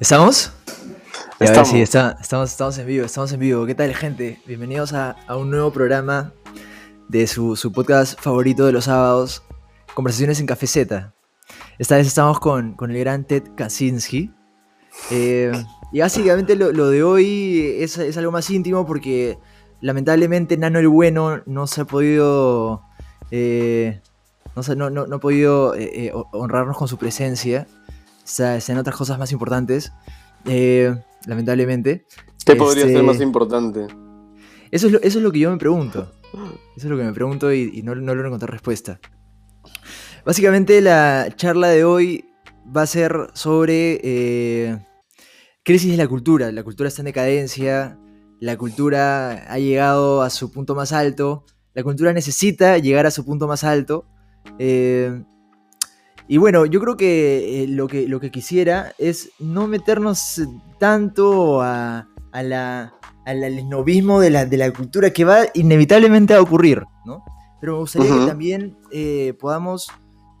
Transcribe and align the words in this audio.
¿Estamos? 0.00 0.52
Estamos. 1.38 1.68
sí, 1.68 1.80
está- 1.80 2.16
estamos, 2.20 2.50
estamos 2.50 2.78
en 2.78 2.86
vivo, 2.86 3.04
estamos 3.06 3.32
en 3.32 3.40
vivo. 3.40 3.66
¿Qué 3.66 3.74
tal, 3.74 3.94
gente? 3.94 4.40
Bienvenidos 4.46 4.92
a, 4.92 5.16
a 5.26 5.36
un 5.36 5.50
nuevo 5.50 5.72
programa 5.72 6.32
de 7.08 7.26
su, 7.26 7.56
su 7.56 7.72
podcast 7.72 8.18
favorito 8.20 8.66
de 8.66 8.72
los 8.72 8.84
sábados, 8.84 9.42
Conversaciones 9.94 10.40
en 10.40 10.46
Cafeceta. 10.46 11.14
Esta 11.78 11.96
vez 11.96 12.06
estamos 12.06 12.40
con, 12.40 12.74
con 12.74 12.90
el 12.90 12.98
gran 12.98 13.24
Ted 13.24 13.42
Kaczynski. 13.56 14.30
Eh, 15.10 15.52
y 15.92 16.00
básicamente 16.00 16.56
lo, 16.56 16.72
lo 16.72 16.88
de 16.88 17.02
hoy 17.02 17.76
es, 17.78 17.96
es 17.98 18.16
algo 18.16 18.32
más 18.32 18.48
íntimo 18.50 18.86
porque 18.86 19.38
lamentablemente 19.80 20.56
Nano 20.56 20.78
el 20.78 20.88
Bueno 20.88 21.42
no 21.46 21.66
se 21.66 21.82
ha 21.82 21.84
podido... 21.84 22.82
eh, 23.30 24.00
no, 24.56 24.74
no, 24.74 24.90
no- 24.90 25.06
no 25.06 25.16
ha 25.16 25.20
podido 25.20 25.74
eh, 25.74 26.12
honrarnos 26.32 26.76
con 26.76 26.86
su 26.88 26.98
presencia. 26.98 27.66
Está 28.38 28.72
en 28.72 28.78
otras 28.78 28.96
cosas 28.96 29.18
más 29.18 29.32
importantes. 29.32 29.92
eh, 30.46 30.94
lamentablemente. 31.26 32.06
¿Qué 32.46 32.56
podría 32.56 32.84
Este, 32.84 32.94
ser 32.96 33.04
más 33.04 33.20
importante? 33.20 33.86
Eso 34.70 34.86
es, 34.86 34.92
lo, 34.92 34.98
eso 35.00 35.18
es 35.18 35.22
lo 35.24 35.32
que 35.32 35.40
yo 35.40 35.50
me 35.50 35.58
pregunto. 35.58 36.10
Eso 36.76 36.86
es 36.86 36.90
lo 36.90 36.96
que 36.96 37.02
me 37.04 37.12
pregunto 37.12 37.52
y, 37.52 37.70
y 37.74 37.82
no, 37.82 37.94
no 37.94 38.14
logro 38.14 38.28
encontrar 38.28 38.50
respuesta. 38.52 39.00
Básicamente 40.24 40.80
la 40.80 41.28
charla 41.36 41.68
de 41.68 41.84
hoy 41.84 42.24
va 42.74 42.82
a 42.82 42.86
ser 42.86 43.30
sobre 43.34 44.00
eh, 44.02 44.78
crisis 45.64 45.90
de 45.90 45.96
la 45.96 46.06
cultura. 46.08 46.52
La 46.52 46.62
cultura 46.62 46.88
está 46.88 47.02
en 47.02 47.06
decadencia, 47.06 47.98
la 48.38 48.56
cultura 48.56 49.44
ha 49.52 49.58
llegado 49.58 50.22
a 50.22 50.30
su 50.30 50.50
punto 50.52 50.74
más 50.74 50.92
alto, 50.92 51.44
la 51.74 51.82
cultura 51.82 52.12
necesita 52.12 52.78
llegar 52.78 53.06
a 53.06 53.10
su 53.10 53.24
punto 53.24 53.46
más 53.48 53.64
alto. 53.64 54.06
eh, 54.58 55.22
y 56.30 56.38
bueno, 56.38 56.64
yo 56.64 56.78
creo 56.78 56.96
que, 56.96 57.64
eh, 57.64 57.66
lo 57.66 57.88
que 57.88 58.06
lo 58.06 58.20
que 58.20 58.30
quisiera 58.30 58.94
es 58.98 59.32
no 59.40 59.66
meternos 59.66 60.38
eh, 60.38 60.46
tanto 60.78 61.60
a, 61.60 62.06
a 62.30 62.42
la, 62.44 62.94
al 63.26 63.42
esnovismo 63.42 64.20
de 64.20 64.30
la, 64.30 64.46
de 64.46 64.56
la 64.56 64.70
cultura 64.72 65.10
que 65.10 65.24
va 65.24 65.40
inevitablemente 65.54 66.34
a 66.34 66.40
ocurrir, 66.40 66.84
¿no? 67.04 67.24
Pero 67.60 67.72
me 67.72 67.78
gustaría 67.80 68.14
que 68.14 68.26
también 68.26 68.78
eh, 68.92 69.34
podamos 69.40 69.88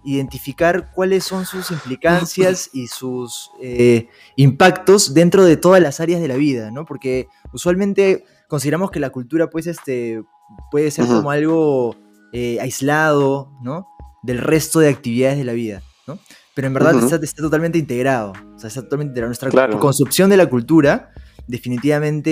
identificar 0.04 0.92
cuáles 0.94 1.24
son 1.24 1.44
sus 1.44 1.72
implicancias 1.72 2.70
y 2.72 2.86
sus 2.86 3.50
eh, 3.60 4.06
impactos 4.36 5.12
dentro 5.12 5.44
de 5.44 5.56
todas 5.56 5.82
las 5.82 5.98
áreas 5.98 6.20
de 6.20 6.28
la 6.28 6.36
vida, 6.36 6.70
¿no? 6.70 6.84
Porque 6.84 7.26
usualmente 7.52 8.24
consideramos 8.48 8.92
que 8.92 9.00
la 9.00 9.10
cultura, 9.10 9.50
pues, 9.50 9.66
este, 9.66 10.22
puede 10.70 10.92
ser 10.92 11.06
como 11.06 11.32
algo 11.32 11.96
eh, 12.32 12.58
aislado, 12.60 13.50
¿no? 13.60 13.88
Del 14.22 14.38
resto 14.38 14.80
de 14.80 14.88
actividades 14.88 15.38
de 15.38 15.44
la 15.44 15.52
vida, 15.52 15.82
¿no? 16.06 16.18
Pero 16.54 16.66
en 16.66 16.74
verdad 16.74 16.98
está, 16.98 17.16
está 17.16 17.42
totalmente 17.42 17.78
integrado. 17.78 18.32
O 18.54 18.58
sea, 18.58 18.68
está 18.68 18.82
totalmente 18.82 19.10
integrado. 19.12 19.28
Nuestra 19.28 19.50
Claro. 19.50 19.78
construcción 19.78 20.28
de 20.30 20.36
la 20.36 20.46
cultura 20.46 21.10
definitivamente 21.46 22.30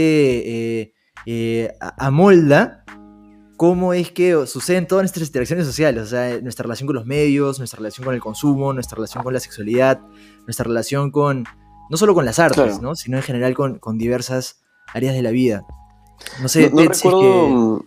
eh, 0.80 0.92
eh, 1.26 1.72
amolda 1.96 2.84
cómo 3.56 3.92
es 3.92 4.12
que 4.12 4.46
suceden 4.46 4.86
todas 4.86 5.02
nuestras 5.02 5.26
interacciones 5.28 5.66
sociales, 5.66 6.02
o 6.04 6.06
sea, 6.06 6.40
nuestra 6.40 6.62
relación 6.64 6.86
con 6.86 6.94
los 6.96 7.06
medios, 7.06 7.58
nuestra 7.58 7.78
relación 7.78 8.04
con 8.04 8.14
el 8.14 8.20
consumo, 8.20 8.72
nuestra 8.72 8.96
relación 8.96 9.24
con 9.24 9.34
la 9.34 9.40
sexualidad, 9.40 10.00
nuestra 10.46 10.64
relación 10.64 11.10
con, 11.10 11.44
no 11.90 11.96
solo 11.96 12.14
con 12.14 12.24
las 12.24 12.38
artes, 12.38 12.56
Claro. 12.64 12.78
¿no? 12.82 12.94
sino 12.94 13.16
en 13.16 13.22
general 13.24 13.54
con, 13.54 13.78
con 13.78 13.98
diversas 13.98 14.60
áreas 14.94 15.14
de 15.14 15.22
la 15.22 15.30
vida. 15.30 15.64
No 16.40 16.48
sé, 16.48 16.70
No, 16.70 16.76
no 16.76 16.80
si 16.82 16.82
es 16.84 17.02
recuerdo. 17.02 17.20
que- 17.20 17.54
mm, 17.54 17.80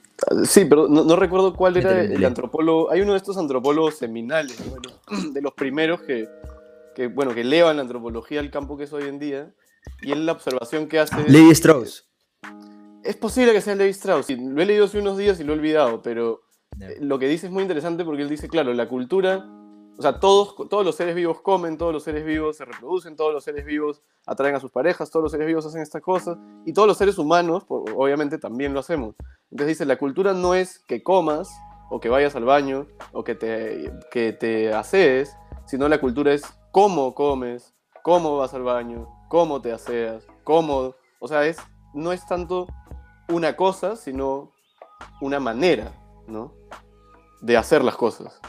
Sí, 0.45 0.65
pero 0.65 0.87
no, 0.87 1.03
no 1.03 1.15
recuerdo 1.15 1.55
cuál 1.55 1.77
era 1.77 2.01
el 2.01 2.23
antropólogo. 2.23 2.91
Hay 2.91 3.01
uno 3.01 3.13
de 3.13 3.17
estos 3.17 3.37
antropólogos 3.37 3.95
seminales, 3.95 4.57
de, 5.33 5.41
los, 5.41 5.53
primeros 5.53 6.01
que, 6.01 6.29
que, 6.95 7.07
bueno, 7.07 7.33
que 7.33 7.41
elevan 7.41 7.77
la 7.77 7.83
antropología 7.83 8.39
al 8.39 8.51
campo 8.51 8.77
que 8.77 8.83
es 8.83 8.93
hoy 8.93 9.03
en 9.03 9.19
día. 9.19 9.53
Y 10.03 10.11
él 10.11 10.25
la 10.25 10.33
observación 10.33 10.87
que 10.87 10.99
hace. 10.99 11.15
Levi 11.27 11.51
Strauss. 11.51 12.07
Es 13.03 13.15
posible 13.15 13.51
que 13.51 13.61
sea 13.61 13.75
Levi 13.75 13.89
Strauss. 13.91 14.27
sí, 14.27 14.35
lo 14.35 14.61
he 14.61 14.65
leído 14.65 14.85
hace 14.85 14.99
unos 14.99 15.17
días 15.17 15.39
y 15.39 15.43
lo 15.43 15.53
he 15.53 15.55
olvidado, 15.55 16.01
pero 16.03 16.41
lo 16.99 17.19
que 17.19 17.27
dice 17.27 17.47
es 17.47 17.51
muy 17.51 17.63
interesante 17.63 18.05
porque 18.05 18.21
él 18.21 18.29
dice, 18.29 18.47
claro, 18.47 18.73
la 18.73 18.87
cultura, 18.87 19.45
o 20.01 20.03
sea, 20.03 20.19
todos, 20.19 20.55
todos 20.67 20.83
los 20.83 20.95
seres 20.95 21.13
vivos 21.13 21.41
comen, 21.41 21.77
todos 21.77 21.93
los 21.93 22.01
seres 22.01 22.25
vivos 22.25 22.57
se 22.57 22.65
reproducen, 22.65 23.15
todos 23.15 23.31
los 23.31 23.43
seres 23.43 23.63
vivos 23.63 24.01
atraen 24.25 24.55
a 24.55 24.59
sus 24.59 24.71
parejas, 24.71 25.11
todos 25.11 25.21
los 25.21 25.31
seres 25.31 25.45
vivos 25.45 25.63
hacen 25.63 25.83
estas 25.83 26.01
cosas, 26.01 26.39
y 26.65 26.73
todos 26.73 26.87
los 26.87 26.97
seres 26.97 27.19
humanos, 27.19 27.65
obviamente, 27.67 28.39
también 28.39 28.73
lo 28.73 28.79
hacemos. 28.79 29.13
Entonces 29.51 29.77
dice, 29.77 29.85
la 29.85 29.99
cultura 29.99 30.33
no 30.33 30.55
es 30.55 30.79
que 30.79 31.03
comas, 31.03 31.51
o 31.91 31.99
que 31.99 32.09
vayas 32.09 32.35
al 32.35 32.45
baño, 32.45 32.87
o 33.11 33.23
que 33.23 33.35
te, 33.35 33.93
que 34.09 34.33
te 34.33 34.73
asees, 34.73 35.37
sino 35.67 35.87
la 35.87 36.01
cultura 36.01 36.33
es 36.33 36.41
cómo 36.71 37.13
comes, 37.13 37.75
cómo 38.01 38.37
vas 38.37 38.55
al 38.55 38.63
baño, 38.63 39.07
cómo 39.29 39.61
te 39.61 39.71
aseas, 39.71 40.25
cómo... 40.43 40.95
O 41.19 41.27
sea, 41.27 41.45
es, 41.45 41.59
no 41.93 42.11
es 42.11 42.25
tanto 42.25 42.65
una 43.29 43.55
cosa, 43.55 43.95
sino 43.95 44.51
una 45.21 45.39
manera, 45.39 45.91
¿no? 46.25 46.55
De 47.39 47.55
hacer 47.55 47.83
las 47.83 47.95
cosas. 47.95 48.41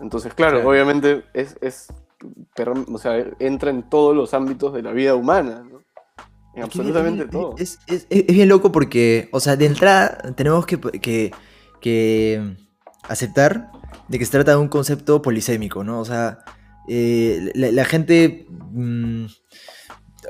Entonces, 0.00 0.34
claro, 0.34 0.56
Claro. 0.56 0.70
obviamente 0.70 1.24
es, 1.34 1.56
es 1.60 1.88
o 2.92 2.98
sea, 2.98 3.24
entra 3.38 3.70
en 3.70 3.82
todos 3.88 4.14
los 4.14 4.34
ámbitos 4.34 4.72
de 4.74 4.82
la 4.82 4.92
vida 4.92 5.14
humana, 5.14 5.64
¿no? 5.70 5.80
En 6.54 6.62
absolutamente 6.64 7.24
es- 7.24 7.30
todo. 7.30 7.54
Es, 7.58 7.78
es- 7.86 8.06
es- 8.10 8.26
bien 8.26 8.48
loco 8.48 8.72
porque, 8.72 9.28
o 9.32 9.40
sea, 9.40 9.56
de 9.56 9.66
entrada 9.66 10.18
tenemos 10.36 10.66
que, 10.66 10.78
que, 10.80 11.30
que 11.80 12.56
aceptar 13.08 13.70
de 14.08 14.18
que 14.18 14.24
se 14.24 14.32
trata 14.32 14.52
de 14.52 14.56
un 14.58 14.68
concepto 14.68 15.22
polisémico, 15.22 15.84
¿no? 15.84 16.00
O 16.00 16.04
sea, 16.04 16.38
eh, 16.88 17.50
la, 17.54 17.70
la 17.72 17.84
gente, 17.84 18.46
mm, 18.72 19.26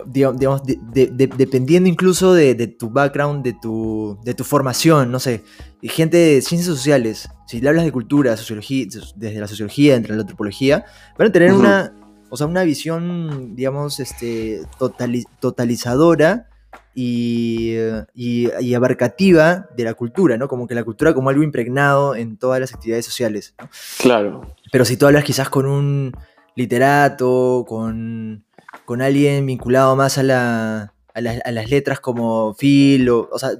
digamos, 0.07 0.63
de- 0.65 0.79
de- 0.93 1.07
de- 1.09 1.27
dependiendo 1.37 1.89
incluso 1.89 2.33
de, 2.35 2.55
tu 2.69 2.91
background, 2.91 3.43
de 3.45 3.53
tu, 3.55 4.19
de 4.25 4.35
tu 4.35 4.45
formación, 4.45 5.11
no 5.11 5.19
sé, 5.21 5.43
gente 5.83 6.17
de 6.17 6.43
ciencias 6.43 6.75
sociales, 6.75 7.29
si 7.47 7.61
le 7.61 7.69
hablas 7.69 7.85
de 7.85 7.93
cultura, 7.93 8.37
sociología, 8.37 8.87
desde 9.17 9.41
la 9.41 9.49
sociología, 9.49 9.97
entre 9.97 10.15
la 10.15 10.21
antropología, 10.23 10.85
van 11.19 11.29
a 11.29 11.33
tener 11.33 11.53
una, 11.53 11.93
o 12.29 12.37
sea, 12.37 12.47
una 12.47 12.63
visión, 12.65 13.57
digamos, 13.57 13.99
este, 14.01 14.63
totali- 14.79 15.27
totalizadora 15.41 16.47
y, 16.95 17.75
y- 18.15 18.49
y 18.61 18.75
abarcativa 18.75 19.69
de 19.77 19.85
la 19.85 19.95
cultura, 19.95 20.37
¿no? 20.37 20.49
Como 20.49 20.67
que 20.67 20.75
la 20.75 20.85
cultura 20.85 21.15
como 21.15 21.31
algo 21.31 21.43
impregnado 21.43 22.15
en 22.15 22.37
todas 22.37 22.61
las 22.61 22.73
actividades 22.75 23.05
sociales, 23.07 23.55
¿no? 23.61 23.69
Claro. 24.01 24.55
Pero 24.73 24.85
si 24.85 24.97
tú 24.97 25.07
hablas 25.07 25.25
quizás 25.25 25.49
con 25.49 25.67
un 25.67 26.13
literato, 26.57 27.65
con, 27.67 28.45
con 28.91 29.03
alguien 29.03 29.47
vinculado 29.47 29.95
más 29.95 30.19
a, 30.19 30.25
la- 30.25 30.95
a 31.15 31.21
las- 31.21 31.41
a 31.45 31.53
las 31.53 31.71
letras 31.71 32.01
como 32.01 32.55
Phil, 32.59 33.09
o, 33.09 33.29
o 33.31 33.39
sea, 33.39 33.51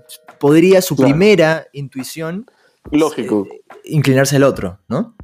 podría 0.41 0.83
su 0.83 0.97
Claro. 0.97 1.09
primera 1.13 1.67
intuición 1.73 2.47
Lógico. 2.91 3.47
eh, 3.49 3.61
inclinarse 3.85 4.35
al 4.35 4.43
otro, 4.43 4.81
¿no? 4.89 5.15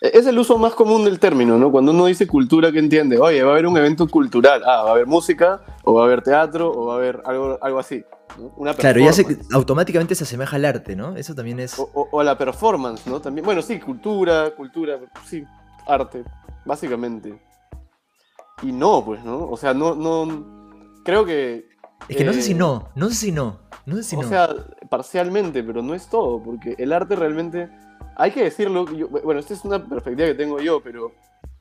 E- 0.00 0.12
Es 0.14 0.26
el 0.26 0.38
uso 0.38 0.56
más 0.56 0.72
común 0.72 1.04
del 1.04 1.18
término, 1.20 1.58
¿no? 1.58 1.70
Cuando 1.70 1.92
uno 1.92 2.06
dice 2.06 2.26
cultura, 2.26 2.72
¿qué 2.72 2.78
entiende? 2.78 3.18
Oye, 3.18 3.42
va 3.42 3.50
a 3.50 3.52
haber 3.52 3.66
un 3.66 3.76
evento 3.76 4.08
cultural. 4.08 4.62
Ah, 4.64 4.82
va 4.82 4.88
a 4.88 4.92
haber 4.92 5.06
música, 5.06 5.60
o 5.84 5.92
va 5.92 6.04
a 6.04 6.06
haber 6.06 6.22
teatro, 6.22 6.72
o 6.72 6.86
va 6.86 6.94
a 6.94 6.96
haber 6.96 7.20
algo, 7.26 7.58
algo 7.60 7.78
así. 7.78 8.02
¿no? 8.38 8.54
Una 8.56 8.72
Claro, 8.72 8.98
ya 9.00 9.12
se, 9.12 9.26
automáticamente 9.52 10.14
se 10.14 10.24
asemeja 10.24 10.56
al 10.56 10.64
arte, 10.64 10.96
¿no? 10.96 11.16
Eso 11.16 11.34
también 11.34 11.60
es... 11.60 11.78
O, 11.78 11.82
o- 11.92 12.08
o 12.12 12.20
a 12.20 12.24
la 12.24 12.38
performance, 12.38 13.06
¿no? 13.06 13.20
También, 13.20 13.44
bueno, 13.44 13.60
sí, 13.60 13.78
cultura, 13.78 14.50
cultura, 14.56 14.98
sí, 15.28 15.44
arte, 15.86 16.24
básicamente. 16.64 17.49
Y 18.62 18.72
no, 18.72 19.04
pues, 19.04 19.24
¿no? 19.24 19.48
O 19.48 19.56
sea, 19.56 19.72
no, 19.74 19.94
no, 19.94 21.00
creo 21.04 21.24
que... 21.24 21.68
Es 22.08 22.16
que 22.16 22.24
no 22.24 22.32
sé 22.32 22.42
si 22.42 22.52
eh, 22.52 22.56
no, 22.56 22.88
no 22.94 23.08
sé 23.08 23.14
si 23.14 23.32
no, 23.32 23.60
no 23.86 23.96
sé 23.96 24.02
si 24.02 24.16
o 24.16 24.22
no. 24.22 24.28
sea, 24.28 24.48
parcialmente, 24.88 25.62
pero 25.62 25.82
no 25.82 25.94
es 25.94 26.08
todo, 26.08 26.42
porque 26.42 26.74
el 26.78 26.92
arte 26.92 27.14
realmente, 27.14 27.70
hay 28.16 28.30
que 28.32 28.42
decirlo, 28.42 28.86
yo- 28.92 29.08
bueno, 29.08 29.38
esta 29.40 29.54
es 29.54 29.64
una 29.64 29.84
perspectiva 29.86 30.26
que 30.28 30.34
tengo 30.34 30.58
yo, 30.60 30.82
pero 30.82 31.12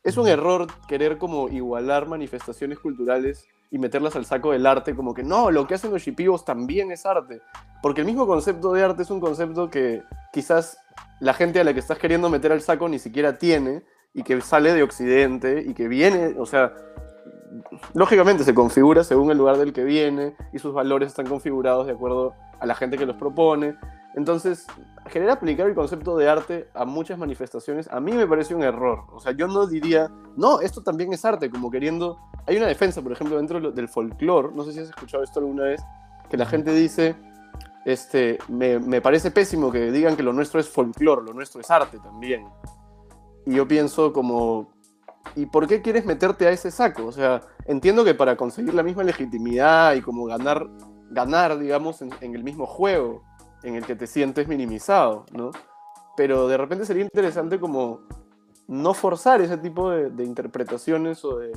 es 0.04 0.18
un 0.18 0.28
error 0.28 0.68
querer 0.88 1.18
como 1.18 1.50
igualar 1.50 2.08
manifestaciones 2.08 2.80
culturales 2.80 3.46
y 3.70 3.78
meterlas 3.78 4.16
al 4.16 4.26
saco 4.26 4.52
del 4.52 4.66
arte, 4.66 4.96
como 4.96 5.14
que 5.14 5.24
no, 5.24 5.52
lo 5.52 5.68
que 5.68 5.76
hacen 5.76 5.92
los 5.92 6.02
shipibos 6.02 6.44
también 6.46 6.92
es 6.92 7.06
arte, 7.06 7.42
porque 7.82 8.02
el 8.02 8.08
mismo 8.08 8.26
concepto 8.26 8.72
de 8.74 8.84
arte 8.84 9.04
es 9.04 9.12
un 9.12 9.20
concepto 9.20 9.70
que 9.70 10.02
quizás 10.34 10.80
la 11.20 11.34
gente 11.34 11.60
a 11.60 11.64
la 11.64 11.74
que 11.74 11.80
estás 11.80 12.00
queriendo 12.00 12.30
meter 12.30 12.52
al 12.54 12.62
saco 12.62 12.88
ni 12.90 12.98
siquiera 12.98 13.38
tiene 13.38 13.84
y 14.14 14.24
que 14.24 14.40
sale 14.42 14.74
de 14.74 14.84
Occidente 14.84 15.64
y 15.66 15.74
que 15.74 15.88
viene, 15.88 16.36
o 16.38 16.46
sea, 16.46 16.74
lógicamente 17.94 18.44
se 18.44 18.54
configura 18.54 19.04
según 19.04 19.32
el 19.32 19.38
lugar 19.38 19.58
del 19.58 19.74
que 19.74 19.84
viene 19.84 20.36
y 20.54 20.60
sus 20.60 20.74
valores 20.74 21.10
están 21.10 21.28
configurados 21.28 21.88
de 21.88 21.94
acuerdo 21.94 22.34
a 22.60 22.66
la 22.66 22.76
gente 22.76 22.98
que 22.98 23.06
los 23.06 23.16
propone. 23.16 23.76
Entonces, 24.16 24.66
querer 25.12 25.30
aplicar 25.30 25.68
el 25.68 25.76
concepto 25.76 26.18
de 26.18 26.28
arte 26.28 26.70
a 26.74 26.86
muchas 26.86 27.18
manifestaciones 27.18 27.88
a 27.92 28.00
mí 28.00 28.12
me 28.12 28.28
parece 28.28 28.56
un 28.56 28.64
error. 28.64 29.06
O 29.12 29.20
sea, 29.20 29.32
yo 29.32 29.48
no 29.48 29.68
diría, 29.68 30.10
no, 30.36 30.62
esto 30.62 30.82
también 30.82 31.14
es 31.14 31.24
arte, 31.26 31.50
como 31.50 31.70
queriendo... 31.70 32.18
Hay 32.48 32.58
una 32.58 32.68
defensa, 32.68 33.02
por 33.02 33.12
ejemplo, 33.12 33.38
dentro 33.38 33.72
del 33.72 33.88
folclore, 33.88 34.50
no 34.56 34.64
sé 34.64 34.74
si 34.74 34.80
has 34.80 34.90
escuchado 34.90 35.24
esto 35.24 35.40
alguna 35.40 35.64
vez, 35.64 35.82
que 36.30 36.38
la 36.38 36.48
gente 36.48 36.74
dice, 36.74 37.16
este, 37.86 38.40
me, 38.48 38.80
me 38.80 39.02
parece 39.02 39.30
pésimo 39.30 39.72
que 39.72 39.92
digan 39.92 40.16
que 40.16 40.24
lo 40.24 40.34
nuestro 40.34 40.60
es 40.60 40.68
folclore, 40.68 41.24
lo 41.24 41.34
nuestro 41.34 41.62
es 41.62 41.70
arte 41.70 42.00
también. 42.00 42.48
Y 43.46 43.56
yo 43.56 43.68
pienso 43.68 44.14
como, 44.14 44.72
¿y 45.36 45.46
por 45.48 45.68
qué 45.68 45.82
quieres 45.82 46.06
meterte 46.06 46.48
a 46.48 46.52
ese 46.52 46.72
saco? 46.72 47.06
O 47.06 47.12
sea, 47.12 47.42
entiendo 47.66 48.04
que 48.04 48.14
para 48.16 48.36
conseguir 48.36 48.74
la 48.74 48.84
misma 48.84 49.04
legitimidad 49.04 49.96
y 49.96 50.02
como 50.02 50.26
ganar, 50.26 50.68
ganar 51.12 51.58
digamos, 51.58 52.02
en, 52.02 52.12
en 52.22 52.36
el 52.36 52.44
mismo 52.44 52.66
juego 52.66 53.24
en 53.64 53.76
el 53.76 53.86
que 53.86 53.96
te 53.96 54.08
sientes 54.08 54.48
minimizado, 54.48 55.26
¿no? 55.34 55.52
Pero 56.16 56.48
de 56.48 56.58
repente 56.58 56.86
sería 56.86 57.04
interesante 57.04 57.60
como 57.60 58.02
no 58.68 58.94
forzar 58.94 59.42
ese 59.42 59.58
tipo 59.58 59.90
de, 59.90 60.10
de 60.12 60.24
interpretaciones 60.24 61.24
o 61.26 61.40
de, 61.40 61.52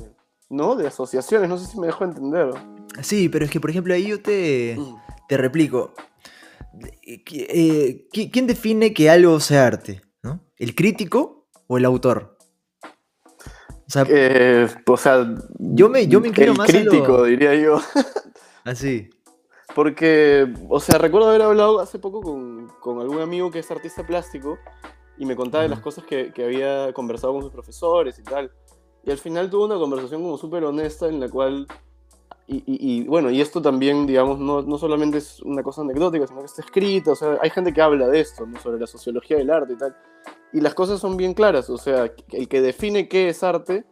¿no? 0.49 0.75
De 0.75 0.87
asociaciones, 0.87 1.47
no 1.49 1.57
sé 1.57 1.67
si 1.67 1.79
me 1.79 1.87
dejo 1.87 2.03
entender. 2.03 2.49
Sí, 3.01 3.29
pero 3.29 3.45
es 3.45 3.51
que, 3.51 3.59
por 3.59 3.69
ejemplo, 3.69 3.93
ahí 3.93 4.07
yo 4.07 4.21
te, 4.21 4.75
Mm. 4.77 4.95
te 5.27 5.37
replico. 5.37 5.93
Eh, 7.05 7.23
eh, 7.31 8.07
qui- 8.11 8.31
¿Quién 8.31 8.47
define 8.47 8.93
que 8.93 9.09
algo 9.09 9.39
sea 9.39 9.67
arte? 9.67 10.01
¿no? 10.23 10.39
¿El 10.57 10.73
crítico 10.75 11.42
o 11.67 11.77
el 11.77 11.85
autor? 11.85 12.37
O 12.83 13.89
sea, 13.93 14.05
Eh, 14.09 14.67
o 14.87 14.97
sea, 14.97 15.35
Yo 15.59 15.89
me- 15.89 16.07
yo 16.07 16.19
me 16.21 16.29
inclino 16.29 16.51
el 16.53 16.57
más 16.57 16.69
a 16.69 16.73
lo- 16.73 16.89
crítico, 16.89 17.23
diría 17.23 17.53
yo. 17.55 17.77
así. 18.63 19.09
Porque, 19.75 20.53
o 20.69 20.79
sea, 20.79 20.97
recuerdo 20.97 21.29
haber 21.29 21.41
hablado 21.41 21.79
hace 21.79 21.97
poco 21.99 22.21
con, 22.21 22.67
con 22.79 22.99
algún 22.99 23.21
amigo 23.21 23.49
que 23.51 23.59
es 23.59 23.71
artista 23.71 24.05
plástico 24.05 24.57
y 25.17 25.25
me 25.25 25.35
contaba 25.35 25.63
de 25.63 25.69
las 25.69 25.79
cosas 25.79 26.03
que, 26.05 26.31
que 26.31 26.43
había 26.45 26.93
conversado 26.93 27.33
con 27.33 27.41
sus 27.41 27.51
profesores 27.51 28.19
y 28.19 28.23
tal. 28.23 28.51
Y 29.03 29.11
al 29.11 29.17
final 29.17 29.49
tuvo 29.49 29.65
una 29.65 29.75
conversación 29.77 30.21
como 30.21 30.37
súper 30.37 30.63
honesta 30.63 31.07
en 31.07 31.19
la 31.19 31.27
cual, 31.29 31.67
y, 32.47 32.57
y- 32.57 32.63
y, 33.01 33.07
bueno, 33.07 33.29
y 33.29 33.39
esto 33.41 33.61
también, 33.61 34.05
digamos, 34.05 34.37
no, 34.39 34.61
no 34.61 34.77
solamente 34.77 35.17
es 35.19 35.41
una 35.41 35.63
cosa 35.63 35.81
anecdótica, 35.81 36.27
sino 36.27 36.39
que 36.41 36.45
está 36.45 36.61
escrita, 36.61 37.11
o 37.11 37.15
sea, 37.15 37.37
hay 37.41 37.49
gente 37.49 37.73
que 37.73 37.81
habla 37.81 38.07
de 38.07 38.19
esto, 38.19 38.45
¿no? 38.45 38.59
sobre 38.59 38.79
la 38.79 38.87
sociología 38.87 39.37
del 39.37 39.49
arte 39.49 39.73
y 39.73 39.77
tal. 39.77 39.95
Y 40.51 40.59
las 40.61 40.73
cosas 40.73 40.99
son 40.99 41.15
bien 41.17 41.33
claras, 41.33 41.69
o 41.69 41.77
sea, 41.77 42.11
el 42.31 42.47
que 42.47 42.61
define 42.61 43.07
qué 43.07 43.29
es 43.29 43.43
arte, 43.43 43.85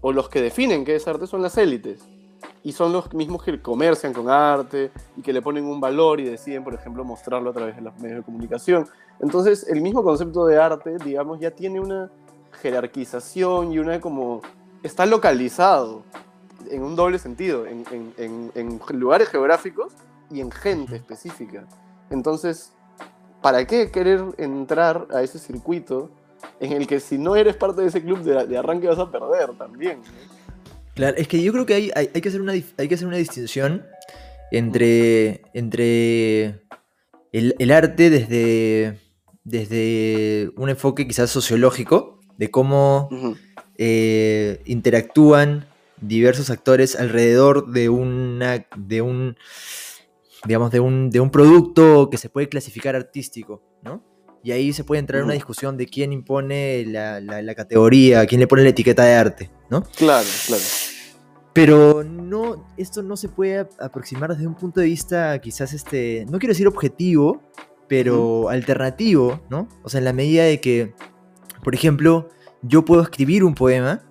o 0.00 0.12
los 0.12 0.28
que 0.28 0.40
definen 0.40 0.84
qué 0.84 0.94
es 0.96 1.08
arte, 1.08 1.26
son 1.26 1.42
las 1.42 1.56
élites 1.58 2.02
y 2.62 2.72
son 2.72 2.92
los 2.92 3.12
mismos 3.12 3.42
que 3.42 3.60
comercian 3.60 4.12
con 4.12 4.28
arte 4.30 4.90
y 5.16 5.22
que 5.22 5.32
le 5.32 5.42
ponen 5.42 5.64
un 5.64 5.80
valor 5.80 6.20
y 6.20 6.24
deciden, 6.24 6.62
por 6.64 6.74
ejemplo, 6.74 7.04
mostrarlo 7.04 7.50
a 7.50 7.52
través 7.52 7.76
de 7.76 7.82
los 7.82 7.94
medios 7.98 8.18
de 8.18 8.22
comunicación. 8.22 8.86
Entonces, 9.20 9.66
el 9.68 9.80
mismo 9.80 10.02
concepto 10.02 10.46
de 10.46 10.58
arte, 10.58 10.96
digamos, 11.04 11.40
ya 11.40 11.50
tiene 11.50 11.80
una 11.80 12.10
jerarquización 12.62 13.72
y 13.72 13.78
una 13.78 14.00
como... 14.00 14.40
está 14.82 15.06
localizado 15.06 16.02
en 16.70 16.82
un 16.82 16.96
doble 16.96 17.18
sentido, 17.18 17.66
en, 17.66 17.84
en- 17.90 18.12
en- 18.18 18.52
en 18.54 18.80
lugares 18.98 19.28
geográficos 19.28 19.92
y 20.30 20.40
en 20.40 20.50
gente 20.50 20.96
específica. 20.96 21.66
Entonces, 22.10 22.72
¿para 23.42 23.66
qué 23.66 23.90
querer 23.90 24.22
entrar 24.38 25.06
a 25.12 25.22
ese 25.22 25.38
circuito 25.38 26.10
en 26.60 26.72
el 26.72 26.86
que 26.86 27.00
si 27.00 27.18
no 27.18 27.36
eres 27.36 27.56
parte 27.56 27.82
de 27.82 27.88
ese 27.88 28.02
club 28.02 28.20
de, 28.20 28.46
de 28.46 28.58
arranque 28.58 28.86
vas 28.86 28.98
a 28.98 29.10
perder 29.10 29.50
también? 29.58 30.00
Claro, 30.94 31.16
es 31.16 31.26
que 31.28 31.42
yo 31.42 31.52
creo 31.52 31.66
que 31.66 31.74
hay, 31.74 31.90
hay, 31.94 32.10
hay 32.14 32.20
que, 32.20 32.28
hacer 32.28 32.40
una, 32.40 32.52
hay 32.52 32.88
que 32.88 32.94
hacer 32.94 33.06
una 33.08 33.16
distinción 33.16 33.84
entre, 34.52 35.42
entre 35.52 36.62
el, 37.32 37.56
el 37.58 37.70
arte 37.72 38.10
desde, 38.10 39.00
desde 39.42 40.50
un 40.56 40.68
enfoque 40.70 41.06
quizás 41.08 41.30
sociológico, 41.30 42.20
de 42.38 42.50
cómo 42.50 43.08
eh, 43.76 44.60
interactúan 44.66 45.66
diversos 46.06 46.50
actores 46.50 46.96
alrededor 46.96 47.70
de 47.72 47.88
una 47.88 48.66
de 48.76 49.02
un 49.02 49.36
digamos 50.46 50.70
de 50.70 50.80
un, 50.80 51.10
de 51.10 51.20
un 51.20 51.30
producto 51.30 52.10
que 52.10 52.18
se 52.18 52.28
puede 52.28 52.48
clasificar 52.48 52.94
artístico, 52.96 53.62
¿no? 53.82 54.02
Y 54.42 54.52
ahí 54.52 54.74
se 54.74 54.84
puede 54.84 54.98
entrar 55.00 55.20
en 55.20 55.24
una 55.24 55.32
discusión 55.34 55.78
de 55.78 55.86
quién 55.86 56.12
impone 56.12 56.84
la, 56.86 57.18
la- 57.20 57.40
la 57.40 57.54
categoría, 57.54 58.26
quién 58.26 58.40
le 58.40 58.46
pone 58.46 58.62
la 58.62 58.68
etiqueta 58.68 59.02
de 59.04 59.14
arte, 59.14 59.50
¿no? 59.70 59.82
Claro, 59.96 60.28
claro. 60.46 60.62
Pero 61.54 62.04
no, 62.04 62.66
esto 62.76 63.02
no 63.02 63.16
se 63.16 63.28
puede 63.28 63.60
ap- 63.60 63.70
aproximar 63.80 64.30
desde 64.34 64.46
un 64.46 64.54
punto 64.54 64.80
de 64.80 64.86
vista 64.86 65.38
quizás 65.40 65.72
este, 65.72 66.26
no 66.28 66.38
quiero 66.38 66.50
decir 66.52 66.66
objetivo, 66.66 67.40
pero 67.88 68.48
alternativo, 68.50 69.40
¿no? 69.48 69.66
O 69.82 69.88
sea, 69.88 69.98
en 69.98 70.04
la 70.04 70.12
medida 70.12 70.42
de 70.44 70.60
que, 70.60 70.92
por 71.62 71.74
ejemplo, 71.74 72.28
yo 72.60 72.84
puedo 72.84 73.00
escribir 73.02 73.44
un 73.44 73.54
poema 73.54 74.02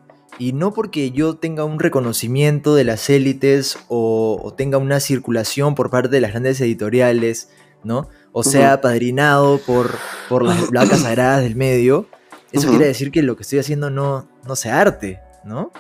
y 0.44 0.52
no 0.52 0.74
porque 0.74 1.12
yo 1.12 1.38
tenga 1.38 1.64
un 1.64 1.80
reconocimiento 1.80 2.76
de 2.76 2.84
las 2.84 3.10
élites 3.10 3.78
o, 3.88 4.42
o 4.44 4.54
tenga 4.54 4.78
una 4.78 5.00
circulación 5.00 5.74
por 5.74 5.90
parte 5.90 6.10
de 6.10 6.20
las 6.20 6.32
grandes 6.32 6.60
editoriales, 6.60 7.50
¿no? 7.86 8.10
O 8.34 8.44
sea, 8.44 8.74
apadrinado 8.74 9.60
por, 9.60 9.92
por 10.28 10.44
las 10.44 10.70
vacas 10.70 11.00
sagradas 11.00 11.44
del 11.44 11.56
medio, 11.56 12.08
eso 12.52 12.68
quiere 12.68 12.88
decir 12.88 13.10
que 13.10 13.22
lo 13.22 13.38
que 13.38 13.44
estoy 13.44 13.60
haciendo 13.60 13.90
no, 13.90 14.28
no 14.46 14.58
sea 14.58 14.82
arte, 14.82 15.22
¿no? 15.46 15.72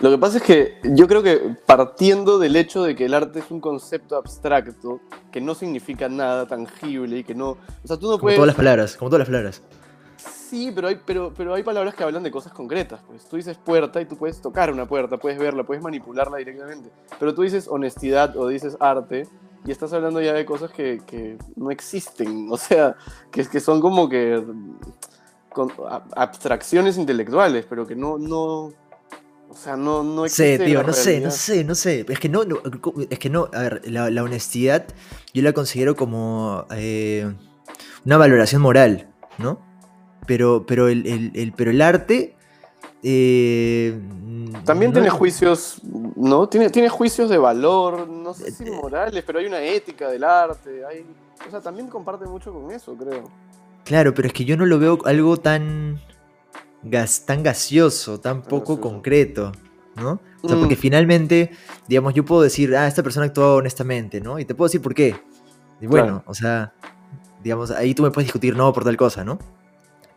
Lo 0.00 0.10
que 0.10 0.18
pasa 0.18 0.36
es 0.36 0.44
que 0.44 0.78
yo 0.84 1.08
creo 1.08 1.24
que 1.24 1.56
partiendo 1.66 2.38
del 2.38 2.54
hecho 2.54 2.84
de 2.84 2.94
que 2.94 3.06
el 3.06 3.14
arte 3.14 3.40
es 3.40 3.50
un 3.50 3.60
concepto 3.60 4.16
abstracto, 4.16 5.00
que 5.32 5.40
no 5.40 5.56
significa 5.56 6.08
nada 6.08 6.46
tangible 6.46 7.18
y 7.18 7.24
que 7.24 7.34
no... 7.34 7.50
O 7.50 7.86
sea, 7.86 7.96
tú 7.96 8.06
no 8.06 8.12
Como 8.12 8.18
puedes... 8.20 8.36
todas 8.36 8.46
las 8.46 8.56
palabras, 8.56 8.96
como 8.96 9.10
todas 9.10 9.20
las 9.20 9.28
palabras. 9.28 9.62
Sí, 10.48 10.70
pero 10.74 10.88
hay, 10.88 11.00
pero, 11.04 11.32
pero 11.36 11.54
hay 11.54 11.62
palabras 11.62 11.94
que 11.94 12.04
hablan 12.04 12.22
de 12.22 12.30
cosas 12.30 12.52
concretas. 12.52 13.00
Pues 13.06 13.24
tú 13.28 13.36
dices 13.36 13.56
puerta 13.58 14.00
y 14.00 14.06
tú 14.06 14.16
puedes 14.16 14.40
tocar 14.40 14.70
una 14.72 14.86
puerta, 14.86 15.16
puedes 15.16 15.38
verla, 15.38 15.64
puedes 15.64 15.82
manipularla 15.82 16.36
directamente. 16.38 16.90
Pero 17.18 17.34
tú 17.34 17.42
dices 17.42 17.66
honestidad 17.68 18.36
o 18.36 18.48
dices 18.48 18.76
arte 18.80 19.26
y 19.64 19.70
estás 19.72 19.92
hablando 19.92 20.20
ya 20.20 20.32
de 20.32 20.44
cosas 20.44 20.70
que, 20.70 21.00
que 21.06 21.36
no 21.56 21.70
existen. 21.70 22.48
O 22.52 22.56
sea, 22.56 22.94
que, 23.30 23.44
que 23.46 23.60
son 23.60 23.80
como 23.80 24.08
que 24.08 24.42
con, 25.50 25.72
a- 25.88 26.02
abstracciones 26.16 26.98
intelectuales, 26.98 27.66
pero 27.68 27.86
que 27.86 27.96
no, 27.96 28.18
no, 28.18 28.72
o 29.48 29.56
sea, 29.56 29.76
no, 29.76 30.02
no 30.02 30.22
No 30.22 30.28
sé, 30.28 30.54
existe. 30.54 30.64
tío, 30.66 30.82
no 30.82 30.92
sé, 30.92 31.20
no 31.20 31.30
sé, 31.30 31.64
no 31.64 31.74
sé. 31.74 32.04
Es 32.08 32.18
que 32.20 32.28
no, 32.28 32.44
no, 32.44 32.58
es 33.10 33.18
que 33.18 33.30
no, 33.30 33.48
a 33.52 33.60
ver, 33.60 33.82
la, 33.90 34.10
la 34.10 34.22
honestidad 34.22 34.86
yo 35.32 35.42
la 35.42 35.52
considero 35.52 35.96
como 35.96 36.64
eh, 36.70 37.32
una 38.04 38.16
valoración 38.16 38.62
moral, 38.62 39.08
¿no? 39.38 39.58
Pero, 40.26 40.64
pero, 40.66 40.88
el, 40.88 41.06
el- 41.06 41.32
el- 41.34 41.52
pero 41.52 41.70
el 41.70 41.80
arte... 41.82 42.34
eh, 43.02 43.98
También 44.64 44.90
no 44.90 44.94
tiene 44.94 45.08
es- 45.08 45.14
juicios, 45.14 45.80
¿no? 46.16 46.48
Tiene, 46.48 46.70
tiene 46.70 46.88
juicios 46.88 47.28
de 47.28 47.38
valor, 47.38 48.08
no 48.08 48.32
sé 48.34 48.50
si 48.50 48.64
Eh, 48.64 48.68
eh. 48.68 48.70
morales, 48.70 49.22
pero 49.26 49.38
hay 49.38 49.46
una 49.46 49.60
ética 49.62 50.08
del 50.08 50.24
arte. 50.24 50.84
Hay, 50.86 51.04
o 51.46 51.50
sea, 51.50 51.60
también 51.60 51.88
comparte 51.88 52.24
mucho 52.26 52.52
con 52.52 52.70
eso, 52.70 52.94
creo. 52.96 53.24
Claro, 53.84 54.14
pero 54.14 54.28
es 54.28 54.34
que 54.34 54.44
yo 54.46 54.56
no 54.56 54.64
lo 54.64 54.78
veo 54.78 54.98
algo 55.04 55.36
tan, 55.36 56.00
gas, 56.82 57.26
tan 57.26 57.42
gaseoso, 57.42 58.18
tan 58.20 58.40
poco 58.42 58.76
gaseoso. 58.76 58.80
concreto, 58.80 59.52
¿no? 59.96 60.20
O 60.42 60.48
sea, 60.48 60.58
porque 60.58 60.74
Mm. 60.76 60.78
finalmente, 60.78 61.50
digamos, 61.86 62.14
yo 62.14 62.24
puedo 62.24 62.40
decir, 62.42 62.74
ah, 62.76 62.86
esta 62.86 63.02
persona 63.02 63.26
actuó 63.26 63.56
honestamente, 63.56 64.20
¿no? 64.20 64.38
Y 64.38 64.44
te 64.46 64.54
puedo 64.54 64.68
decir 64.68 64.80
por 64.80 64.94
qué. 64.94 65.14
Y 65.80 65.86
bueno, 65.86 66.06
Claro. 66.06 66.22
o 66.26 66.34
sea, 66.34 66.72
digamos, 67.42 67.70
ahí 67.70 67.94
tú 67.94 68.02
me 68.02 68.10
puedes 68.10 68.26
discutir, 68.28 68.56
no, 68.56 68.72
por 68.72 68.84
tal 68.84 68.96
cosa, 68.96 69.22
¿no? 69.24 69.38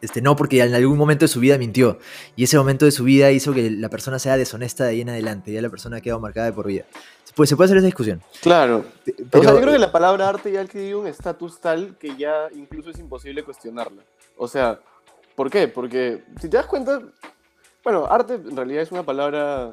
Este, 0.02 0.22
no, 0.22 0.36
porque 0.36 0.62
en 0.62 0.74
algún 0.76 0.98
momento 0.98 1.26
de 1.26 1.30
su 1.30 1.40
vida 1.40 1.58
mintió. 1.58 1.98
Y 2.36 2.44
ese 2.44 2.58
momento 2.58 2.86
de 2.86 2.92
su 2.92 3.04
vida 3.04 3.32
hizo 3.32 3.54
que 3.54 3.72
la 3.72 3.90
persona 3.90 4.20
sea 4.20 4.38
deshonesta 4.38 4.84
de 4.84 4.92
ahí 4.92 5.02
en 5.02 5.10
adelante. 5.10 5.52
Ya 5.52 5.62
la 5.62 5.70
persona 5.70 5.98
ha 5.98 6.02
quedado 6.02 6.20
marcada 6.20 6.46
de 6.48 6.54
por 6.54 6.68
vida. 6.68 6.86
Pues 7.36 7.50
se 7.50 7.56
puede 7.56 7.66
hacer 7.66 7.78
esa 7.78 7.86
discusión. 7.86 8.22
Claro. 8.42 8.84
Pero, 9.06 9.40
o 9.40 9.44
sea, 9.44 9.54
yo 9.54 9.62
creo 9.62 9.74
que 9.74 9.80
la 9.80 9.92
palabra 9.92 10.28
arte 10.30 10.52
ya 10.52 10.62
adquirió 10.62 11.00
un 11.02 11.08
estatus 11.08 11.60
tal 11.60 11.96
que 11.98 12.16
ya 12.16 12.48
incluso 12.56 12.90
es 12.90 12.98
imposible 13.00 13.44
cuestionarla. 13.44 14.02
O 14.38 14.48
sea, 14.48 14.80
¿por 15.36 15.50
qué? 15.50 15.68
Porque 15.68 16.24
si 16.42 16.50
te 16.50 16.58
das 16.58 16.66
cuenta, 16.66 17.00
bueno, 17.84 18.08
arte 18.10 18.36
en 18.36 18.56
realidad 18.56 18.82
es 18.82 18.92
una 18.92 19.04
palabra 19.04 19.72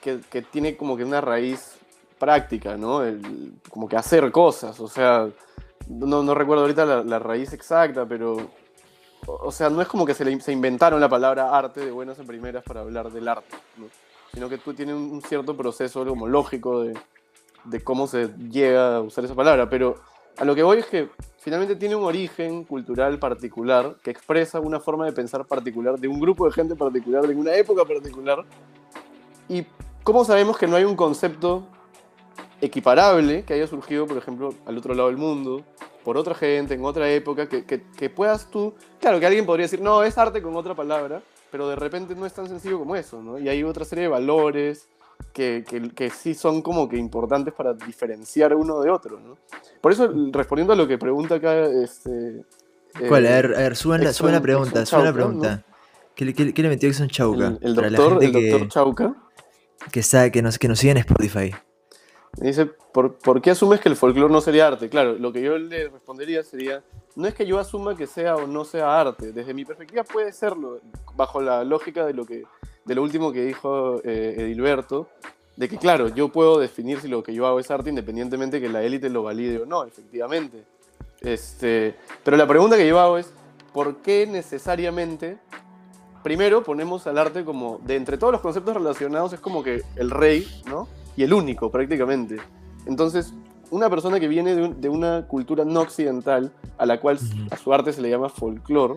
que, 0.00 0.20
que 0.30 0.42
tiene 0.42 0.76
como 0.76 0.96
que 0.96 1.04
una 1.04 1.20
raíz 1.22 1.72
práctica, 2.18 2.76
¿no? 2.76 3.02
El- 3.02 3.54
como 3.70 3.88
que 3.88 3.96
hacer 3.96 4.30
cosas, 4.30 4.78
o 4.78 4.88
sea, 4.88 5.28
no, 5.88 6.22
no 6.22 6.34
recuerdo 6.34 6.62
ahorita 6.62 6.84
la, 6.84 7.02
la 7.02 7.18
raíz 7.18 7.52
exacta, 7.52 8.04
pero, 8.06 8.50
o, 9.26 9.52
sea, 9.52 9.70
no 9.70 9.80
es 9.80 9.88
como 9.88 10.04
que 10.04 10.14
se, 10.14 10.52
inventaron 10.52 11.00
la 11.00 11.08
palabra 11.08 11.56
arte 11.56 11.84
de 11.84 11.90
buenas 11.90 12.18
en 12.18 12.26
primeras 12.26 12.64
para 12.64 12.80
hablar 12.80 13.10
del 13.10 13.28
arte, 13.28 13.56
¿no? 13.76 13.86
sino 14.32 14.48
que 14.48 14.58
tú 14.58 14.74
tienes 14.74 14.94
un 14.94 15.22
cierto 15.22 15.56
proceso 15.56 16.04
como 16.06 16.26
lógico 16.26 16.82
de, 16.82 16.94
de 17.64 17.84
cómo 17.84 18.06
se 18.06 18.28
llega 18.50 18.96
a 18.96 19.00
usar 19.00 19.24
esa 19.24 19.34
palabra, 19.34 19.68
pero 19.68 19.96
a 20.38 20.44
lo 20.44 20.54
que 20.54 20.62
voy 20.62 20.78
es 20.78 20.86
que 20.86 21.08
finalmente 21.38 21.76
tiene 21.76 21.94
un 21.94 22.04
origen 22.04 22.64
cultural 22.64 23.18
particular 23.18 23.96
que 24.02 24.10
expresa 24.10 24.60
una 24.60 24.80
forma 24.80 25.04
de 25.04 25.12
pensar 25.12 25.44
particular 25.44 25.98
de 25.98 26.08
un 26.08 26.18
grupo 26.18 26.46
de 26.46 26.52
gente 26.52 26.74
particular, 26.74 27.26
de 27.26 27.34
una 27.34 27.54
época 27.54 27.84
particular. 27.84 28.44
¿Y 29.48 29.66
cómo 30.02 30.24
sabemos 30.24 30.56
que 30.56 30.66
no 30.66 30.76
hay 30.76 30.84
un 30.84 30.96
concepto 30.96 31.66
equiparable 32.60 33.44
que 33.44 33.54
haya 33.54 33.66
surgido, 33.66 34.06
por 34.06 34.16
ejemplo, 34.16 34.54
al 34.66 34.78
otro 34.78 34.94
lado 34.94 35.08
del 35.08 35.18
mundo, 35.18 35.62
por 36.04 36.16
otra 36.16 36.34
gente, 36.34 36.74
en 36.74 36.84
otra 36.84 37.10
época, 37.10 37.48
que, 37.48 37.64
que- 37.64 37.82
que 37.96 38.10
puedas 38.10 38.50
tú... 38.50 38.74
Claro, 39.00 39.20
que 39.20 39.26
alguien 39.26 39.46
podría 39.46 39.64
decir, 39.64 39.80
no, 39.80 40.02
es 40.02 40.18
arte 40.18 40.42
con 40.42 40.54
otra 40.56 40.74
palabra, 40.74 41.22
pero 41.50 41.68
de 41.68 41.76
repente 41.76 42.14
no 42.14 42.26
es 42.26 42.32
tan 42.32 42.48
sencillo 42.48 42.78
como 42.78 42.96
eso, 42.96 43.22
¿no? 43.22 43.38
Y 43.38 43.48
hay 43.48 43.62
otra 43.62 43.84
serie 43.84 44.02
de 44.04 44.08
valores 44.08 44.88
que, 45.32 45.64
que- 45.68 45.90
que 45.90 46.10
sí 46.10 46.34
son 46.34 46.62
como 46.62 46.88
que 46.88 46.96
importantes 46.96 47.54
para 47.54 47.72
diferenciar 47.74 48.54
uno 48.54 48.80
de 48.80 48.90
otro, 48.90 49.20
¿no? 49.20 49.36
Por 49.80 49.92
eso, 49.92 50.12
respondiendo 50.32 50.72
a 50.72 50.76
lo 50.76 50.86
que 50.86 50.98
pregunta 50.98 51.36
acá, 51.36 51.64
este... 51.66 52.44
¿Cuál? 53.08 53.26
A 53.26 53.30
eh, 53.30 53.32
ver, 53.42 53.54
a 53.54 53.58
ver, 53.58 53.76
suban 53.76 54.02
la, 54.02 54.10
Exxon- 54.10 54.12
suban 54.14 54.32
la 54.32 54.40
pregunta, 54.42 54.78
la 54.80 54.84
Chauca, 54.84 55.06
¿no? 55.06 55.12
pregunta. 55.14 55.64
¿Qué, 56.14 56.24
le- 56.26 56.34
qué 56.34 56.44
le- 56.44 56.54
qué 56.54 56.62
le 56.62 56.68
metió 56.68 56.88
Exxon 56.88 57.08
Chauca? 57.08 57.46
El, 57.46 57.58
el 57.62 57.74
la 57.74 57.82
doctor, 57.82 58.22
el 58.22 58.32
doctor 58.32 58.68
Chauca 58.68 59.14
que, 59.90 60.00
está, 60.00 60.30
que, 60.30 60.42
nos, 60.42 60.58
que 60.58 60.68
nos 60.68 60.78
sigue 60.78 60.92
en 60.92 60.98
Spotify. 60.98 61.54
Dice, 62.36 62.66
¿por, 62.66 63.14
por 63.18 63.40
qué 63.42 63.50
asumes 63.50 63.80
que 63.80 63.88
el 63.88 63.96
folclore 63.96 64.32
no 64.32 64.40
sería 64.40 64.68
arte? 64.68 64.88
Claro, 64.88 65.14
lo 65.14 65.32
que 65.32 65.42
yo 65.42 65.58
le 65.58 65.88
respondería 65.88 66.42
sería, 66.42 66.82
no 67.14 67.26
es 67.26 67.34
que 67.34 67.46
yo 67.46 67.58
asuma 67.58 67.96
que 67.96 68.06
sea 68.06 68.36
o 68.36 68.46
no 68.46 68.64
sea 68.64 69.00
arte, 69.00 69.32
desde 69.32 69.54
mi 69.54 69.64
perspectiva 69.64 70.04
puede 70.04 70.32
serlo, 70.32 70.80
bajo 71.14 71.40
la 71.40 71.64
lógica 71.64 72.06
de 72.06 72.14
lo, 72.14 72.24
que, 72.24 72.44
de 72.84 72.94
lo 72.94 73.02
último 73.02 73.32
que 73.32 73.44
dijo 73.44 74.00
eh, 74.04 74.36
Edilberto, 74.38 75.08
de 75.56 75.68
que 75.68 75.76
claro, 75.76 76.08
yo 76.08 76.30
puedo 76.30 76.58
definir 76.58 77.00
si 77.00 77.08
lo 77.08 77.22
que 77.22 77.34
yo 77.34 77.46
hago 77.46 77.60
es 77.60 77.70
arte 77.70 77.90
independientemente 77.90 78.60
que 78.60 78.68
la 78.68 78.82
élite 78.82 79.10
lo 79.10 79.22
valide 79.22 79.60
o 79.60 79.66
no, 79.66 79.84
efectivamente. 79.84 80.64
Este, 81.20 81.94
pero 82.24 82.36
la 82.36 82.48
pregunta 82.48 82.76
que 82.76 82.88
yo 82.88 82.98
hago 82.98 83.18
es, 83.18 83.30
¿por 83.72 83.96
qué 83.96 84.26
necesariamente 84.26 85.38
primero 86.22 86.62
ponemos 86.62 87.06
al 87.06 87.18
arte 87.18 87.44
como, 87.44 87.78
de 87.84 87.96
entre 87.96 88.16
todos 88.16 88.32
los 88.32 88.40
conceptos 88.40 88.74
relacionados, 88.74 89.32
es 89.32 89.40
como 89.40 89.62
que 89.62 89.82
el 89.96 90.10
rey, 90.10 90.46
¿no? 90.66 90.88
Y 91.16 91.22
el 91.24 91.32
único, 91.32 91.70
prácticamente. 91.70 92.36
Entonces, 92.86 93.32
una 93.70 93.88
persona 93.90 94.18
que 94.20 94.28
viene 94.28 94.54
de, 94.54 94.62
un- 94.64 94.80
de 94.80 94.88
una 94.88 95.26
cultura 95.26 95.64
no 95.64 95.80
occidental, 95.80 96.52
a 96.78 96.86
la 96.86 97.00
cual 97.00 97.18
a 97.50 97.56
su 97.56 97.72
arte 97.72 97.92
se 97.92 98.00
le 98.02 98.10
llama 98.10 98.28
folclore, 98.28 98.96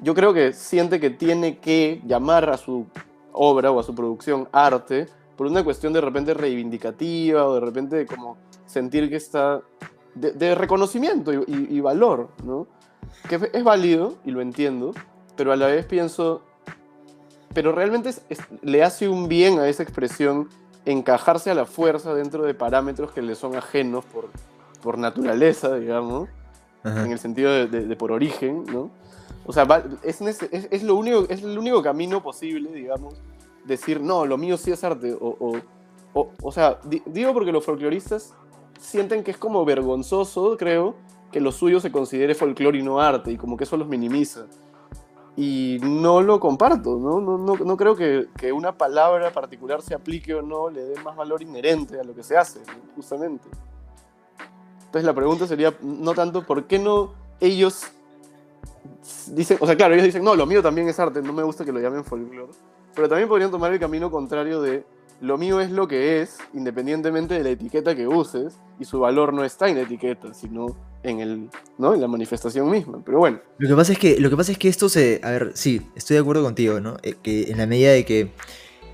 yo 0.00 0.14
creo 0.14 0.32
que 0.34 0.52
siente 0.52 0.98
que 0.98 1.10
tiene 1.10 1.58
que 1.58 2.00
llamar 2.06 2.50
a 2.50 2.56
su 2.56 2.86
obra 3.32 3.70
o 3.70 3.78
a 3.78 3.82
su 3.82 3.94
producción 3.94 4.48
arte 4.52 5.06
por 5.36 5.46
una 5.46 5.62
cuestión 5.64 5.92
de 5.92 6.00
repente 6.00 6.34
reivindicativa 6.34 7.46
o 7.46 7.54
de 7.54 7.60
repente 7.60 8.06
como 8.06 8.36
sentir 8.66 9.08
que 9.08 9.16
está 9.16 9.60
de, 10.14 10.32
de 10.32 10.54
reconocimiento 10.54 11.32
y, 11.32 11.36
y- 11.46 11.66
y 11.76 11.80
valor, 11.80 12.28
¿no? 12.44 12.66
Que 13.28 13.36
es- 13.36 13.50
es 13.52 13.64
válido 13.64 14.14
y 14.24 14.30
lo 14.32 14.40
entiendo, 14.40 14.92
pero 15.36 15.52
a 15.52 15.56
la 15.56 15.66
vez 15.68 15.86
pienso, 15.86 16.42
pero 17.54 17.72
realmente 17.72 18.08
es- 18.10 18.22
es- 18.28 18.40
le 18.62 18.82
hace 18.82 19.08
un 19.08 19.28
bien 19.28 19.58
a 19.58 19.68
esa 19.68 19.82
expresión 19.82 20.48
encajarse 20.84 21.50
a 21.50 21.54
la 21.54 21.64
fuerza 21.66 22.14
dentro 22.14 22.42
de 22.44 22.54
parámetros 22.54 23.12
que 23.12 23.22
le 23.22 23.34
son 23.34 23.54
ajenos 23.56 24.04
por, 24.04 24.28
por 24.82 24.98
naturaleza, 24.98 25.74
digamos, 25.76 26.28
Ajá. 26.82 27.04
en 27.04 27.12
el 27.12 27.18
sentido 27.18 27.52
de, 27.52 27.66
de- 27.68 27.86
de 27.86 27.96
por 27.96 28.10
origen, 28.12 28.64
¿no? 28.64 28.90
O 29.46 29.52
sea, 29.52 29.64
va- 29.64 29.82
es, 30.02 30.20
es, 30.20 30.42
es 30.70 30.82
lo 30.82 30.94
único, 30.96 31.24
es 31.28 31.42
el 31.42 31.56
único 31.58 31.82
camino 31.82 32.22
posible, 32.22 32.72
digamos, 32.72 33.14
decir, 33.64 34.00
no, 34.00 34.26
lo 34.26 34.36
mío 34.38 34.56
sí 34.56 34.72
es 34.72 34.82
arte, 34.82 35.12
o, 35.14 35.36
o, 35.38 35.56
o, 36.14 36.30
o 36.42 36.52
sea, 36.52 36.78
di- 36.84 37.02
digo 37.06 37.32
porque 37.32 37.52
los 37.52 37.64
folcloristas 37.64 38.34
sienten 38.80 39.22
que 39.22 39.30
es 39.30 39.38
como 39.38 39.64
vergonzoso, 39.64 40.56
creo, 40.56 40.96
que 41.30 41.40
lo 41.40 41.52
suyo 41.52 41.80
se 41.80 41.90
considere 41.92 42.34
folclore 42.34 42.78
y 42.78 42.82
no 42.82 43.00
arte, 43.00 43.30
y 43.32 43.36
como 43.36 43.56
que 43.56 43.64
eso 43.64 43.76
los 43.76 43.88
minimiza. 43.88 44.46
Y 45.36 45.78
no 45.82 46.20
lo 46.20 46.38
comparto, 46.38 46.98
¿no? 46.98 47.20
No, 47.20 47.38
no, 47.38 47.56
no 47.56 47.76
creo 47.76 47.96
que, 47.96 48.28
que 48.36 48.52
una 48.52 48.72
palabra 48.72 49.32
particular 49.32 49.80
se 49.80 49.94
aplique 49.94 50.34
o 50.34 50.42
no, 50.42 50.68
le 50.68 50.82
dé 50.82 51.00
más 51.00 51.16
valor 51.16 51.40
inherente 51.42 51.98
a 51.98 52.04
lo 52.04 52.14
que 52.14 52.22
se 52.22 52.36
hace, 52.36 52.60
justamente. 52.94 53.48
Entonces 54.78 55.06
la 55.06 55.14
pregunta 55.14 55.46
sería 55.46 55.74
no 55.80 56.12
tanto 56.12 56.44
por 56.44 56.64
qué 56.64 56.78
no 56.78 57.14
ellos 57.40 57.86
dicen, 59.28 59.56
o 59.60 59.66
sea, 59.66 59.76
claro, 59.76 59.94
ellos 59.94 60.04
dicen, 60.04 60.22
no, 60.22 60.34
lo 60.34 60.46
mío 60.46 60.62
también 60.62 60.88
es 60.88 61.00
arte, 61.00 61.22
no 61.22 61.32
me 61.32 61.42
gusta 61.42 61.64
que 61.64 61.72
lo 61.72 61.80
llamen 61.80 62.04
folclore, 62.04 62.52
pero 62.94 63.08
también 63.08 63.28
podrían 63.28 63.50
tomar 63.50 63.72
el 63.72 63.80
camino 63.80 64.10
contrario 64.10 64.60
de 64.60 64.84
lo 65.20 65.38
mío 65.38 65.60
es 65.60 65.70
lo 65.70 65.86
que 65.86 66.20
es, 66.20 66.38
independientemente 66.52 67.34
de 67.34 67.44
la 67.44 67.50
etiqueta 67.50 67.94
que 67.94 68.08
uses, 68.08 68.58
y 68.78 68.84
su 68.84 69.00
valor 69.00 69.32
no 69.32 69.44
está 69.44 69.68
en 69.68 69.78
etiqueta, 69.78 70.34
sino 70.34 70.76
en, 71.02 71.20
el, 71.20 71.48
¿no? 71.78 71.94
en 71.94 72.00
la 72.00 72.08
manifestación 72.08 72.70
misma. 72.70 73.02
Pero 73.04 73.18
bueno, 73.18 73.40
Lo 73.58 73.68
que 73.68 73.74
pasa 73.74 73.92
es 73.92 73.98
que, 73.98 74.18
lo 74.20 74.30
que, 74.30 74.36
pasa 74.36 74.52
es 74.52 74.58
que 74.58 74.68
esto 74.68 74.88
se. 74.88 75.20
A 75.22 75.30
ver, 75.30 75.52
sí, 75.54 75.82
estoy 75.96 76.14
de 76.14 76.20
acuerdo 76.20 76.42
contigo, 76.42 76.80
¿no? 76.80 76.96
Eh, 77.02 77.14
que 77.22 77.50
en 77.50 77.58
la 77.58 77.66
medida 77.66 77.92
de 77.92 78.04
que 78.04 78.30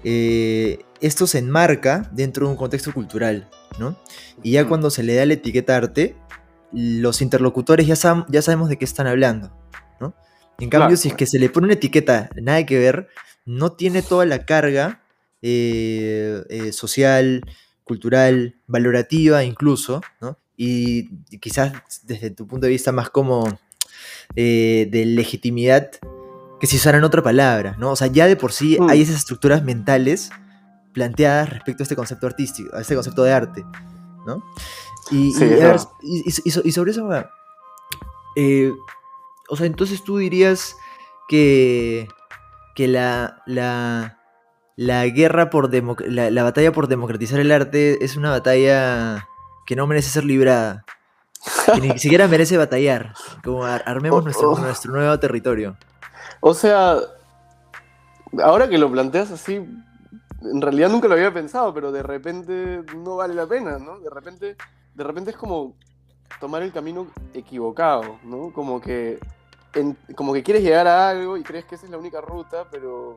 eh, 0.04 0.78
esto 1.00 1.26
se 1.26 1.38
enmarca 1.38 2.08
dentro 2.12 2.46
de 2.46 2.52
un 2.52 2.56
contexto 2.58 2.92
cultural, 2.92 3.48
¿no? 3.78 3.96
Y 4.42 4.52
ya 4.52 4.64
Mm. 4.64 4.68
cuando 4.68 4.90
se 4.90 5.02
le 5.02 5.14
da 5.14 5.26
la 5.26 5.34
etiqueta 5.34 5.76
arte, 5.76 6.14
los 6.72 7.20
interlocutores 7.22 7.86
ya, 7.86 7.94
sam- 7.94 8.26
ya 8.28 8.42
sabemos 8.42 8.68
de 8.68 8.76
qué 8.78 8.84
están 8.84 9.06
hablando, 9.06 9.50
¿no? 10.00 10.14
En 10.60 10.70
cambio, 10.70 10.88
Claro. 10.88 10.96
si 10.96 11.08
es 11.08 11.14
que 11.14 11.26
se 11.26 11.38
le 11.38 11.48
pone 11.50 11.66
una 11.66 11.74
etiqueta, 11.74 12.30
nada 12.40 12.64
que 12.66 12.78
ver, 12.78 13.08
no 13.44 13.72
tiene 13.72 14.02
toda 14.02 14.26
la 14.26 14.44
carga 14.44 15.02
eh, 15.40 16.42
eh, 16.50 16.72
social, 16.72 17.42
cultural, 17.84 18.56
valorativa 18.66 19.44
incluso, 19.44 20.00
¿no? 20.20 20.36
Y, 20.60 21.08
quizás 21.38 21.72
desde 22.02 22.30
tu 22.30 22.48
punto 22.48 22.66
de 22.66 22.72
vista 22.72 22.90
más 22.90 23.10
como 23.10 23.46
eh, 24.34 24.88
de 24.90 25.06
legitimidad 25.06 25.88
que 26.60 26.66
si 26.66 26.76
usaran 26.76 27.04
otra 27.04 27.22
palabra, 27.22 27.76
¿no? 27.78 27.92
O 27.92 27.96
sea, 27.96 28.08
ya 28.08 28.26
de 28.26 28.34
por 28.34 28.52
sí 28.52 28.76
Mm. 28.80 28.90
hay 28.90 29.02
esas 29.02 29.16
estructuras 29.16 29.62
mentales 29.62 30.30
planteadas 30.92 31.48
respecto 31.50 31.82
a 31.82 31.84
este 31.84 31.94
concepto 31.94 32.26
artístico, 32.26 32.74
a 32.76 32.80
este 32.80 32.96
concepto 32.96 33.22
de 33.22 33.32
arte, 33.32 33.64
¿no? 34.26 34.42
Y, 35.12 35.32
Sí, 35.32 35.44
y, 35.44 35.48
ver, 35.48 35.78
sobre 36.72 36.90
eso, 36.90 37.08
eh, 38.34 38.72
o 39.48 39.56
sea, 39.56 39.66
entonces 39.66 40.02
tú 40.02 40.18
dirías 40.18 40.74
que, 41.28 42.08
que 42.74 42.88
la, 42.88 43.42
la, 43.46 44.18
la 44.74 45.06
guerra 45.06 45.50
por 45.50 45.72
la, 45.72 46.30
la 46.32 46.42
batalla 46.42 46.72
por 46.72 46.88
democratizar 46.88 47.38
el 47.38 47.52
arte 47.52 48.04
es 48.04 48.16
una 48.16 48.30
batalla 48.30 49.27
que 49.68 49.76
no 49.76 49.86
merece 49.86 50.08
ser 50.08 50.24
librada. 50.24 50.82
Que 51.74 51.78
ni 51.82 51.98
siquiera 51.98 52.26
merece 52.26 52.56
batallar. 52.56 53.12
Como 53.44 53.64
ar- 53.64 53.82
armemos 53.84 54.20
Oh, 54.20 54.22
nuestro, 54.22 54.50
oh. 54.52 54.58
nuestro 54.58 54.92
nuevo 54.92 55.18
territorio. 55.20 55.76
o 56.40 56.54
sea, 56.54 56.96
ahora 58.42 58.66
que 58.66 58.78
lo 58.78 58.90
planteas 58.90 59.30
así, 59.30 59.56
en 59.56 60.60
realidad 60.62 60.88
nunca 60.88 61.06
lo 61.06 61.14
había 61.14 61.32
pensado, 61.34 61.74
pero 61.74 61.92
de 61.92 62.02
repente 62.02 62.82
no 62.96 63.16
vale 63.16 63.34
la 63.34 63.46
pena, 63.46 63.78
¿no? 63.78 63.98
De 64.00 64.08
repente, 64.08 64.56
de 64.94 65.04
repente 65.04 65.32
es 65.32 65.36
como 65.36 65.74
tomar 66.40 66.62
el 66.62 66.72
camino 66.72 67.06
equivocado, 67.34 68.18
¿no? 68.24 68.50
Como 68.54 68.80
que, 68.80 69.18
en- 69.74 69.98
como 70.16 70.32
que 70.32 70.42
quieres 70.42 70.62
llegar 70.62 70.86
a 70.86 71.10
algo 71.10 71.36
y 71.36 71.42
crees 71.42 71.66
que 71.66 71.74
esa 71.74 71.84
es 71.84 71.90
la 71.92 71.98
única 71.98 72.22
ruta, 72.22 72.64
pero 72.70 73.14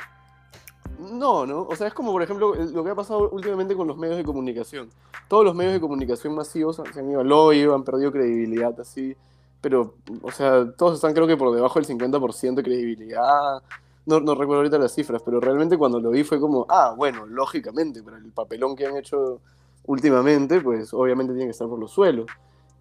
no, 0.99 1.45
¿no? 1.45 1.63
O 1.63 1.75
sea, 1.75 1.87
es 1.87 1.93
como, 1.93 2.11
por 2.11 2.21
ejemplo, 2.21 2.53
lo 2.55 2.83
que 2.83 2.89
ha 2.89 2.95
pasado 2.95 3.29
últimamente 3.29 3.75
con 3.75 3.87
los 3.87 3.97
medios 3.97 4.17
de 4.17 4.23
comunicación. 4.23 4.89
Todos 5.27 5.45
los 5.45 5.55
medios 5.55 5.73
de 5.73 5.81
comunicación 5.81 6.35
masivos 6.35 6.81
se 6.93 6.99
han 6.99 7.09
ido 7.09 7.21
al 7.21 7.31
hoyo, 7.31 7.73
han 7.73 7.83
perdido 7.83 8.11
credibilidad, 8.11 8.79
así. 8.79 9.15
Pero, 9.61 9.95
o 10.21 10.31
sea, 10.31 10.71
todos 10.73 10.95
están 10.95 11.13
creo 11.13 11.27
que 11.27 11.37
por 11.37 11.53
debajo 11.53 11.79
del 11.79 11.87
50% 11.87 12.55
de 12.55 12.63
credibilidad. 12.63 13.61
No, 14.05 14.19
no 14.19 14.33
recuerdo 14.33 14.61
ahorita 14.61 14.79
las 14.79 14.93
cifras, 14.93 15.21
pero 15.23 15.39
realmente 15.39 15.77
cuando 15.77 15.99
lo 15.99 16.09
vi 16.09 16.23
fue 16.23 16.39
como, 16.39 16.65
ah, 16.69 16.93
bueno, 16.97 17.25
lógicamente, 17.27 18.01
pero 18.03 18.17
el 18.17 18.31
papelón 18.31 18.75
que 18.75 18.87
han 18.87 18.97
hecho 18.97 19.39
últimamente, 19.85 20.59
pues 20.61 20.93
obviamente 20.93 21.33
tiene 21.33 21.47
que 21.47 21.51
estar 21.51 21.67
por 21.67 21.79
los 21.79 21.91
suelos. 21.91 22.25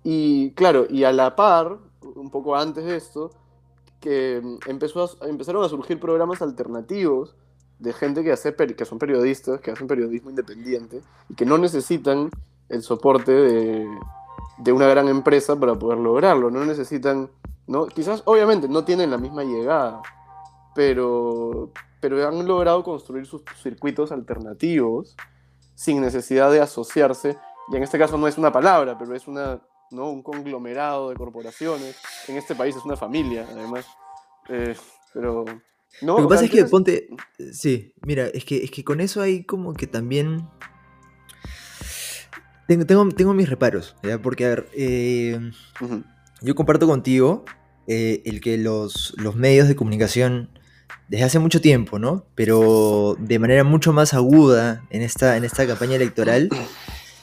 Y 0.03 0.53
claro, 0.53 0.87
y 0.89 1.05
a 1.05 1.13
la 1.13 1.37
par, 1.37 1.79
un 2.15 2.31
poco 2.31 2.57
antes 2.57 2.85
de 2.85 2.97
esto, 2.97 3.31
que 4.01 4.41
mm, 4.43 4.71
empezó 4.71 5.11
empezaron 5.27 5.65
a 5.65 5.69
surgir 5.69 6.01
programas 6.01 6.43
alternativos 6.43 7.37
de 7.81 7.93
gente 7.95 8.23
que, 8.23 8.31
hace, 8.31 8.55
que 8.55 8.85
son 8.85 8.99
periodistas, 8.99 9.61
que 9.61 9.71
hacen 9.71 9.87
periodismo 9.87 10.31
independiente 10.31 11.01
y 11.29 11.35
que 11.35 11.47
no 11.47 11.57
necesitan 11.57 12.31
el 12.69 12.83
soporte 12.83 13.33
de, 13.33 13.89
de 14.59 14.73
una 14.73 14.87
gran 14.87 15.09
empresa 15.09 15.59
para 15.59 15.75
poder 15.79 15.99
lograrlo. 15.99 16.51
No 16.51 16.65
necesitan, 16.65 17.31
¿no? 17.67 17.87
quizás 17.87 18.23
obviamente 18.27 18.69
no 18.69 18.85
tienen 18.85 19.11
la 19.11 19.17
misma 19.17 19.45
llegada, 19.45 20.03
pero, 20.75 21.73
pero 22.01 22.29
han 22.29 22.47
logrado 22.47 22.85
construir 22.85 23.27
sus 23.27 23.43
circuitos 23.63 24.13
alternativos 24.13 25.17
sin 25.75 26.03
necesidad 26.03 26.53
de 26.53 26.61
asociarse. 26.61 27.39
Y 27.73 27.77
en 27.77 27.83
este 27.83 27.99
caso 27.99 28.19
no 28.19 28.29
es 28.29 28.37
una 28.37 28.53
palabra, 28.53 28.99
pero 28.99 29.15
es 29.15 29.27
una, 29.27 29.63
¿no? 29.91 30.11
un 30.11 30.23
conglomerado 30.23 31.09
de 31.09 31.17
corporaciones. 31.17 31.99
En 32.29 32.37
este 32.37 32.55
país 32.55 32.77
es 32.77 32.85
una 32.85 32.97
familia, 32.97 33.47
además. 33.51 33.87
Eh, 34.49 34.77
pero... 35.15 35.47
No, 36.03 36.17
Lo 36.19 36.29
que 36.29 36.35
pasa 36.35 36.45
es 36.47 36.51
que, 36.51 36.65
ponte. 36.65 37.09
Sí, 37.53 37.93
mira, 38.03 38.27
es 38.27 38.45
que, 38.45 38.65
es 38.65 38.71
que 38.71 38.85
con 38.85 39.01
eso 39.01 39.21
hay 39.21 39.45
como 39.45 39.75
que 39.75 39.87
también. 39.87 40.49
Tengo, 42.67 42.87
tengo, 42.87 43.09
tengo 43.09 43.35
mis 43.35 43.49
reparos, 43.49 43.97
¿ya? 44.03 44.23
Porque, 44.23 44.47
a 44.47 44.49
ver, 44.51 44.69
eh, 44.75 45.39
Ujú. 45.81 46.05
yo 46.41 46.55
comparto 46.55 46.87
contigo 46.87 47.45
eh, 47.89 48.23
el 48.25 48.41
que 48.41 48.57
los, 48.59 49.15
los 49.17 49.35
medios 49.35 49.67
de 49.67 49.75
comunicación 49.75 50.51
desde 51.09 51.25
hace 51.25 51.39
mucho 51.41 51.61
tiempo, 51.61 51.99
¿no? 51.99 52.25
Pero 52.37 53.17
de 53.19 53.39
manera 53.41 53.65
mucho 53.65 53.93
más 53.93 54.15
aguda 54.15 54.87
en 54.91 55.03
esta, 55.03 55.37
en 55.37 55.45
esta 55.45 55.67
campaña 55.67 55.97
electoral, 55.97 56.49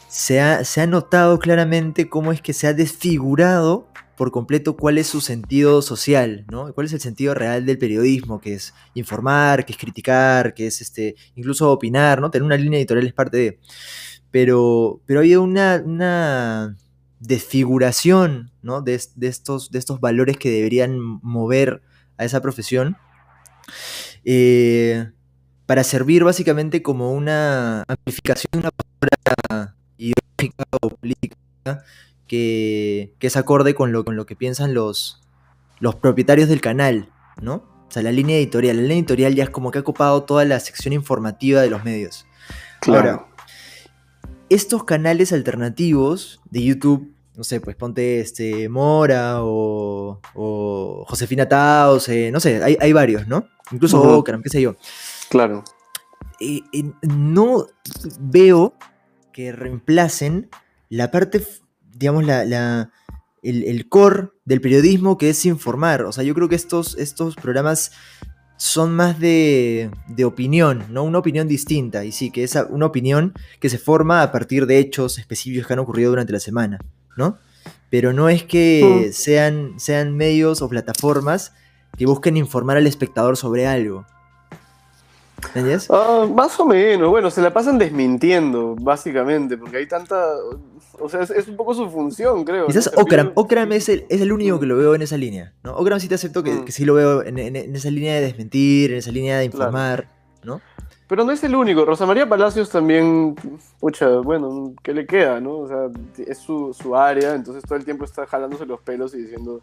se 0.07 0.39
ha, 0.41 0.63
se 0.63 0.81
ha 0.81 0.87
notado 0.87 1.39
claramente 1.39 2.09
cómo 2.09 2.31
es 2.31 2.41
que 2.41 2.53
se 2.53 2.67
ha 2.67 2.73
desfigurado 2.73 3.87
por 4.15 4.31
completo 4.31 4.75
cuál 4.77 4.97
es 4.97 5.07
su 5.07 5.21
sentido 5.21 5.81
social, 5.83 6.45
¿no? 6.51 6.73
¿Cuál 6.73 6.87
es 6.87 6.93
el 6.93 7.01
sentido 7.01 7.33
real 7.35 7.65
del 7.65 7.77
periodismo? 7.77 8.41
Que 8.41 8.55
es 8.55 8.73
informar, 8.95 9.65
que 9.65 9.73
es 9.73 9.77
criticar, 9.77 10.53
que 10.55 10.67
es 10.67 10.81
este, 10.81 11.15
incluso 11.35 11.71
opinar, 11.71 12.19
¿no? 12.19 12.31
Tener 12.31 12.43
una 12.45 12.57
línea 12.57 12.79
editorial 12.79 13.05
es 13.07 13.13
parte 13.13 13.37
de... 13.37 13.59
Pero, 14.31 15.01
pero 15.05 15.19
ha 15.19 15.23
habido 15.23 15.43
una, 15.43 15.81
una 15.85 16.75
desfiguración, 17.19 18.51
¿no? 18.61 18.81
De, 18.81 18.99
de 19.15 19.27
estos, 19.27 19.71
de 19.71 19.79
estos 19.79 19.99
valores 19.99 20.37
que 20.37 20.49
deberían 20.49 20.99
mover 20.99 21.81
a 22.17 22.25
esa 22.25 22.41
profesión. 22.41 22.97
eh, 24.25 25.11
para 25.65 25.83
servir 25.83 26.23
básicamente 26.23 26.81
como 26.81 27.11
una 27.13 27.83
amplificación 27.87 28.49
una 28.53 28.71
postura 28.71 29.76
ideológica 29.98 30.63
o 30.82 30.89
política 30.89 31.36
que, 32.27 33.13
que 33.20 33.27
es 33.27 33.38
acorde 33.38 33.74
con 33.74 33.92
lo, 33.92 34.06
con 34.06 34.16
lo 34.16 34.25
que 34.25 34.36
piensan 34.36 34.74
los, 34.74 35.22
los 35.80 35.96
propietarios 35.96 36.50
del 36.50 36.62
canal, 36.62 37.10
¿no? 37.42 37.63
O 37.88 37.92
sea, 37.92 38.04
la 38.04 38.12
línea 38.12 38.38
editorial. 38.38 38.75
La 38.75 38.82
línea 38.84 38.98
editorial 38.98 39.36
ya 39.36 39.44
es 39.46 39.50
como 39.50 39.72
que 39.72 39.77
ha 39.77 39.82
ocupado 39.82 40.24
toda 40.24 40.44
la 40.46 40.60
sección 40.60 40.94
informativa 40.94 41.62
de 41.62 41.70
los 41.70 41.84
medios. 41.84 42.25
Claro. 42.82 43.10
Ahora, 43.10 43.27
estos 44.50 44.84
canales 44.84 45.34
alternativos 45.34 46.42
de 46.50 46.63
YouTube, 46.63 47.13
no 47.36 47.44
sé, 47.44 47.62
pues 47.62 47.75
ponte 47.75 48.20
este 48.20 48.68
Mora 48.70 49.44
o, 49.44 50.22
o 50.34 51.06
Josefina 51.08 51.48
Taos, 51.48 52.10
eh, 52.10 52.30
no 52.32 52.39
sé, 52.39 52.63
hay, 52.63 52.77
hay 52.80 52.94
varios, 52.94 53.27
¿no? 53.27 53.48
Incluso 53.72 54.01
Ujú. 54.01 54.10
Okram, 54.10 54.42
qué 54.42 54.50
sé 54.50 54.62
yo. 54.62 54.75
Claro. 55.30 55.63
Eh, 56.39 56.62
eh, 56.72 56.92
no 57.01 57.68
veo 58.20 58.74
que 59.38 59.51
reemplacen 59.51 60.50
la 60.89 61.12
parte, 61.12 61.46
digamos, 61.94 62.25
la, 62.25 62.44
la- 62.44 62.89
el, 63.44 63.63
el 63.65 63.88
core 63.88 64.29
del 64.46 64.62
periodismo 64.62 65.20
que 65.20 65.29
es 65.29 65.46
informar. 65.46 66.01
O 66.01 66.12
sea, 66.12 66.24
yo 66.24 66.34
creo 66.34 66.50
que 66.50 66.56
estos, 66.56 66.98
estos 66.98 67.36
programas 67.36 67.91
son 68.58 68.96
más 68.96 69.20
de, 69.20 69.91
de 70.08 70.25
opinión, 70.25 70.86
¿no? 70.89 71.03
Una 71.03 71.20
opinión 71.20 71.48
distinta. 71.48 72.03
Y 72.03 72.12
sí, 72.13 72.32
que 72.32 72.44
es 72.44 72.58
una 72.72 72.88
opinión 72.88 73.34
que 73.60 73.70
se 73.70 73.77
forma 73.77 74.24
a 74.24 74.32
partir 74.32 74.65
de 74.65 74.79
hechos 74.79 75.20
específicos 75.20 75.67
que 75.67 75.74
han 75.74 75.79
ocurrido 75.79 76.10
durante 76.10 76.34
la 76.34 76.39
semana, 76.39 76.79
¿no? 77.15 77.38
Pero 77.91 78.13
no 78.13 78.29
es 78.29 78.41
que 78.44 79.12
sean, 79.13 79.74
sean 79.79 80.17
medios 80.17 80.63
o 80.63 80.67
plataformas 80.67 81.53
que 81.96 82.08
busquen 82.08 82.38
informar 82.38 82.77
al 82.77 82.88
espectador 82.88 83.38
sobre 83.38 83.67
algo. 83.67 84.08
Ah, 85.89 86.25
más 86.34 86.60
o 86.60 86.65
menos, 86.65 87.10
bueno, 87.10 87.29
se 87.29 87.41
la 87.41 87.53
pasan 87.53 87.77
desmintiendo, 87.77 88.75
básicamente, 88.79 89.58
porque 89.58 89.77
hay 89.77 89.88
tanta. 89.88 90.15
O 91.00 91.10
sea, 91.10 91.22
es, 91.22 91.29
es 91.29 91.48
un 91.48 91.56
poco 91.56 91.74
su 91.75 91.89
función, 91.89 92.44
creo. 92.44 92.62
¿no? 92.62 92.67
Quizás 92.67 92.91
Servir- 92.91 93.01
Okram, 93.03 93.32
Okram 93.36 93.72
es 93.74 93.88
el, 93.89 94.06
es 94.10 94.20
el 94.22 94.32
único 94.32 94.60
que 94.60 94.65
lo 94.65 94.75
veo 94.77 94.96
en 94.96 95.03
esa 95.03 95.15
línea, 95.17 95.53
¿no? 95.63 95.75
Okram 95.77 96.00
sí 96.00 96.08
te 96.08 96.15
acepto 96.15 96.41
que, 96.44 96.51
Mm. 96.51 96.65
que 96.65 96.72
sí 96.72 96.86
lo 96.86 96.96
veo 96.96 97.24
en, 97.24 97.38
en- 97.38 97.56
en 97.56 97.75
esa 97.75 97.91
línea 97.91 98.15
de 98.15 98.22
desmentir, 98.22 98.91
en 98.91 98.98
esa 98.98 99.12
línea 99.12 99.38
de 99.38 99.46
informar, 99.46 100.10
¿no? 100.44 100.60
Pero 101.08 101.24
no 101.24 101.32
es 101.32 101.44
el 101.44 101.56
único. 101.56 101.86
Rosa 101.86 102.06
María 102.06 102.27
Palacios 102.27 102.70
también, 102.70 103.36
pucha, 103.79 104.10
bueno, 104.20 104.74
¿qué 104.84 104.94
le 104.94 105.06
queda, 105.06 105.39
no? 105.39 105.60
O 105.60 105.67
sea, 105.67 105.88
es 106.25 106.38
su, 106.39 106.74
su 106.74 106.96
área, 106.98 107.36
entonces 107.36 107.63
todo 107.63 107.77
el 107.77 107.86
tiempo 107.86 108.03
está 108.03 108.25
jalándose 108.25 108.65
los 108.65 108.82
pelos 108.82 109.13
y 109.13 109.20
diciendo 109.22 109.62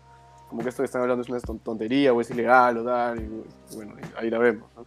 como 0.48 0.62
que 0.62 0.68
esto 0.68 0.82
que 0.82 0.86
están 0.86 1.02
hablando 1.02 1.22
es 1.22 1.28
una 1.28 1.40
ton- 1.40 1.58
tontería 1.58 2.12
o 2.12 2.20
es 2.20 2.30
ilegal 2.30 2.78
o 2.78 2.84
tal. 2.84 3.18
Y, 3.20 3.74
bueno, 3.74 3.94
ahí 4.16 4.30
la 4.30 4.38
vemos, 4.38 4.68
¿no? 4.76 4.84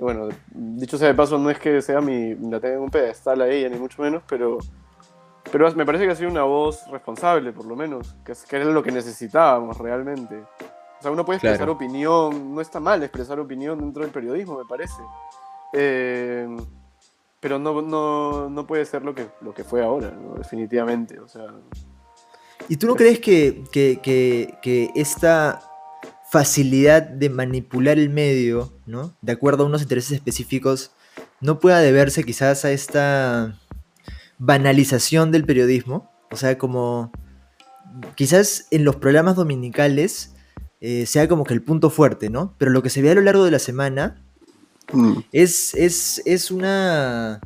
Que 0.00 0.04
bueno, 0.04 0.28
dicho 0.50 0.96
sea 0.96 1.08
de 1.08 1.14
paso, 1.14 1.36
no 1.36 1.50
es 1.50 1.58
que 1.58 1.82
sea 1.82 2.00
mi, 2.00 2.34
la 2.36 2.58
tenga 2.58 2.76
en 2.76 2.80
un 2.80 2.88
pedestal 2.90 3.42
a 3.42 3.48
ella, 3.48 3.68
ni 3.68 3.76
mucho 3.78 4.00
menos, 4.00 4.22
pero, 4.26 4.56
pero 5.52 5.70
me 5.74 5.84
parece 5.84 6.06
que 6.06 6.12
ha 6.12 6.16
sido 6.16 6.30
una 6.30 6.42
voz 6.44 6.86
responsable, 6.90 7.52
por 7.52 7.66
lo 7.66 7.76
menos, 7.76 8.16
que, 8.24 8.32
es- 8.32 8.46
que 8.46 8.56
era 8.56 8.64
lo 8.64 8.82
que 8.82 8.92
necesitábamos 8.92 9.76
realmente. 9.76 10.36
O 10.38 11.02
sea, 11.02 11.10
uno 11.10 11.22
puede 11.26 11.36
expresar 11.36 11.58
Claro. 11.58 11.72
opinión, 11.72 12.54
no 12.54 12.62
está 12.62 12.80
mal 12.80 13.02
expresar 13.02 13.38
opinión 13.40 13.78
dentro 13.78 14.02
del 14.02 14.10
periodismo, 14.10 14.56
me 14.58 14.64
parece. 14.64 15.02
Eh, 15.74 16.48
pero 17.38 17.58
no, 17.58 17.82
no, 17.82 18.48
no 18.48 18.66
puede 18.66 18.86
ser 18.86 19.02
lo 19.04 19.14
que, 19.14 19.26
lo 19.42 19.52
que 19.52 19.64
fue 19.64 19.84
ahora, 19.84 20.10
¿no? 20.12 20.36
definitivamente. 20.36 21.20
O 21.20 21.28
sea, 21.28 21.44
¿Y 22.70 22.76
tú 22.78 22.86
no 22.86 22.94
crees 22.96 23.20
que, 23.20 23.64
que- 23.70 24.00
que- 24.02 24.54
que 24.62 24.90
esta 24.94 25.60
facilidad 26.30 27.02
de 27.02 27.28
manipular 27.28 27.98
el 27.98 28.10
medio, 28.10 28.72
¿no? 28.86 29.16
De 29.20 29.32
acuerdo 29.32 29.64
a 29.64 29.66
unos 29.66 29.82
intereses 29.82 30.12
específicos, 30.12 30.92
no 31.40 31.58
pueda 31.58 31.80
deberse 31.80 32.22
quizás 32.24 32.64
a 32.64 32.70
esta 32.70 33.58
banalización 34.38 35.30
del 35.32 35.44
periodismo? 35.44 36.10
O 36.30 36.36
sea, 36.36 36.58
como 36.58 37.12
quizás 38.14 38.66
en 38.70 38.84
los 38.84 38.96
programas 38.96 39.36
dominicales 39.36 40.34
eh, 40.80 41.04
sea 41.06 41.28
como 41.28 41.44
que 41.44 41.54
el 41.54 41.62
punto 41.62 41.90
fuerte, 41.90 42.30
¿no? 42.30 42.54
Pero 42.58 42.70
lo 42.70 42.82
que 42.82 42.90
se 42.90 43.02
ve 43.02 43.10
a 43.10 43.14
lo 43.14 43.20
largo 43.20 43.44
de 43.44 43.50
la 43.50 43.58
semana 43.58 44.22
es, 45.32 45.74
es, 45.74 46.22
es 46.24 46.50
una... 46.50 47.40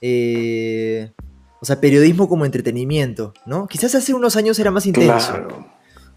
eh, 0.00 1.12
o 1.60 1.64
sea, 1.64 1.80
periodismo 1.80 2.28
como 2.28 2.44
entretenimiento, 2.44 3.32
¿no? 3.46 3.66
Quizás 3.68 3.94
hace 3.94 4.12
unos 4.12 4.36
años 4.36 4.58
era 4.58 4.70
más 4.70 4.84
intenso. 4.84 5.32
Claro. 5.32 5.73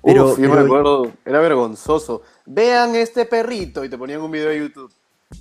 Pero- 0.08 0.26
Uf, 0.32 0.38
yo 0.40 0.42
me 0.50 0.56
pero- 0.56 0.62
acuerdo, 0.66 1.12
era 1.26 1.40
vergonzoso. 1.40 2.22
Vean 2.46 2.96
este 2.96 3.26
perrito 3.26 3.84
y 3.84 3.90
te 3.90 3.98
ponían 3.98 4.22
un 4.22 4.32
video 4.32 4.50
de 4.50 4.60
YouTube. 4.60 4.92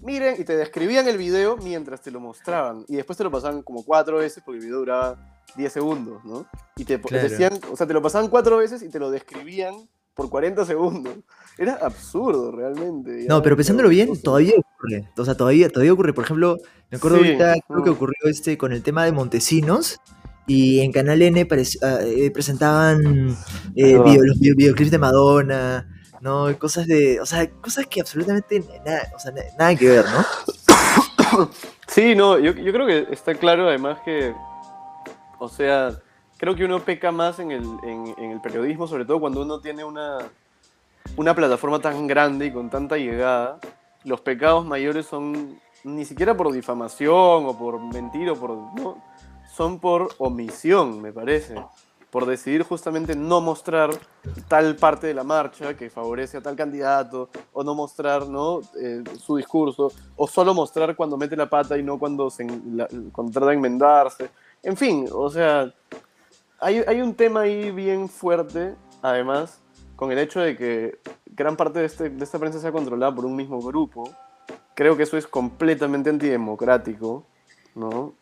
Miren, 0.02 0.34
y 0.40 0.44
te 0.44 0.56
describían 0.56 1.06
el 1.06 1.16
video 1.16 1.56
mientras 1.58 2.00
te 2.02 2.10
lo 2.10 2.18
mostraban. 2.20 2.84
Y 2.88 2.96
después 2.96 3.16
te 3.16 3.22
lo 3.24 3.30
pasaban 3.30 3.62
como 3.62 3.84
cuatro 3.84 4.18
veces 4.18 4.42
porque 4.44 4.58
el 4.58 4.64
video 4.64 4.78
duraba 4.80 5.16
10 5.56 5.72
segundos, 5.72 6.24
¿no? 6.24 6.44
Y 6.76 6.84
te 6.84 7.00
Claro. 7.00 7.28
decían, 7.28 7.52
o 7.70 7.76
sea, 7.76 7.86
te 7.86 7.94
lo 7.94 8.02
pasaban 8.02 8.28
cuatro 8.28 8.56
veces 8.56 8.82
y 8.82 8.88
te 8.88 8.98
lo 8.98 9.10
describían 9.10 9.88
por 10.14 10.28
40 10.28 10.64
segundos. 10.64 11.14
Era 11.56 11.74
absurdo, 11.74 12.50
realmente. 12.50 13.26
No, 13.28 13.40
pero 13.42 13.54
pensándolo 13.56 13.88
bien, 13.88 14.06
vergonzoso. 14.06 14.24
todavía 14.24 14.54
ocurre. 14.58 15.08
O 15.16 15.24
sea, 15.24 15.34
todavía, 15.36 15.68
todavía 15.70 15.92
ocurre. 15.92 16.12
Por 16.12 16.24
ejemplo, 16.24 16.56
me 16.90 16.98
acuerdo 16.98 17.18
Sí, 17.18 17.24
ahorita, 17.26 17.54
creo 17.68 17.84
que 17.84 17.90
mm. 17.90 17.94
ocurrió 17.94 18.16
este 18.24 18.58
con 18.58 18.72
el 18.72 18.82
tema 18.82 19.04
de 19.04 19.12
Montesinos. 19.12 20.00
Y 20.46 20.80
en 20.80 20.92
Canal 20.92 21.20
N 21.22 21.40
eh, 21.40 22.30
presentaban 22.32 23.36
eh, 23.74 23.98
video- 23.98 24.22
los 24.24 24.38
video- 24.38 24.54
videoclips 24.56 24.90
de 24.92 24.98
Madonna, 24.98 25.88
¿no? 26.20 26.56
Cosas 26.58 26.86
de. 26.86 27.20
O 27.20 27.26
sea, 27.26 27.50
cosas 27.50 27.86
que 27.86 28.00
absolutamente 28.00 28.62
nada, 28.84 29.10
o 29.14 29.18
sea, 29.18 29.32
na- 29.32 29.42
nada 29.58 29.74
que 29.74 29.88
ver, 29.88 30.04
¿no? 30.04 31.48
Sí, 31.88 32.14
no, 32.14 32.38
yo, 32.38 32.52
yo 32.52 32.72
creo 32.72 32.86
que 32.86 33.06
está 33.12 33.34
claro 33.34 33.68
además 33.68 33.98
que, 34.04 34.34
o 35.38 35.48
sea, 35.48 35.92
creo 36.36 36.54
que 36.54 36.64
uno 36.64 36.80
peca 36.80 37.10
más 37.12 37.38
en 37.38 37.50
el, 37.52 37.62
en, 37.84 38.14
en 38.18 38.30
el 38.32 38.40
periodismo, 38.40 38.86
sobre 38.86 39.04
todo 39.04 39.20
cuando 39.20 39.42
uno 39.42 39.60
tiene 39.60 39.84
una, 39.84 40.18
una 41.16 41.34
plataforma 41.34 41.78
tan 41.78 42.06
grande 42.06 42.46
y 42.46 42.52
con 42.52 42.70
tanta 42.70 42.96
llegada. 42.96 43.58
Los 44.04 44.20
pecados 44.20 44.66
mayores 44.66 45.06
son 45.06 45.58
ni 45.84 46.04
siquiera 46.04 46.36
por 46.36 46.52
difamación 46.52 47.46
o 47.46 47.56
por 47.58 47.80
mentir 47.80 48.28
o 48.30 48.36
por... 48.36 48.50
No, 48.50 49.02
son 49.56 49.78
por 49.80 50.08
omisión, 50.18 51.00
me 51.00 51.12
parece. 51.12 51.54
Por 52.10 52.24
decidir 52.26 52.62
justamente 52.62 53.16
no 53.16 53.40
mostrar 53.40 53.90
tal 54.48 54.76
parte 54.76 55.06
de 55.06 55.14
la 55.14 55.24
marcha 55.24 55.74
que 55.76 55.90
favorece 55.90 56.36
a 56.36 56.40
tal 56.42 56.54
candidato, 56.56 57.30
o 57.52 57.64
no 57.64 57.74
mostrar 57.74 58.28
¿no? 58.28 58.60
Eh, 58.80 59.02
su 59.18 59.36
discurso, 59.36 59.92
o 60.16 60.26
solo 60.26 60.54
mostrar 60.54 60.94
cuando 60.94 61.16
mete 61.16 61.36
la 61.36 61.48
pata 61.48 61.76
y 61.76 61.82
no 61.82 61.98
cuando, 61.98 62.30
se, 62.30 62.46
la- 62.72 62.88
cuando 63.12 63.32
trata 63.32 63.48
de 63.48 63.54
enmendarse. 63.54 64.30
En 64.62 64.76
fin, 64.76 65.06
o 65.12 65.28
sea, 65.30 65.72
hay, 66.60 66.82
hay 66.86 67.00
un 67.00 67.14
tema 67.14 67.40
ahí 67.40 67.70
bien 67.70 68.08
fuerte, 68.08 68.74
además, 69.02 69.60
con 69.96 70.12
el 70.12 70.18
hecho 70.18 70.40
de 70.40 70.56
que 70.56 70.98
gran 71.26 71.56
parte 71.56 71.80
de, 71.80 71.86
este, 71.86 72.10
de 72.10 72.24
esta 72.24 72.38
prensa 72.38 72.60
sea 72.60 72.72
controlada 72.72 73.14
por 73.14 73.24
un 73.24 73.34
mismo 73.34 73.60
grupo. 73.60 74.04
Creo 74.74 74.96
que 74.96 75.02
eso 75.04 75.16
es 75.16 75.26
completamente 75.26 76.10
antidemocrático, 76.10 77.24
¿no? 77.74 78.14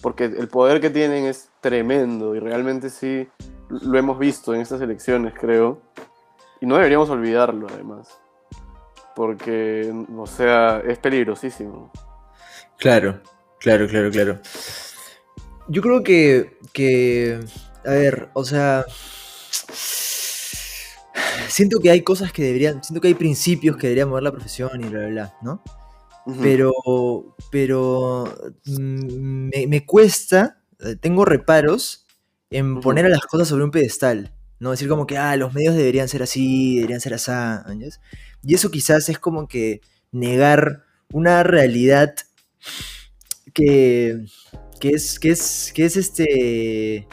Porque 0.00 0.24
el 0.24 0.48
poder 0.48 0.80
que 0.80 0.90
tienen 0.90 1.24
es 1.24 1.48
tremendo 1.60 2.34
y 2.34 2.40
realmente 2.40 2.90
sí 2.90 3.28
lo 3.68 3.98
hemos 3.98 4.18
visto 4.18 4.54
en 4.54 4.60
estas 4.60 4.80
elecciones, 4.80 5.34
creo. 5.38 5.80
Y 6.60 6.66
no 6.66 6.76
deberíamos 6.76 7.10
olvidarlo, 7.10 7.66
además. 7.70 8.08
Porque, 9.14 9.92
o 10.16 10.26
sea, 10.26 10.82
es 10.86 10.98
peligrosísimo. 10.98 11.90
Claro, 12.78 13.20
claro, 13.58 13.88
claro, 13.88 14.10
claro. 14.10 14.38
Yo 15.68 15.82
creo 15.82 16.02
que, 16.02 16.58
que, 16.72 17.40
a 17.84 17.90
ver, 17.90 18.28
o 18.34 18.44
sea, 18.44 18.84
siento 21.48 21.80
que 21.80 21.90
hay 21.90 22.02
cosas 22.02 22.32
que 22.32 22.42
deberían, 22.42 22.84
siento 22.84 23.00
que 23.00 23.08
hay 23.08 23.14
principios 23.14 23.76
que 23.76 23.86
deberían 23.88 24.10
mover 24.10 24.24
la 24.24 24.32
profesión 24.32 24.70
y 24.84 24.88
bla, 24.88 25.00
bla, 25.00 25.08
bla, 25.08 25.34
¿no? 25.42 25.62
Pero, 26.40 26.72
pero 27.50 28.24
mm, 28.66 29.48
me, 29.54 29.66
me 29.68 29.86
cuesta, 29.86 30.60
eh, 30.80 30.96
tengo 30.96 31.24
reparos 31.24 32.04
en 32.50 32.80
poner 32.80 33.06
a 33.06 33.08
las 33.08 33.20
cosas 33.26 33.48
sobre 33.48 33.64
un 33.64 33.70
pedestal, 33.70 34.32
¿no? 34.58 34.70
Decir 34.72 34.88
como 34.88 35.06
que, 35.06 35.16
ah, 35.18 35.36
los 35.36 35.54
medios 35.54 35.74
deberían 35.76 36.08
ser 36.08 36.22
así, 36.22 36.76
deberían 36.76 37.00
ser 37.00 37.14
así. 37.14 37.30
Y 38.42 38.54
eso 38.54 38.70
quizás 38.70 39.08
es 39.08 39.18
como 39.18 39.48
que 39.48 39.80
negar 40.12 40.84
una 41.12 41.42
realidad 41.42 42.14
que, 43.54 44.24
que 44.80 44.90
es, 44.90 45.18
que 45.18 45.30
es, 45.30 45.72
que 45.74 45.84
es 45.84 45.96
este 45.96 47.08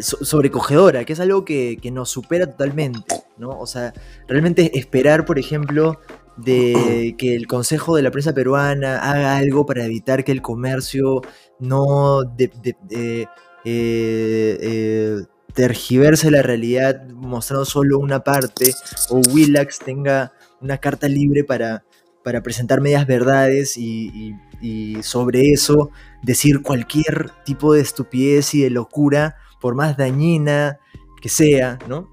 so- 0.00 0.24
sobrecogedora, 0.24 1.04
que 1.04 1.12
es 1.14 1.20
algo 1.20 1.44
que, 1.44 1.78
que 1.82 1.90
nos 1.90 2.10
supera 2.10 2.46
totalmente, 2.50 3.16
¿no? 3.38 3.50
O 3.58 3.66
sea, 3.66 3.92
realmente 4.28 4.78
esperar, 4.78 5.24
por 5.24 5.38
ejemplo, 5.38 6.00
de 6.38 7.14
que 7.18 7.34
el 7.34 7.46
Consejo 7.46 7.96
de 7.96 8.02
la 8.02 8.10
Prensa 8.10 8.32
Peruana 8.32 8.98
haga 8.98 9.36
algo 9.36 9.66
para 9.66 9.84
evitar 9.84 10.24
que 10.24 10.32
el 10.32 10.40
comercio 10.42 11.20
no 11.58 12.22
de- 12.24 12.50
eh, 12.90 13.26
eh, 13.64 15.16
tergiverse 15.54 16.30
la 16.30 16.42
realidad 16.42 17.06
mostrando 17.08 17.64
solo 17.64 17.98
una 17.98 18.22
parte, 18.22 18.72
o 19.10 19.20
Willax 19.32 19.80
tenga 19.80 20.32
una 20.60 20.78
carta 20.78 21.08
libre 21.08 21.42
para, 21.44 21.84
para 22.22 22.42
presentar 22.42 22.80
medias 22.80 23.06
verdades 23.06 23.76
y, 23.76 24.34
y 24.60 25.02
sobre 25.02 25.50
eso 25.52 25.90
decir 26.22 26.62
cualquier 26.62 27.30
tipo 27.44 27.74
de 27.74 27.80
estupidez 27.80 28.54
y 28.54 28.62
de 28.62 28.70
locura, 28.70 29.36
por 29.60 29.74
más 29.74 29.96
dañina 29.96 30.78
que 31.20 31.28
sea, 31.28 31.78
¿no? 31.88 32.08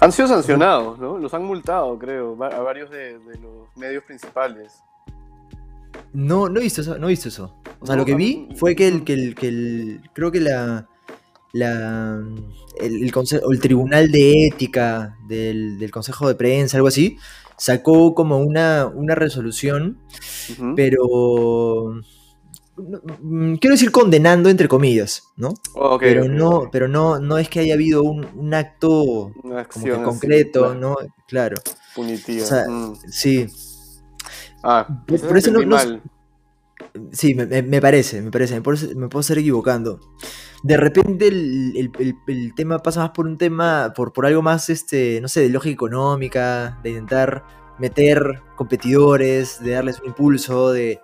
Han 0.00 0.12
sido 0.12 0.28
sancionados, 0.28 0.98
¿no? 0.98 1.18
Los 1.18 1.32
han 1.34 1.44
multado, 1.44 1.98
creo, 1.98 2.36
a 2.42 2.60
varios 2.60 2.90
de, 2.90 3.18
los 3.42 3.76
medios 3.76 4.04
principales. 4.04 4.82
No, 6.12 6.48
no 6.48 6.60
he 6.60 6.64
visto 6.64 6.82
eso, 6.82 6.98
no 6.98 7.06
he 7.06 7.10
visto 7.10 7.28
eso. 7.28 7.54
O 7.80 7.86
sea, 7.86 7.96
lo 7.96 8.04
que 8.04 8.14
vi 8.14 8.48
fue 8.56 8.74
que 8.74 8.88
el, 8.88 9.04
que 9.04 9.14
el, 9.14 9.34
que 9.34 9.48
el 9.48 10.00
creo 10.12 10.30
que 10.30 10.40
la, 10.40 10.88
la 11.52 12.20
el, 12.80 13.02
el, 13.02 13.12
el 13.50 13.60
tribunal 13.60 14.10
de 14.10 14.46
ética 14.52 15.16
del, 15.26 15.78
del, 15.78 15.90
consejo 15.90 16.28
de 16.28 16.34
prensa, 16.34 16.76
algo 16.76 16.88
así, 16.88 17.16
sacó 17.56 18.14
como 18.14 18.38
una, 18.38 18.86
una 18.86 19.14
resolución, 19.14 19.98
pero 20.74 22.02
quiero 22.76 23.74
decir 23.74 23.90
condenando 23.90 24.48
entre 24.50 24.68
comillas, 24.68 25.24
¿no? 25.36 25.54
pero 25.98 26.28
no, 26.28 26.68
pero 26.70 26.88
no, 26.88 27.18
no 27.18 27.38
es 27.38 27.48
que 27.48 27.60
haya 27.60 27.74
habido 27.74 28.02
un, 28.02 28.54
acto 28.54 29.32
como 29.72 30.02
concreto, 30.02 30.74
¿no? 30.74 30.96
Claro. 31.26 31.56
Punitivo. 31.94 32.44
Mm. 32.68 32.94
Sí. 33.08 33.46
Ah, 34.62 34.86
por, 35.06 35.38
eso 35.38 35.52
no, 35.52 35.60
Sí, 37.12 37.34
me, 37.34 37.80
parece, 37.80 38.22
me 38.22 38.30
parece, 38.30 38.54
me 38.56 38.62
puedo, 38.62 39.20
estar 39.20 39.38
equivocando. 39.38 40.00
De 40.62 40.76
repente 40.76 41.28
el, 41.28 42.52
tema 42.54 42.78
pasa 42.78 43.00
más 43.00 43.10
por 43.10 43.26
un 43.26 43.38
tema, 43.38 43.92
por, 43.94 44.12
por 44.12 44.26
algo 44.26 44.42
más, 44.42 44.70
este, 44.70 45.20
no 45.20 45.28
sé, 45.28 45.42
de 45.42 45.50
lógica 45.50 45.74
económica, 45.74 46.80
de 46.82 46.90
intentar 46.90 47.44
meter 47.78 48.42
competidores, 48.56 49.62
de 49.62 49.72
darles 49.72 50.00
un 50.00 50.06
impulso, 50.06 50.72
de... 50.72 51.00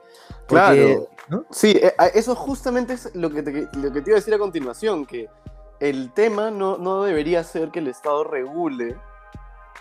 claro. 0.48 1.08
Sí, 1.50 1.78
eh, 1.80 1.94
eso 2.14 2.34
justamente 2.34 2.94
es 2.94 3.14
lo 3.14 3.30
que, 3.30 3.42
te, 3.42 3.68
lo 3.78 3.92
que 3.92 4.02
te 4.02 4.10
iba 4.10 4.16
a 4.16 4.20
decir 4.20 4.34
a 4.34 4.38
continuación, 4.38 5.06
que 5.06 5.28
el 5.80 6.12
tema 6.12 6.50
no, 6.50 6.78
no 6.78 7.02
debería 7.02 7.42
ser 7.44 7.70
que 7.70 7.80
el 7.80 7.88
Estado 7.88 8.24
regule, 8.24 8.96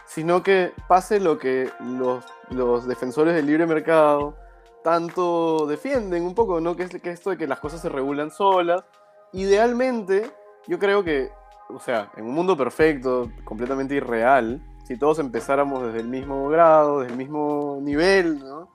sino 0.06 0.44
que 0.44 0.74
pase 0.88 1.20
lo 1.20 1.38
que 1.38 1.70
los, 1.80 2.24
los 2.50 2.88
defensores 2.88 3.36
del 3.36 3.46
libre 3.46 3.66
mercado 3.66 4.36
tanto 4.84 5.68
defienden 5.68 6.24
un 6.24 6.36
poco, 6.36 6.60
¿no? 6.60 6.76
Que 6.76 6.84
es 6.84 6.90
que 6.90 7.12
esto 7.12 7.30
de 7.30 7.38
que 7.38 7.48
las 7.48 7.60
cosas 7.60 7.82
se 7.82 7.90
regulan 7.90 8.32
solas. 8.32 8.84
Idealmente, 9.32 10.32
yo 10.68 10.80
creo 10.80 11.04
que, 11.04 11.30
o 11.70 11.80
sea, 11.80 12.12
en 12.18 12.26
un 12.26 12.34
mundo 12.34 12.58
perfecto, 12.58 13.32
completamente 13.44 13.96
irreal, 13.96 14.62
si 14.86 14.98
todos 14.98 15.20
empezáramos 15.20 15.86
desde 15.86 16.00
el 16.00 16.08
mismo 16.08 16.50
grado, 16.50 17.00
desde 17.00 17.14
el 17.14 17.18
mismo 17.18 17.80
nivel, 17.82 18.40
¿no? 18.40 18.70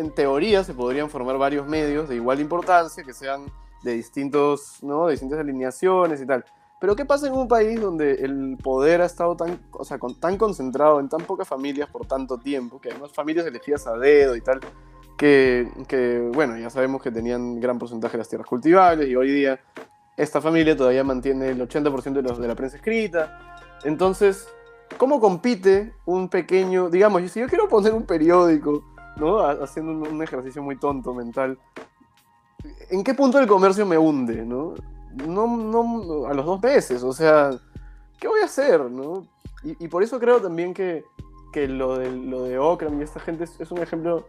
En 0.00 0.10
teoría 0.10 0.64
se 0.64 0.74
podrían 0.74 1.10
formar 1.10 1.36
varios 1.38 1.66
medios 1.66 2.08
de 2.08 2.16
igual 2.16 2.40
importancia, 2.40 3.04
que 3.04 3.12
sean 3.12 3.46
de, 3.82 3.92
distintos, 3.92 4.82
¿no? 4.82 5.06
de 5.06 5.12
distintas 5.12 5.38
alineaciones 5.38 6.20
y 6.20 6.26
tal. 6.26 6.44
Pero 6.80 6.96
¿qué 6.96 7.04
pasa 7.04 7.26
en 7.26 7.34
un 7.34 7.46
país 7.46 7.78
donde 7.78 8.14
el 8.14 8.56
poder 8.62 9.02
ha 9.02 9.04
estado 9.04 9.36
tan, 9.36 9.60
o 9.72 9.84
sea, 9.84 9.98
con, 9.98 10.18
tan 10.18 10.38
concentrado 10.38 10.98
en 10.98 11.10
tan 11.10 11.20
pocas 11.20 11.46
familias 11.46 11.90
por 11.90 12.06
tanto 12.06 12.38
tiempo, 12.38 12.80
que 12.80 12.90
además 12.90 13.12
familias 13.12 13.46
elegidas 13.46 13.86
a 13.86 13.96
dedo 13.98 14.34
y 14.34 14.40
tal, 14.40 14.60
que, 15.18 15.68
que, 15.86 16.30
bueno, 16.32 16.56
ya 16.56 16.70
sabemos 16.70 17.02
que 17.02 17.10
tenían 17.10 17.60
gran 17.60 17.78
porcentaje 17.78 18.12
de 18.12 18.18
las 18.18 18.28
tierras 18.30 18.48
cultivables 18.48 19.06
y 19.06 19.14
hoy 19.14 19.30
día 19.30 19.60
esta 20.16 20.40
familia 20.40 20.74
todavía 20.74 21.04
mantiene 21.04 21.50
el 21.50 21.60
80% 21.60 22.12
de, 22.12 22.22
los, 22.22 22.38
de 22.38 22.48
la 22.48 22.54
prensa 22.54 22.76
escrita. 22.76 23.58
Entonces, 23.84 24.48
¿cómo 24.96 25.20
compite 25.20 25.92
un 26.06 26.30
pequeño, 26.30 26.88
digamos, 26.88 27.30
si 27.30 27.40
yo 27.40 27.46
quiero 27.46 27.68
poner 27.68 27.92
un 27.92 28.04
periódico 28.04 28.89
¿no? 29.20 29.40
Haciendo 29.40 29.92
un, 29.92 30.22
ejercicio 30.22 30.62
muy 30.62 30.76
tonto 30.76 31.14
mental. 31.14 31.58
¿En 32.90 33.04
qué 33.04 33.14
punto 33.14 33.38
el 33.38 33.46
comercio 33.46 33.86
me 33.86 33.96
hunde, 33.96 34.44
no? 34.44 34.74
No, 35.26 35.46
no 35.56 36.26
a 36.26 36.34
los 36.34 36.46
dos 36.46 36.62
meses, 36.62 37.02
o 37.02 37.12
sea, 37.12 37.50
¿qué 38.18 38.28
voy 38.28 38.40
a 38.40 38.44
hacer, 38.44 38.80
no? 38.90 39.26
Y, 39.62 39.88
por 39.88 40.02
eso 40.02 40.18
creo 40.18 40.40
también 40.40 40.72
que, 40.72 41.04
que 41.52 41.68
lo, 41.68 41.98
de, 41.98 42.10
lo 42.10 42.44
de 42.44 42.58
Okram 42.58 42.98
y 42.98 43.02
esta 43.02 43.20
gente 43.20 43.44
es, 43.44 43.70
un 43.70 43.78
ejemplo 43.78 44.26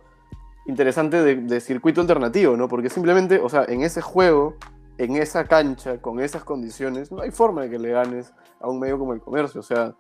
interesante 0.65 1.23
de, 1.23 1.35
de, 1.35 1.61
circuito 1.61 2.01
alternativo, 2.01 2.57
¿no? 2.57 2.67
Porque 2.67 2.89
simplemente, 2.89 3.39
o 3.39 3.47
sea, 3.47 3.63
en 3.65 3.81
ese 3.81 4.01
juego, 4.01 4.55
en 4.97 5.15
esa 5.15 5.45
cancha, 5.45 6.01
con 6.01 6.19
esas 6.19 6.43
condiciones, 6.43 7.11
no 7.11 7.21
hay 7.21 7.31
forma 7.31 7.61
de 7.61 7.69
que 7.69 7.79
le 7.79 7.91
ganes 7.91 8.33
a 8.59 8.67
un 8.67 8.79
medio 8.79 8.99
como 8.99 9.13
el 9.13 9.21
comercio, 9.21 9.61
o 9.61 9.63
sea... 9.63 9.95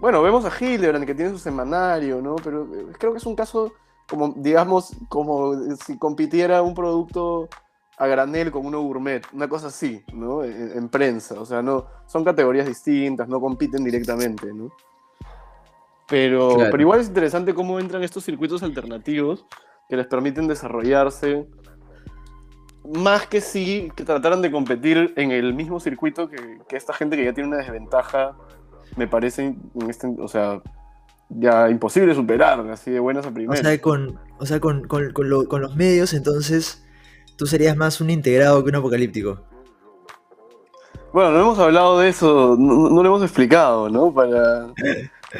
Bueno, 0.00 0.22
vemos 0.22 0.44
a 0.44 0.50
Hildebrand 0.50 1.04
que 1.04 1.14
tiene 1.14 1.30
su 1.30 1.38
semanario, 1.38 2.22
¿no? 2.22 2.36
Pero 2.36 2.64
eh, 2.74 2.86
creo 2.98 3.12
que 3.12 3.18
es 3.18 3.26
un 3.26 3.36
caso 3.36 3.72
como, 4.10 4.34
digamos, 4.36 4.96
como 5.08 5.54
si 5.76 5.96
compitiera 5.96 6.62
un 6.62 6.74
producto 6.74 7.48
a 7.96 8.06
granel 8.06 8.50
con 8.50 8.66
uno 8.66 8.82
gourmet, 8.82 9.22
una 9.32 9.48
cosa 9.48 9.68
así, 9.68 10.02
¿no? 10.12 10.42
En, 10.42 10.88
prensa, 10.88 11.40
o 11.40 11.44
sea, 11.44 11.62
no, 11.62 11.86
son 12.06 12.24
categorías 12.24 12.66
distintas, 12.66 13.28
no 13.28 13.40
compiten 13.40 13.84
directamente, 13.84 14.52
¿no? 14.52 14.70
Pero, 16.08 16.56
pero 16.56 16.80
igual 16.80 17.00
es 17.00 17.06
interesante 17.06 17.54
cómo 17.54 17.78
entran 17.78 18.02
estos 18.02 18.24
circuitos 18.24 18.64
alternativos 18.64 19.46
que 19.88 19.96
les 19.96 20.06
permiten 20.06 20.48
desarrollarse, 20.48 21.46
más 22.84 23.28
que 23.28 23.40
si 23.40 23.92
que 23.94 24.04
trataran 24.04 24.42
de 24.42 24.50
competir 24.50 25.12
en 25.16 25.30
el 25.30 25.54
mismo 25.54 25.78
circuito 25.78 26.28
que, 26.28 26.58
que 26.68 26.76
esta 26.76 26.94
gente 26.94 27.16
que 27.16 27.24
ya 27.26 27.32
tiene 27.32 27.50
una 27.50 27.58
desventaja, 27.58 28.34
me 28.96 29.06
parece, 29.06 29.54
en 29.74 29.90
este, 29.90 30.08
o 30.18 30.26
sea, 30.26 30.60
ya 31.30 31.68
imposible 31.70 32.14
superar, 32.14 32.60
así 32.70 32.90
de 32.90 33.00
buenas 33.00 33.26
a 33.26 33.30
primeras. 33.30 33.60
O 33.60 33.62
sea, 33.62 33.80
con, 33.80 34.18
o 34.38 34.46
sea, 34.46 34.60
con, 34.60 34.86
los 35.22 35.76
medios, 35.76 36.12
entonces, 36.12 36.84
tú 37.36 37.46
serías 37.46 37.76
más 37.76 38.00
un 38.00 38.10
integrado 38.10 38.62
que 38.62 38.70
un 38.70 38.76
apocalíptico. 38.76 39.40
Bueno, 41.12 41.32
no 41.32 41.40
hemos 41.40 41.58
hablado 41.58 41.98
de 41.98 42.08
eso, 42.08 42.56
no, 42.58 42.88
lo 43.02 43.06
hemos 43.06 43.22
explicado, 43.22 43.88
¿no? 43.88 44.12
Para, 44.12 44.72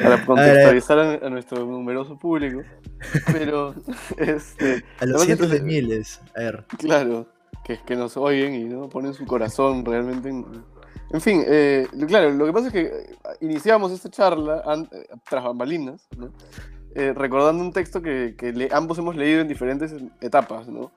para 0.01 0.25
contextualizar 0.25 0.99
a, 1.23 1.29
nuestro 1.29 1.65
numeroso 1.65 2.17
público. 2.17 2.61
Pero, 3.31 3.73
este, 4.17 4.83
A 4.99 5.05
los 5.05 5.23
cientos 5.23 5.49
de 5.49 5.61
miles, 5.61 6.21
a 6.35 6.39
ver. 6.39 6.65
Claro, 6.77 7.27
que, 7.63 7.79
que 7.85 7.95
nos 7.95 8.17
oyen 8.17 8.53
y 8.53 8.63
¿no? 8.65 8.89
ponen 8.89 9.13
su 9.13 9.25
corazón 9.25 9.85
realmente 9.85 10.29
en, 10.29 10.45
en 11.13 11.21
fin, 11.21 11.43
eh, 11.45 11.87
claro, 12.07 12.31
lo 12.31 12.45
que 12.45 12.53
pasa 12.53 12.67
es 12.67 12.73
que 12.73 12.81
eh, 12.81 13.15
iniciamos 13.41 13.91
esta 13.91 14.09
charla 14.09 14.63
eh, 14.91 15.07
tras 15.29 15.43
bambalinas, 15.43 16.07
¿no? 16.17 16.31
recordando 16.93 17.63
un 17.63 17.71
texto 17.71 18.01
que, 18.01 18.35
ambos 18.73 18.97
hemos 18.97 19.15
leído 19.15 19.39
en 19.39 19.47
diferentes 19.47 19.95
etapas, 20.19 20.67
¿no? 20.67 20.91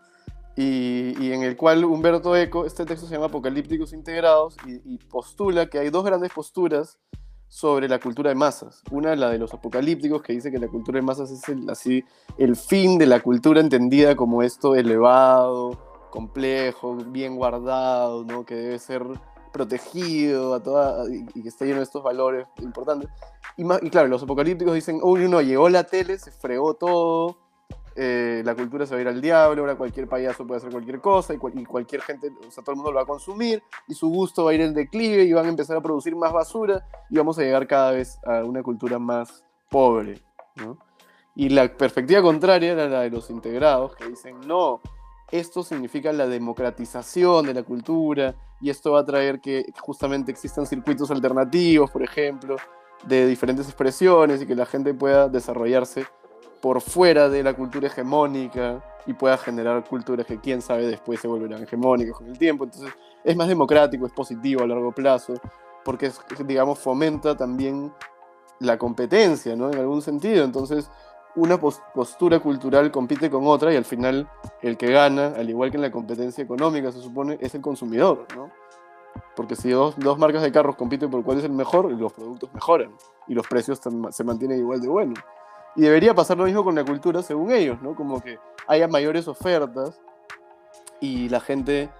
Y, 0.56 1.30
en 1.30 1.44
el 1.44 1.56
cual 1.56 1.84
Humberto 1.84 2.36
Eco, 2.36 2.66
este 2.66 2.84
texto 2.84 3.06
se 3.06 3.14
llama 3.14 3.26
Apocalípticos 3.26 3.92
Integrados, 3.92 4.56
y, 4.66 4.98
postula 4.98 5.66
que 5.66 5.78
hay 5.78 5.90
dos 5.90 6.04
grandes 6.04 6.32
posturas 6.32 6.98
sobre 7.46 7.88
la 7.88 8.00
cultura 8.00 8.30
de 8.30 8.34
masas. 8.34 8.82
Una, 8.90 9.14
la 9.14 9.30
de 9.30 9.38
los 9.38 9.54
apocalípticos, 9.54 10.22
que 10.22 10.32
dice 10.32 10.50
que 10.50 10.58
la 10.58 10.66
cultura 10.66 10.98
de 10.98 11.02
masas 11.02 11.30
es 11.30 11.48
el, 11.48 11.70
así, 11.70 12.04
el 12.38 12.56
fin 12.56 12.98
de 12.98 13.06
la 13.06 13.20
cultura 13.20 13.60
entendida 13.60 14.16
como 14.16 14.42
esto 14.42 14.74
elevado, 14.74 15.78
complejo, 16.10 16.96
bien 16.96 17.36
guardado, 17.36 18.24
¿no? 18.24 18.44
que 18.44 18.56
debe 18.56 18.78
ser 18.80 19.02
protegido 19.54 20.52
a 20.52 20.60
toda, 20.60 21.06
y, 21.08 21.24
que 21.42 21.48
está 21.48 21.64
lleno 21.64 21.78
de 21.78 21.84
estos 21.84 22.02
valores 22.02 22.46
importantes. 22.60 23.08
Y, 23.56 23.62
y 23.62 23.90
claro, 23.90 24.08
los 24.08 24.24
apocalípticos 24.24 24.74
dicen, 24.74 24.98
uy, 25.00 25.28
no, 25.28 25.40
llegó 25.40 25.68
la 25.68 25.84
tele, 25.84 26.18
se 26.18 26.32
fregó 26.32 26.74
todo, 26.74 27.38
eh, 27.96 28.42
la 28.44 28.56
cultura 28.56 28.84
se 28.84 28.94
va 28.94 28.98
a 28.98 29.02
ir 29.02 29.08
al 29.08 29.20
diablo, 29.20 29.62
ahora 29.62 29.76
cualquier 29.76 30.08
payaso 30.08 30.44
puede 30.44 30.58
hacer 30.58 30.72
cualquier 30.72 31.00
cosa 31.00 31.32
y, 31.32 31.38
cualquier 31.38 32.02
gente, 32.02 32.32
o 32.44 32.50
sea, 32.50 32.64
todo 32.64 32.72
el 32.72 32.76
mundo 32.78 32.90
lo 32.90 32.96
va 32.96 33.02
a 33.02 33.06
consumir 33.06 33.62
y 33.86 33.94
su 33.94 34.08
gusto 34.08 34.44
va 34.44 34.50
a 34.50 34.54
ir 34.54 34.62
en 34.62 34.74
declive 34.74 35.22
y 35.22 35.32
van 35.32 35.46
a 35.46 35.50
empezar 35.50 35.76
a 35.76 35.80
producir 35.80 36.16
más 36.16 36.32
basura 36.32 36.84
y 37.08 37.16
vamos 37.16 37.38
a 37.38 37.42
llegar 37.42 37.68
cada 37.68 37.92
vez 37.92 38.18
a 38.26 38.42
una 38.42 38.64
cultura 38.64 38.98
más 38.98 39.44
pobre, 39.70 40.20
Y 41.36 41.50
la 41.50 41.68
perspectiva 41.76 42.20
contraria 42.20 42.72
era 42.72 42.88
la 42.88 43.02
de 43.02 43.10
los 43.10 43.30
integrados, 43.30 43.94
que 43.94 44.08
dicen, 44.08 44.40
no, 44.44 44.80
esto 45.30 45.62
significa 45.62 46.12
la 46.12 46.26
democratización 46.26 47.46
de 47.46 47.54
la 47.54 47.62
cultura 47.62 48.34
y 48.60 48.70
esto 48.70 48.92
va 48.92 49.00
a 49.00 49.04
traer 49.04 49.40
que 49.40 49.66
justamente 49.80 50.30
existan 50.30 50.66
circuitos 50.66 51.10
alternativos, 51.10 51.90
por 51.90 52.02
ejemplo, 52.02 52.56
de 53.06 53.26
diferentes 53.26 53.66
expresiones 53.66 54.42
y 54.42 54.46
que 54.46 54.54
la 54.54 54.66
gente 54.66 54.94
pueda 54.94 55.28
desarrollarse 55.28 56.06
por 56.60 56.80
fuera 56.80 57.28
de 57.28 57.42
la 57.42 57.54
cultura 57.54 57.88
hegemónica 57.88 58.82
y 59.06 59.12
pueda 59.12 59.36
generar 59.36 59.86
culturas 59.86 60.24
que 60.24 60.40
quién 60.40 60.62
sabe 60.62 60.86
después 60.86 61.20
se 61.20 61.28
volverán 61.28 61.62
hegemónicas 61.62 62.16
con 62.16 62.28
el 62.28 62.38
tiempo. 62.38 62.64
Entonces 62.64 62.92
es 63.22 63.36
más 63.36 63.48
democrático, 63.48 64.06
es 64.06 64.12
positivo 64.12 64.62
a 64.62 64.66
largo 64.66 64.92
plazo, 64.92 65.34
porque 65.84 66.10
digamos 66.46 66.78
fomenta 66.78 67.36
también 67.36 67.92
la 68.60 68.78
competencia, 68.78 69.54
¿no? 69.56 69.70
En 69.70 69.78
algún 69.78 70.00
sentido. 70.00 70.44
Entonces 70.44 70.90
una 71.36 71.58
postura 71.58 72.38
cultural 72.38 72.90
compite 72.90 73.28
con 73.28 73.46
otra 73.46 73.72
y 73.72 73.76
al 73.76 73.84
final 73.84 74.28
el 74.62 74.76
que 74.76 74.92
gana, 74.92 75.34
al 75.36 75.48
igual 75.50 75.70
que 75.70 75.76
en 75.76 75.82
la 75.82 75.90
competencia 75.90 76.44
económica 76.44 76.92
se 76.92 77.00
supone, 77.00 77.38
es 77.40 77.54
el 77.54 77.60
consumidor, 77.60 78.26
¿no? 78.36 78.50
Porque 79.36 79.56
si 79.56 79.70
dos, 79.70 79.96
marcas 80.18 80.42
de 80.42 80.52
carros 80.52 80.76
compiten 80.76 81.10
por 81.10 81.22
cuál 81.24 81.38
es 81.38 81.44
el 81.44 81.52
mejor, 81.52 81.90
los 81.90 82.12
productos 82.12 82.52
mejoran 82.52 82.92
y 83.26 83.34
los 83.34 83.46
precios 83.46 83.80
se 84.10 84.24
mantienen 84.24 84.58
igual 84.58 84.80
de 84.80 84.88
buenos. 84.88 85.18
Y 85.76 85.82
debería 85.82 86.14
pasar 86.14 86.36
lo 86.36 86.44
mismo 86.44 86.62
con 86.62 86.74
la 86.74 86.84
cultura 86.84 87.22
según 87.22 87.50
ellos, 87.50 87.80
¿no? 87.82 87.94
Como 87.94 88.20
que 88.20 88.38
haya 88.68 88.86
mayores 88.86 89.26
ofertas 89.26 90.00
y 91.00 91.28
la 91.28 91.40
gente, 91.40 91.90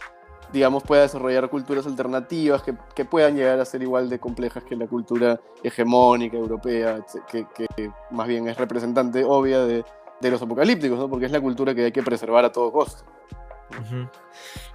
digamos, 0.55 0.85
pueda 0.85 1.03
desarrollar 1.03 1.51
culturas 1.51 1.85
alternativas 1.85 2.63
que, 2.63 2.77
que 2.95 3.05
puedan 3.05 3.35
llegar 3.35 3.59
a 3.59 3.65
ser 3.65 3.83
igual 3.83 4.09
de 4.09 4.21
complejas 4.21 4.63
que 4.63 4.77
la 4.77 4.87
cultura 4.87 5.41
hegemónica 5.65 6.37
europea, 6.37 7.05
que, 7.29 7.45
que 7.53 7.91
más 8.13 8.29
bien 8.29 8.47
es 8.47 8.57
representante 8.57 9.25
obvia 9.25 9.59
de, 9.65 9.85
de, 10.21 10.31
los 10.31 10.41
apocalípticos, 10.41 10.97
¿no? 10.97 11.11
Porque 11.11 11.27
es 11.27 11.33
la 11.33 11.41
cultura 11.41 11.75
que 11.75 11.87
hay 11.87 11.93
que 11.93 12.05
preservar 12.05 12.45
a 12.45 12.53
todo 12.53 12.71
costo. 12.71 13.03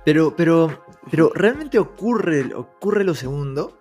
Pero, 0.03 0.35
pero, 0.35 0.83
pero 1.09 1.31
realmente 1.33 1.79
ocurre, 1.79 2.53
ocurre 2.53 3.05
lo 3.05 3.15
segundo. 3.15 3.77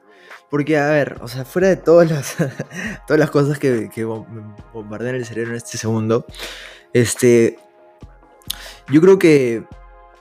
Porque, 0.48 0.78
a 0.78 0.88
ver, 0.88 1.18
o 1.20 1.26
sea, 1.26 1.44
fuera 1.44 1.66
de 1.66 1.76
todas 1.76 2.08
las, 2.08 2.36
todas 3.08 3.18
las 3.18 3.30
cosas 3.30 3.58
que, 3.58 3.90
que 3.92 4.04
bombardean 4.04 5.16
el 5.16 5.26
cerebro 5.26 5.50
en 5.50 5.56
este 5.56 5.76
segundo, 5.76 6.24
este, 6.92 7.58
yo 8.88 9.00
creo 9.00 9.18
que, 9.18 9.64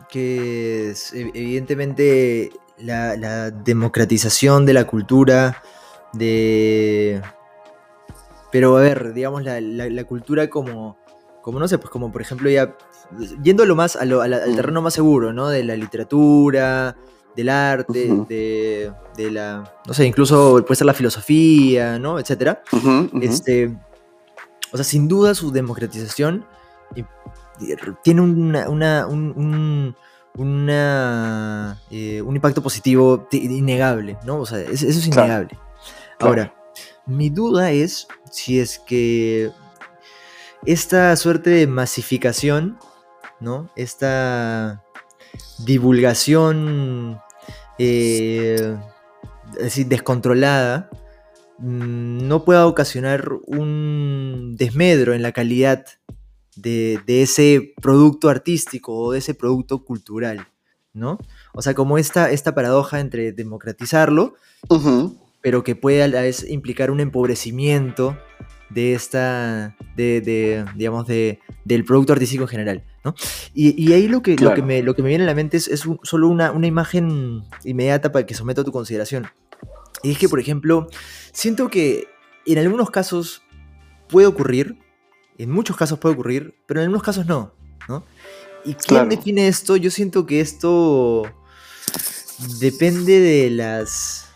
que 0.10 0.94
evidentemente 1.14 2.52
la, 2.78 3.52
democratización 3.52 4.66
de 4.66 4.74
la 4.74 4.86
cultura, 4.86 5.62
de... 6.14 7.22
Pero 8.52 8.78
a 8.78 8.82
ver, 8.82 9.14
digamos, 9.14 9.44
la, 9.44 10.04
cultura 10.06 10.50
como, 10.50 10.98
como, 11.42 11.60
no 11.60 11.68
sé, 11.68 11.78
pues 11.78 11.90
como 11.90 12.12
por 12.12 12.22
ejemplo 12.22 12.50
ya, 12.50 12.76
yendo 13.44 13.66
lo 13.66 13.76
más, 13.76 13.96
al 13.96 14.56
terreno 14.56 14.82
más 14.82 14.94
seguro, 14.94 15.34
¿no? 15.34 15.50
De 15.50 15.64
la 15.64 15.76
literatura, 15.76 16.96
del 17.36 17.50
arte, 17.50 18.10
de, 18.28 18.92
de, 19.16 19.32
la, 19.32 19.72
no 19.86 19.94
sé, 19.94 20.06
incluso 20.06 20.64
puede 20.66 20.76
ser 20.78 20.88
la 20.88 20.94
filosofía, 20.94 22.00
¿no? 22.00 22.20
Etcétera. 22.20 22.64
Este, 23.22 23.78
o 24.72 24.78
sea, 24.78 24.84
sin 24.84 25.08
duda 25.08 25.36
su 25.36 25.52
democratización 25.52 26.46
tiene 28.04 28.22
una, 28.22 29.08
un, 29.08 29.96
eh, 31.90 32.22
un 32.22 32.36
impacto 32.36 32.62
positivo 32.62 33.28
innegable, 33.32 34.18
¿no? 34.26 34.40
O 34.40 34.46
sea, 34.46 34.60
eso 34.60 34.88
es 34.88 35.08
innegable. 35.08 35.58
Ahora, 36.20 36.54
mi 37.06 37.30
duda 37.30 37.72
es 37.72 38.08
si 38.32 38.60
es 38.60 38.80
que 38.80 39.52
esta 40.66 41.16
suerte 41.16 41.50
de 41.52 41.68
masificación, 41.68 42.78
¿no? 43.40 43.70
Esta 43.76 44.84
divulgación 45.60 47.22
eh, 47.78 48.76
descontrolada 49.86 50.90
mm, 51.60 52.28
no 52.28 52.44
pueda 52.44 52.68
ocasionar 52.68 53.30
un 53.46 54.56
desmedro 54.58 55.14
en 55.14 55.22
la 55.22 55.32
calidad 55.32 55.86
de, 56.58 57.02
ese 57.08 57.74
producto 57.82 58.30
artístico 58.30 58.96
o 58.96 59.12
de 59.12 59.20
ese 59.20 59.34
producto 59.34 59.84
cultural, 59.84 60.48
¿no? 60.94 61.18
O 61.54 61.62
sea, 61.62 61.74
como 61.74 61.98
esta, 61.98 62.32
esta 62.32 62.54
paradoja 62.56 63.00
entre 63.00 63.32
democratizarlo, 63.32 64.36
pero 65.42 65.64
que 65.64 65.76
puede 65.76 66.04
a 66.04 66.08
la 66.08 66.22
vez 66.22 66.48
implicar 66.50 66.92
un 66.92 67.00
empobrecimiento 67.00 68.18
de 68.70 68.94
esta, 68.94 69.78
de, 69.96 70.66
digamos, 70.76 71.08
de, 71.08 71.40
del 71.64 71.86
producto 71.86 72.14
artístico 72.14 72.44
en 72.44 72.50
general, 72.50 72.84
¿no? 73.06 73.16
Y, 73.54 73.94
ahí 73.94 74.08
lo 74.08 74.22
que, 74.22 74.36
lo, 74.36 74.54
que 74.54 74.62
me, 74.62 74.84
lo 74.84 74.96
que 74.96 75.04
me 75.04 75.10
viene 75.10 75.24
a 75.24 75.28
la 75.28 75.36
mente 75.36 75.58
es, 75.58 75.84
solo 76.04 76.28
una, 76.28 76.52
una 76.52 76.68
imagen 76.68 77.44
inmediata 77.64 78.12
para 78.12 78.26
que 78.26 78.34
someto 78.34 78.62
a 78.62 78.66
tu 78.66 78.72
consideración. 78.72 79.28
Y 80.04 80.12
es 80.12 80.18
que, 80.18 80.30
por 80.30 80.40
ejemplo, 80.40 80.88
siento 81.32 81.70
que 81.70 82.08
en 82.46 82.58
algunos 82.58 82.92
casos 82.92 83.42
puede 84.08 84.28
ocurrir, 84.28 84.78
en 85.38 85.52
muchos 85.52 85.78
casos 85.78 86.00
puede 86.00 86.16
ocurrir, 86.16 86.56
pero 86.66 86.80
en 86.80 86.86
algunos 86.86 87.04
casos 87.04 87.26
no, 87.26 87.54
¿no? 87.88 88.04
¿Y 88.66 88.74
quién 88.74 89.10
define 89.10 89.48
esto? 89.48 89.78
Yo 89.78 89.92
siento 89.92 90.26
que 90.26 90.42
esto 90.42 91.24
depende 92.60 93.20
de 93.20 93.50
las 93.50 94.28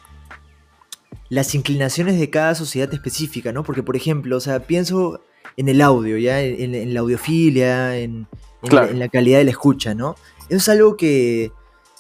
las 1.31 1.55
inclinaciones 1.55 2.19
de 2.19 2.29
cada 2.29 2.55
sociedad 2.55 2.93
específica, 2.93 3.53
¿no? 3.53 3.63
Porque, 3.63 3.83
por 3.83 3.95
ejemplo, 3.95 4.35
o 4.35 4.39
sea, 4.41 4.67
pienso 4.67 5.21
en 5.55 5.69
el 5.69 5.79
audio, 5.79 6.17
¿ya? 6.17 6.41
En, 6.41 6.93
la 6.93 6.99
audiofilia, 6.99 7.97
en, 7.97 8.27
la 8.69 9.07
calidad 9.07 9.37
de 9.37 9.45
la 9.45 9.51
escucha, 9.51 9.95
¿no? 9.95 10.15
Eso 10.49 10.57
es 10.57 10.69
algo 10.69 10.97
que 10.97 11.53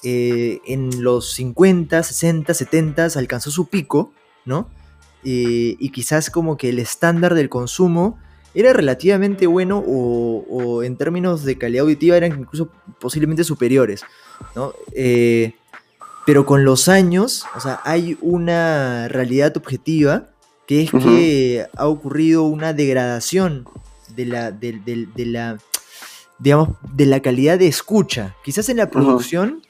eh, 0.03 0.59
en 0.67 1.01
los 1.01 1.31
50, 1.31 2.03
60, 2.03 2.53
70 2.53 3.07
alcanzó 3.15 3.51
su 3.51 3.67
pico, 3.67 4.11
¿no? 4.43 4.69
Eh, 5.23 5.77
y 5.79 5.89
quizás 5.91 6.29
como 6.29 6.57
que 6.57 6.67
el 6.67 6.79
estándar 6.79 7.33
del 7.33 7.47
consumo 7.47 8.19
era 8.53 8.73
relativamente 8.73 9.47
bueno 9.47 9.83
o, 9.85 10.83
en 10.83 10.97
términos 10.97 11.43
de 11.43 11.57
calidad 11.57 11.83
auditiva 11.83 12.17
eran 12.17 12.39
incluso 12.39 12.69
posiblemente 12.99 13.43
superiores, 13.43 14.03
¿no? 14.55 14.73
Eh, 14.93 15.53
pero 16.25 16.45
con 16.45 16.65
los 16.65 16.87
años, 16.87 17.45
o 17.55 17.59
sea, 17.59 17.81
hay 17.83 18.17
una 18.21 19.07
realidad 19.07 19.55
objetiva 19.57 20.27
que 20.67 20.83
es 20.83 20.91
que 20.91 21.67
ha 21.75 21.87
ocurrido 21.87 22.43
una 22.43 22.73
degradación 22.73 23.67
de 24.15 24.25
la, 24.25 24.51
de, 24.51 24.79
la, 25.17 25.57
digamos, 26.39 26.69
de 26.93 27.05
la 27.05 27.21
calidad 27.21 27.59
de 27.59 27.67
escucha. 27.67 28.35
Quizás 28.43 28.69
en 28.69 28.77
la 28.77 28.89
producción 28.89 29.61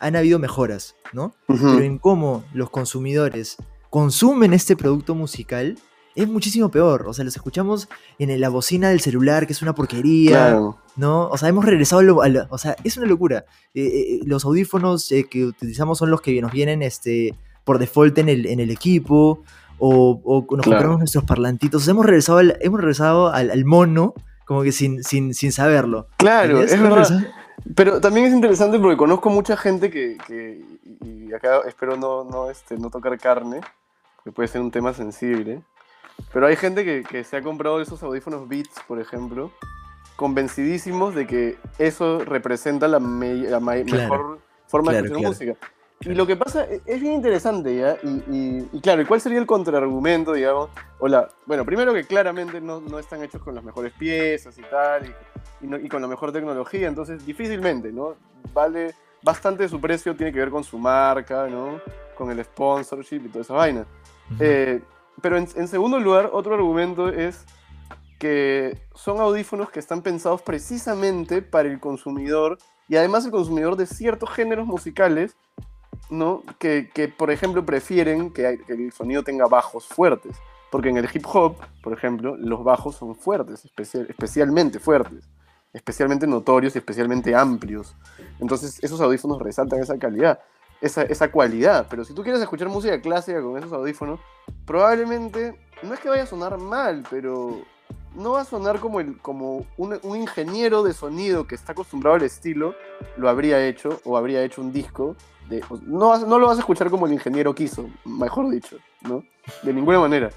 han 0.00 0.16
habido 0.16 0.38
mejoras, 0.38 0.96
¿no? 1.12 1.34
Pero 1.46 1.80
en 1.80 1.98
cómo 1.98 2.44
los 2.52 2.70
consumidores 2.70 3.56
consumen 3.88 4.52
este 4.52 4.76
producto 4.76 5.14
musical, 5.14 5.78
es 6.14 6.28
muchísimo 6.28 6.70
peor. 6.70 7.06
O 7.06 7.12
sea, 7.12 7.24
los 7.24 7.36
escuchamos 7.36 7.88
en 8.18 8.40
la 8.40 8.48
bocina 8.48 8.90
del 8.90 9.00
celular, 9.00 9.46
que 9.46 9.52
es 9.52 9.62
una 9.62 9.74
porquería. 9.74 10.60
¿No? 10.96 11.28
O 11.28 11.38
sea, 11.38 11.48
hemos 11.48 11.64
regresado 11.64 12.00
a, 12.20 12.28
lo, 12.28 12.46
O 12.50 12.58
sea, 12.58 12.76
es 12.84 12.96
una 12.96 13.06
locura. 13.06 13.44
Eh, 13.74 13.82
eh, 13.82 14.14
eh, 14.14 14.20
los 14.24 14.44
audífonos 14.44 15.08
que 15.30 15.46
utilizamos 15.46 15.98
son 15.98 16.10
los 16.10 16.20
que 16.20 16.40
nos 16.42 16.52
vienen 16.52 16.82
este, 16.82 17.34
por 17.64 17.78
default 17.78 18.18
en 18.18 18.28
el, 18.28 18.46
en 18.46 18.60
el 18.60 18.70
equipo. 18.70 19.42
O, 19.78 20.44
nos 20.50 20.64
compramos 20.64 20.98
nuestros 20.98 21.24
parlantitos. 21.24 21.88
hemos 21.88 22.04
regresado 22.04 22.38
al, 22.38 22.58
hemos 22.60 22.80
regresado 22.80 23.32
al, 23.32 23.64
mono, 23.64 24.12
como 24.44 24.62
que 24.62 24.72
sin, 24.72 25.02
sin, 25.02 25.32
sin 25.32 25.52
saberlo. 25.52 26.08
Claro, 26.18 26.60
es 26.60 26.80
verdad. 26.80 27.26
Pero 27.74 28.00
también 28.00 28.26
es 28.26 28.32
interesante 28.32 28.78
porque 28.78 28.96
conozco 28.96 29.30
mucha 29.30 29.56
gente 29.56 29.90
que, 29.90 30.16
y 31.02 31.32
acá 31.32 31.60
espero 31.66 31.96
no, 31.96 32.24
no, 32.24 32.50
este, 32.50 32.76
no 32.76 32.90
tocar 32.90 33.18
carne, 33.18 33.60
que 34.24 34.32
puede 34.32 34.48
ser 34.48 34.60
un 34.60 34.70
tema 34.70 34.92
sensible, 34.92 35.62
pero 36.32 36.46
hay 36.46 36.56
gente 36.56 36.84
que, 36.84 37.24
se 37.24 37.36
ha 37.36 37.42
comprado 37.42 37.80
esos 37.80 38.02
audífonos 38.02 38.48
Beats, 38.48 38.80
por 38.86 39.00
ejemplo, 39.00 39.50
convencidísimos 40.16 41.14
de 41.14 41.26
que 41.26 41.58
eso 41.78 42.24
representa 42.24 42.88
la, 42.88 43.00
mejor 43.00 44.40
forma 44.66 44.92
de 44.92 44.98
escuchar 44.98 45.22
música. 45.22 45.56
Y 46.02 46.14
lo 46.14 46.26
que 46.26 46.34
pasa 46.34 46.64
e, 46.64 46.80
es 46.86 47.00
bien 47.00 47.12
interesante, 47.12 47.76
¿ya? 47.76 47.98
Y, 48.02 48.80
claro, 48.80 49.02
¿y 49.02 49.04
cuál 49.04 49.20
sería 49.20 49.38
el 49.38 49.46
contraargumento, 49.46 50.32
digamos? 50.32 50.70
Hola, 50.98 51.28
bueno, 51.44 51.64
primero 51.66 51.92
que 51.92 52.04
claramente 52.04 52.60
no, 52.60 52.80
no 52.80 52.98
están 52.98 53.22
hechos 53.22 53.42
con 53.42 53.54
las 53.54 53.62
mejores 53.62 53.92
piezas 53.92 54.56
y 54.58 54.62
tal, 54.62 55.14
y, 55.60 55.86
y, 55.86 55.88
con 55.88 56.00
la 56.00 56.08
mejor 56.08 56.32
tecnología, 56.32 56.88
entonces 56.88 57.24
difícilmente, 57.26 57.92
¿no? 57.92 58.14
Vale 58.54 58.94
bastante 59.22 59.64
de 59.64 59.68
su 59.68 59.80
precio, 59.80 60.16
tiene 60.16 60.32
que 60.32 60.38
ver 60.38 60.50
con 60.50 60.64
su 60.64 60.78
marca, 60.78 61.46
¿no? 61.48 61.80
Con 62.16 62.30
el 62.30 62.42
sponsorship 62.44 63.22
y 63.26 63.28
toda 63.28 63.42
esa 63.42 63.54
vaina. 63.54 63.84
eh, 64.38 64.80
pero 65.22 65.36
en, 65.36 65.68
segundo 65.68 65.98
lugar, 65.98 66.30
otro 66.32 66.54
argumento 66.54 67.08
es 67.08 67.44
que 68.18 68.78
son 68.94 69.20
audífonos 69.20 69.70
que 69.70 69.80
están 69.80 70.02
pensados 70.02 70.42
precisamente 70.42 71.42
para 71.42 71.68
el 71.68 71.80
consumidor 71.80 72.58
y 72.88 72.96
además 72.96 73.24
el 73.24 73.30
consumidor 73.30 73.76
de 73.76 73.86
ciertos 73.86 74.30
géneros 74.30 74.66
musicales, 74.66 75.36
¿no? 76.10 76.42
Que, 76.58 77.12
por 77.16 77.30
ejemplo, 77.30 77.64
prefieren 77.64 78.30
que, 78.32 78.58
el 78.68 78.92
sonido 78.92 79.22
tenga 79.22 79.46
bajos 79.46 79.86
fuertes. 79.86 80.36
Porque 80.70 80.88
en 80.88 80.98
el 80.98 81.08
hip 81.12 81.24
hop, 81.26 81.56
por 81.82 81.92
ejemplo, 81.92 82.36
los 82.36 82.62
bajos 82.62 82.94
son 82.94 83.16
fuertes, 83.16 83.64
especialmente 84.08 84.78
fuertes, 84.78 85.28
especialmente 85.72 86.26
notorios 86.26 86.74
y 86.74 86.78
especialmente 86.78 87.34
amplios. 87.34 87.96
Entonces, 88.38 88.78
esos 88.82 89.00
audífonos 89.00 89.40
resaltan 89.40 89.80
esa 89.80 89.98
calidad 89.98 90.40
esa, 90.80 91.02
esa 91.02 91.30
cualidad. 91.30 91.86
Pero 91.88 92.04
si 92.04 92.14
tú 92.14 92.22
quieres 92.22 92.40
escuchar 92.40 92.68
música 92.68 93.00
clásica 93.00 93.40
con 93.42 93.56
esos 93.58 93.72
audífonos, 93.72 94.20
probablemente 94.64 95.58
no 95.82 95.94
es 95.94 96.00
que 96.00 96.08
vaya 96.08 96.24
a 96.24 96.26
sonar 96.26 96.58
mal, 96.58 97.04
pero 97.10 97.62
no 98.14 98.32
va 98.32 98.40
a 98.40 98.44
sonar 98.44 98.80
como, 98.80 99.00
el, 99.00 99.18
como 99.18 99.66
un, 99.76 99.98
un, 100.02 100.16
ingeniero 100.16 100.82
de 100.82 100.92
sonido 100.92 101.46
que 101.46 101.54
está 101.54 101.72
acostumbrado 101.72 102.16
al 102.16 102.22
estilo 102.22 102.74
lo 103.16 103.28
habría 103.28 103.64
hecho 103.66 104.00
o 104.04 104.16
habría 104.16 104.42
hecho 104.42 104.60
un 104.60 104.72
disco. 104.72 105.16
De, 105.48 105.64
no, 105.86 106.18
no 106.18 106.38
lo 106.38 106.46
vas 106.46 106.56
a 106.58 106.60
escuchar 106.60 106.90
como 106.90 107.06
el 107.06 107.12
ingeniero 107.12 107.54
quiso, 107.54 107.88
mejor 108.04 108.50
dicho, 108.50 108.76
¿no? 109.02 109.24
De 109.62 109.72
ninguna 109.72 110.00
manera. 110.00 110.30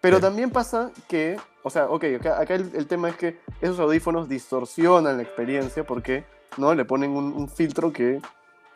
Pero 0.00 0.18
también 0.18 0.50
pasa 0.50 0.92
que, 1.08 1.38
o 1.62 1.68
sea, 1.68 1.90
ok, 1.90 2.04
acá, 2.24 2.54
el, 2.54 2.86
tema 2.86 3.10
es 3.10 3.16
que 3.16 3.38
esos 3.60 3.78
audífonos 3.78 4.30
distorsionan 4.30 5.18
la 5.18 5.22
experiencia 5.22 5.84
porque, 5.84 6.24
¿no? 6.56 6.74
Le 6.74 6.86
ponen 6.86 7.10
un 7.10 7.48
filtro 7.48 7.92
que 7.92 8.20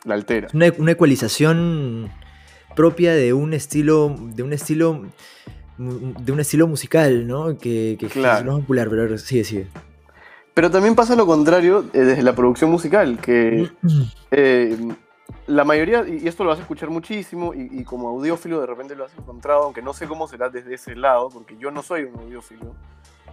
la 0.05 0.15
altera. 0.15 0.49
Una, 0.53 0.73
una 0.79 0.93
ecualización 0.93 2.11
propia 2.77 3.15
de 3.15 3.33
un 3.33 3.55
estilo, 3.55 4.15
de 4.19 4.43
un 4.43 4.53
estilo 4.53 5.07
de 5.77 6.31
un 6.33 6.39
estilo 6.39 6.69
musical, 6.69 7.27
¿no? 7.27 7.59
Que, 7.59 7.97
que 7.99 8.07
Claro. 8.07 8.45
no 8.45 8.53
es 8.59 8.61
popular, 8.63 8.89
pero 8.89 9.19
sigue, 9.19 9.43
sigue. 9.45 9.67
Pero 10.55 10.71
también 10.71 10.95
pasa 10.95 11.17
lo 11.17 11.27
contrario 11.27 11.85
eh, 11.93 12.01
desde 12.01 12.23
la 12.23 12.35
producción 12.37 12.71
musical, 12.71 13.19
que 13.21 13.69
eh, 14.31 14.79
la 15.47 15.65
mayoría, 15.65 16.05
y 16.07 16.27
esto 16.27 16.45
lo 16.45 16.51
vas 16.51 16.59
a 16.59 16.63
escuchar 16.63 16.91
muchísimo, 16.91 17.53
y, 17.55 17.85
como 17.85 18.09
audiófilo 18.09 18.61
de 18.61 18.67
repente 18.67 18.97
lo 18.97 19.05
has 19.05 19.17
encontrado, 19.17 19.65
aunque 19.65 19.83
no 19.83 19.93
sé 19.93 20.07
cómo 20.07 20.27
será 20.27 20.49
desde 20.49 20.75
ese 20.75 20.97
lado, 20.97 21.29
porque 21.29 21.57
yo 21.59 21.71
no 21.71 21.83
soy 21.83 22.05
un 22.05 22.19
audiófilo. 22.19 22.75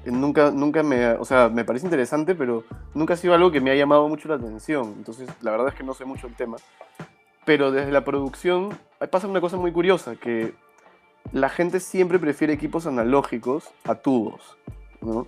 Eh, 0.06 0.12
Nunca, 0.12 0.52
nunca 0.52 0.84
me, 0.84 1.12
o 1.12 1.26
sea, 1.26 1.50
me 1.50 1.64
parece 1.64 1.86
interesante, 1.86 2.36
pero 2.36 2.64
nunca 2.94 3.14
ha 3.14 3.18
sido 3.18 3.34
algo 3.34 3.52
que 3.52 3.62
me 3.62 3.72
ha 3.72 3.76
llamado 3.76 4.08
mucho 4.10 4.28
la 4.28 4.36
atención. 4.36 4.94
Entonces, 4.98 5.30
la 5.42 5.52
verdad 5.52 5.70
es 5.70 5.76
que 5.76 5.84
no 5.84 5.94
sé 5.94 6.06
mucho 6.06 6.28
el 6.28 6.36
tema. 6.36 6.58
Pero 7.46 7.72
desde 7.72 7.92
la 7.92 8.04
producción 8.04 8.78
pasa 9.10 9.28
una 9.28 9.42
cosa 9.42 9.58
muy 9.58 9.72
curiosa, 9.72 10.16
que 10.16 10.54
la 11.32 11.50
gente 11.50 11.80
siempre 11.80 12.20
prefiere 12.20 12.54
equipos 12.54 12.88
analógicos 12.88 13.70
a 13.86 13.96
tubos, 13.96 14.58
¿no? 15.02 15.28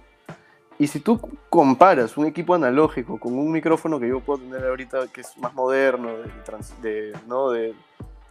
Y 0.80 0.88
si 0.88 1.00
tú 1.00 1.20
comparas 1.50 2.18
un 2.18 2.26
equipo 2.26 2.54
analógico 2.56 3.20
con 3.20 3.34
un 3.38 3.52
micrófono 3.52 4.00
que 4.00 4.08
yo 4.10 4.20
puedo 4.20 4.40
tener 4.44 4.66
ahorita 4.66 5.08
que 5.14 5.22
es 5.22 5.38
más 5.38 5.54
moderno, 5.54 6.10
de, 6.18 6.30
trans- 6.44 6.82
de- 6.82 7.14
¿no? 7.28 7.52
de 7.52 7.74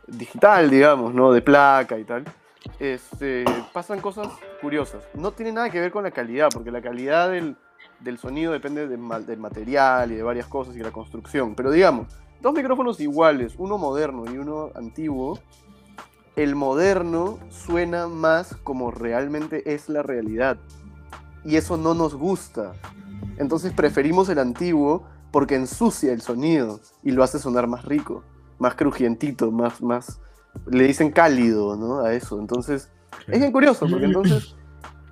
digital, 0.08 0.68
digamos, 0.68 1.14
¿no? 1.14 1.32
de 1.32 1.40
placa 1.40 1.98
y 1.98 2.04
tal, 2.04 2.24
este, 2.78 3.44
pasan 3.72 4.00
cosas 4.00 4.28
curiosas. 4.60 5.04
No 5.14 5.30
tiene 5.32 5.52
nada 5.52 5.70
que 5.70 5.80
ver 5.80 5.92
con 5.92 6.02
la 6.02 6.10
calidad, 6.10 6.48
porque 6.52 6.70
la 6.72 6.82
calidad 6.82 7.30
del, 7.30 7.56
del 8.00 8.18
sonido 8.18 8.52
depende 8.52 8.88
ma- 8.96 9.20
del 9.20 9.38
material 9.38 10.10
y 10.12 10.16
de 10.16 10.22
varias 10.22 10.46
cosas 10.48 10.74
y 10.74 10.78
de 10.78 10.84
la 10.84 10.90
construcción. 10.90 11.54
Pero 11.54 11.70
digamos, 11.70 12.08
dos 12.40 12.52
micrófonos 12.52 13.00
iguales, 13.00 13.54
uno 13.56 13.78
moderno 13.78 14.24
y 14.30 14.36
uno 14.36 14.70
antiguo, 14.74 15.38
el 16.34 16.54
moderno 16.56 17.38
suena 17.50 18.08
más 18.08 18.56
como 18.64 18.90
realmente 18.90 19.72
es 19.74 19.88
la 19.88 20.02
realidad. 20.02 20.58
Y 21.44 21.56
eso 21.56 21.76
no 21.76 21.94
nos 21.94 22.14
gusta. 22.14 22.72
Entonces 23.36 23.72
preferimos 23.72 24.28
el 24.28 24.38
antiguo 24.38 25.04
porque 25.30 25.54
ensucia 25.54 26.12
el 26.12 26.20
sonido 26.20 26.80
y 27.02 27.10
lo 27.10 27.24
hace 27.24 27.38
sonar 27.38 27.66
más 27.66 27.84
rico, 27.84 28.22
más 28.58 28.74
crujientito, 28.74 29.50
más, 29.50 29.82
más... 29.82 30.20
Le 30.66 30.84
dicen 30.86 31.10
cálido, 31.10 31.76
¿no? 31.76 32.00
A 32.00 32.12
eso. 32.12 32.38
Entonces, 32.38 32.90
es 33.26 33.38
bien 33.38 33.52
curioso 33.52 33.86
porque 33.88 34.04
entonces 34.06 34.54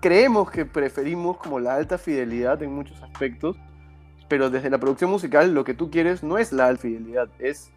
creemos 0.01 0.51
que 0.51 0.65
preferimos 0.65 1.39
como 1.39 1.61
la 1.61 1.75
alta 1.75 1.99
fidelidad 1.99 2.63
en 2.63 2.73
muchos 2.75 3.03
aspectos, 3.03 3.57
pero 4.29 4.51
desde 4.51 4.71
la 4.71 4.79
producción 4.79 5.11
musical 5.11 5.53
lo 5.55 5.65
que 5.65 5.75
tú 5.75 5.91
quieres 5.91 6.23
no 6.23 6.39
es 6.39 6.53
la 6.53 6.67
alta 6.67 6.83
fidelidad, 6.83 7.29
es 7.39 7.71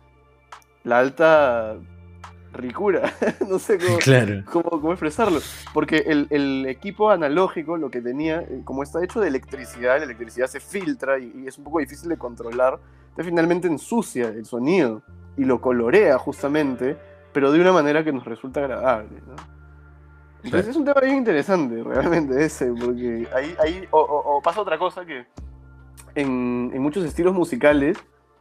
la 0.83 0.99
alta 0.99 1.77
ricura. 2.53 3.13
no 3.49 3.59
sé 3.59 3.77
cómo, 3.79 3.97
Claro. 3.97 4.43
cómo, 4.51 4.69
cómo 4.69 4.91
expresarlo. 4.93 5.39
Porque 5.73 5.97
el, 6.07 6.27
el 6.29 6.65
equipo 6.67 7.09
analógico 7.09 7.77
lo 7.77 7.89
que 7.89 8.01
tenía, 8.01 8.41
eh, 8.41 8.61
como 8.63 8.83
está 8.83 9.03
hecho 9.03 9.19
de 9.19 9.27
electricidad, 9.27 9.97
la 9.97 10.05
electricidad 10.05 10.47
se 10.47 10.59
filtra 10.59 11.19
y, 11.19 11.31
y 11.43 11.47
es 11.47 11.57
un 11.57 11.63
poco 11.63 11.79
difícil 11.79 12.09
de 12.09 12.17
controlar, 12.17 12.79
entonces 13.09 13.25
finalmente 13.25 13.67
ensucia 13.67 14.27
el 14.29 14.45
sonido 14.45 15.01
y 15.37 15.45
lo 15.45 15.59
colorea 15.61 16.17
justamente, 16.17 16.95
pero 17.33 17.51
de 17.51 17.59
una 17.59 17.71
manera 17.71 18.03
que 18.03 18.13
nos 18.13 18.23
resulta 18.25 18.59
agradable. 18.61 19.19
¿no? 19.27 19.35
Entonces 20.43 20.69
es 20.71 20.75
un 20.75 20.85
tema 20.85 20.99
bien 21.01 21.17
interesante 21.17 21.81
realmente 21.83 22.43
ese, 22.43 22.67
porque 22.73 23.27
ahí, 23.33 23.55
ahí 23.59 23.87
o, 23.91 23.99
o- 23.99 24.37
o 24.37 24.41
pasa 24.41 24.59
otra 24.61 24.77
cosa 24.77 25.05
que 25.05 25.25
en, 26.15 26.69
en 26.73 26.81
muchos 26.81 27.03
estilos 27.05 27.33
musicales, 27.33 27.97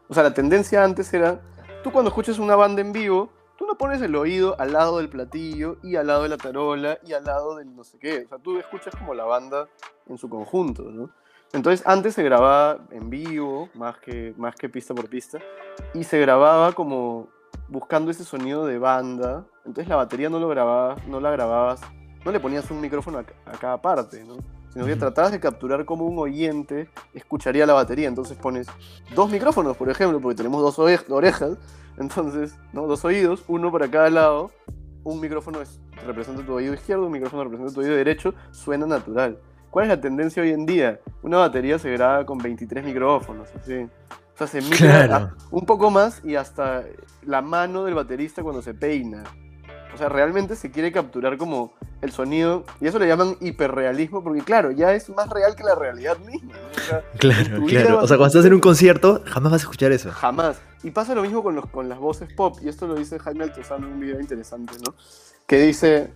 o 0.09 0.15
sea, 0.15 0.23
la 0.25 0.35
tendencia 0.35 0.83
antes 0.85 1.13
era, 1.15 1.41
tú 1.83 1.91
cuando 1.93 2.09
escuchas 2.11 2.39
una 2.39 2.57
banda 2.57 2.81
en 2.83 2.93
vivo, 2.93 3.31
tú 3.63 3.69
no 3.69 3.79
pones 3.79 4.03
el 4.03 4.17
oído 4.17 4.57
al 4.59 4.73
lado 4.73 4.99
del 4.99 5.09
platillo 5.09 5.77
y 5.85 5.95
al 5.95 6.09
lado 6.09 6.25
de 6.25 6.29
la 6.31 6.37
tarola 6.37 6.99
y 7.07 7.13
al 7.13 7.23
lado 7.23 7.55
del 7.55 7.77
no 7.77 7.85
sé 7.85 7.97
qué, 7.97 8.25
o 8.25 8.29
sea, 8.29 8.39
tú 8.39 8.59
escuchas 8.59 8.93
como 8.97 9.15
la 9.15 9.23
banda 9.23 9.69
en 10.09 10.19
su 10.19 10.29
conjunto, 10.29 10.83
¿no? 10.91 11.11
Entonces 11.53 11.87
antes 11.87 12.17
se 12.17 12.25
grababa 12.25 12.81
en 12.91 13.09
vivo, 13.09 13.69
más 13.75 13.99
que, 13.99 14.35
más 14.37 14.57
que 14.57 14.69
pista 14.69 14.97
por 14.97 15.09
pista, 15.09 15.39
y 15.95 16.03
se 16.03 16.19
grababa 16.19 16.73
como 16.73 17.29
buscando 17.69 18.11
ese 18.11 18.25
sonido 18.25 18.67
de 18.67 18.81
banda, 18.81 19.47
entonces 19.59 19.87
la 19.87 19.95
batería 19.95 20.29
no 20.29 20.41
lo 20.41 20.49
grababas, 20.49 21.07
no 21.07 21.21
la 21.21 21.31
grababas, 21.31 21.83
no 22.25 22.33
le 22.33 22.41
ponías 22.41 22.69
un 22.69 22.81
micrófono 22.81 23.19
a, 23.19 23.25
a 23.49 23.59
cada 23.59 23.81
parte, 23.81 24.25
¿no? 24.25 24.39
Sino 24.73 24.87
que 24.87 24.97
tratabas 24.97 25.33
de 25.33 25.41
capturar 25.41 25.85
como 25.85 26.07
un 26.07 26.19
oyente 26.19 26.89
escucharía 27.13 27.67
la 27.67 27.75
batería, 27.75 28.09
entonces 28.09 28.37
pones 28.39 28.67
dos 29.15 29.31
micrófonos, 29.31 29.77
por 29.77 29.91
ejemplo, 29.91 30.19
porque 30.21 30.37
tenemos 30.37 30.63
dos 30.63 30.79
orejas, 30.79 31.59
entonces, 31.99 32.55
¿no? 32.73 32.87
Dos 32.87 33.05
oídos, 33.05 33.45
uno 33.49 33.71
para 33.71 33.91
cada 33.91 34.09
lado, 34.09 34.51
un 35.05 35.21
micrófono 35.21 35.61
es- 35.61 35.79
representa 36.07 36.43
tu 36.45 36.55
oído 36.55 36.73
izquierdo, 36.73 37.05
un 37.07 37.13
micrófono 37.13 37.45
representa 37.45 37.73
tu 37.75 37.81
oído 37.81 37.95
derecho, 37.95 38.35
suena 38.51 38.87
natural. 38.87 39.39
¿Cuál 39.71 39.85
es 39.85 39.89
la 39.91 40.01
tendencia 40.01 40.43
hoy 40.43 40.51
en 40.51 40.65
día? 40.67 41.01
Una 41.23 41.39
batería 41.39 41.79
se 41.79 41.91
graba 41.93 42.25
con 42.25 42.39
23 42.39 42.85
micrófonos, 42.85 43.49
así. 43.55 43.75
O 44.35 44.39
sea, 44.39 44.47
se 44.47 44.61
mira 44.63 45.07
Claro. 45.07 45.15
a- 45.15 45.37
un 45.51 45.67
poco 45.67 45.91
más 45.91 46.25
y 46.25 46.37
hasta 46.37 46.85
la 47.25 47.43
mano 47.43 47.85
del 47.85 47.95
baterista 47.95 48.43
cuando 48.43 48.63
se 48.63 48.73
peina. 48.75 49.23
O 49.95 49.99
sea, 49.99 50.09
realmente 50.09 50.57
se 50.57 50.71
quiere 50.71 50.91
capturar 50.93 51.37
como 51.37 51.75
el 52.03 52.11
sonido, 52.11 52.65
y 52.81 52.89
eso 52.89 52.99
le 52.99 53.07
llaman 53.07 53.37
hiperrealismo, 53.41 54.23
porque 54.23 54.43
claro, 54.43 54.73
ya 54.73 54.93
es 54.93 55.09
más 55.09 55.31
real 55.31 55.55
que 55.55 55.63
la 55.63 55.77
realidad 55.77 56.19
misma. 56.19 56.53
¿no? 56.55 56.69
O 56.69 56.81
sea, 56.81 57.03
Claro, 57.19 57.65
claro. 57.65 57.99
O 58.01 58.09
sea, 58.09 58.17
cuando 58.17 58.27
estás 58.27 58.45
en 58.45 58.55
un 58.55 58.61
concierto, 58.61 59.23
jamás 59.25 59.53
vas 59.53 59.63
a 59.63 59.65
escuchar 59.65 59.93
eso. 59.93 60.11
Jamás. 60.11 60.61
Y 60.83 60.91
pasa 60.91 61.15
lo 61.15 61.23
mismo 61.23 61.45
con, 61.45 61.55
los, 61.55 61.67
con 61.67 61.89
las 61.89 61.99
voces 61.99 62.33
pop, 62.35 62.59
y 62.61 62.69
esto 62.69 62.89
lo 62.89 62.97
dice 62.97 63.21
Jaime 63.21 63.45
Altozano 63.45 63.87
en 63.87 63.93
un 63.95 64.01
video 64.01 64.21
interesante, 64.21 64.75
¿no? 64.85 64.95
Que 65.47 65.59
dice, 65.59 66.13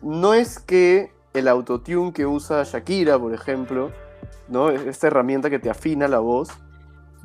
no 0.00 0.32
es 0.32 0.60
que 0.60 1.12
el 1.34 1.48
autotune 1.48 2.12
que 2.12 2.24
usa 2.24 2.62
Shakira, 2.62 3.18
por 3.18 3.34
ejemplo, 3.34 3.90
¿no? 4.48 4.70
Esta 4.70 5.08
herramienta 5.08 5.50
que 5.50 5.58
te 5.58 5.68
afina 5.70 6.06
la 6.06 6.20
voz 6.20 6.50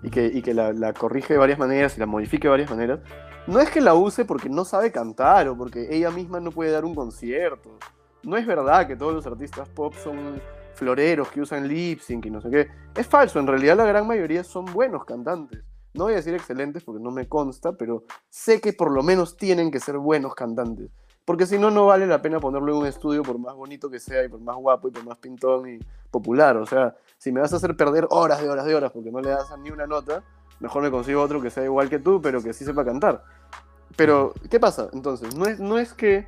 y 0.01 0.09
que, 0.09 0.25
y 0.25 0.41
que 0.41 0.55
la, 0.55 0.73
la 0.73 0.93
corrige 0.93 1.33
de 1.33 1.39
varias 1.39 1.59
maneras 1.59 1.95
y 1.97 1.99
la 1.99 2.07
modifique 2.07 2.47
de 2.47 2.49
varias 2.49 2.69
maneras, 2.71 2.99
no 3.47 3.59
es 3.59 3.69
que 3.69 3.81
la 3.81 3.95
use 3.95 4.25
porque 4.25 4.49
no 4.49 4.65
sabe 4.65 4.91
cantar 4.91 5.47
o 5.47 5.57
porque 5.57 5.87
ella 5.89 6.11
misma 6.11 6.39
no 6.39 6.51
puede 6.51 6.71
dar 6.71 6.85
un 6.85 6.95
concierto. 6.95 7.71
No 8.23 8.37
es 8.37 8.45
verdad 8.45 8.87
que 8.87 8.95
todos 8.95 9.13
los 9.13 9.25
artistas 9.25 9.67
pop 9.69 9.93
son 10.03 10.41
floreros 10.75 11.29
que 11.29 11.41
usan 11.41 11.67
lip 11.67 11.99
sync 11.99 12.25
y 12.25 12.29
no 12.29 12.41
sé 12.41 12.49
qué. 12.49 12.67
Es 12.95 13.07
falso, 13.07 13.39
en 13.39 13.47
realidad 13.47 13.77
la 13.77 13.85
gran 13.85 14.05
mayoría 14.07 14.43
son 14.43 14.65
buenos 14.65 15.05
cantantes. 15.05 15.63
No 15.93 16.05
voy 16.05 16.13
a 16.13 16.17
decir 16.17 16.33
excelentes 16.33 16.83
porque 16.83 17.03
no 17.03 17.11
me 17.11 17.27
consta, 17.27 17.73
pero 17.73 18.03
sé 18.29 18.61
que 18.61 18.73
por 18.73 18.91
lo 18.91 19.03
menos 19.03 19.35
tienen 19.35 19.71
que 19.71 19.79
ser 19.79 19.97
buenos 19.97 20.35
cantantes. 20.35 20.89
Porque 21.25 21.45
si 21.45 21.57
no, 21.57 21.69
no 21.69 21.85
vale 21.85 22.07
la 22.07 22.21
pena 22.21 22.39
ponerlo 22.39 22.71
en 22.71 22.77
un 22.79 22.85
estudio 22.85 23.23
por 23.23 23.37
más 23.37 23.55
bonito 23.55 23.89
que 23.89 23.99
sea 23.99 24.23
y 24.23 24.29
por 24.29 24.39
más 24.39 24.55
guapo 24.55 24.87
y 24.87 24.91
por 24.91 25.03
más 25.03 25.17
pintón 25.17 25.69
y 25.69 25.79
popular. 26.09 26.57
O 26.57 26.65
sea, 26.65 26.95
si 27.17 27.31
me 27.31 27.41
vas 27.41 27.53
a 27.53 27.57
hacer 27.57 27.75
perder 27.75 28.07
horas 28.09 28.41
de 28.41 28.49
horas 28.49 28.65
de 28.65 28.75
horas 28.75 28.91
porque 28.91 29.11
no 29.11 29.19
le 29.19 29.29
das 29.29 29.53
ni 29.59 29.69
una 29.69 29.85
nota, 29.85 30.23
mejor 30.61 30.81
me 30.83 30.91
consigo 30.91 31.21
otro 31.21 31.41
que 31.41 31.49
sea 31.49 31.63
igual 31.65 31.89
que 31.89 31.99
tú, 31.99 32.21
pero 32.21 32.41
que 32.41 32.53
sí 32.53 32.63
sepa 32.63 32.85
cantar. 32.85 33.23
Pero, 33.97 34.33
¿qué 34.49 34.59
pasa? 34.59 34.89
Entonces, 34.93 35.35
no 35.35 35.45
es, 35.45 35.59
no 35.59 35.77
es 35.77 35.93
que 35.93 36.27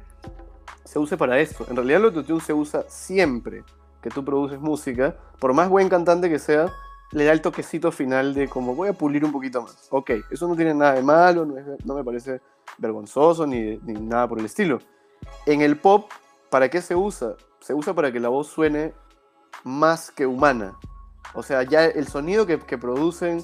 se 0.84 1.00
use 1.00 1.16
para 1.16 1.40
esto. 1.40 1.66
En 1.70 1.76
realidad 1.78 2.00
el 2.02 2.06
autotune 2.08 2.42
se 2.42 2.54
usa 2.54 2.84
siempre 2.90 3.64
que 4.02 4.10
tú 4.10 4.26
produces 4.26 4.60
música. 4.60 5.16
Por 5.40 5.54
más 5.54 5.70
buen 5.70 5.88
cantante 5.88 6.30
que 6.30 6.40
sea, 6.40 6.70
le 7.12 7.24
da 7.26 7.32
el 7.32 7.42
toquecito 7.42 7.92
final 7.92 8.34
de 8.34 8.50
como 8.50 8.76
voy 8.76 8.90
a 8.90 8.94
pulir 8.94 9.24
un 9.24 9.32
poquito 9.32 9.62
más. 9.62 9.88
Ok, 9.92 10.12
eso 10.30 10.48
no 10.48 10.56
tiene 10.56 10.74
nada 10.74 10.94
de 10.94 11.04
malo, 11.04 11.46
no, 11.46 11.58
es- 11.58 11.86
no 11.86 11.96
me 11.96 12.04
parece 12.04 12.42
vergonzoso 12.78 13.48
ni, 13.48 13.78
ni 13.78 13.94
nada 13.94 14.28
por 14.28 14.40
el 14.40 14.46
estilo. 14.46 14.80
En 15.46 15.62
el 15.62 15.78
pop, 15.78 16.12
¿para 16.50 16.70
qué 16.70 16.82
se 16.82 16.96
usa? 16.96 17.36
Se 17.62 17.74
usa 17.74 17.94
para 17.94 18.12
que 18.12 18.20
la 18.20 18.30
voz 18.30 18.48
suene 18.48 18.94
más 19.64 20.12
que 20.12 20.26
humana. 20.26 20.76
O 21.34 21.44
sea, 21.44 21.64
ya 21.64 21.86
el 21.86 22.08
sonido 22.08 22.46
que, 22.46 22.60
que 22.60 22.78
producen 22.78 23.44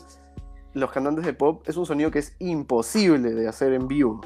los 0.74 0.92
cantantes 0.92 1.26
de 1.26 1.34
pop 1.34 1.64
es 1.68 1.78
un 1.78 1.86
sonido 1.86 2.12
que 2.12 2.20
es 2.20 2.36
imposible 2.40 3.34
de 3.34 3.48
hacer 3.48 3.74
en 3.74 3.88
vivo. 3.88 4.22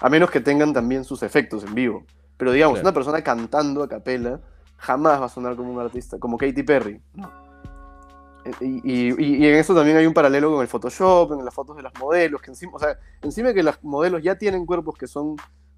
A 0.00 0.08
menos 0.08 0.30
que 0.30 0.40
tengan 0.40 0.72
también 0.72 1.04
sus 1.04 1.22
efectos 1.22 1.64
en 1.64 1.74
vivo. 1.74 2.04
Pero 2.36 2.52
digamos, 2.52 2.74
Claro. 2.78 2.88
una 2.88 2.94
persona 2.94 3.22
cantando 3.22 3.82
a 3.82 3.88
capela 3.88 4.40
jamás 4.76 5.20
va 5.20 5.26
a 5.26 5.28
sonar 5.28 5.56
como 5.56 5.72
un 5.72 5.80
artista, 5.80 6.18
como 6.18 6.38
Katy 6.38 6.62
Perry. 6.62 7.02
Y, 8.60 8.80
y- 8.82 9.14
y- 9.18 9.36
y 9.44 9.46
en 9.46 9.56
eso 9.56 9.74
también 9.74 9.96
hay 9.96 10.06
un 10.06 10.14
paralelo 10.14 10.50
con 10.52 10.62
el 10.62 10.68
Photoshop, 10.68 11.32
en 11.32 11.44
las 11.44 11.52
fotos 11.52 11.76
de 11.76 11.82
las 11.82 11.92
modelos, 11.98 12.40
que 12.40 12.50
encima, 12.50 12.72
o 12.74 12.78
sea, 12.78 12.98
encima 13.20 13.48
de 13.48 13.54
que 13.54 13.62
las 13.62 13.82
modelos 13.82 14.22
ya 14.22 14.36
tienen 14.38 14.64
cuerpos 14.64 14.96
que 14.96 15.06
son 15.06 15.36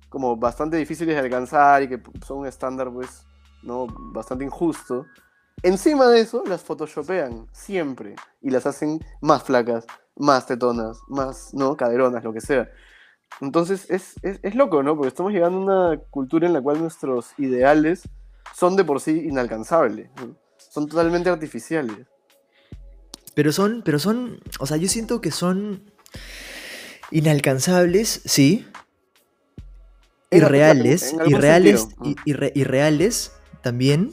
como 0.09 0.37
bastante 0.37 0.77
difíciles 0.77 1.15
de 1.17 1.21
alcanzar 1.21 1.83
y 1.83 1.89
que 1.89 2.01
son 2.25 2.39
un 2.39 2.47
estándar 2.47 2.91
pues, 2.93 3.27
¿no? 3.63 3.87
bastante 4.13 4.45
injusto. 4.45 5.07
Encima 5.63 6.07
de 6.09 6.21
eso, 6.21 6.43
las 6.47 6.63
photoshopean 6.63 7.47
siempre 7.53 8.15
y 8.41 8.51
las 8.51 8.67
hacen 8.67 9.01
más 9.21 9.43
flacas, 9.43 9.87
más 10.21 10.47
tetonas, 10.47 10.99
más, 11.09 11.53
¿no? 11.55 11.77
Caderonas, 11.77 12.23
lo 12.23 12.33
que 12.33 12.41
sea. 12.41 12.71
Entonces 13.41 13.87
es, 13.89 14.15
es, 14.23 14.39
es 14.43 14.55
loco, 14.55 14.83
¿no? 14.83 14.95
Porque 14.95 15.09
estamos 15.09 15.33
llegando 15.33 15.59
a 15.59 15.63
una 15.63 16.01
cultura 16.11 16.47
en 16.47 16.53
la 16.53 16.61
cual 16.61 16.81
nuestros 16.81 17.31
ideales 17.39 18.03
son 18.55 18.77
de 18.77 18.85
por 18.85 19.01
sí 19.01 19.23
inalcanzables, 19.27 20.11
¿no? 20.17 20.37
Son 20.59 20.87
totalmente 20.87 21.31
artificiales. 21.31 22.07
Pero 23.35 23.53
son, 23.53 23.83
pero 23.85 23.99
son, 23.99 24.41
o 24.59 24.67
sea, 24.67 24.77
yo 24.77 24.89
siento 24.89 25.21
que 25.21 25.31
son 25.31 25.91
inalcanzables, 27.11 28.21
sí. 28.25 28.67
irreales, 30.31 31.15
irreales, 31.27 31.89
irreales 32.55 33.33
también, 33.63 34.13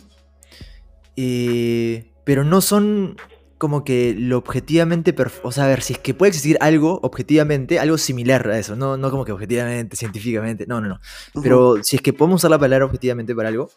eh, 1.18 2.12
pero 2.24 2.44
no 2.44 2.62
son 2.62 3.18
como 3.58 3.84
que 3.84 4.16
lo 4.18 4.38
objetivamente, 4.38 5.16
o 5.44 5.52
sea, 5.52 5.66
a 5.66 5.68
ver, 5.68 5.82
si 5.82 5.94
es 5.94 6.00
que 6.00 6.14
puede 6.14 6.30
existir 6.30 6.58
algo 6.62 7.00
objetivamente, 7.02 7.80
algo 7.80 7.98
similar 7.98 8.48
a 8.50 8.60
eso, 8.60 8.76
no, 8.76 8.98
no 8.98 9.10
como 9.10 9.26
que 9.26 9.32
objetivamente, 9.32 9.98
científicamente, 9.98 10.66
no, 10.68 10.80
no, 10.82 10.88
no, 10.90 11.00
pero 11.42 11.84
si 11.84 11.96
es 11.96 12.02
que 12.02 12.14
podemos 12.14 12.42
usar 12.42 12.52
la 12.52 12.60
palabra 12.60 12.86
objetivamente 12.86 13.34
para 13.36 13.50
algo, 13.50 13.72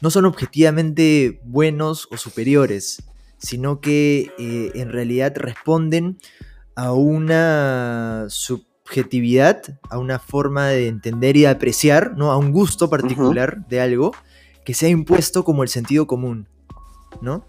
no 0.00 0.10
son 0.10 0.24
objetivamente 0.24 1.40
buenos 1.44 2.08
o 2.10 2.16
superiores, 2.16 3.02
sino 3.38 3.80
que 3.80 4.32
eh, 4.38 4.72
en 4.74 4.90
realidad 4.92 5.34
responden 5.36 6.18
a 6.74 6.92
una 6.92 8.26
subjetividad, 8.28 9.62
a 9.90 9.98
una 9.98 10.18
forma 10.18 10.68
de 10.68 10.88
entender 10.88 11.36
y 11.36 11.42
de 11.42 11.48
apreciar, 11.48 12.16
¿no? 12.16 12.32
a 12.32 12.38
un 12.38 12.52
gusto 12.52 12.88
particular 12.88 13.66
de 13.68 13.80
algo 13.80 14.12
que 14.64 14.74
se 14.74 14.86
ha 14.86 14.88
impuesto 14.88 15.44
como 15.44 15.62
el 15.62 15.68
sentido 15.68 16.06
común, 16.06 16.48
¿no? 17.20 17.46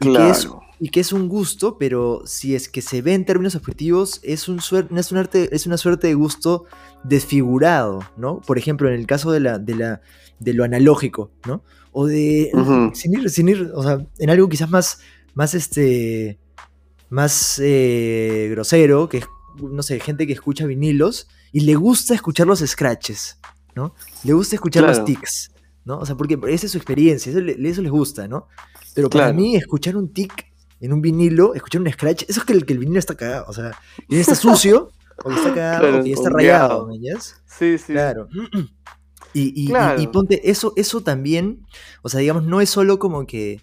Y, 0.00 0.12
que 0.12 0.30
es, 0.30 0.48
y 0.78 0.88
que 0.90 1.00
es 1.00 1.12
un 1.12 1.28
gusto, 1.28 1.76
pero 1.78 2.22
si 2.24 2.54
es 2.54 2.68
que 2.68 2.82
se 2.82 3.02
ve 3.02 3.14
en 3.14 3.24
términos 3.24 3.56
objetivos, 3.56 4.20
es, 4.22 4.48
un 4.48 4.58
es, 4.58 5.12
un 5.12 5.18
arte, 5.18 5.48
es 5.54 5.66
una 5.66 5.76
suerte 5.76 6.06
de 6.06 6.14
gusto 6.14 6.64
desfigurado, 7.02 8.00
¿no? 8.16 8.40
Por 8.40 8.58
ejemplo, 8.58 8.88
en 8.88 8.94
el 8.94 9.06
caso 9.06 9.32
de, 9.32 9.40
la, 9.40 9.58
de, 9.58 9.74
la, 9.74 10.00
de 10.38 10.54
lo 10.54 10.64
analógico, 10.64 11.30
¿no? 11.46 11.62
O 11.92 12.06
de... 12.06 12.50
sin, 12.94 13.14
ir, 13.14 13.30
sin 13.30 13.48
ir, 13.48 13.72
o 13.74 13.82
sea, 13.82 14.06
en 14.18 14.30
algo 14.30 14.48
quizás 14.48 14.70
más, 14.70 15.00
más 15.34 15.54
este... 15.54 16.38
Más 17.10 17.58
eh, 17.64 18.48
grosero, 18.50 19.08
que 19.08 19.16
es, 19.16 19.24
no 19.62 19.82
sé, 19.82 19.98
gente 19.98 20.26
que 20.26 20.34
escucha 20.34 20.66
vinilos 20.66 21.26
y 21.52 21.60
le 21.60 21.74
gusta 21.74 22.14
escuchar 22.14 22.46
los 22.46 22.60
scratches, 22.60 23.38
¿no? 23.74 23.94
Le 24.24 24.34
gusta 24.34 24.56
escuchar 24.56 24.84
los 24.84 25.04
tics, 25.06 25.50
¿no? 25.86 25.98
O 25.98 26.04
sea, 26.04 26.16
porque 26.16 26.38
esa 26.48 26.66
es 26.66 26.72
su 26.72 26.76
experiencia, 26.76 27.30
eso, 27.30 27.40
eso 27.40 27.82
les 27.82 27.90
gusta, 27.90 28.28
¿no? 28.28 28.46
Pero 28.98 29.10
para 29.10 29.32
mí, 29.32 29.54
escuchar 29.54 29.96
un 29.96 30.12
tic 30.12 30.52
en 30.80 30.92
un 30.92 31.00
vinilo, 31.00 31.54
escuchar 31.54 31.82
un 31.82 31.88
scratch, 31.88 32.24
eso 32.26 32.40
es 32.40 32.44
que 32.44 32.52
el, 32.52 32.66
que 32.66 32.72
el 32.72 32.80
vinilo 32.80 32.98
está 32.98 33.14
cagado, 33.14 33.44
o 33.46 33.52
sea, 33.52 33.70
y 34.08 34.18
está 34.18 34.34
sucio, 34.34 34.90
o 35.22 35.30
está 35.30 35.54
cagado, 35.54 36.04
y 36.04 36.12
está 36.12 36.30
rayado, 36.30 36.88
¿ves? 36.88 37.40
Sí, 37.46 37.78
sí. 37.78 37.92
Claro. 37.92 38.26
Y, 39.32 39.70
y, 39.70 40.06
ponte, 40.08 40.50
eso, 40.50 40.72
eso 40.74 41.00
también, 41.00 41.64
o 42.02 42.08
sea, 42.08 42.18
digamos, 42.18 42.42
no 42.42 42.60
es 42.60 42.70
solo 42.70 42.98
como 42.98 43.24
que, 43.24 43.60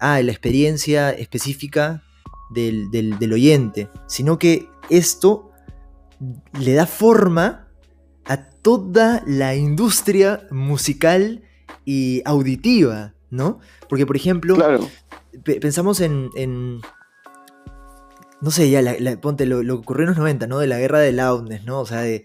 ah, 0.00 0.20
la 0.20 0.32
experiencia 0.32 1.10
específica 1.10 2.02
del, 2.50 2.90
del, 2.90 3.20
del 3.20 3.32
oyente, 3.34 3.88
sino 4.08 4.36
que 4.36 4.68
esto 4.90 5.52
le 6.58 6.74
da 6.74 6.86
forma 6.86 7.68
a 8.24 8.50
toda 8.50 9.22
la 9.28 9.54
industria 9.54 10.48
musical 10.50 11.44
y 11.84 12.22
auditiva, 12.24 13.14
¿no? 13.30 13.60
Porque, 13.88 14.06
por 14.06 14.16
ejemplo, 14.16 14.56
pensamos 15.44 16.00
en, 16.00 16.80
No 18.40 18.50
sé, 18.50 18.70
ya, 18.70 18.82
ponte 19.20 19.46
lo, 19.46 19.62
que 19.62 19.70
ocurrió 19.70 20.04
en 20.04 20.10
los 20.10 20.18
90, 20.18 20.46
¿no? 20.46 20.58
De 20.58 20.66
la 20.66 20.78
guerra 20.78 21.00
de 21.00 21.12
loudness, 21.12 21.64
¿no? 21.64 21.80
O 21.80 21.86
sea, 21.86 22.00
de, 22.00 22.24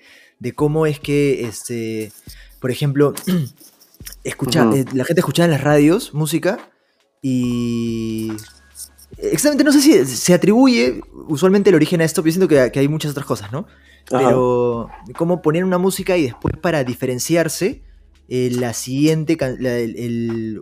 cómo 0.56 0.86
es 0.86 1.00
que, 1.00 1.46
este, 1.46 2.12
por 2.60 2.72
ejemplo, 2.72 3.14
escucha, 4.24 4.70
eh, 4.74 4.86
la 4.94 5.06
gente 5.06 5.22
escuchaba 5.22 5.46
en 5.46 5.52
las 5.52 5.62
radios 5.62 6.14
música 6.14 6.60
y... 7.22 8.32
Exactamente, 9.18 9.66
no 9.66 9.74
sé 9.74 9.82
si 9.82 10.06
se 10.06 10.34
atribuye 10.34 11.02
usualmente 11.28 11.70
el 11.70 11.76
origen 11.76 12.02
a 12.02 12.06
esto, 12.06 12.24
pero 12.24 12.32
siento 12.32 12.48
que, 12.48 12.72
que 12.72 12.80
hay 12.80 12.88
muchas 12.88 13.12
otras 13.12 13.26
cosas, 13.26 13.52
¿no? 13.52 13.68
Pero 14.10 14.90
cómo 15.16 15.42
poner 15.42 15.64
una 15.64 15.78
música 15.78 16.18
y 16.18 16.24
después 16.24 16.56
para 16.58 16.84
diferenciarse 16.84 17.84
eh, 18.34 18.50
la 18.50 18.72
siguiente, 18.72 19.38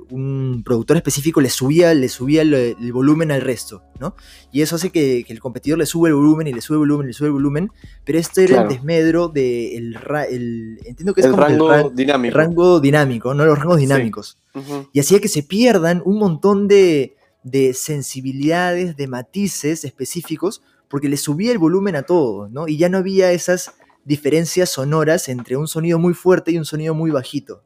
un 0.10 0.64
productor 0.66 0.98
específico 0.98 1.40
le 1.40 1.52
subía, 1.52 1.94
le 1.94 2.10
subía 2.10 2.42
el, 2.42 2.92
volumen 2.92 3.30
al 3.30 3.42
resto, 3.42 3.84
¿no? 4.00 4.16
Y 4.52 4.64
eso 4.64 4.78
hace 4.78 4.90
que, 4.90 5.24
el 5.30 5.40
competidor 5.40 5.78
le 5.78 5.86
sube 5.86 6.10
el 6.10 6.16
volumen 6.16 6.48
y 6.48 6.54
le 6.54 6.62
sube 6.62 6.78
el 6.78 6.80
volumen 6.80 7.06
y 7.06 7.10
le 7.10 7.14
sube 7.14 7.28
el 7.28 7.34
volumen, 7.34 7.72
pero 8.06 8.18
este 8.18 8.46
era 8.46 8.64
el 8.64 8.70
desmedro 8.70 9.28
del 9.28 9.96
el, 10.32 10.80
entiendo 10.84 11.14
que 11.14 11.22
es 11.22 11.32
rango 11.32 11.92
dinámico. 11.92 12.36
rango 12.36 12.80
dinámico, 12.80 13.36
¿no? 13.36 13.46
Los 13.46 13.60
rangos 13.60 13.78
dinámicos. 13.78 14.40
Y 14.92 15.00
hacía 15.00 15.22
que 15.22 15.28
se 15.28 15.44
pierdan 15.44 16.02
un 16.06 16.18
montón 16.18 16.68
de, 16.68 17.18
de 17.44 17.76
sensibilidades, 17.76 18.98
de 18.98 19.06
matices 19.06 19.84
específicos, 19.86 20.64
porque 20.88 21.08
le 21.08 21.18
subía 21.18 21.52
el 21.52 21.60
volumen 21.60 21.96
a 21.96 22.02
todo, 22.02 22.50
¿no? 22.50 22.68
Y 22.68 22.78
ya 22.78 22.90
no 22.90 22.98
había 22.98 23.32
esas 23.32 23.76
diferencias 24.10 24.72
sonoras 24.72 25.30
entre 25.30 25.56
un 25.56 25.68
sonido 25.68 26.00
muy 26.00 26.16
fuerte 26.16 26.52
y 26.52 26.58
un 26.58 26.66
sonido 26.66 26.96
muy 26.96 27.12
bajito. 27.12 27.62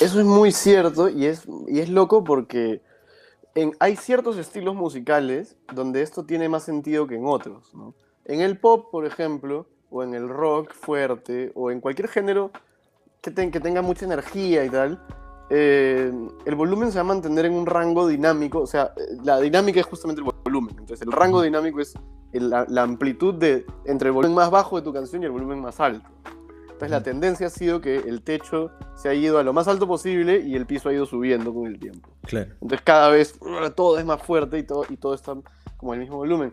Eso 0.00 0.20
es 0.20 0.24
muy 0.24 0.52
cierto 0.52 1.08
y 1.08 1.26
es, 1.26 1.42
y 1.66 1.80
es 1.80 1.88
loco 1.88 2.22
porque 2.22 2.82
en, 3.56 3.72
hay 3.80 3.96
ciertos 3.96 4.38
estilos 4.38 4.76
musicales 4.76 5.56
donde 5.74 6.02
esto 6.02 6.24
tiene 6.24 6.48
más 6.48 6.62
sentido 6.62 7.08
que 7.08 7.16
en 7.16 7.26
otros. 7.26 7.72
En 8.26 8.40
el 8.40 8.60
pop, 8.60 8.92
por 8.92 9.06
ejemplo, 9.06 9.66
o 9.90 10.04
en 10.04 10.14
el 10.14 10.28
rock 10.28 10.72
fuerte, 10.72 11.50
o 11.56 11.72
en 11.72 11.80
cualquier 11.80 12.06
género 12.06 12.52
que, 13.20 13.34
que 13.50 13.58
tenga 13.58 13.82
mucha 13.82 14.04
energía 14.04 14.64
y 14.64 14.70
tal, 14.70 15.04
eh, 15.50 16.12
el 16.44 16.54
volumen 16.54 16.90
se 16.90 16.98
va 16.98 17.02
a 17.02 17.04
mantener 17.04 17.46
en 17.46 17.54
un 17.54 17.66
rango 17.66 18.06
dinámico, 18.06 18.60
o 18.60 18.66
sea, 18.66 18.92
la 19.22 19.40
dinámica 19.40 19.80
es 19.80 19.86
justamente 19.86 20.22
el 20.22 20.30
volumen, 20.44 20.76
entonces 20.78 21.06
el 21.06 21.12
rango 21.12 21.42
dinámico 21.42 21.80
es 21.80 21.94
la, 22.32 22.82
amplitud 22.82 23.34
de, 23.34 23.66
entre 23.84 24.08
el 24.08 24.12
volumen 24.12 24.34
más 24.34 24.50
bajo 24.50 24.76
de 24.76 24.82
tu 24.82 24.92
canción 24.92 25.22
y 25.22 25.26
el 25.26 25.32
volumen 25.32 25.60
más 25.60 25.80
alto. 25.80 26.08
Entonces 26.62 26.90
la 26.90 27.02
tendencia 27.02 27.46
ha 27.46 27.50
sido 27.50 27.80
que 27.80 27.96
el 27.96 28.22
techo 28.22 28.72
se 28.96 29.08
ha 29.08 29.14
ido 29.14 29.38
a 29.38 29.44
lo 29.44 29.52
más 29.52 29.68
alto 29.68 29.86
posible 29.86 30.40
y 30.40 30.56
el 30.56 30.66
piso 30.66 30.88
ha 30.88 30.92
ido 30.92 31.06
subiendo 31.06 31.54
con 31.54 31.66
el 31.66 31.78
tiempo. 31.78 32.10
Claro. 32.22 32.50
Entonces 32.54 32.80
cada 32.82 33.08
vez 33.10 33.38
todo 33.76 33.98
es 33.98 34.04
más 34.04 34.20
fuerte 34.20 34.58
y 34.58 34.64
todo, 34.64 34.84
y 34.88 34.96
todo 34.96 35.14
está 35.14 35.36
como 35.76 35.94
el 35.94 36.00
mismo 36.00 36.16
volumen. 36.16 36.50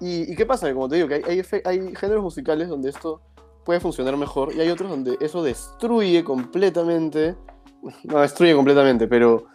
¿Y, 0.00 0.34
qué 0.34 0.46
pasa? 0.46 0.72
Como 0.72 0.88
te 0.88 0.96
digo, 0.96 1.08
que 1.08 1.22
hay, 1.26 1.42
hay, 1.64 1.94
géneros 1.94 2.22
musicales 2.22 2.68
donde 2.68 2.88
esto 2.88 3.20
puede 3.64 3.80
funcionar 3.80 4.16
mejor 4.16 4.54
y 4.54 4.60
hay 4.60 4.70
otros 4.70 4.88
donde 4.88 5.18
eso 5.20 5.42
destruye 5.42 6.24
completamente, 6.24 7.36
no 8.04 8.20
destruye 8.20 8.54
completamente, 8.54 9.06
pero 9.06 9.46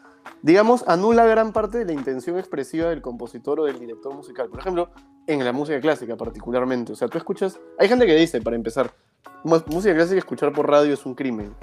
digamos, 0.41 0.83
anula 0.87 1.25
gran 1.25 1.51
parte 1.51 1.79
de 1.79 1.85
la 1.85 1.93
intención 1.93 2.37
expresiva 2.37 2.89
del 2.89 3.01
compositor 3.01 3.59
o 3.59 3.65
del 3.65 3.79
director 3.79 4.13
musical. 4.13 4.49
Por 4.49 4.59
ejemplo, 4.59 4.89
en 5.27 5.43
la 5.43 5.51
música 5.51 5.79
clásica 5.79 6.15
particularmente. 6.15 6.93
O 6.93 6.95
sea, 6.95 7.07
tú 7.07 7.17
escuchas... 7.17 7.59
Hay 7.79 7.87
gente 7.87 8.05
que 8.05 8.15
dice, 8.15 8.41
para 8.41 8.55
empezar, 8.55 8.93
música 9.43 9.93
clásica 9.93 10.17
escuchar 10.17 10.53
por 10.53 10.69
radio 10.69 10.93
es 10.93 11.05
un 11.05 11.15
crimen. 11.15 11.55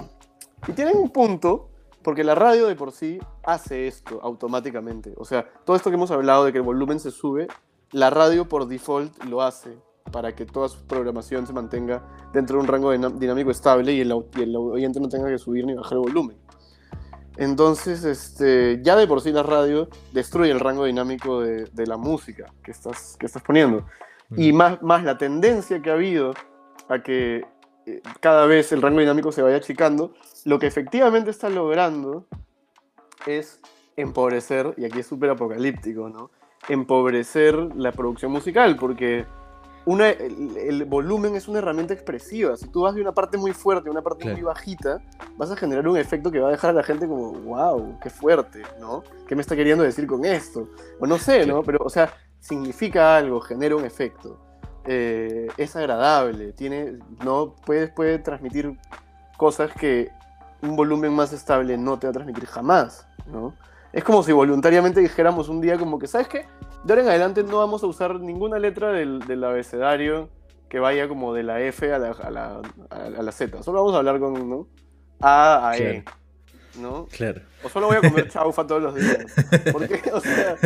Y 0.67 0.73
tienen 0.73 0.97
un 0.97 1.09
punto, 1.09 1.69
porque 2.01 2.23
la 2.23 2.35
radio 2.35 2.67
de 2.67 2.75
por 2.75 2.91
sí 2.91 3.19
hace 3.43 3.87
esto 3.87 4.19
automáticamente. 4.21 5.13
O 5.17 5.25
sea, 5.25 5.47
todo 5.65 5.75
esto 5.75 5.89
que 5.89 5.95
hemos 5.95 6.11
hablado 6.11 6.45
de 6.45 6.51
que 6.51 6.59
el 6.59 6.63
volumen 6.63 6.99
se 6.99 7.11
sube, 7.11 7.47
la 7.91 8.09
radio 8.09 8.47
por 8.47 8.67
default 8.67 9.23
lo 9.25 9.41
hace 9.41 9.77
para 10.11 10.35
que 10.35 10.45
toda 10.45 10.67
su 10.67 10.85
programación 10.85 11.47
se 11.47 11.53
mantenga 11.53 12.03
dentro 12.33 12.57
de 12.57 12.63
un 12.63 12.67
rango 12.67 12.91
dinámico 12.91 13.51
estable 13.51 13.93
y 13.93 14.01
el, 14.01 14.13
y 14.35 14.41
el 14.41 14.55
oyente 14.55 14.99
no 14.99 15.07
tenga 15.09 15.29
que 15.29 15.37
subir 15.37 15.65
ni 15.65 15.73
bajar 15.73 15.93
el 15.93 15.99
volumen. 15.99 16.37
Entonces, 17.37 18.03
este, 18.03 18.79
ya 18.83 18.95
de 18.95 19.07
por 19.07 19.21
sí 19.21 19.31
la 19.31 19.43
radio 19.43 19.89
destruye 20.11 20.51
el 20.51 20.59
rango 20.59 20.85
dinámico 20.85 21.41
de, 21.41 21.87
la 21.87 21.97
música 21.97 22.53
que 22.63 22.71
estás, 22.71 23.17
que 23.19 23.25
estás 23.25 23.41
poniendo. 23.41 23.85
Y 24.35 24.53
más, 24.53 24.81
más 24.81 25.03
la 25.03 25.17
tendencia 25.17 25.81
que 25.81 25.89
ha 25.89 25.93
habido 25.93 26.33
a 26.89 27.01
que 27.01 27.45
eh, 27.85 28.01
cada 28.19 28.45
vez 28.45 28.71
el 28.71 28.81
rango 28.81 28.99
dinámico 28.99 29.31
se 29.31 29.41
vaya 29.41 29.57
achicando, 29.57 30.13
lo 30.45 30.59
que 30.59 30.67
efectivamente 30.67 31.31
está 31.31 31.49
logrando 31.49 32.25
es 33.25 33.59
empobrecer, 33.95 34.73
y 34.77 34.85
aquí 34.85 34.99
es 34.99 35.07
súper 35.07 35.29
apocalíptico, 35.29 36.09
¿no? 36.09 36.31
Empobrecer 36.69 37.55
la 37.75 37.91
producción 37.91 38.31
musical, 38.31 38.75
porque 38.77 39.25
el, 39.85 40.85
volumen 40.85 41.35
es 41.35 41.47
una 41.47 41.59
herramienta 41.59 41.93
expresiva. 41.93 42.55
Si 42.55 42.67
tú 42.69 42.81
vas 42.81 42.95
de 42.95 43.01
una 43.01 43.11
parte 43.11 43.37
muy 43.37 43.51
fuerte 43.51 43.89
a 43.89 43.91
una 43.91 44.01
parte 44.01 44.31
muy 44.31 44.41
bajita, 44.41 45.01
vas 45.37 45.51
a 45.51 45.55
generar 45.55 45.87
un 45.87 45.97
efecto 45.97 46.31
que 46.31 46.39
va 46.39 46.47
a 46.47 46.51
dejar 46.51 46.71
a 46.71 46.73
la 46.73 46.83
gente 46.83 47.07
como, 47.07 47.33
wow, 47.33 47.99
qué 48.01 48.09
fuerte, 48.09 48.61
¿no? 48.79 49.03
¿Qué 49.27 49.35
me 49.35 49.41
está 49.41 49.55
queriendo 49.55 49.83
decir 49.83 50.07
con 50.07 50.23
esto? 50.25 50.69
O 50.99 51.07
no 51.07 51.17
sé, 51.17 51.45
¿no? 51.45 51.63
Pero, 51.63 51.79
o 51.83 51.89
sea, 51.89 52.13
significa 52.39 53.17
algo, 53.17 53.41
genera 53.41 53.75
un 53.75 53.85
efecto. 53.85 54.39
Eh, 54.85 55.47
es 55.57 55.75
agradable, 55.75 56.53
tiene, 56.53 56.99
¿no? 57.23 57.55
Puede, 57.65 57.87
puede 57.87 58.19
transmitir 58.19 58.77
cosas 59.37 59.71
que 59.73 60.11
un 60.61 60.75
volumen 60.75 61.13
más 61.13 61.33
estable 61.33 61.77
no 61.77 61.99
te 61.99 62.07
va 62.07 62.11
a 62.11 62.13
transmitir 62.13 62.45
jamás, 62.45 63.05
¿no? 63.27 63.53
Es 63.91 64.03
como 64.03 64.23
si 64.23 64.31
voluntariamente 64.31 65.01
dijéramos 65.01 65.49
un 65.49 65.61
día 65.61 65.77
como 65.77 65.99
que, 65.99 66.07
¿sabes 66.07 66.27
qué? 66.27 66.45
De 66.83 66.93
ahora 66.93 67.01
en 67.03 67.09
adelante 67.09 67.43
no 67.43 67.59
vamos 67.59 67.83
a 67.83 67.87
usar 67.87 68.19
ninguna 68.19 68.59
letra 68.59 68.91
del, 68.91 69.19
del 69.19 69.43
abecedario 69.43 70.29
que 70.69 70.79
vaya 70.79 71.07
como 71.07 71.33
de 71.33 71.43
la 71.43 71.61
F 71.61 71.93
a 71.93 71.99
la, 71.99 72.11
a 72.11 72.31
la, 72.31 72.61
a 72.89 73.21
la 73.21 73.31
Z. 73.31 73.61
Solo 73.63 73.79
vamos 73.79 73.93
a 73.93 73.99
hablar 73.99 74.19
con 74.19 74.49
¿no? 74.49 74.67
A 75.21 75.69
a 75.69 75.77
E. 75.77 76.03
¿No? 76.79 77.05
Claro. 77.05 77.41
O 77.63 77.69
solo 77.69 77.87
voy 77.87 77.97
a 77.97 78.01
comer 78.01 78.27
chaufa 78.27 78.65
todos 78.65 78.81
los 78.81 78.95
días. 78.95 79.25
Porque, 79.71 80.01
o 80.11 80.19
sea. 80.19 80.55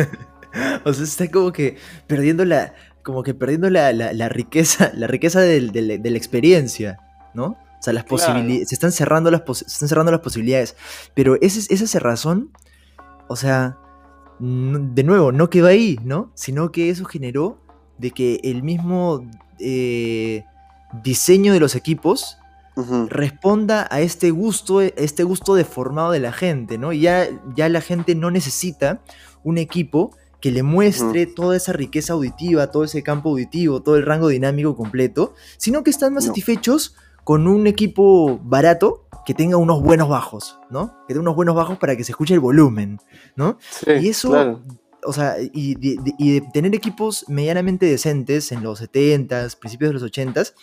O 0.86 0.94
sea, 0.94 1.04
está 1.04 1.30
como 1.30 1.52
que 1.52 1.76
perdiendo 2.06 2.46
la. 2.46 2.72
Como 3.02 3.22
que 3.22 3.34
perdiendo 3.34 3.68
la, 3.68 3.92
la, 3.92 4.14
la 4.14 4.30
riqueza. 4.30 4.90
La 4.94 5.06
riqueza 5.06 5.40
del, 5.40 5.72
del, 5.72 6.02
de 6.02 6.10
la 6.10 6.16
experiencia, 6.16 6.98
¿no? 7.34 7.58
O 7.78 7.82
sea, 7.82 7.92
las 7.92 8.04
posibilidades. 8.04 8.70
Se 8.70 8.74
están 8.74 8.90
cerrando 8.90 9.30
las, 9.30 9.42
se 9.44 9.66
están 9.66 9.88
cerrando 9.88 10.10
las 10.10 10.22
posibilidades. 10.22 10.74
Pero 11.14 11.36
ese, 11.42 11.72
esa 11.72 11.86
cerrazón, 11.86 12.50
o 13.28 13.36
sea, 13.36 13.76
de 14.38 15.02
nuevo, 15.02 15.32
no 15.32 15.50
quedó 15.50 15.66
ahí, 15.66 15.98
¿no? 16.04 16.30
Sino 16.34 16.70
que 16.70 16.90
eso 16.90 17.04
generó 17.04 17.58
de 17.98 18.12
que 18.12 18.40
el 18.44 18.62
mismo 18.62 19.28
eh, 19.58 20.44
diseño 21.02 21.52
de 21.52 21.60
los 21.60 21.74
equipos 21.74 22.38
responda 23.08 23.88
a 23.90 24.00
este 24.00 24.30
gusto, 24.30 24.80
este 24.80 25.24
gusto 25.24 25.56
deformado 25.56 26.12
de 26.12 26.20
la 26.20 26.32
gente, 26.32 26.78
¿no? 26.78 26.92
Ya, 26.92 27.28
ya 27.56 27.68
la 27.68 27.80
gente 27.80 28.14
no 28.14 28.30
necesita 28.30 29.00
un 29.42 29.58
equipo 29.58 30.12
que 30.40 30.52
le 30.52 30.62
muestre 30.62 31.26
toda 31.26 31.56
esa 31.56 31.72
riqueza 31.72 32.12
auditiva, 32.12 32.70
todo 32.70 32.84
ese 32.84 33.02
campo 33.02 33.30
auditivo, 33.30 33.82
todo 33.82 33.96
el 33.96 34.06
rango 34.06 34.28
dinámico 34.28 34.76
completo, 34.76 35.34
sino 35.56 35.82
que 35.82 35.90
están 35.90 36.14
más 36.14 36.26
satisfechos 36.26 36.94
con 37.24 37.48
un 37.48 37.66
equipo 37.66 38.38
barato 38.44 39.07
que 39.28 39.34
tenga 39.34 39.58
unos 39.58 39.82
buenos 39.82 40.08
bajos, 40.08 40.58
¿no? 40.70 41.04
Que 41.06 41.12
tenga 41.12 41.20
unos 41.20 41.36
buenos 41.36 41.54
bajos 41.54 41.76
para 41.76 41.94
que 41.94 42.02
se 42.02 42.12
escuche 42.12 42.32
el 42.32 42.40
volumen, 42.40 42.98
¿no? 43.36 43.58
y 43.86 44.08
eso, 44.08 44.58
o 45.04 45.12
sea, 45.12 45.36
y 45.38 45.74
de, 45.74 46.40
tener 46.54 46.74
equipos 46.74 47.26
medianamente 47.28 47.84
decentes 47.84 48.52
en 48.52 48.62
los 48.62 48.80
70s, 48.80 49.58
principios 49.58 49.90
de 49.90 50.00
los 50.00 50.02
80s, 50.02 50.54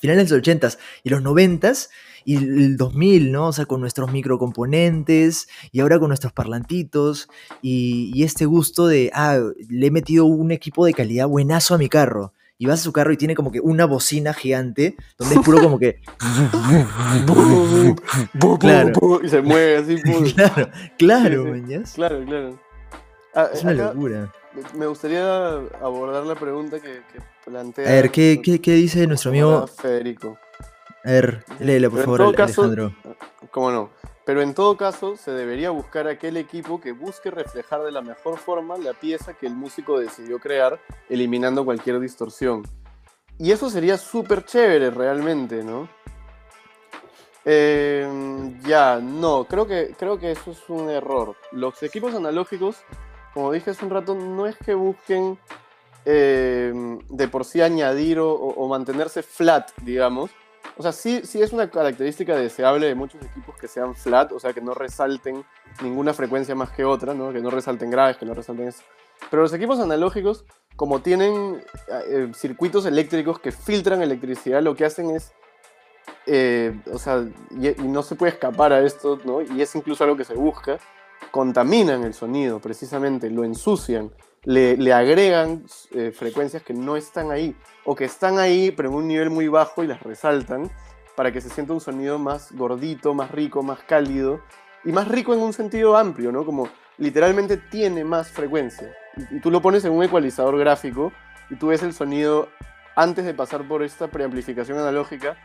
finales 0.00 0.28
de 0.28 0.36
los 0.36 0.44
80s 0.44 0.78
y 1.04 1.10
los 1.10 1.22
90s, 1.22 1.88
y 2.24 2.34
el 2.34 2.76
2000, 2.76 3.30
¿no? 3.30 3.46
O 3.46 3.52
sea, 3.52 3.66
con 3.66 3.80
nuestros 3.80 4.10
microcomponentes 4.10 5.46
y 5.70 5.78
ahora 5.78 6.00
con 6.00 6.08
nuestros 6.08 6.32
parlantitos 6.32 7.28
y, 7.62 8.24
este 8.24 8.44
gusto 8.44 8.88
de, 8.88 9.12
ah, 9.14 9.38
le 9.68 9.86
he 9.86 9.90
metido 9.92 10.24
un 10.24 10.50
equipo 10.50 10.84
de 10.84 10.94
calidad 10.94 11.28
buenazo 11.28 11.76
a 11.76 11.78
mi 11.78 11.88
carro. 11.88 12.33
Y 12.58 12.66
vas 12.66 12.80
a 12.80 12.84
su 12.84 12.92
carro 12.92 13.12
y 13.12 13.16
tiene 13.16 13.34
como 13.34 13.50
que 13.50 13.60
una 13.60 13.84
bocina 13.84 14.32
gigante 14.32 14.96
donde 15.18 15.34
es 15.34 15.40
puro 15.42 15.60
como 15.60 15.78
que... 15.78 16.00
claro. 18.60 19.20
Y 19.22 19.28
se 19.28 19.42
mueve 19.42 19.76
así. 19.78 20.00
claro, 20.34 20.70
claro, 20.96 21.44
Claro, 21.94 22.24
claro. 22.24 22.60
Ah, 23.34 23.48
es 23.52 23.64
una 23.64 23.72
locura. 23.72 24.32
Me 24.76 24.86
gustaría 24.86 25.54
abordar 25.82 26.24
la 26.24 26.36
pregunta 26.36 26.78
que, 26.80 27.00
plantea... 27.44 27.88
A 27.88 27.92
ver, 27.92 28.10
¿qué, 28.10 28.40
qué, 28.42 28.60
qué 28.60 28.74
dice 28.74 29.06
nuestro 29.08 29.30
amigo... 29.30 29.66
Federico. 29.66 30.38
A 31.04 31.10
ver, 31.10 31.44
léela 31.58 31.90
por 31.90 32.02
favor, 32.02 32.22
Alejandro. 32.22 32.94
Cómo 33.50 33.70
no. 33.70 33.90
Pero 34.24 34.40
en 34.40 34.54
todo 34.54 34.76
caso, 34.76 35.16
se 35.16 35.32
debería 35.32 35.70
buscar 35.70 36.08
aquel 36.08 36.38
equipo 36.38 36.80
que 36.80 36.92
busque 36.92 37.30
reflejar 37.30 37.82
de 37.82 37.92
la 37.92 38.00
mejor 38.00 38.38
forma 38.38 38.78
la 38.78 38.94
pieza 38.94 39.34
que 39.34 39.46
el 39.46 39.54
músico 39.54 39.98
decidió 39.98 40.38
crear, 40.38 40.80
eliminando 41.10 41.64
cualquier 41.64 42.00
distorsión. 42.00 42.62
Y 43.38 43.52
eso 43.52 43.68
sería 43.68 43.98
súper 43.98 44.44
chévere 44.44 44.90
realmente, 44.90 45.62
¿no? 45.62 45.88
Eh, 47.44 48.08
ya, 48.64 48.98
no, 48.98 49.44
creo 49.44 49.66
que, 49.66 49.94
creo 49.98 50.18
que 50.18 50.30
eso 50.30 50.52
es 50.52 50.68
un 50.68 50.88
error. 50.88 51.36
Los 51.52 51.82
equipos 51.82 52.14
analógicos, 52.14 52.78
como 53.34 53.52
dije 53.52 53.72
hace 53.72 53.84
un 53.84 53.90
rato, 53.90 54.14
no 54.14 54.46
es 54.46 54.56
que 54.56 54.72
busquen 54.72 55.38
eh, 56.06 56.72
de 57.10 57.28
por 57.28 57.44
sí 57.44 57.60
añadir 57.60 58.20
o 58.20 58.68
mantenerse 58.68 59.22
flat, 59.22 59.70
digamos, 59.82 60.30
o 60.76 60.82
sea, 60.82 60.92
sí, 60.92 61.20
sí 61.24 61.40
es 61.40 61.52
una 61.52 61.70
característica 61.70 62.36
deseable 62.36 62.86
de 62.86 62.94
muchos 62.94 63.22
equipos 63.22 63.56
que 63.56 63.68
sean 63.68 63.94
flat, 63.94 64.32
o 64.32 64.40
sea, 64.40 64.52
que 64.52 64.60
no 64.60 64.74
resalten 64.74 65.44
ninguna 65.82 66.12
frecuencia 66.12 66.54
más 66.54 66.70
que 66.70 66.84
otra, 66.84 67.14
¿no? 67.14 67.32
Que 67.32 67.40
no 67.40 67.50
resalten 67.50 67.90
graves, 67.90 68.16
que 68.16 68.26
no 68.26 68.34
resalten 68.34 68.68
eso. 68.68 68.82
Pero 69.30 69.42
los 69.42 69.52
equipos 69.52 69.78
analógicos, 69.78 70.44
como 70.76 71.00
tienen 71.00 71.62
eh, 72.08 72.30
circuitos 72.34 72.86
eléctricos 72.86 73.38
que 73.38 73.52
filtran 73.52 74.02
electricidad, 74.02 74.62
lo 74.62 74.74
que 74.74 74.84
hacen 74.84 75.10
es, 75.10 75.32
eh, 76.26 76.76
o 76.92 76.98
sea, 76.98 77.24
y, 77.50 77.68
y, 77.68 77.88
no 77.88 78.02
se 78.02 78.16
puede 78.16 78.32
escapar 78.32 78.72
a 78.72 78.80
esto, 78.80 79.20
¿no? 79.24 79.42
Y 79.42 79.62
es 79.62 79.74
incluso 79.76 80.02
algo 80.02 80.16
que 80.16 80.24
se 80.24 80.34
busca, 80.34 80.78
contaminan 81.30 82.02
el 82.02 82.14
sonido, 82.14 82.58
precisamente, 82.58 83.30
lo 83.30 83.44
ensucian 83.44 84.10
le, 84.44 84.92
agregan 84.92 85.64
eh, 85.92 86.12
frecuencias 86.12 86.62
que 86.62 86.74
no 86.74 86.96
están 86.96 87.30
ahí, 87.30 87.56
o 87.84 87.94
que 87.94 88.04
están 88.04 88.38
ahí, 88.38 88.70
pero 88.70 88.88
en 88.88 88.94
un 88.94 89.08
nivel 89.08 89.30
muy 89.30 89.48
bajo 89.48 89.82
y 89.82 89.86
las 89.86 90.02
resaltan, 90.02 90.70
para 91.16 91.32
que 91.32 91.40
se 91.40 91.48
sienta 91.48 91.72
un 91.72 91.80
sonido 91.80 92.18
más 92.18 92.52
gordito, 92.52 93.14
más 93.14 93.30
rico, 93.30 93.62
más 93.62 93.80
cálido, 93.80 94.40
y 94.84 94.92
más 94.92 95.08
rico 95.08 95.32
en 95.32 95.40
un 95.40 95.52
sentido 95.52 95.96
amplio, 95.96 96.32
¿no? 96.32 96.44
Como 96.44 96.68
literalmente 96.98 97.56
tiene 97.56 98.04
más 98.04 98.30
frecuencia. 98.30 98.94
Y, 99.30 99.40
tú 99.40 99.50
lo 99.50 99.62
pones 99.62 99.84
en 99.84 99.92
un 99.92 100.02
ecualizador 100.02 100.58
gráfico, 100.58 101.12
y 101.50 101.56
tú 101.56 101.68
ves 101.68 101.82
el 101.82 101.92
sonido 101.92 102.48
antes 102.96 103.24
de 103.24 103.34
pasar 103.34 103.66
por 103.66 103.82
esta 103.82 104.08
preamplificación 104.08 104.78
analógica, 104.78 105.36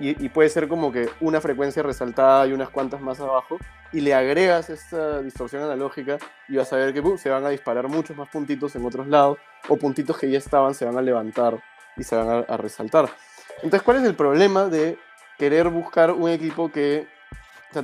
y, 0.00 0.28
puede 0.28 0.48
ser 0.48 0.68
como 0.68 0.92
que 0.92 1.08
una 1.20 1.40
frecuencia 1.40 1.82
resaltada 1.82 2.46
y 2.46 2.52
unas 2.52 2.68
cuantas 2.68 3.00
más 3.00 3.20
abajo, 3.20 3.58
y 3.92 4.00
le 4.00 4.14
agregas 4.14 4.70
esta 4.70 5.22
distorsión 5.22 5.62
analógica 5.62 6.18
y 6.48 6.56
vas 6.56 6.72
a 6.72 6.76
ver 6.76 6.92
que 6.92 7.18
se 7.18 7.30
van 7.30 7.44
a 7.44 7.48
disparar 7.48 7.88
muchos 7.88 8.16
más 8.16 8.28
puntitos 8.28 8.76
en 8.76 8.84
otros 8.84 9.08
lados, 9.08 9.38
o 9.68 9.76
puntitos 9.76 10.18
que 10.18 10.30
ya 10.30 10.38
estaban 10.38 10.74
se 10.74 10.84
van 10.84 10.96
a 10.98 11.02
levantar 11.02 11.60
y 11.96 12.04
se 12.04 12.16
van 12.16 12.44
a, 12.48 12.56
resaltar. 12.56 13.08
Entonces, 13.56 13.82
¿cuál 13.82 13.98
es 13.98 14.04
el 14.04 14.14
problema 14.14 14.66
de 14.66 14.98
querer 15.36 15.68
buscar 15.68 16.12
un 16.12 16.28
equipo 16.28 16.70
que, 16.70 17.08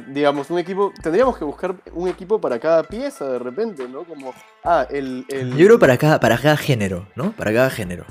digamos, 0.09 0.51
un 0.51 0.59
equipo, 0.59 0.93
tendríamos 1.03 1.37
que 1.37 1.45
buscar 1.45 1.75
un 1.93 2.09
equipo 2.09 2.41
para 2.41 2.59
cada 2.59 2.85
pieza 2.85 3.29
de 3.29 3.39
repente, 3.39 3.89
¿no? 3.89 4.05
Como, 4.05 4.33
ah, 4.65 4.87
el... 4.91 5.25
el... 5.29 5.57
Yo 5.57 5.67
creo 5.67 5.79
para 5.79 5.97
cada, 5.97 6.21
para 6.21 6.39
cada 6.39 6.57
género, 6.57 7.09
¿no? 7.17 7.33
Para 7.33 7.53
cada 7.53 7.71
género. 7.71 8.05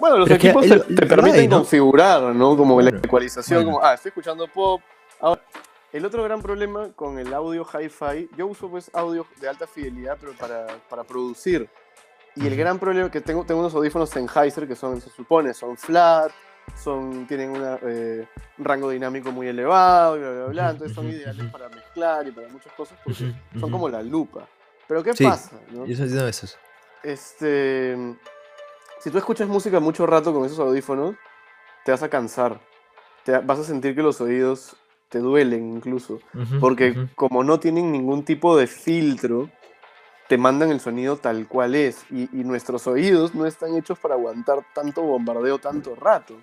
Bueno, 0.00 0.16
los 0.16 0.30
equipos 0.30 0.66
te, 0.66 1.06
permiten 1.06 1.50
configurar, 1.50 2.22
¿no? 2.34 2.56
Como 2.56 2.80
la 2.80 2.90
ecualización, 2.90 3.64
como, 3.64 3.82
ah, 3.82 3.94
estoy 3.94 4.08
escuchando 4.08 4.48
pop. 4.48 4.80
Ahora, 5.20 5.42
el 5.92 6.04
otro 6.04 6.22
gran 6.24 6.40
problema 6.40 6.88
con 6.96 7.18
el 7.18 7.32
audio 7.34 7.66
hi-fi, 7.66 8.30
yo 8.36 8.46
uso 8.46 8.70
pues 8.70 8.90
audio 8.94 9.26
de 9.40 9.48
alta 9.48 9.66
fidelidad, 9.66 10.16
pero 10.18 10.32
para, 10.32 10.66
para 10.88 11.04
producir. 11.04 11.68
Y 12.36 12.46
el 12.46 12.56
gran 12.56 12.78
problema 12.78 13.10
que 13.10 13.20
tengo, 13.20 13.44
tengo 13.44 13.60
unos 13.60 13.74
audífonos 13.74 14.08
Sennheiser 14.08 14.66
que 14.66 14.76
son, 14.76 15.00
se 15.00 15.10
supone, 15.10 15.52
son 15.52 15.76
flat, 15.76 16.30
son, 16.82 17.26
tienen 17.26 17.52
eh, 17.82 18.26
un 18.56 18.64
rango 18.64 18.88
dinámico 18.88 19.32
muy 19.32 19.48
elevado 19.48 20.16
y 20.16 20.20
bla, 20.20 20.30
bla, 20.30 20.46
bla. 20.46 20.70
Entonces 20.70 20.94
son 20.94 21.10
ideales 21.10 21.46
para 21.50 21.68
mezclar 21.68 22.26
y 22.26 22.30
para 22.30 22.48
muchas 22.48 22.72
cosas 22.72 22.96
porque 23.04 23.34
son 23.58 23.70
como 23.70 23.88
la 23.88 24.02
lupa. 24.02 24.48
Pero 24.86 25.02
¿qué 25.02 25.12
pasa? 25.12 25.60
¿no? 25.70 25.84
Yo 25.84 25.92
estoy 25.92 26.06
diciendo 26.06 26.28
eso. 26.28 26.46
Este 27.02 28.16
si 29.00 29.10
tú 29.10 29.18
escuchas 29.18 29.48
música 29.48 29.80
mucho 29.80 30.06
rato 30.06 30.32
con 30.32 30.44
esos 30.44 30.58
audífonos, 30.58 31.16
te 31.84 31.92
vas 31.92 32.02
a 32.02 32.10
cansar. 32.10 32.60
Te 33.24 33.38
vas 33.38 33.58
a 33.58 33.64
sentir 33.64 33.94
que 33.94 34.02
los 34.02 34.20
oídos 34.20 34.76
te 35.08 35.18
duelen 35.18 35.76
incluso. 35.76 36.20
porque 36.60 37.08
como 37.16 37.42
no 37.42 37.58
tienen 37.58 37.92
ningún 37.92 38.24
tipo 38.24 38.56
de 38.56 38.66
filtro, 38.66 39.50
te 40.28 40.38
mandan 40.38 40.70
el 40.70 40.80
sonido 40.80 41.16
tal 41.16 41.48
cual 41.48 41.74
es. 41.74 42.04
Y, 42.10 42.28
nuestros 42.44 42.86
oídos 42.86 43.34
no 43.34 43.46
están 43.46 43.74
hechos 43.74 43.98
para 43.98 44.14
aguantar 44.14 44.64
tanto 44.74 45.02
bombardeo 45.02 45.58
tanto 45.58 45.94
rato. 45.94 46.36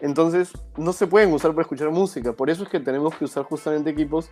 Entonces 0.00 0.52
no 0.78 0.94
se 0.94 1.06
pueden 1.06 1.32
usar 1.32 1.50
para 1.50 1.62
escuchar 1.62 1.90
música. 1.90 2.32
Por 2.32 2.48
eso 2.48 2.62
es 2.62 2.70
que 2.70 2.80
tenemos 2.80 3.14
que 3.14 3.26
usar 3.26 3.44
justamente 3.44 3.90
equipos 3.90 4.30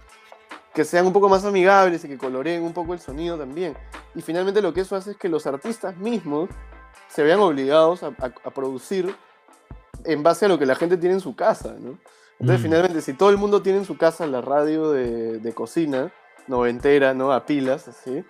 que 0.72 0.84
sean 0.84 1.06
un 1.06 1.12
poco 1.12 1.28
más 1.28 1.44
amigables 1.44 2.04
y 2.04 2.08
que 2.08 2.16
coloreen 2.16 2.62
un 2.62 2.72
poco 2.72 2.94
el 2.94 3.00
sonido 3.00 3.36
también. 3.36 3.76
Y 4.14 4.22
finalmente 4.22 4.62
lo 4.62 4.72
que 4.72 4.80
eso 4.80 4.96
hace 4.96 5.10
es 5.12 5.16
que 5.18 5.28
los 5.28 5.46
artistas 5.46 5.96
mismos 5.98 6.48
se 7.08 7.22
vean 7.22 7.40
obligados 7.40 8.02
a, 8.02 8.10
producir 8.50 9.14
en 10.04 10.22
base 10.22 10.46
a 10.46 10.48
lo 10.48 10.58
que 10.58 10.66
la 10.66 10.74
gente 10.74 10.96
tiene 10.96 11.14
en 11.14 11.20
su 11.20 11.34
casa, 11.34 11.74
¿no? 11.78 11.98
Entonces, 12.40 12.60
mm. 12.60 12.62
finalmente, 12.62 13.00
si 13.00 13.14
todo 13.14 13.30
el 13.30 13.36
mundo 13.36 13.62
tiene 13.62 13.78
en 13.78 13.84
su 13.84 13.96
casa 13.96 14.26
la 14.26 14.40
radio 14.40 14.90
de, 14.90 15.38
de 15.38 15.52
cocina, 15.52 16.12
noventera, 16.48 17.14
¿no? 17.14 17.32
A 17.32 17.46
pilas, 17.46 17.88
así. 17.88 18.24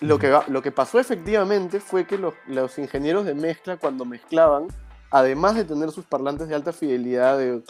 Lo 0.00 0.18
que, 0.18 0.36
lo 0.48 0.62
que 0.62 0.72
pasó 0.72 0.98
efectivamente 0.98 1.78
fue 1.78 2.06
que 2.06 2.18
los, 2.18 2.34
los 2.46 2.76
ingenieros 2.78 3.24
de 3.24 3.34
mezcla, 3.34 3.76
cuando 3.76 4.04
mezclaban, 4.04 4.66
además 5.10 5.54
de 5.54 5.64
tener 5.64 5.92
sus 5.92 6.04
parlantes 6.04 6.48
de 6.48 6.56
alta 6.56 6.72
fidelidad 6.72 7.38
de, 7.38 7.62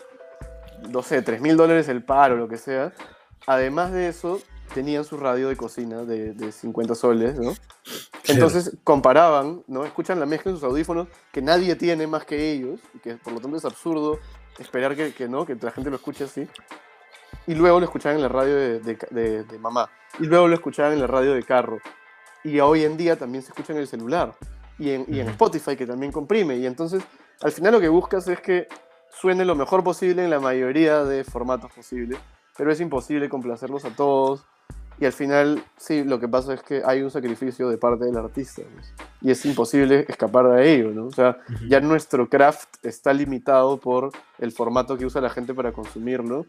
no 0.88 1.02
sé, 1.02 1.20
3 1.20 1.40
mil 1.42 1.56
dólares 1.56 1.88
el 1.88 2.02
par 2.02 2.32
o 2.32 2.36
lo 2.36 2.48
que 2.48 2.56
sea, 2.56 2.92
además 3.46 3.92
de 3.92 4.08
eso, 4.08 4.40
tenían 4.74 5.04
su 5.04 5.16
radio 5.16 5.48
de 5.48 5.56
cocina 5.56 6.02
de, 6.02 6.32
de 6.32 6.52
50 6.52 6.94
soles, 6.94 7.38
¿no? 7.38 7.54
Entonces 8.26 8.76
comparaban, 8.84 9.62
¿no? 9.66 9.84
Escuchan 9.84 10.20
la 10.20 10.26
mezcla 10.26 10.50
en 10.50 10.56
sus 10.56 10.64
audífonos 10.64 11.08
que 11.32 11.42
nadie 11.42 11.74
tiene 11.76 12.06
más 12.06 12.24
que 12.24 12.52
ellos, 12.52 12.80
y 12.94 12.98
que 12.98 13.16
por 13.16 13.32
lo 13.32 13.40
tanto 13.40 13.56
es 13.56 13.64
absurdo 13.64 14.18
esperar 14.58 14.96
que, 14.96 15.12
que 15.12 15.28
¿no? 15.28 15.46
que 15.46 15.56
la 15.60 15.70
gente 15.70 15.90
lo 15.90 15.96
escuche 15.96 16.24
así. 16.24 16.48
Y 17.46 17.54
luego 17.54 17.80
lo 17.80 17.86
escuchaban 17.86 18.16
en 18.16 18.22
la 18.22 18.28
radio 18.28 18.54
de, 18.54 18.80
de, 18.80 19.44
de, 19.44 19.58
mamá. 19.58 19.90
Y 20.20 20.26
luego 20.26 20.46
lo 20.46 20.54
escuchaban 20.54 20.92
en 20.92 21.00
la 21.00 21.06
radio 21.06 21.34
de 21.34 21.42
carro. 21.42 21.78
Y 22.44 22.60
hoy 22.60 22.84
en 22.84 22.96
día 22.96 23.16
también 23.16 23.42
se 23.42 23.48
escucha 23.48 23.72
en 23.72 23.80
el 23.80 23.88
celular. 23.88 24.34
Y 24.78 24.90
en, 24.90 25.06
y 25.08 25.18
en 25.18 25.28
Spotify, 25.28 25.76
que 25.76 25.86
también 25.86 26.12
comprime. 26.12 26.56
Y 26.56 26.66
entonces, 26.66 27.02
al 27.40 27.50
final 27.50 27.72
lo 27.72 27.80
que 27.80 27.88
buscas 27.88 28.28
es 28.28 28.40
que 28.40 28.68
suene 29.10 29.44
lo 29.44 29.56
mejor 29.56 29.82
posible 29.82 30.22
en 30.22 30.30
la 30.30 30.38
mayoría 30.38 31.04
de 31.04 31.24
formatos 31.24 31.72
posibles. 31.72 32.18
Pero 32.62 32.70
es 32.70 32.80
imposible 32.80 33.28
complacerlos 33.28 33.84
a 33.84 33.90
todos 33.90 34.44
Y 35.00 35.04
al 35.04 35.12
final, 35.12 35.64
sí, 35.78 36.04
lo 36.04 36.20
que 36.20 36.28
pasa 36.28 36.54
es 36.54 36.62
que 36.62 36.80
hay 36.86 37.02
un 37.02 37.10
sacrificio 37.10 37.68
de 37.68 37.76
parte 37.76 38.04
del 38.04 38.16
artista. 38.16 38.62
y 39.20 39.32
es 39.32 39.44
imposible 39.46 40.06
escapar 40.08 40.48
de 40.48 40.72
ello, 40.74 40.90
¿no? 40.92 41.06
O 41.06 41.10
sea, 41.12 41.38
ya 41.68 41.80
nuestro 41.80 42.28
craft 42.28 42.68
está 42.84 43.12
limitado 43.12 43.80
por 43.80 44.10
el 44.38 44.52
formato 44.52 44.96
que 44.96 45.04
usa 45.06 45.20
la 45.20 45.30
gente 45.30 45.54
para 45.54 45.72
consumirlo. 45.72 46.46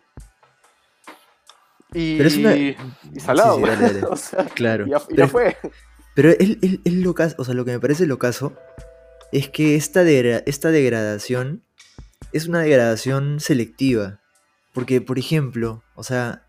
Y, 1.94 2.18
Pero 2.18 2.28
es 2.28 2.38
una- 2.38 2.56
y 2.56 2.76
salado. 3.20 3.56
Sí, 3.58 3.64
sí, 3.64 3.70
dale, 3.70 3.82
dale. 3.88 4.06
o 4.10 4.16
sea, 4.16 4.46
Claro. 4.46 4.86
ya, 4.86 5.00
ya 5.00 5.06
Pero- 5.08 5.28
fue. 5.30 5.58
Pero 6.16 6.30
el 6.30 7.02
lo 7.02 7.16
o 7.38 7.44
sea, 7.44 7.56
lo 7.56 7.66
que 7.66 7.72
me 7.72 7.80
parece 7.80 8.06
lo 8.06 8.20
caso 8.20 8.54
es 9.32 9.50
que 9.50 9.76
esta, 9.76 10.04
degra- 10.04 10.44
esta 10.46 10.70
degradación 10.70 11.64
es 12.34 12.48
una 12.48 12.60
degradación 12.60 13.40
selectiva. 13.40 14.20
Porque, 14.74 15.02
por 15.02 15.20
ejemplo, 15.20 15.84
o 15.96 16.04
sea, 16.04 16.46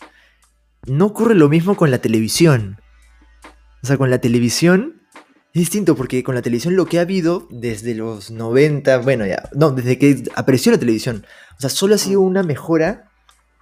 no 0.87 1.07
ocurre 1.07 1.35
lo 1.35 1.49
mismo 1.49 1.77
con 1.77 1.91
la 1.91 1.99
televisión. 1.99 2.81
O 3.83 3.87
sea, 3.87 3.97
con 3.99 4.11
la 4.11 4.19
televisión 4.19 5.03
es 5.53 5.61
distinto 5.61 5.95
porque 5.95 6.25
con 6.25 6.35
la 6.35 6.43
televisión 6.43 6.75
lo 6.75 6.87
que 6.87 6.99
ha 6.99 7.03
habido 7.03 7.47
desde 7.51 7.95
los 7.95 8.31
90, 8.31 8.99
bueno, 8.99 9.25
ya, 9.27 9.49
no, 9.55 9.71
desde 9.71 9.99
que 9.99 10.25
apareció 10.35 10.73
la 10.73 10.79
televisión, 10.79 11.25
o 11.57 11.61
sea, 11.61 11.71
solo 11.71 11.95
ha 11.95 11.99
sido 11.99 12.23
una 12.23 12.43
mejora, 12.43 13.11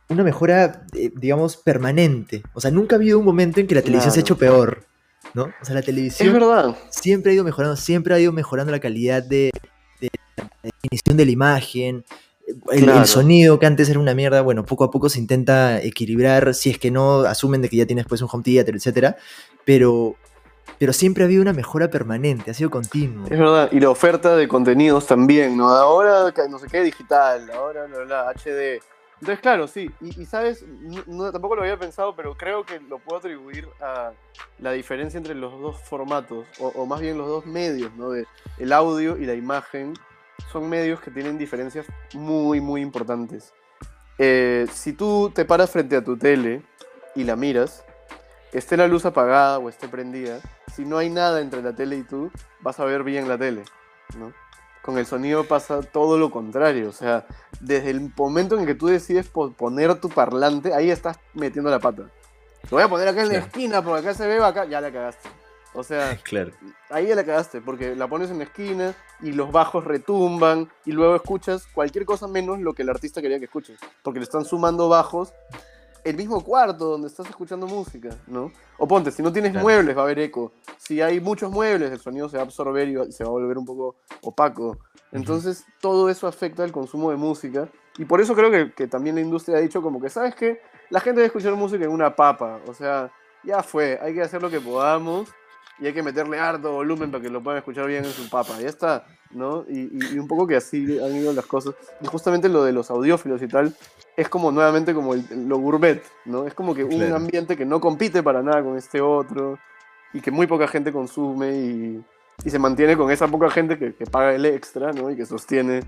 una 0.08 0.22
mejora, 0.22 0.86
eh, 0.94 1.10
digamos, 1.14 1.56
permanente. 1.58 2.42
O 2.54 2.60
sea, 2.60 2.70
nunca 2.70 2.96
ha 2.96 2.98
habido 2.98 3.18
un 3.18 3.24
momento 3.24 3.60
en 3.60 3.66
que 3.66 3.74
la 3.74 3.82
televisión 3.82 4.12
se 4.12 4.20
ha 4.20 4.22
hecho 4.22 4.38
peor, 4.38 4.86
¿no? 5.34 5.42
O 5.60 5.64
sea, 5.64 5.74
la 5.74 5.80
Es 5.80 5.86
televisión 5.86 6.32
verdad. 6.32 6.76
siempre 6.90 7.32
ha 7.32 7.34
ido 7.34 7.44
mejorando, 7.44 7.76
siempre 7.76 8.14
ha 8.14 8.20
ido 8.20 8.32
mejorando 8.32 8.72
la 8.72 8.80
calidad 8.80 9.22
de, 9.22 9.50
de 10.00 10.08
la 10.36 10.48
definición 10.62 11.16
de 11.18 11.26
la 11.26 11.30
imagen, 11.32 12.04
el, 12.70 12.78
el 12.78 12.84
Claro. 12.84 13.06
sonido 13.06 13.58
que 13.58 13.66
antes 13.66 13.88
era 13.88 13.98
una 13.98 14.14
mierda, 14.14 14.40
bueno, 14.42 14.64
poco 14.64 14.84
a 14.84 14.90
poco 14.90 15.08
se 15.08 15.18
intenta 15.18 15.80
equilibrar, 15.82 16.54
si 16.54 16.70
es 16.70 16.78
que 16.78 16.90
no 16.90 17.20
asumen 17.20 17.62
de 17.62 17.68
que 17.68 17.76
ya 17.76 17.86
tienes 17.86 18.06
pues 18.06 18.22
un 18.22 18.28
home 18.30 18.42
theater, 18.44 18.74
etcétera, 18.76 19.16
pero, 19.64 20.14
pero 20.78 20.92
siempre 20.92 21.22
ha 21.24 21.26
habido 21.26 21.42
una 21.42 21.52
mejora 21.52 21.88
permanente, 21.90 22.50
ha 22.50 22.54
sido 22.54 22.70
continuo. 22.70 23.26
Es 23.30 23.38
verdad. 23.38 23.68
Y 23.72 23.80
la 23.80 23.90
oferta 23.90 24.36
de 24.36 24.48
contenidos 24.48 25.06
también, 25.06 25.56
¿no? 25.56 25.68
Ahora, 25.68 26.32
no 26.48 26.58
sé 26.58 26.66
qué, 26.70 26.82
digital, 26.82 27.50
ahora, 27.52 27.86
bla, 27.86 27.98
bla, 28.04 28.28
HD. 28.34 28.80
Entonces, 29.20 29.40
claro, 29.40 29.68
sí. 29.68 29.88
Y, 30.00 30.20
y, 30.22 30.26
sabes, 30.26 30.64
no, 30.66 31.02
no- 31.06 31.30
tampoco 31.30 31.54
lo 31.54 31.62
había 31.62 31.78
pensado, 31.78 32.16
pero 32.16 32.34
creo 32.36 32.64
que 32.66 32.80
lo 32.80 32.98
puedo 32.98 33.18
atribuir 33.18 33.68
a 33.80 34.10
la 34.58 34.72
diferencia 34.72 35.16
entre 35.16 35.36
los 35.36 35.60
dos 35.60 35.76
formatos, 35.80 36.44
o, 36.58 36.66
o 36.74 36.86
más 36.86 37.00
bien 37.00 37.16
los 37.18 37.28
dos 37.28 37.46
medios, 37.46 37.94
¿no? 37.96 38.10
De 38.10 38.26
el 38.58 38.72
audio 38.72 39.16
y 39.16 39.24
la 39.26 39.34
imagen. 39.34 39.94
Son 40.50 40.68
medios 40.68 41.00
que 41.00 41.10
tienen 41.10 41.38
diferencias 41.38 41.86
muy, 42.14 42.60
muy 42.60 42.80
importantes. 42.80 43.52
Eh, 44.18 44.66
si 44.72 44.92
tú 44.92 45.30
te 45.34 45.44
paras 45.44 45.70
frente 45.70 45.96
a 45.96 46.04
tu 46.04 46.16
tele 46.16 46.62
y 47.14 47.24
la 47.24 47.36
miras, 47.36 47.84
esté 48.52 48.76
la 48.76 48.86
luz 48.86 49.04
apagada 49.06 49.58
o 49.58 49.68
esté 49.68 49.88
prendida, 49.88 50.40
si 50.74 50.84
no 50.84 50.98
hay 50.98 51.08
nada 51.10 51.40
entre 51.40 51.62
la 51.62 51.74
tele 51.74 51.96
y 51.96 52.02
tú, 52.02 52.30
vas 52.60 52.78
a 52.80 52.84
ver 52.84 53.02
bien 53.02 53.28
la 53.28 53.38
tele, 53.38 53.62
¿no? 54.18 54.32
Con 54.82 54.98
el 54.98 55.06
sonido 55.06 55.44
pasa 55.44 55.80
todo 55.80 56.18
lo 56.18 56.30
contrario, 56.30 56.88
o 56.88 56.92
sea, 56.92 57.24
desde 57.60 57.90
el 57.90 58.12
momento 58.16 58.58
en 58.58 58.66
que 58.66 58.74
tú 58.74 58.88
decides 58.88 59.28
po- 59.28 59.52
poner 59.52 59.94
tu 60.00 60.08
parlante, 60.08 60.74
ahí 60.74 60.90
estás 60.90 61.18
metiendo 61.34 61.70
la 61.70 61.78
pata. 61.78 62.02
Lo 62.64 62.70
voy 62.70 62.82
a 62.82 62.88
poner 62.88 63.08
acá 63.08 63.20
en 63.22 63.28
la 63.28 63.34
Claro. 63.34 63.46
esquina 63.46 63.82
porque 63.82 64.00
acá 64.00 64.14
se 64.14 64.26
ve 64.26 64.42
acá, 64.44 64.64
ya 64.66 64.80
la 64.80 64.92
cagaste. 64.92 65.28
O 65.74 65.82
sea, 65.82 66.16
Claro. 66.24 66.52
ahí 66.90 67.06
ya 67.08 67.14
la 67.16 67.24
cagaste, 67.24 67.60
porque 67.60 67.94
la 67.96 68.08
pones 68.08 68.30
en 68.30 68.38
la 68.38 68.44
esquina 68.44 68.94
y 69.20 69.32
los 69.32 69.50
bajos 69.52 69.84
retumban 69.84 70.70
y 70.84 70.92
luego 70.92 71.14
escuchas 71.16 71.66
cualquier 71.74 72.04
cosa 72.04 72.26
menos 72.28 72.58
lo 72.60 72.74
que 72.74 72.82
el 72.82 72.90
artista 72.90 73.22
quería 73.22 73.38
que 73.38 73.46
escuches, 73.46 73.78
porque 74.02 74.18
le 74.20 74.24
están 74.24 74.44
sumando 74.44 74.88
bajos 74.88 75.32
el 76.04 76.16
mismo 76.16 76.42
cuarto 76.42 76.86
donde 76.86 77.06
estás 77.06 77.26
escuchando 77.28 77.66
música, 77.68 78.10
¿no? 78.26 78.50
O 78.76 78.88
ponte, 78.88 79.12
si 79.12 79.22
no 79.22 79.32
tienes 79.32 79.52
Claro. 79.52 79.62
muebles 79.64 79.96
va 79.96 80.00
a 80.00 80.04
haber 80.04 80.18
eco, 80.18 80.52
si 80.76 81.00
hay 81.00 81.20
muchos 81.20 81.50
muebles 81.52 81.92
el 81.92 82.00
sonido 82.00 82.28
se 82.28 82.36
va 82.36 82.42
a 82.42 82.46
absorber 82.46 82.88
y 82.88 83.12
se 83.12 83.22
va 83.22 83.28
a 83.30 83.32
volver 83.32 83.56
un 83.56 83.64
poco 83.64 83.94
opaco, 84.22 84.78
entonces 85.12 85.64
todo 85.80 86.10
eso 86.10 86.26
afecta 86.26 86.64
el 86.64 86.72
consumo 86.72 87.10
de 87.10 87.16
música 87.16 87.68
y 87.98 88.04
por 88.04 88.20
eso 88.20 88.34
creo 88.34 88.50
que, 88.50 88.72
que 88.74 88.88
también 88.88 89.14
la 89.14 89.20
industria 89.20 89.58
ha 89.58 89.60
dicho 89.60 89.80
como 89.80 90.00
que, 90.00 90.10
¿sabes 90.10 90.34
qué? 90.34 90.60
La 90.90 90.98
gente 90.98 91.18
debe 91.20 91.26
escuchar 91.26 91.54
música 91.54 91.84
en 91.84 91.90
una 91.92 92.16
papa, 92.16 92.58
o 92.66 92.74
sea, 92.74 93.12
ya 93.44 93.62
fue, 93.62 93.98
hay 94.02 94.12
que 94.14 94.22
hacer 94.22 94.42
lo 94.42 94.50
que 94.50 94.60
podamos 94.60 95.28
y 95.82 95.86
hay 95.86 95.92
que 95.92 96.02
meterle 96.02 96.38
harto 96.38 96.72
volumen 96.72 97.10
para 97.10 97.22
que 97.22 97.28
lo 97.30 97.42
puedan 97.42 97.58
escuchar 97.58 97.86
bien 97.88 98.04
en 98.04 98.12
su 98.12 98.28
papa. 98.28 98.54
Ya 98.60 98.68
está, 98.68 99.04
¿no? 99.30 99.64
Y, 99.68 99.80
y- 99.80 100.14
y 100.14 100.18
un 100.18 100.28
poco 100.28 100.46
que 100.46 100.56
así 100.56 100.98
han 100.98 101.16
ido 101.16 101.32
las 101.32 101.46
cosas. 101.46 101.74
Y 102.00 102.06
justamente 102.06 102.48
lo 102.48 102.62
de 102.64 102.72
los 102.72 102.90
audiófilos 102.90 103.42
y 103.42 103.48
tal 103.48 103.74
es 104.16 104.28
como 104.28 104.52
nuevamente 104.52 104.94
como 104.94 105.14
el- 105.14 105.24
lo 105.48 105.58
gourmet, 105.58 106.02
¿no? 106.26 106.46
Es 106.46 106.54
como 106.54 106.74
que 106.74 106.84
un 106.84 106.90
Claro. 106.92 107.16
ambiente 107.16 107.56
que 107.56 107.64
no 107.64 107.80
compite 107.80 108.22
para 108.22 108.42
nada 108.42 108.62
con 108.62 108.76
este 108.78 109.00
otro 109.00 109.58
y 110.12 110.20
que 110.20 110.30
muy 110.30 110.46
poca 110.46 110.68
gente 110.68 110.92
consume 110.92 111.52
y, 111.56 112.00
y 112.44 112.50
se 112.50 112.58
mantiene 112.58 112.96
con 112.96 113.10
esa 113.10 113.26
poca 113.26 113.50
gente 113.50 113.78
que, 113.78 113.94
que 113.94 114.04
paga 114.06 114.34
el 114.34 114.44
extra, 114.46 114.92
¿no? 114.92 115.10
Y 115.10 115.16
que 115.16 115.26
sostiene 115.26 115.80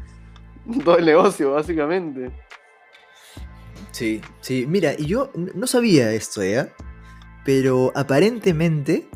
todo 0.85 0.99
el 0.99 1.05
negocio, 1.05 1.53
básicamente. 1.53 2.31
Sí, 3.93 4.21
sí. 4.41 4.67
Mira, 4.69 4.95
y 4.99 5.07
yo 5.07 5.31
no 5.35 5.67
sabía 5.67 6.11
esto, 6.13 6.43
¿ya? 6.43 6.69
Pero 7.45 7.93
aparentemente 7.95 9.07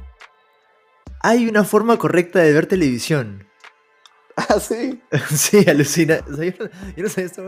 hay 1.28 1.46
una 1.48 1.64
forma 1.64 1.98
correcta 1.98 2.40
de 2.40 2.52
ver 2.52 2.66
televisión. 2.66 3.44
Ah, 4.40 4.60
sí. 4.60 5.00
sí, 5.34 5.68
alucina. 5.68 6.20
O 6.30 6.36
sea, 6.36 6.44
yo, 6.44 6.52
no, 6.64 6.70
yo 6.96 7.02
no 7.02 7.08
sabía 7.08 7.26
esto, 7.26 7.44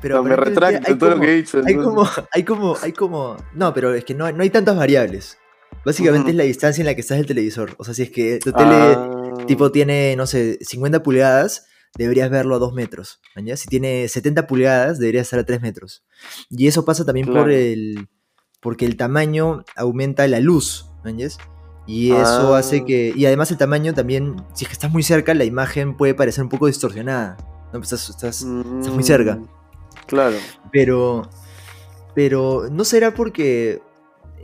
pero 0.00 0.16
No, 0.16 0.24
me 0.24 0.34
retracto 0.34 0.98
todo 0.98 1.10
lo 1.10 1.14
como- 1.16 1.24
que 1.24 1.32
he 1.32 1.36
dicho. 1.36 1.60
Hay 1.64 1.76
como, 1.76 2.08
hay 2.32 2.42
como, 2.42 2.76
hay 2.82 2.92
como. 2.92 3.36
No, 3.54 3.72
pero 3.72 3.94
es 3.94 4.04
que 4.04 4.12
no, 4.14 4.30
no 4.32 4.42
hay 4.42 4.50
tantas 4.50 4.76
variables. 4.76 5.38
Básicamente 5.84 6.30
es 6.30 6.36
la 6.36 6.42
distancia 6.42 6.82
en 6.82 6.86
la 6.86 6.96
que 6.96 7.00
estás 7.00 7.18
del 7.18 7.28
televisor. 7.28 7.76
O 7.78 7.84
sea, 7.84 7.94
si 7.94 8.02
es 8.02 8.10
que 8.10 8.40
tu 8.40 8.52
tele 8.52 8.74
Ah, 8.74 9.34
tipo 9.46 9.70
tiene, 9.70 10.16
no 10.16 10.26
sé, 10.26 10.58
50 10.62 11.04
pulgadas, 11.04 11.66
deberías 11.96 12.28
verlo 12.28 12.56
a 12.56 12.58
2 12.58 12.72
metros. 12.74 13.20
Si 13.54 13.68
tiene 13.68 14.08
70 14.08 14.48
pulgadas, 14.48 14.98
debería 14.98 15.20
estar 15.22 15.38
a 15.38 15.44
3 15.46 15.62
metros. 15.62 16.04
Y 16.50 16.66
eso 16.66 16.84
pasa 16.84 17.04
también 17.04 17.28
por 17.28 17.52
el. 17.52 18.08
porque 18.60 18.84
el 18.84 18.96
tamaño 18.96 19.64
aumenta 19.76 20.26
la 20.26 20.40
luz. 20.40 20.86
¿mañas? 21.04 21.38
Y 21.86 22.12
eso 22.12 22.54
Ah. 22.54 22.58
hace 22.58 22.84
que. 22.84 23.12
Y 23.16 23.26
además 23.26 23.50
el 23.50 23.56
tamaño 23.58 23.92
también, 23.94 24.36
si 24.54 24.64
es 24.64 24.68
que 24.68 24.72
estás 24.74 24.92
muy 24.92 25.02
cerca, 25.02 25.34
la 25.34 25.44
imagen 25.44 25.96
puede 25.96 26.14
parecer 26.14 26.44
un 26.44 26.50
poco 26.50 26.66
distorsionada. 26.66 27.36
¿no? 27.72 27.80
Pues 27.80 27.92
estás, 27.92 28.10
estás- 28.10 28.42
estás 28.42 28.92
muy 28.94 29.02
cerca. 29.02 29.36
Mm, 29.36 29.46
Claro. 30.06 30.36
pero. 30.70 31.28
Pero 32.14 32.68
no 32.70 32.84
será 32.84 33.14
porque 33.14 33.80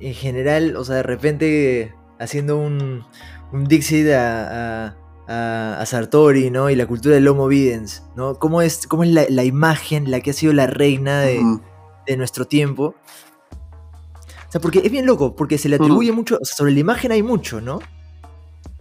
en 0.01 0.15
general, 0.15 0.75
o 0.77 0.85
sea, 0.85 0.97
de 0.97 1.03
repente 1.03 1.95
haciendo 2.19 2.57
un, 2.57 3.05
un 3.53 3.65
Dixit 3.67 4.09
a, 4.11 4.97
a, 5.29 5.85
Sartori, 5.85 6.51
¿no? 6.51 6.71
Y 6.71 6.77
la 6.77 6.87
cultura 6.87 7.15
del 7.17 7.29
Homo 7.29 7.47
Videns, 7.47 8.05
¿no? 8.17 8.39
¿Cómo 8.39 8.63
es, 8.63 8.87
cómo 8.87 9.05
es 9.05 9.11
la, 9.11 9.25
la 9.29 9.45
imagen, 9.45 10.11
la 10.11 10.21
que 10.21 10.31
ha 10.31 10.33
sido 10.33 10.55
la 10.55 10.67
reina 10.67 11.21
de, 11.21 11.43
de 12.07 12.17
nuestro 12.17 12.47
tiempo? 12.47 12.95
O 14.49 14.51
sea, 14.51 14.61
porque 14.61 14.79
es 14.83 14.91
bien 14.91 15.05
loco, 15.05 15.37
porque 15.37 15.59
se 15.59 15.69
le 15.69 15.77
atribuye 15.77 16.11
mucho, 16.13 16.39
o 16.41 16.45
sea, 16.45 16.57
sobre 16.57 16.73
la 16.73 16.81
imagen 16.81 17.13
hay 17.13 17.23
mucho, 17.23 17.61
¿no? 17.61 17.81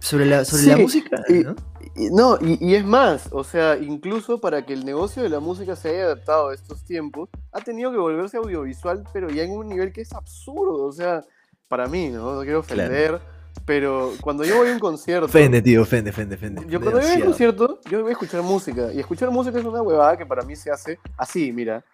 Sobre 0.00 0.24
la, 0.24 0.44
sobre 0.44 0.62
la 0.64 0.76
Sí, 0.76 0.82
música, 0.82 1.22
y- 1.28 1.32
¿no? 1.44 1.54
Y- 1.94 2.10
No, 2.10 2.38
y, 2.40 2.58
y 2.64 2.74
es 2.74 2.84
más, 2.84 3.28
o 3.32 3.44
sea, 3.44 3.76
incluso 3.76 4.40
para 4.40 4.64
que 4.64 4.72
el 4.72 4.84
negocio 4.84 5.22
de 5.22 5.28
la 5.28 5.40
música 5.40 5.76
se 5.76 5.90
haya 5.90 6.04
adaptado 6.04 6.48
a 6.48 6.54
estos 6.54 6.84
tiempos, 6.84 7.28
ha 7.52 7.60
tenido 7.60 7.90
que 7.90 7.98
volverse 7.98 8.36
audiovisual, 8.36 9.04
pero 9.12 9.28
ya 9.30 9.42
en 9.42 9.50
un 9.50 9.68
nivel 9.68 9.92
que 9.92 10.02
es 10.02 10.12
absurdo, 10.12 10.84
o 10.84 10.92
sea, 10.92 11.22
para 11.68 11.86
mí, 11.86 12.08
¿no? 12.08 12.34
No 12.36 12.40
quiero 12.42 12.62
Claro. 12.62 12.82
ofender, 12.84 13.20
pero 13.66 14.12
cuando 14.22 14.44
yo 14.44 14.56
voy 14.56 14.68
a 14.68 14.72
un 14.72 14.78
concierto... 14.78 15.26
Ofende, 15.26 15.60
tío, 15.60 15.82
ofende, 15.82 16.10
ofende, 16.10 16.36
ofende. 16.36 16.62
Yo 16.68 16.80
cuando 16.80 17.00
voy 17.00 17.10
a 17.10 17.14
un 17.16 17.24
concierto, 17.24 17.80
yo 17.90 18.00
voy 18.00 18.10
a 18.10 18.12
escuchar 18.12 18.42
música, 18.42 18.92
y 18.92 19.00
escuchar 19.00 19.30
música 19.30 19.58
es 19.58 19.64
una 19.64 19.82
huevada 19.82 20.16
que 20.16 20.24
para 20.24 20.42
mí 20.44 20.56
se 20.56 20.70
hace 20.70 20.98
así, 21.18 21.52
mira. 21.52 21.84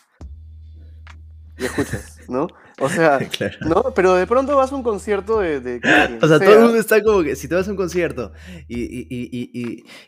Y 1.58 1.64
escuchas, 1.66 2.18
¿no? 2.28 2.48
O 2.80 2.88
sea, 2.88 3.18
Claro. 3.30 3.56
¿no? 3.60 3.84
Pero 3.94 4.14
de 4.14 4.26
pronto 4.26 4.56
vas 4.56 4.72
a 4.72 4.74
un 4.74 4.82
concierto 4.82 5.38
de... 5.38 5.60
de 5.60 5.76
O 6.22 6.26
sea, 6.26 6.38
todo 6.40 6.52
el 6.54 6.60
mundo 6.60 6.78
está 6.78 7.02
como 7.02 7.22
que 7.22 7.36
si 7.36 7.46
te 7.46 7.54
vas 7.54 7.68
a 7.68 7.70
un 7.70 7.76
concierto 7.76 8.32
y, 8.68 8.80
y, 8.82 9.06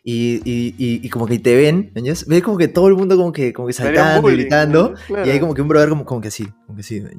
y, 0.04 1.00
y, 1.04 1.08
como 1.10 1.26
que 1.26 1.38
te 1.38 1.54
ven, 1.54 1.92
¿ves? 1.94 2.26
Ves 2.26 2.42
como 2.42 2.56
que 2.58 2.68
todo 2.68 2.88
el 2.88 2.94
mundo 2.94 3.16
como 3.16 3.32
que, 3.32 3.52
como 3.52 3.68
que 3.68 3.72
saltando, 3.74 4.18
y 4.18 4.22
bullying, 4.22 4.38
gritando, 4.42 4.90
¿no? 4.90 4.94
Claro. 5.06 5.26
y 5.26 5.30
hay 5.30 5.40
como 5.40 5.54
que 5.54 5.62
un 5.62 5.68
brother 5.68 5.88
como, 5.88 6.04
como 6.04 6.20
que 6.20 6.30
sí, 6.30 6.46
como 6.66 6.76
que 6.76 6.82
sí, 6.82 7.00
¿ves? 7.00 7.14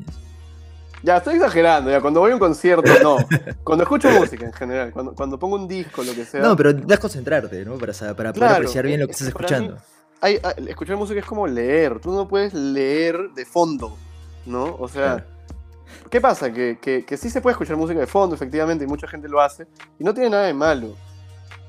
Ya, 1.03 1.17
estoy 1.17 1.35
exagerando, 1.35 1.91
ya, 1.91 2.01
cuando 2.01 2.19
voy 2.19 2.31
a 2.31 2.33
un 2.33 2.39
concierto, 2.39 2.91
no. 3.03 3.17
Cuando 3.63 3.83
escucho 3.83 4.09
música 4.09 4.45
en 4.47 4.53
general, 4.53 4.91
cuando, 4.91 5.13
cuando 5.13 5.37
pongo 5.37 5.55
un 5.55 5.67
disco, 5.67 6.03
lo 6.03 6.13
que 6.13 6.25
sea. 6.25 6.41
No, 6.41 6.55
pero 6.57 6.73
das 6.73 6.99
concentrarte, 6.99 7.63
¿no? 7.63 7.75
Para, 7.77 7.93
para 7.93 8.15
poder 8.15 8.33
Claro, 8.33 8.55
apreciar 8.55 8.85
bien 8.85 8.99
lo 9.01 9.05
que 9.05 9.11
es 9.13 9.21
estás 9.21 9.33
mí- 9.33 9.45
escuchando. 9.45 9.77
hay- 10.21 10.39
hay- 10.43 10.67
escuchar 10.67 10.97
música 10.97 11.19
es 11.19 11.25
como 11.25 11.45
leer, 11.45 11.99
tú 11.99 12.11
no 12.11 12.27
puedes 12.27 12.53
leer 12.53 13.29
de 13.35 13.45
fondo, 13.45 13.95
¿no? 14.47 14.75
O 14.79 14.87
sea. 14.87 15.25
¿qué 16.09 16.21
pasa? 16.21 16.51
Que, 16.51 16.79
que, 16.81 17.05
que 17.05 17.17
sí 17.17 17.29
se 17.29 17.41
puede 17.41 17.53
escuchar 17.53 17.77
música 17.77 17.99
de 17.99 18.07
fondo, 18.07 18.35
efectivamente, 18.35 18.83
y 18.83 18.87
mucha 18.87 19.07
gente 19.07 19.27
lo 19.29 19.41
hace, 19.41 19.67
y 19.99 20.03
no 20.03 20.13
tiene 20.13 20.29
nada 20.29 20.43
de 20.45 20.53
malo. 20.53 20.95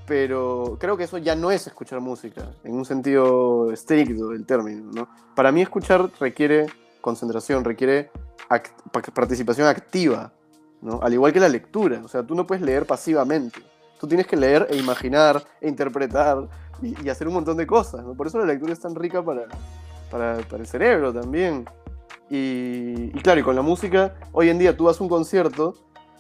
Pero 0.07 0.77
creo 0.81 0.97
que 0.97 1.05
eso 1.05 1.19
ya 1.19 1.35
no 1.35 1.51
es 1.51 1.67
escuchar 1.67 2.01
música, 2.01 2.51
en 2.65 2.75
un 2.75 2.85
sentido 2.85 3.71
estricto 3.73 4.29
del 4.29 4.47
término, 4.47 4.91
¿no? 4.93 5.09
Para 5.35 5.53
mí 5.53 5.61
escuchar 5.61 6.11
requiere 6.19 6.67
concentración, 7.01 7.65
requiere 7.65 8.11
act- 8.49 9.13
participación 9.13 9.69
activa, 9.69 10.33
¿no? 10.81 11.01
Al 11.03 11.13
igual 11.13 11.33
que 11.33 11.41
la 11.41 11.49
lectura, 11.49 12.01
o 12.03 12.09
sea, 12.09 12.23
tú 12.23 12.35
no 12.35 12.47
puedes 12.47 12.63
leer 12.63 12.87
pasivamente. 12.87 13.61
Tú 14.01 14.07
tienes 14.07 14.27
que 14.27 14.37
leer 14.37 14.67
e 14.71 14.77
imaginar 14.77 15.43
e 15.61 15.69
interpretar 15.69 16.49
y, 16.81 17.09
hacer 17.09 17.27
un 17.29 17.35
montón 17.35 17.57
de 17.57 17.67
cosas, 17.67 18.05
¿no? 18.05 18.15
Por 18.15 18.29
eso 18.29 18.39
la 18.39 18.47
lectura 18.47 18.73
es 18.73 18.81
tan 18.81 18.95
rica 18.95 19.23
para, 19.23 19.47
para, 20.11 20.39
el 20.39 20.67
cerebro 20.67 21.13
también. 21.13 21.69
Y, 22.31 23.11
y, 23.15 23.23
claro, 23.23 23.41
y 23.41 23.43
con 23.43 23.57
la 23.57 23.63
música, 23.63 24.15
hoy 24.33 24.51
en 24.51 24.59
día 24.59 24.77
tú 24.77 24.85
vas 24.85 25.01
a 25.01 25.03
un 25.03 25.09
concierto 25.09 25.75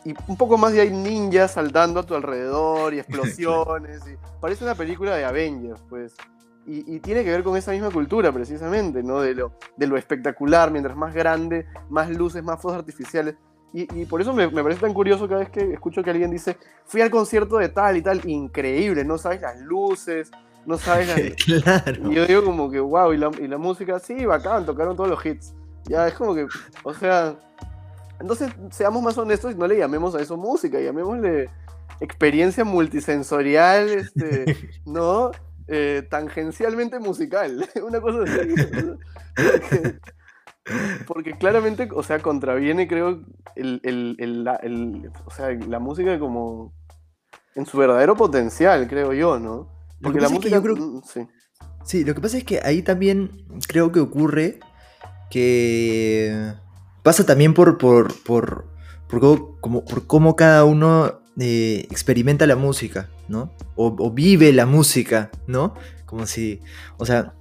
y 0.04 0.14
un 0.26 0.36
poco 0.36 0.56
más 0.56 0.74
y 0.74 0.80
hay 0.80 0.90
ninjas 0.90 1.52
saltando 1.52 2.00
a 2.00 2.02
tu 2.02 2.14
alrededor 2.14 2.94
y 2.94 2.98
explosiones. 3.00 4.00
y 4.06 4.16
parece 4.40 4.64
una 4.64 4.74
película 4.74 5.14
de 5.16 5.24
Avengers, 5.24 5.80
pues. 5.88 6.14
Y, 6.70 7.00
tiene 7.00 7.24
que 7.24 7.30
ver 7.30 7.42
con 7.42 7.56
esa 7.56 7.72
misma 7.72 7.90
cultura, 7.90 8.30
precisamente, 8.30 9.02
¿no? 9.02 9.22
De 9.22 9.34
lo, 9.34 9.54
de 9.78 9.86
lo 9.86 9.96
espectacular, 9.96 10.70
mientras 10.70 10.94
más 10.98 11.14
grande, 11.14 11.66
más 11.88 12.11
luces, 12.11 12.44
más 12.44 12.61
fuegos 12.61 12.78
artificiales. 12.78 13.36
Y, 13.72 14.04
por 14.04 14.20
eso 14.20 14.34
me, 14.34 14.48
parece 14.50 14.82
tan 14.82 14.92
curioso 14.92 15.26
cada 15.26 15.40
vez 15.40 15.48
que 15.48 15.72
escucho 15.72 16.02
que 16.02 16.11
alguien 16.11 16.30
dice, 16.30 16.59
fui 16.84 17.00
al 17.00 17.11
concierto 17.11 17.56
de 17.56 17.70
tal 17.70 17.96
y 17.96 18.02
tal, 18.02 18.20
increíble, 18.28 19.02
no 19.02 19.16
sabes 19.16 19.40
las 19.40 19.59
luces, 19.61 20.30
no 20.66 20.76
sabes 20.76 21.09
las... 21.09 21.20
claro. 21.62 22.12
Y 22.12 22.14
yo 22.14 22.26
digo 22.26 22.44
como 22.44 22.70
que, 22.70 22.80
wow, 22.80 23.14
y 23.14 23.16
la, 23.16 23.30
y 23.40 23.48
la 23.48 23.56
música, 23.56 23.98
sí, 23.98 24.26
bacán, 24.26 24.66
tocaron 24.66 24.94
todos 24.94 25.09
los 25.09 25.24
hits. 25.24 25.54
Ya, 25.85 26.07
es 26.09 26.14
como 26.14 26.35
que, 26.35 26.47
o 26.83 26.95
sea, 26.95 27.37
entonces 28.20 28.51
seamos 28.70 29.03
más 29.03 29.16
honestos 29.16 29.53
y 29.53 29.55
no 29.55 29.66
le 29.66 29.79
llamemos 29.79 30.14
a 30.14 30.20
eso 30.20 30.37
música, 30.37 30.81
llamémosle 30.81 31.51
experiencia 32.01 32.64
multisensorial, 32.64 33.89
este, 33.89 34.45
¿no? 34.87 35.31
Eh, 35.66 36.07
tangencialmente 36.09 36.99
musical, 36.99 37.68
una 37.83 38.01
cosa 38.01 38.24
así. 38.24 38.55
Porque, 41.07 41.33
claramente, 41.33 41.89
o 41.95 42.03
sea, 42.03 42.18
contraviene, 42.20 42.89
creo, 42.89 43.24
el, 43.55 45.11
o 45.24 45.31
sea, 45.31 45.51
la 45.51 45.79
música 45.79 46.18
como 46.18 46.74
en 47.55 47.66
su 47.66 47.79
verdadero 47.79 48.16
potencial, 48.16 48.87
creo 48.89 49.12
yo, 49.12 49.39
¿no? 49.39 49.68
Porque 50.03 50.20
la 50.20 50.29
música. 50.29 50.62
creo... 50.62 50.76
Mm, 50.76 51.03
sí. 51.03 51.26
sí, 51.85 52.05
lo 52.05 52.14
que 52.14 52.20
pasa 52.20 52.39
es 52.39 52.45
que 52.45 52.61
ahí 52.62 52.83
también 52.83 53.47
creo 53.66 53.91
que 53.93 54.01
ocurre 54.01 54.61
que 55.31 56.55
pasa 57.03 57.24
también 57.24 57.55
por, 57.55 57.79
por, 57.79 58.14
por, 58.22 58.66
como, 59.61 59.85
por 59.85 60.07
cómo 60.07 60.37
cada 60.37 60.64
uno 60.64 61.20
eh, 61.39 61.87
experimenta 61.91 62.47
la 62.47 62.57
música, 62.57 63.11
¿no? 63.29 63.55
O, 63.76 64.11
vive 64.11 64.53
la 64.53 64.66
música, 64.66 65.31
¿no? 65.47 65.74
Como 66.07 66.26
si, 66.26 66.61
o 66.97 67.07
sea, 67.07 67.35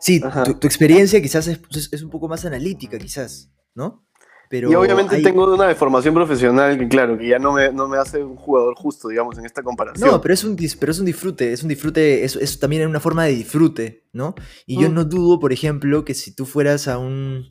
sí, 0.00 0.20
tu, 0.60 0.66
experiencia 0.66 1.20
quizás 1.20 1.46
es, 1.48 2.02
un 2.02 2.10
poco 2.10 2.28
más 2.28 2.44
analítica, 2.44 2.98
quizás, 2.98 3.50
¿no? 3.74 4.05
Pero 4.48 4.70
y 4.70 4.74
obviamente 4.74 5.20
tengo 5.22 5.52
una 5.52 5.66
deformación 5.66 6.14
profesional 6.14 6.78
que, 6.78 6.88
claro, 6.88 7.18
que 7.18 7.28
ya 7.28 7.38
no 7.38 7.52
me, 7.52 7.72
no 7.72 7.88
me, 7.88 7.98
hace 7.98 8.22
un 8.22 8.36
jugador 8.36 8.74
justo, 8.76 9.08
digamos, 9.08 9.38
en 9.38 9.44
esta 9.44 9.62
comparación. 9.62 10.08
No, 10.08 10.20
pero 10.20 10.34
es 10.34 10.44
un, 10.44 10.56
pero 10.78 10.92
es 10.92 10.98
un 10.98 11.06
disfrute, 11.06 11.52
es 11.52 11.62
un 11.62 11.68
disfrute, 11.68 12.24
es, 12.24 12.36
es 12.36 12.58
también 12.58 12.86
una 12.86 13.00
forma 13.00 13.24
de 13.24 13.32
disfrute, 13.32 14.04
¿no? 14.12 14.34
Y 14.66 14.80
yo 14.80 14.90
mm. 14.90 14.94
no 14.94 15.04
dudo, 15.04 15.40
por 15.40 15.52
ejemplo, 15.52 16.04
que 16.04 16.14
si 16.14 16.34
tú 16.34 16.46
fueras 16.46 16.88
a 16.88 16.98
un 16.98 17.48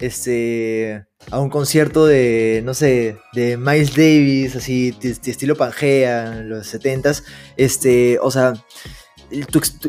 este, 0.00 1.06
a 1.30 1.38
un 1.38 1.50
concierto 1.50 2.06
de, 2.06 2.62
no 2.64 2.74
sé, 2.74 3.18
de 3.34 3.56
Miles 3.56 3.94
Davis, 3.94 4.56
así, 4.56 4.92
de, 4.92 5.10
estilo 5.10 5.56
Pangea, 5.56 6.38
en 6.38 6.48
los 6.48 6.74
70s, 6.74 7.22
este, 7.56 8.18
o 8.20 8.30
sea, 8.30 8.54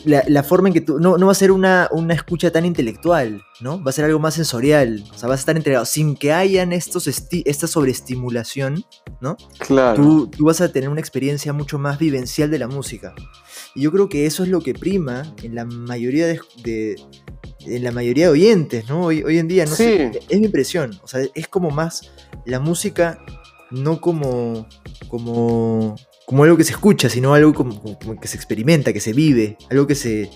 la, 0.05 0.43
forma 0.43 0.69
en 0.69 0.73
que 0.73 0.81
tú, 0.81 0.99
no, 0.99 1.17
no 1.17 1.25
va 1.27 1.31
a 1.31 1.35
ser 1.35 1.51
una, 1.51 1.87
una, 1.91 2.13
escucha 2.13 2.51
tan 2.51 2.65
intelectual, 2.65 3.43
¿no? 3.59 3.83
Va 3.83 3.89
a 3.89 3.93
ser 3.93 4.05
algo 4.05 4.19
más 4.19 4.35
sensorial, 4.35 5.03
o 5.13 5.17
sea, 5.17 5.29
vas 5.29 5.39
a 5.39 5.41
estar 5.41 5.57
entregado, 5.57 5.85
sin 5.85 6.15
que 6.15 6.31
hayan 6.33 6.73
estos 6.73 7.07
esta 7.07 7.67
sobreestimulación, 7.67 8.85
¿no? 9.19 9.37
Claro. 9.59 9.95
Tú, 9.95 10.27
tú 10.27 10.45
vas 10.45 10.61
a 10.61 10.71
tener 10.71 10.89
una 10.89 10.99
experiencia 10.99 11.53
mucho 11.53 11.79
más 11.79 11.97
vivencial 11.99 12.51
de 12.51 12.59
la 12.59 12.67
música. 12.67 13.13
Y 13.75 13.81
yo 13.81 13.91
creo 13.91 14.09
que 14.09 14.25
eso 14.25 14.43
es 14.43 14.49
lo 14.49 14.61
que 14.61 14.73
prima 14.73 15.33
en 15.43 15.55
la 15.55 15.65
mayoría 15.65 16.27
de, 16.27 16.95
en 17.65 17.83
la 17.83 17.91
mayoría 17.91 18.25
de 18.25 18.31
oyentes, 18.31 18.89
¿no? 18.89 19.05
Hoy, 19.05 19.23
hoy 19.23 19.37
en 19.37 19.47
día, 19.47 19.65
no 19.65 19.75
sé, 19.75 20.11
es 20.29 20.39
mi 20.39 20.45
impresión. 20.45 20.99
O 21.03 21.07
sea, 21.07 21.21
es 21.33 21.47
como 21.47 21.71
más 21.71 22.11
la 22.45 22.59
música, 22.59 23.23
no 23.69 24.01
como, 24.01 24.67
como, 25.07 25.95
como 26.25 26.43
algo 26.43 26.57
que 26.57 26.63
se 26.63 26.73
escucha, 26.73 27.09
sino 27.09 27.33
algo 27.33 27.53
como, 27.53 27.97
que 28.19 28.27
se 28.27 28.37
experimenta, 28.37 28.93
que 28.93 28.99
se 28.99 29.13
vive, 29.13 29.57
algo 29.69 29.87
que 29.87 29.95
se, 29.95 30.31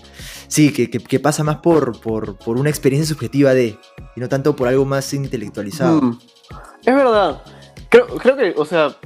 sí, 0.48 0.72
que, 0.72 0.90
que, 0.90 1.20
pasa 1.20 1.44
más 1.44 1.58
por, 1.58 2.00
por, 2.00 2.36
por, 2.36 2.58
una 2.58 2.70
experiencia 2.70 3.14
subjetiva 3.14 3.54
de, 3.54 3.78
y 4.14 4.20
no 4.20 4.28
tanto 4.28 4.54
por 4.56 4.68
algo 4.68 4.84
más 4.84 5.12
intelectualizado. 5.14 6.02
Mm. 6.02 6.18
Es 6.84 6.94
verdad. 6.94 7.42
Creo, 7.88 8.06
creo 8.06 8.36
que, 8.36 8.54
o 8.56 8.64
sea, 8.64 8.96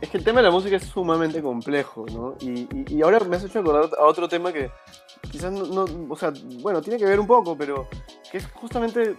es 0.00 0.08
que 0.08 0.18
el 0.18 0.24
tema 0.24 0.40
de 0.40 0.44
la 0.44 0.50
música 0.50 0.76
es 0.76 0.84
sumamente 0.84 1.42
complejo, 1.42 2.06
¿no? 2.12 2.36
Y, 2.40 2.68
y, 2.94 3.02
ahora 3.02 3.18
me 3.20 3.36
has 3.36 3.44
hecho 3.44 3.58
acordar 3.58 3.90
a 3.98 4.04
otro 4.04 4.28
tema 4.28 4.52
que 4.52 4.70
quizás 5.30 5.52
no, 5.52 5.86
o 6.08 6.16
sea, 6.16 6.32
bueno, 6.62 6.80
tiene 6.80 6.98
que 6.98 7.04
ver 7.04 7.18
un 7.18 7.26
poco, 7.26 7.56
pero 7.56 7.88
que 8.30 8.38
es 8.38 8.46
justamente 8.52 9.16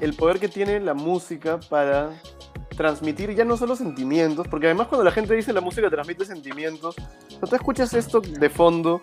el 0.00 0.14
poder 0.14 0.38
que 0.38 0.48
tiene 0.48 0.78
la 0.80 0.94
música 0.94 1.58
para 1.58 2.10
transmitir 2.76 3.34
ya 3.34 3.44
no 3.44 3.56
solo 3.56 3.76
sentimientos, 3.76 4.48
porque 4.48 4.66
además 4.66 4.88
cuando 4.88 5.04
la 5.04 5.12
gente 5.12 5.34
dice 5.34 5.52
la 5.52 5.60
música 5.60 5.90
transmite 5.90 6.24
sentimientos, 6.24 6.94
cuando 7.28 7.46
tú 7.46 7.56
escuchas 7.56 7.94
esto 7.94 8.20
de 8.20 8.50
fondo, 8.50 9.00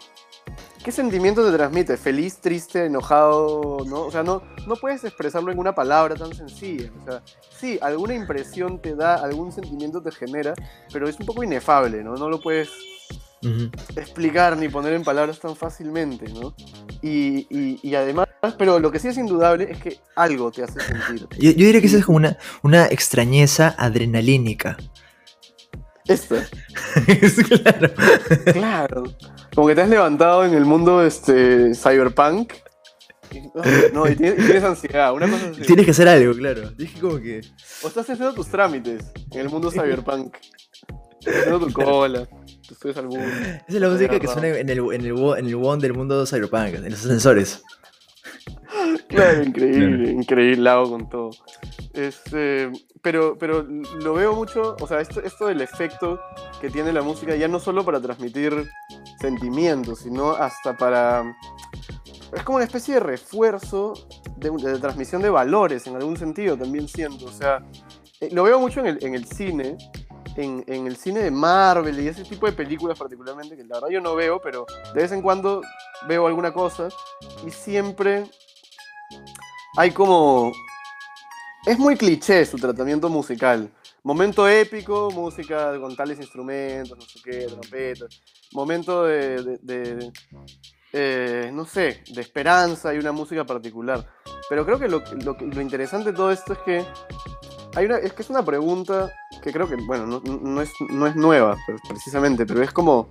¿qué 0.84 0.92
sentimiento 0.92 1.46
te 1.50 1.56
transmite? 1.56 1.98
¿Feliz, 1.98 2.38
triste, 2.40 2.86
enojado? 2.86 3.78
¿no? 3.86 4.02
O 4.02 4.12
sea, 4.12 4.24
no, 4.24 4.44
no 4.68 4.76
puedes 4.76 5.04
expresarlo 5.04 5.52
en 5.52 5.60
una 5.60 5.74
palabra 5.74 6.16
tan 6.16 6.34
sencilla. 6.34 6.92
O 7.02 7.06
sea, 7.06 7.24
sí, 7.50 7.80
alguna 7.82 8.14
impresión 8.16 8.82
te 8.82 8.96
da, 8.96 9.16
algún 9.16 9.52
sentimiento 9.52 10.02
te 10.02 10.12
genera, 10.12 10.54
pero 10.92 11.08
es 11.08 11.20
un 11.20 11.26
poco 11.26 11.44
inefable, 11.44 12.04
¿no? 12.04 12.16
No 12.16 12.30
lo 12.30 12.40
puedes 12.40 12.70
explicar 13.96 14.58
ni 14.58 14.70
poner 14.70 14.94
en 14.94 15.04
palabras 15.04 15.40
tan 15.40 15.56
fácilmente, 15.56 16.32
¿no? 16.34 16.56
Y, 17.02 17.48
y, 17.82 17.96
además, 17.96 18.28
pero 18.58 18.80
lo 18.80 18.92
que 18.92 19.00
sí 19.00 19.08
es 19.08 19.18
indudable 19.18 19.72
es 19.72 19.78
que 19.78 20.00
algo 20.16 20.52
te 20.52 20.64
hace 20.64 20.80
sentir. 20.82 21.28
Yo, 21.40 21.54
diría 21.54 21.82
que 21.82 21.88
eso 21.88 21.98
es 21.98 22.06
como 22.06 22.18
una, 22.18 22.38
una 22.64 22.86
extrañeza 22.88 23.76
adrenalínica. 23.78 24.78
Esto. 26.08 26.36
claro. 27.62 27.94
Claro. 28.52 29.04
Como 29.54 29.68
que 29.68 29.76
te 29.76 29.82
has 29.82 29.90
levantado 29.90 30.44
en 30.44 30.56
el 30.56 30.66
mundo 30.66 31.04
este, 31.06 31.74
cyberpunk. 31.76 32.54
No, 33.94 34.10
y 34.10 34.16
tienes, 34.16 34.64
ansiedad, 34.64 35.14
una 35.14 35.30
cosa 35.30 35.52
así. 35.52 35.62
Tienes 35.62 35.86
que 35.86 35.92
hacer 35.92 36.08
algo, 36.08 36.34
claro. 36.34 36.72
Dije 36.72 37.00
como 37.00 37.20
que. 37.20 37.42
O 37.84 37.88
estás 37.88 38.10
haciendo 38.10 38.34
tus 38.34 38.48
trámites 38.48 39.06
en 39.32 39.40
el 39.40 39.50
mundo 39.50 39.70
cyberpunk. 39.70 40.36
Haciendo 41.26 41.60
tu 41.60 41.72
cola. 41.72 42.28
Esa 42.76 43.66
es 43.68 43.76
la 43.76 43.90
música 43.90 44.20
que 44.20 44.28
suena 44.28 44.48
en 44.50 44.70
el, 44.70 44.80
en 44.80 45.02
el, 45.02 45.38
en 45.38 45.46
el 45.46 45.56
WON 45.56 45.80
del 45.80 45.94
mundo 45.94 46.26
cyberpunk, 46.26 46.76
en 46.76 46.90
los 46.90 47.06
ascensores. 47.06 47.64
Claro, 49.08 49.44
increíble, 49.44 50.12
increíble, 50.12 50.62
lago 50.62 50.92
con 50.92 51.10
todo. 51.10 51.32
Este, 51.94 52.72
pero, 53.02 53.38
pero 53.38 53.64
lo 53.64 54.14
veo 54.14 54.36
mucho, 54.36 54.76
o 54.80 54.88
sea, 54.88 55.02
esto, 55.02 55.22
esto 55.22 55.48
del 55.48 55.62
efecto 55.62 56.20
que 56.62 56.70
tiene 56.70 56.94
la 56.94 57.02
música, 57.02 57.36
ya 57.36 57.48
no 57.48 57.60
solo 57.60 57.84
para 57.84 58.00
transmitir 58.00 58.70
sentimientos, 59.20 60.00
sino 60.00 60.32
hasta 60.32 60.78
para... 60.78 61.36
Es 62.32 62.44
como 62.44 62.58
una 62.58 62.66
especie 62.66 62.96
de 62.96 63.00
refuerzo 63.00 63.94
de, 64.38 64.52
de 64.52 64.80
transmisión 64.80 65.22
de 65.22 65.30
valores, 65.30 65.88
en 65.88 65.96
algún 65.96 66.16
sentido, 66.16 66.56
también 66.56 66.88
siento. 66.88 67.26
O 67.26 67.32
sea, 67.32 67.64
eh, 68.22 68.30
lo 68.32 68.44
veo 68.44 68.60
mucho 68.60 68.82
en 68.82 68.88
el, 68.88 69.04
en 69.04 69.16
el 69.16 69.26
cine, 69.26 69.78
en, 70.36 70.64
en, 70.68 70.88
el 70.88 70.96
cine 70.98 71.22
de 71.22 71.32
Marvel 71.32 72.00
y 72.00 72.08
ese 72.08 72.24
tipo 72.24 72.46
de 72.46 72.54
películas 72.54 72.98
particularmente, 72.98 73.56
que 73.56 73.64
la 73.64 73.76
verdad 73.76 73.90
yo 73.90 74.02
no 74.02 74.16
veo, 74.16 74.40
pero 74.42 74.66
de 74.94 75.02
vez 75.02 75.12
en 75.12 75.22
cuando 75.22 75.62
veo 76.08 76.28
alguna 76.28 76.54
cosa 76.54 76.90
y 77.46 77.52
siempre 77.52 78.26
hay 79.78 79.92
como... 79.92 80.52
Es 81.66 81.78
muy 81.78 81.98
cliché 81.98 82.46
su 82.46 82.58
tratamiento 82.58 83.10
musical. 83.10 83.70
Momento 84.04 84.48
épico, 84.48 85.12
música 85.12 85.78
con 85.80 85.96
tales 85.96 86.20
instrumentos, 86.20 86.98
no 86.98 87.04
sé 87.04 87.20
qué, 87.24 87.46
trompeta. 87.48 88.06
Momento 88.54 89.04
de, 89.04 89.60
de, 89.62 90.12
eh, 90.94 91.52
no 91.54 91.66
sé, 91.66 92.02
de 92.10 92.22
esperanza 92.22 92.94
y 92.94 92.98
una 92.98 93.12
música 93.12 93.44
particular. 93.46 94.08
Pero 94.50 94.66
creo 94.66 94.80
que 94.80 94.88
lo, 94.88 95.04
lo, 95.24 95.34
lo 95.34 95.62
interesante 95.62 96.12
de 96.12 96.18
todo 96.18 96.32
esto 96.32 96.54
es 96.54 96.60
que 96.60 96.86
hay 97.76 97.88
es 98.04 98.14
que 98.14 98.22
es 98.22 98.30
una 98.30 98.44
pregunta 98.44 99.12
que 99.42 99.52
creo 99.52 99.68
que, 99.68 99.76
bueno, 99.76 100.22
no, 100.22 100.62
es, 100.62 100.72
no 100.90 101.08
es 101.08 101.16
nueva 101.16 101.58
precisamente, 101.88 102.46
pero 102.46 102.62
es 102.62 102.72
como 102.72 103.08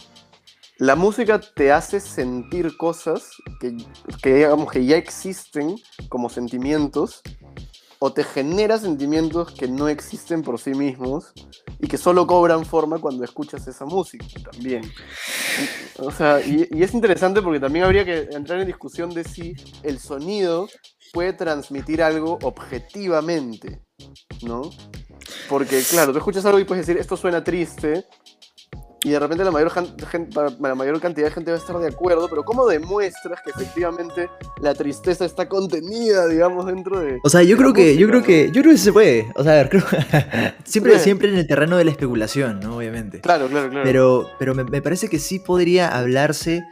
la 0.79 0.95
música 0.95 1.41
te 1.41 1.73
hace 1.73 2.01
sentir 2.01 2.77
cosas 2.77 3.31
que, 3.61 3.77
que, 4.23 4.35
digamos 4.35 4.71
que 4.71 4.85
ya 4.85 4.97
existen 4.97 5.77
como 6.09 6.29
sentimientos 6.29 7.23
o 8.01 8.13
te 8.13 8.23
genera 8.23 8.79
sentimientos 8.79 9.53
que 9.53 9.67
no 9.67 9.89
existen 9.89 10.43
por 10.43 10.61
sí 10.61 10.71
mismos 10.71 11.33
y 11.81 11.89
que 11.89 11.99
solo 11.99 12.29
cobran 12.29 12.65
forma 12.65 13.01
cuando 13.01 13.25
escuchas 13.25 13.67
esa 13.67 13.87
música 13.87 14.25
también. 14.53 14.83
O 15.99 16.13
sea, 16.13 16.41
y 16.41 16.69
es 16.81 16.95
interesante 16.95 17.43
porque 17.43 17.59
también 17.59 17.85
habría 17.85 18.05
que 18.05 18.29
entrar 18.31 18.61
en 18.61 18.69
discusión 18.69 19.11
de 19.11 19.25
si 19.25 19.55
el 19.83 19.99
sonido 19.99 20.69
puede 21.13 21.33
transmitir 21.33 22.03
algo 22.03 22.39
objetivamente, 22.43 23.83
¿no? 24.42 24.70
Porque, 25.49 25.82
claro, 25.82 26.12
tú 26.12 26.18
escuchas 26.18 26.44
algo 26.44 26.59
y 26.59 26.64
puedes 26.64 26.86
decir, 26.86 27.01
esto 27.01 27.16
suena 27.16 27.42
triste, 27.42 28.05
y 29.05 29.11
de 29.11 29.20
repente 29.20 29.44
la 29.44 29.53
mayor, 29.53 29.72
la 30.61 30.74
mayor 30.74 31.01
cantidad 31.01 31.28
de 31.28 31.32
gente 31.32 31.53
va 31.53 31.57
a 31.57 31.61
estar 31.61 31.78
de 31.78 31.86
acuerdo, 31.86 32.28
pero 32.28 32.44
¿cómo 32.44 32.66
demuestras 32.66 33.40
que 33.42 33.51
efectivamente 33.51 34.28
la 34.61 34.74
tristeza 34.74 35.24
está 35.24 35.49
contenida, 35.49 36.26
digamos, 36.26 36.66
dentro 36.66 36.99
de... 36.99 37.20
O 37.22 37.30
sea, 37.30 37.44
yo 37.44 37.57
creo 37.57 37.72
que, 37.72 37.96
yo 37.96 38.09
creo 38.09 38.24
que, 38.24 38.51
yo 38.51 38.61
creo 38.61 38.72
que 38.72 38.78
se 38.78 38.92
puede. 38.92 39.30
O 39.36 39.44
sea, 39.44 39.68
creo, 39.68 39.84
siempre, 40.64 40.99
siempre 40.99 41.28
en 41.28 41.36
el 41.36 41.46
terreno 41.46 41.76
de 41.76 41.84
la 41.84 41.92
especulación, 41.92 42.59
¿no? 42.59 42.76
Obviamente. 42.76 43.20
Claro, 43.20 43.46
claro, 43.46 43.70
claro. 43.70 43.84
Pero, 43.84 44.30
pero 44.38 44.55
me, 44.57 44.64
me 44.64 44.82
parece 44.82 45.09
que 45.09 45.20
sí 45.20 45.38
podría 45.38 45.96
hablarse 45.96 46.64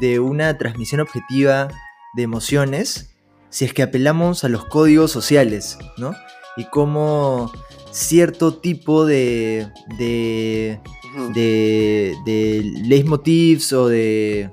de 0.00 0.20
una 0.20 0.56
transmisión 0.56 1.00
objetiva 1.00 1.68
de 2.14 2.22
emociones 2.22 3.16
si 3.50 3.64
es 3.64 3.74
que 3.74 3.82
apelamos 3.82 4.44
a 4.44 4.48
los 4.48 4.64
códigos 4.64 5.10
sociales, 5.10 5.78
¿no? 5.96 6.12
Y 6.56 6.64
cómo 6.66 7.50
cierto 7.90 8.54
tipo 8.54 9.04
de, 9.06 9.68
de 9.98 10.80
de, 11.32 12.16
de 12.24 12.62
leitmotivs 12.84 13.72
o 13.72 13.88
de, 13.88 14.50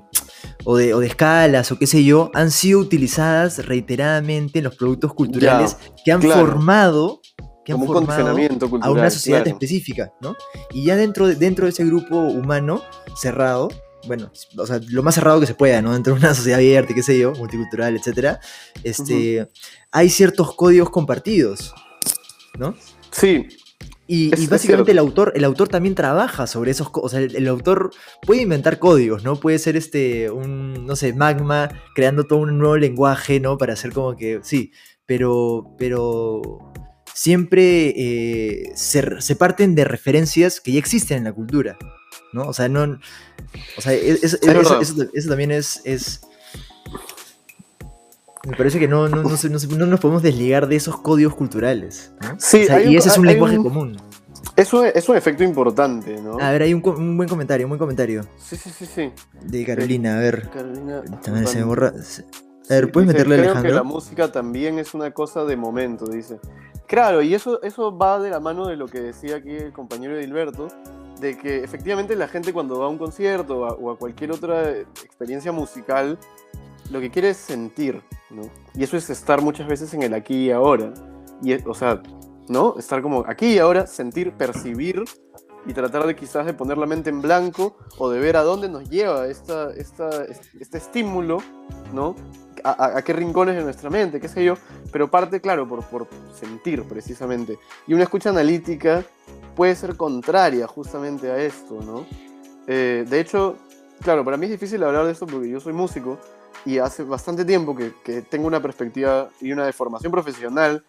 o 0.64 0.76
de, 0.76 0.94
o 0.94 1.00
de, 1.00 1.06
escalas 1.06 1.72
o 1.72 1.78
qué 1.78 1.86
sé 1.86 2.04
yo, 2.04 2.30
han 2.34 2.50
sido 2.50 2.80
utilizadas 2.80 3.66
reiteradamente 3.66 4.58
en 4.58 4.64
los 4.64 4.76
productos 4.76 5.14
culturales 5.14 5.76
que 6.04 6.12
han 6.12 6.22
formado, 6.22 7.20
que 7.64 7.72
han 7.72 7.84
formado 7.84 8.36
a 8.80 8.90
una 8.90 9.10
sociedad 9.10 9.46
específica, 9.46 10.12
¿no? 10.20 10.36
Y 10.72 10.84
ya 10.84 10.96
dentro 10.96 11.26
de, 11.26 11.34
dentro 11.34 11.66
de 11.66 11.70
ese 11.70 11.84
grupo 11.84 12.16
humano 12.16 12.82
cerrado, 13.16 13.68
bueno, 14.06 14.32
o 14.56 14.66
sea, 14.66 14.80
lo 14.88 15.02
más 15.02 15.14
cerrado 15.14 15.38
que 15.40 15.46
se 15.46 15.54
pueda, 15.54 15.80
¿no? 15.80 15.92
Dentro 15.92 16.14
de 16.14 16.20
una 16.20 16.34
sociedad 16.34 16.58
abierta, 16.58 16.94
qué 16.94 17.02
sé 17.02 17.18
yo, 17.18 17.32
multicultural, 17.32 17.96
etcétera, 17.96 18.40
este, 18.82 19.48
hay 19.92 20.10
ciertos 20.10 20.54
códigos 20.54 20.90
compartidos, 20.90 21.72
¿no? 22.58 22.74
Sí, 23.10 23.48
y, 24.14 24.46
básicamente 24.46 24.90
el 24.90 24.98
autor, 24.98 25.32
el 25.36 25.44
autor 25.44 25.68
también 25.68 25.94
trabaja 25.94 26.46
sobre 26.46 26.72
esos, 26.72 26.88
o 26.92 27.08
sea, 27.08 27.20
el, 27.20 27.48
autor 27.48 27.92
puede 28.26 28.42
inventar 28.42 28.78
códigos, 28.78 29.24
¿no? 29.24 29.40
Puede 29.40 29.58
ser 29.58 29.76
este, 29.76 30.30
un, 30.30 30.84
no 30.84 30.96
sé, 30.96 31.14
magma, 31.14 31.70
creando 31.94 32.24
todo 32.24 32.40
un 32.40 32.58
nuevo 32.58 32.76
lenguaje, 32.76 33.40
¿no? 33.40 33.56
Para 33.56 33.72
hacer 33.72 33.92
como 33.92 34.14
que, 34.14 34.40
sí, 34.42 34.72
pero, 35.06 35.74
pero 35.78 36.42
siempre 37.14 37.94
eh, 37.96 38.72
se, 38.74 39.36
parten 39.36 39.74
de 39.74 39.84
referencias 39.84 40.60
que 40.60 40.72
ya 40.72 40.78
existen 40.78 41.18
en 41.18 41.24
la 41.24 41.32
cultura, 41.32 41.78
¿no? 42.34 42.42
O 42.48 42.52
sea, 42.52 42.68
no, 42.68 42.98
o 43.78 43.80
sea, 43.80 43.94
eso, 43.94 44.36
también 45.26 45.52
es, 45.52 45.80
es 45.84 46.20
me 48.44 48.56
parece 48.56 48.78
que 48.78 48.88
no, 48.88 49.08
no, 49.08 49.22
no, 49.22 49.86
nos 49.86 50.00
podemos 50.00 50.22
desligar 50.22 50.66
de 50.66 50.76
esos 50.76 50.98
códigos 50.98 51.34
culturales. 51.34 52.12
Sí, 52.38 52.66
y 52.86 52.96
ese 52.96 53.08
es 53.08 53.18
un 53.18 53.26
lenguaje 53.26 53.56
común. 53.56 53.96
Eso 54.56 54.84
es 54.84 55.08
un 55.08 55.16
efecto 55.16 55.44
importante, 55.44 56.20
¿no? 56.20 56.38
A 56.38 56.50
ver, 56.50 56.62
hay 56.62 56.74
un, 56.74 56.82
buen 57.16 57.28
comentario, 57.28 57.66
un 57.66 57.70
buen 57.70 57.78
comentario. 57.78 58.24
Sí, 58.36 58.56
sí, 58.56 58.70
sí, 58.70 58.86
sí. 58.86 59.12
De 59.42 59.64
Carolina, 59.64 60.16
a 60.16 60.18
ver. 60.18 60.50
Carolina. 60.50 61.02
También 61.22 61.46
se 61.46 61.62
borra. 61.62 61.92
A 62.68 62.74
ver, 62.74 62.92
¿puedes 62.92 63.06
meterle 63.06 63.36
creo 63.36 63.44
Alejandro? 63.46 63.70
que 63.70 63.76
la 63.76 63.82
música 63.82 64.32
también 64.32 64.78
es 64.78 64.94
una 64.94 65.12
cosa 65.12 65.44
de 65.44 65.56
momento, 65.56 66.06
dice. 66.06 66.38
Claro, 66.86 67.22
y 67.22 67.34
eso, 67.34 67.62
eso 67.62 67.96
va 67.96 68.18
de 68.18 68.30
la 68.30 68.40
mano 68.40 68.66
de 68.66 68.76
lo 68.76 68.86
que 68.86 69.00
decía 69.00 69.36
aquí 69.36 69.50
el 69.50 69.72
compañero 69.72 70.18
Edilberto, 70.18 70.68
de 71.20 71.38
que 71.38 71.62
efectivamente 71.62 72.16
la 72.16 72.28
gente 72.28 72.52
cuando 72.52 72.78
va 72.78 72.86
a 72.86 72.88
un 72.88 72.98
concierto 72.98 73.60
o 73.60 73.90
a 73.90 73.96
cualquier 73.96 74.32
otra 74.32 74.70
experiencia 74.70 75.52
musical 75.52 76.18
lo 76.92 77.00
que 77.00 77.10
quiere 77.10 77.30
es 77.30 77.38
sentir, 77.38 78.02
¿no? 78.30 78.42
Y 78.74 78.84
eso 78.84 78.96
es 78.96 79.08
estar 79.10 79.40
muchas 79.40 79.66
veces 79.66 79.92
en 79.94 80.02
el 80.02 80.14
aquí 80.14 80.46
y 80.46 80.50
ahora. 80.50 80.92
Y, 81.42 81.54
o 81.66 81.74
sea, 81.74 82.02
¿no? 82.48 82.76
Estar 82.78 83.02
como 83.02 83.24
aquí 83.26 83.54
y 83.54 83.58
ahora, 83.58 83.86
sentir, 83.86 84.32
percibir 84.32 85.02
y 85.64 85.72
tratar 85.72 86.06
de 86.06 86.14
quizás 86.14 86.44
de 86.44 86.52
poner 86.52 86.76
la 86.76 86.86
mente 86.86 87.08
en 87.08 87.22
blanco 87.22 87.76
o 87.98 88.10
de 88.10 88.20
ver 88.20 88.36
a 88.36 88.42
dónde 88.42 88.68
nos 88.68 88.90
lleva 88.90 89.26
esta, 89.28 89.70
esta, 89.74 90.10
este 90.60 90.78
estímulo, 90.78 91.38
¿no? 91.92 92.14
A, 92.64 92.98
a, 92.98 93.02
qué 93.02 93.12
rincones 93.12 93.56
de 93.56 93.64
nuestra 93.64 93.88
mente, 93.90 94.20
qué 94.20 94.28
sé 94.28 94.44
yo, 94.44 94.54
pero 94.92 95.10
parte, 95.10 95.40
claro, 95.40 95.66
por, 95.66 95.82
por 95.84 96.06
sentir 96.34 96.84
precisamente. 96.84 97.58
Y 97.86 97.94
una 97.94 98.04
escucha 98.04 98.30
analítica 98.30 99.04
puede 99.56 99.74
ser 99.74 99.96
contraria 99.96 100.66
justamente 100.66 101.30
a 101.30 101.38
esto, 101.38 101.80
¿no? 101.80 102.04
Eh, 102.66 103.04
de 103.08 103.20
hecho, 103.20 103.56
claro, 104.02 104.24
para 104.24 104.36
mí 104.36 104.46
es 104.46 104.52
difícil 104.52 104.82
hablar 104.82 105.06
de 105.06 105.12
esto 105.12 105.26
porque 105.26 105.48
yo 105.48 105.58
soy 105.58 105.72
músico, 105.72 106.18
y 106.64 106.78
hace 106.78 107.02
bastante 107.04 107.44
tiempo 107.44 107.74
que, 107.74 107.92
que, 108.04 108.22
tengo 108.22 108.46
una 108.46 108.60
perspectiva 108.60 109.28
y 109.40 109.52
una 109.52 109.66
deformación 109.66 110.12
profesional 110.12 110.84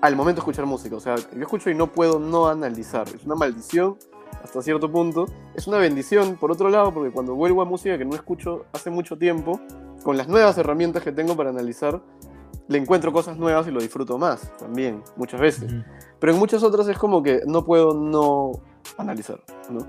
al 0.00 0.16
momento 0.16 0.36
de 0.36 0.40
escuchar 0.40 0.66
música. 0.66 0.96
O 0.96 1.00
sea, 1.00 1.16
yo 1.16 1.40
escucho 1.40 1.70
y 1.70 1.74
no 1.74 1.92
puedo 1.92 2.18
no 2.18 2.48
analizar. 2.48 3.08
Es 3.08 3.24
una 3.24 3.34
maldición 3.34 3.96
hasta 4.42 4.62
cierto 4.62 4.90
punto. 4.90 5.26
Es 5.54 5.66
una 5.66 5.78
bendición, 5.78 6.36
por 6.36 6.52
otro 6.52 6.68
lado, 6.68 6.92
porque 6.92 7.10
cuando 7.10 7.34
vuelvo 7.34 7.62
a 7.62 7.64
música 7.64 7.96
que 7.96 8.04
no 8.04 8.14
escucho 8.14 8.66
hace 8.72 8.90
mucho 8.90 9.16
tiempo, 9.16 9.60
con 10.02 10.16
las 10.16 10.28
nuevas 10.28 10.56
herramientas 10.58 11.02
que 11.02 11.12
tengo 11.12 11.36
para 11.36 11.50
analizar, 11.50 12.02
le 12.68 12.78
encuentro 12.78 13.12
cosas 13.12 13.36
nuevas 13.36 13.66
y 13.66 13.70
lo 13.70 13.80
disfruto 13.80 14.18
más 14.18 14.52
también, 14.58 15.02
muchas 15.16 15.40
veces. 15.40 15.72
Pero 16.20 16.32
en 16.32 16.38
muchas 16.38 16.62
otras 16.62 16.86
es 16.88 16.98
como 16.98 17.22
que 17.22 17.40
no 17.46 17.64
puedo 17.64 17.94
no 17.94 18.52
analizar. 18.98 19.42
¿no? 19.70 19.86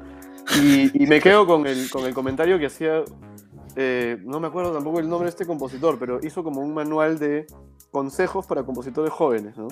Y, 0.61 1.03
y, 1.03 1.07
me 1.07 1.19
quedo 1.19 1.45
con 1.45 1.65
el, 1.67 1.89
con 1.89 2.05
el 2.05 2.13
comentario 2.13 2.57
que 2.59 2.67
hacía 2.67 3.03
eh, 3.75 4.17
no 4.23 4.39
me 4.39 4.47
acuerdo 4.47 4.71
tampoco 4.71 4.99
el 4.99 5.09
nombre 5.09 5.25
de 5.25 5.31
este 5.31 5.45
compositor, 5.45 5.97
pero 5.99 6.19
hizo 6.23 6.43
como 6.43 6.61
un 6.61 6.73
manual 6.73 7.19
de 7.19 7.47
consejos 7.91 8.45
para 8.45 8.63
compositores 8.63 9.11
jóvenes, 9.11 9.57
¿no? 9.57 9.67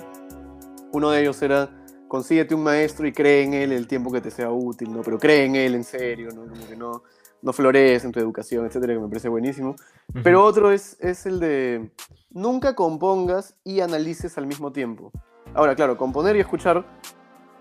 Uno 0.92 1.10
de 1.10 1.22
ellos 1.22 1.40
era, 1.42 1.70
consíguete 2.08 2.54
un 2.54 2.62
maestro 2.62 3.06
y 3.06 3.12
cree 3.12 3.42
en 3.42 3.54
él 3.54 3.72
el 3.72 3.86
tiempo 3.88 4.12
que 4.12 4.20
te 4.20 4.30
sea 4.30 4.50
útil, 4.50 4.92
¿no? 4.92 5.02
Pero 5.02 5.18
cree 5.18 5.44
en 5.44 5.56
él 5.56 5.74
en 5.74 5.84
serio, 5.84 6.28
¿no? 6.34 6.46
Como 6.46 6.66
que 6.66 6.76
no, 6.76 7.02
no 7.42 7.52
florece 7.52 8.06
en 8.06 8.12
tu 8.12 8.20
educación, 8.20 8.66
etcétera, 8.66 8.94
que 8.94 9.00
me 9.00 9.08
parece 9.08 9.28
buenísimo. 9.28 9.76
Pero 10.22 10.44
otro 10.44 10.70
es, 10.70 10.96
es 11.00 11.26
el 11.26 11.40
de, 11.40 11.90
nunca 12.30 12.74
compongas 12.74 13.56
y 13.64 13.80
analices 13.80 14.36
al 14.38 14.46
mismo 14.46 14.72
tiempo. 14.72 15.12
Ahora, 15.54 15.74
claro, 15.74 15.96
componer 15.96 16.36
y 16.36 16.40
escuchar 16.40 16.84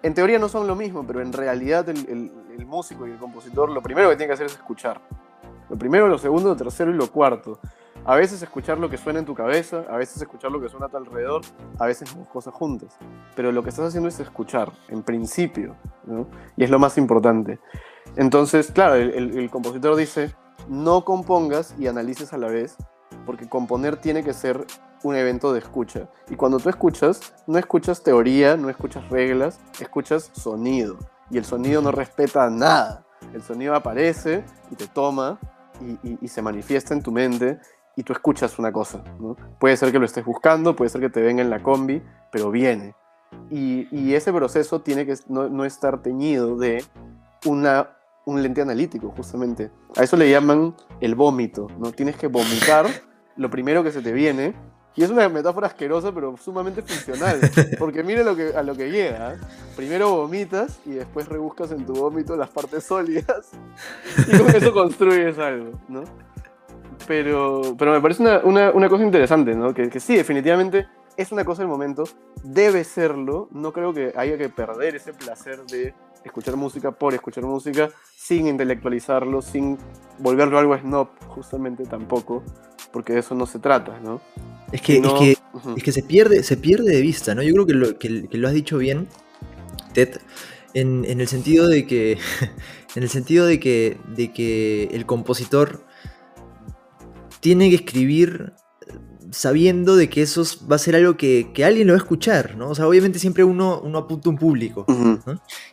en 0.02 0.14
teoría 0.14 0.38
no 0.38 0.50
son 0.50 0.68
lo 0.68 0.76
mismo, 0.76 1.08
pero 1.08 1.22
en 1.22 1.32
realidad 1.32 1.88
el, 1.88 2.32
el, 2.58 2.66
músico 2.66 3.08
y 3.08 3.12
el 3.12 3.18
compositor 3.18 3.70
lo 3.70 3.82
primero 3.82 4.10
que 4.10 4.16
tiene 4.16 4.28
que 4.28 4.34
hacer 4.34 4.48
es 4.48 4.54
escuchar. 4.54 5.00
Lo 5.74 5.80
primero, 5.80 6.07
lo 6.07 6.19
segundo, 6.19 6.49
lo 6.49 6.55
tercero 6.55 6.91
y 6.91 6.93
lo 6.93 7.11
cuarto. 7.11 7.57
A 8.05 8.15
veces 8.15 8.43
escuchar 8.43 8.78
lo 8.78 8.91
que 8.91 8.97
suena 8.99 9.17
en 9.17 9.26
tu 9.26 9.34
cabeza, 9.34 9.84
a 9.89 9.97
veces 9.97 10.21
escuchar 10.21 10.51
lo 10.51 10.61
que 10.61 10.69
suena 10.69 10.86
a 10.86 10.89
tu 10.89 10.97
alrededor, 10.97 11.41
a 11.80 11.88
veces 11.88 12.15
dos 12.15 12.28
cosas 12.28 12.53
juntas. 12.53 12.95
Pero 13.36 13.51
lo 13.51 13.63
que 13.63 13.69
estás 13.69 13.88
haciendo 13.88 14.07
es 14.07 14.19
escuchar, 14.19 14.71
en 14.89 15.01
principio, 15.01 15.76
¿no? 16.05 16.28
Y 16.57 16.63
es 16.63 16.69
lo 16.69 16.78
más 16.78 16.99
importante. 16.99 17.57
Entonces, 18.15 18.71
claro, 18.71 18.93
el, 18.93 19.49
compositor 19.49 19.95
dice, 19.95 20.36
no 20.67 21.03
compongas 21.05 21.74
y 21.80 21.88
analices 21.88 22.34
a 22.34 22.38
la 22.38 22.49
vez, 22.49 22.78
porque 23.26 23.49
componer 23.49 23.97
tiene 23.97 24.24
que 24.24 24.34
ser 24.34 24.67
un 25.01 25.15
evento 25.15 25.53
de 25.53 25.59
escucha. 25.59 26.07
Y 26.30 26.36
cuando 26.36 26.59
tú 26.59 26.69
escuchas, 26.69 27.34
no 27.47 27.57
escuchas 27.57 28.03
teoría, 28.03 28.57
no 28.57 28.69
escuchas 28.69 29.09
reglas, 29.09 29.59
escuchas 29.80 30.30
sonido. 30.34 30.99
Y 31.32 31.39
el 31.39 31.45
sonido 31.45 31.82
no 31.82 31.91
respeta 31.91 32.47
nada. 32.51 33.07
El 33.34 33.41
sonido 33.41 33.74
aparece 33.74 34.45
y 34.69 34.76
te 34.76 34.86
toma 34.86 35.39
y, 35.82 36.28
se 36.28 36.41
manifiesta 36.41 36.93
en 36.93 37.01
tu 37.01 37.11
mente 37.11 37.59
y 37.95 38.03
tú 38.03 38.13
escuchas 38.13 38.57
una 38.59 38.71
cosa. 38.71 39.03
¿no? 39.19 39.36
Puede 39.59 39.78
ser 39.78 39.91
que 39.91 39.99
lo 39.99 40.05
estés 40.05 40.26
buscando, 40.26 40.76
puede 40.76 40.89
ser 40.89 41.01
que 41.01 41.09
te 41.09 41.21
venga 41.21 41.41
en 41.41 41.49
la 41.49 41.61
combi, 41.61 42.01
pero 42.32 42.51
viene. 42.51 42.95
Y, 43.49 44.13
ese 44.13 44.32
proceso 44.32 44.82
tiene 44.82 45.05
que 45.05 45.15
no, 45.28 45.65
estar 45.65 46.01
teñido 46.01 46.55
de 46.55 46.84
una, 47.45 47.89
un 48.26 48.41
lente 48.41 48.61
analítico, 48.61 49.13
justamente. 49.15 49.71
A 49.97 50.03
eso 50.03 50.17
le 50.17 50.30
llaman 50.30 50.76
el 51.01 51.15
vómito. 51.15 51.67
¿no? 51.78 51.91
Tienes 51.91 52.15
que 52.15 52.28
vomitar 52.28 52.86
lo 53.36 53.49
primero 53.49 53.84
que 53.84 53.91
se 53.91 54.01
te 54.01 54.11
viene 54.11 54.53
y 54.96 55.04
es 55.04 55.10
una 55.10 55.28
metáfora 55.28 55.68
asquerosa, 55.68 56.12
pero 56.12 56.36
sumamente 56.38 56.82
funcional. 56.82 57.39
Porque 57.80 58.04
mire 58.04 58.24
lo 58.24 58.36
que, 58.36 58.56
a 58.56 58.62
lo 58.62 58.76
que 58.76 58.91
llega. 58.91 59.34
¿eh? 59.34 59.38
Primero 59.76 60.16
vomitas 60.16 60.80
y 60.86 60.91
después 60.91 61.28
rebuscas 61.28 61.72
en 61.72 61.86
tu 61.86 61.94
vómito 61.94 62.36
las 62.36 62.50
partes 62.50 62.84
sólidas. 62.84 63.52
Y 64.28 64.38
con 64.38 64.50
eso 64.50 64.74
construyes 64.74 65.39
algo, 65.39 65.80
¿no? 65.88 66.04
Pero, 67.08 67.76
pero 67.78 67.91
me 67.91 68.02
parece 68.02 68.24
una, 68.44 68.72
una, 68.72 68.89
cosa 68.89 69.04
interesante, 69.04 69.56
¿no? 69.56 69.74
Que, 69.74 69.89
que, 69.89 70.00
sí, 70.00 70.16
definitivamente 70.16 70.88
es 71.18 71.32
una 71.32 71.44
cosa 71.44 71.64
del 71.64 71.70
momento. 71.70 72.04
Debe 72.44 72.84
serlo. 72.84 73.50
No 73.52 73.74
creo 73.74 73.94
que 73.94 74.14
haya 74.16 74.38
que 74.38 74.50
perder 74.50 74.96
ese 74.96 75.14
placer 75.14 75.64
de 75.66 75.94
escuchar 76.24 76.56
música 76.56 76.91
por 76.91 77.14
escuchar 77.14 77.44
música 77.44 77.89
sin 78.16 78.48
intelectualizarlo, 78.48 79.41
sin 79.41 79.78
volverlo 80.20 80.58
algo 80.58 80.78
snob, 80.78 81.10
justamente 81.28 81.86
tampoco, 81.86 82.44
porque 82.91 83.14
de 83.14 83.20
eso 83.20 83.36
no 83.36 83.46
se 83.46 83.60
trata, 83.60 84.00
¿no? 84.00 84.22
Es 84.74 84.82
que, 84.82 84.97
es, 84.97 85.13
que, 85.13 85.38
es 85.78 85.84
que 85.84 85.91
se 85.91 86.01
pierde, 86.01 86.43
se 86.43 86.57
pierde 86.57 86.95
de 86.95 87.01
vista, 87.01 87.36
¿no? 87.36 87.43
Yo 87.43 87.53
creo 87.53 87.65
que 87.67 87.74
lo, 87.74 87.99
que, 87.99 88.38
lo 88.38 88.47
has 88.47 88.55
dicho 88.55 88.80
bien, 88.80 89.07
Ted, 89.93 90.17
en, 90.74 91.05
el 91.05 91.28
sentido 91.28 91.67
de 91.67 91.86
que. 91.86 92.17
en 92.95 93.03
el 93.03 93.09
sentido 93.09 93.45
de 93.45 93.59
que. 93.59 93.97
de 94.15 94.34
que 94.34 94.89
el 94.91 95.05
compositor 95.05 95.86
tiene 97.39 97.69
que 97.69 97.76
escribir 97.76 98.53
sabiendo 99.32 99.95
de 99.95 100.09
que 100.09 100.21
eso 100.21 100.43
va 100.69 100.78
a 100.78 100.80
ser 100.80 100.95
algo 100.95 101.17
que, 101.17 101.51
alguien 101.63 101.88
lo 101.88 101.93
va 101.93 101.97
a 101.97 102.01
escuchar, 102.03 102.55
¿no? 102.55 102.69
O 102.69 102.76
sea, 102.76 102.88
obviamente 102.88 103.19
siempre 103.19 103.43
uno, 103.43 103.80
uno 103.82 103.99
apunta 103.99 104.30
un 104.30 104.38
público. 104.38 104.86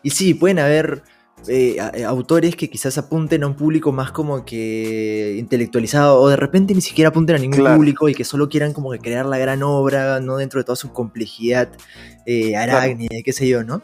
Y 0.02 0.10
sí, 0.10 0.34
pueden 0.34 0.58
haber 0.58 1.02
eh, 1.48 1.76
eh, 1.94 2.04
autores 2.04 2.54
que 2.54 2.68
quizás 2.68 2.98
apunten 2.98 3.42
a 3.42 3.46
un 3.46 3.54
público 3.54 3.92
más 3.92 4.12
como 4.12 4.44
que 4.44 5.36
intelectualizado 5.38 6.20
o 6.20 6.28
de 6.28 6.36
repente 6.36 6.74
ni 6.74 6.82
siquiera 6.82 7.08
apunten 7.08 7.36
a 7.36 7.38
ningún 7.38 7.64
público 7.64 8.08
y 8.08 8.14
que 8.14 8.24
solo 8.24 8.48
quieran 8.48 8.74
como 8.74 8.90
que 8.90 8.98
crear 8.98 9.24
la 9.24 9.38
gran 9.38 9.62
obra, 9.62 10.20
no 10.20 10.36
dentro 10.36 10.60
de 10.60 10.64
toda 10.64 10.76
su 10.76 10.92
complejidad 10.92 11.70
eh, 12.26 12.56
arácnida, 12.56 13.16
qué 13.24 13.32
sé 13.32 13.48
yo, 13.48 13.64
¿no? 13.64 13.80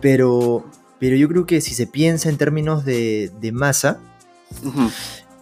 Pero, 0.00 0.64
pero 1.00 1.16
yo 1.16 1.28
creo 1.28 1.44
que 1.44 1.60
si 1.60 1.74
se 1.74 1.86
piensa 1.86 2.28
en 2.28 2.36
términos 2.36 2.84
de, 2.84 3.30
masa, 3.52 3.98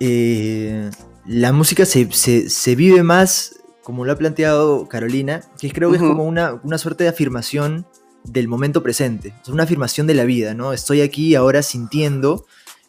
eh, 0.00 0.90
la 1.26 1.52
música 1.52 1.84
se, 1.84 2.74
vive 2.74 3.02
más, 3.02 3.56
como 3.82 4.06
lo 4.06 4.12
ha 4.12 4.16
planteado 4.16 4.88
Carolina, 4.88 5.42
que 5.60 5.70
creo 5.70 5.90
que 5.90 5.96
es 5.96 6.02
como 6.02 6.24
una, 6.24 6.58
una 6.62 6.78
suerte 6.78 7.04
de 7.04 7.10
afirmación 7.10 7.86
del 8.24 8.48
momento 8.48 8.82
presente, 8.82 9.34
es 9.42 9.48
una 9.48 9.64
afirmación 9.64 10.06
de 10.06 10.14
la 10.14 10.24
vida, 10.24 10.54
¿no? 10.54 10.72
Estoy 10.72 11.02
aquí 11.02 11.34
ahora 11.34 11.62
sintiendo 11.62 12.46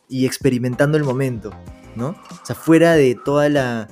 y 0.08 0.26
experimentando 0.26 0.98
el 0.98 1.04
momento, 1.04 1.52
¿no? 1.96 2.10
O 2.10 2.46
sea, 2.46 2.56
fuera 2.56 2.96
de 2.96 3.16
toda 3.16 3.50
la, 3.50 3.88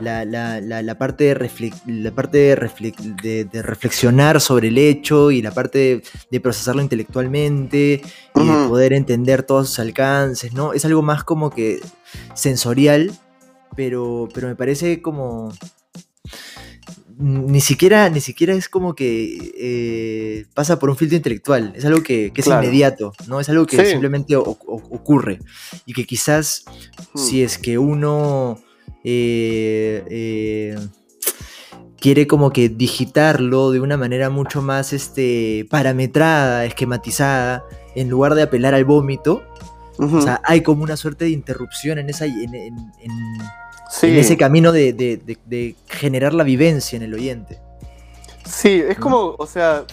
la, 0.00 0.98
parte, 0.98 1.34
de, 1.34 1.72
la 1.86 2.10
parte 2.12 2.38
de, 2.38 3.62
reflexionar 3.62 4.40
sobre 4.40 4.68
el 4.68 4.78
hecho 4.78 5.30
y 5.30 5.42
la 5.42 5.50
parte 5.50 6.02
de, 6.30 6.40
procesarlo 6.40 6.82
intelectualmente 6.82 8.02
y 8.34 8.46
de 8.46 8.68
poder 8.68 8.92
entender 8.92 9.42
todos 9.42 9.68
sus 9.68 9.78
alcances, 9.80 10.52
¿no? 10.52 10.72
Es 10.72 10.84
algo 10.84 11.02
más 11.02 11.24
como 11.24 11.50
que 11.50 11.80
sensorial, 12.34 13.12
pero, 13.76 14.28
pero 14.32 14.48
me 14.48 14.56
parece 14.56 15.02
como 15.02 15.52
ni 17.18 17.60
siquiera, 17.60 18.08
ni 18.10 18.20
siquiera 18.20 18.54
es 18.54 18.68
como 18.68 18.94
que 18.94 19.52
eh, 19.58 20.46
pasa 20.54 20.78
por 20.78 20.88
un 20.88 20.96
filtro 20.96 21.16
intelectual, 21.16 21.72
es 21.74 21.84
algo 21.84 22.00
que, 22.02 22.32
es 22.34 22.46
inmediato, 22.46 23.12
¿no? 23.26 23.40
Es 23.40 23.48
algo 23.48 23.66
que 23.66 23.84
simplemente 23.84 24.36
ocurre 24.36 25.40
y 25.84 25.94
que 25.94 26.04
quizás 26.04 26.64
hmm. 27.14 27.18
si 27.18 27.42
es 27.42 27.58
que 27.58 27.76
uno 27.76 28.60
eh, 29.02 30.04
eh, 30.08 30.78
quiere 31.98 32.28
como 32.28 32.52
que 32.52 32.68
digitarlo 32.68 33.72
de 33.72 33.80
una 33.80 33.96
manera 33.96 34.30
mucho 34.30 34.62
más 34.62 34.92
este, 34.92 35.66
parametrada, 35.68 36.66
esquematizada, 36.66 37.64
en 37.96 38.08
lugar 38.08 38.36
de 38.36 38.42
apelar 38.42 38.74
al 38.74 38.84
vómito, 38.84 39.42
o 39.98 40.20
sea, 40.22 40.40
hay 40.44 40.62
como 40.62 40.84
una 40.84 40.96
suerte 40.96 41.24
de 41.24 41.32
interrupción 41.32 41.98
en 41.98 42.10
esa... 42.10 42.26
en 42.26 42.54
en 42.54 43.67
ese 44.02 44.36
camino 44.36 44.72
de, 44.72 45.76
generar 45.88 46.34
la 46.34 46.44
vivencia 46.44 46.96
en 46.96 47.02
el 47.02 47.14
oyente. 47.14 47.60
Sí, 48.44 48.82
es 48.86 48.98
como, 48.98 49.34
o 49.38 49.46
sea, 49.46 49.84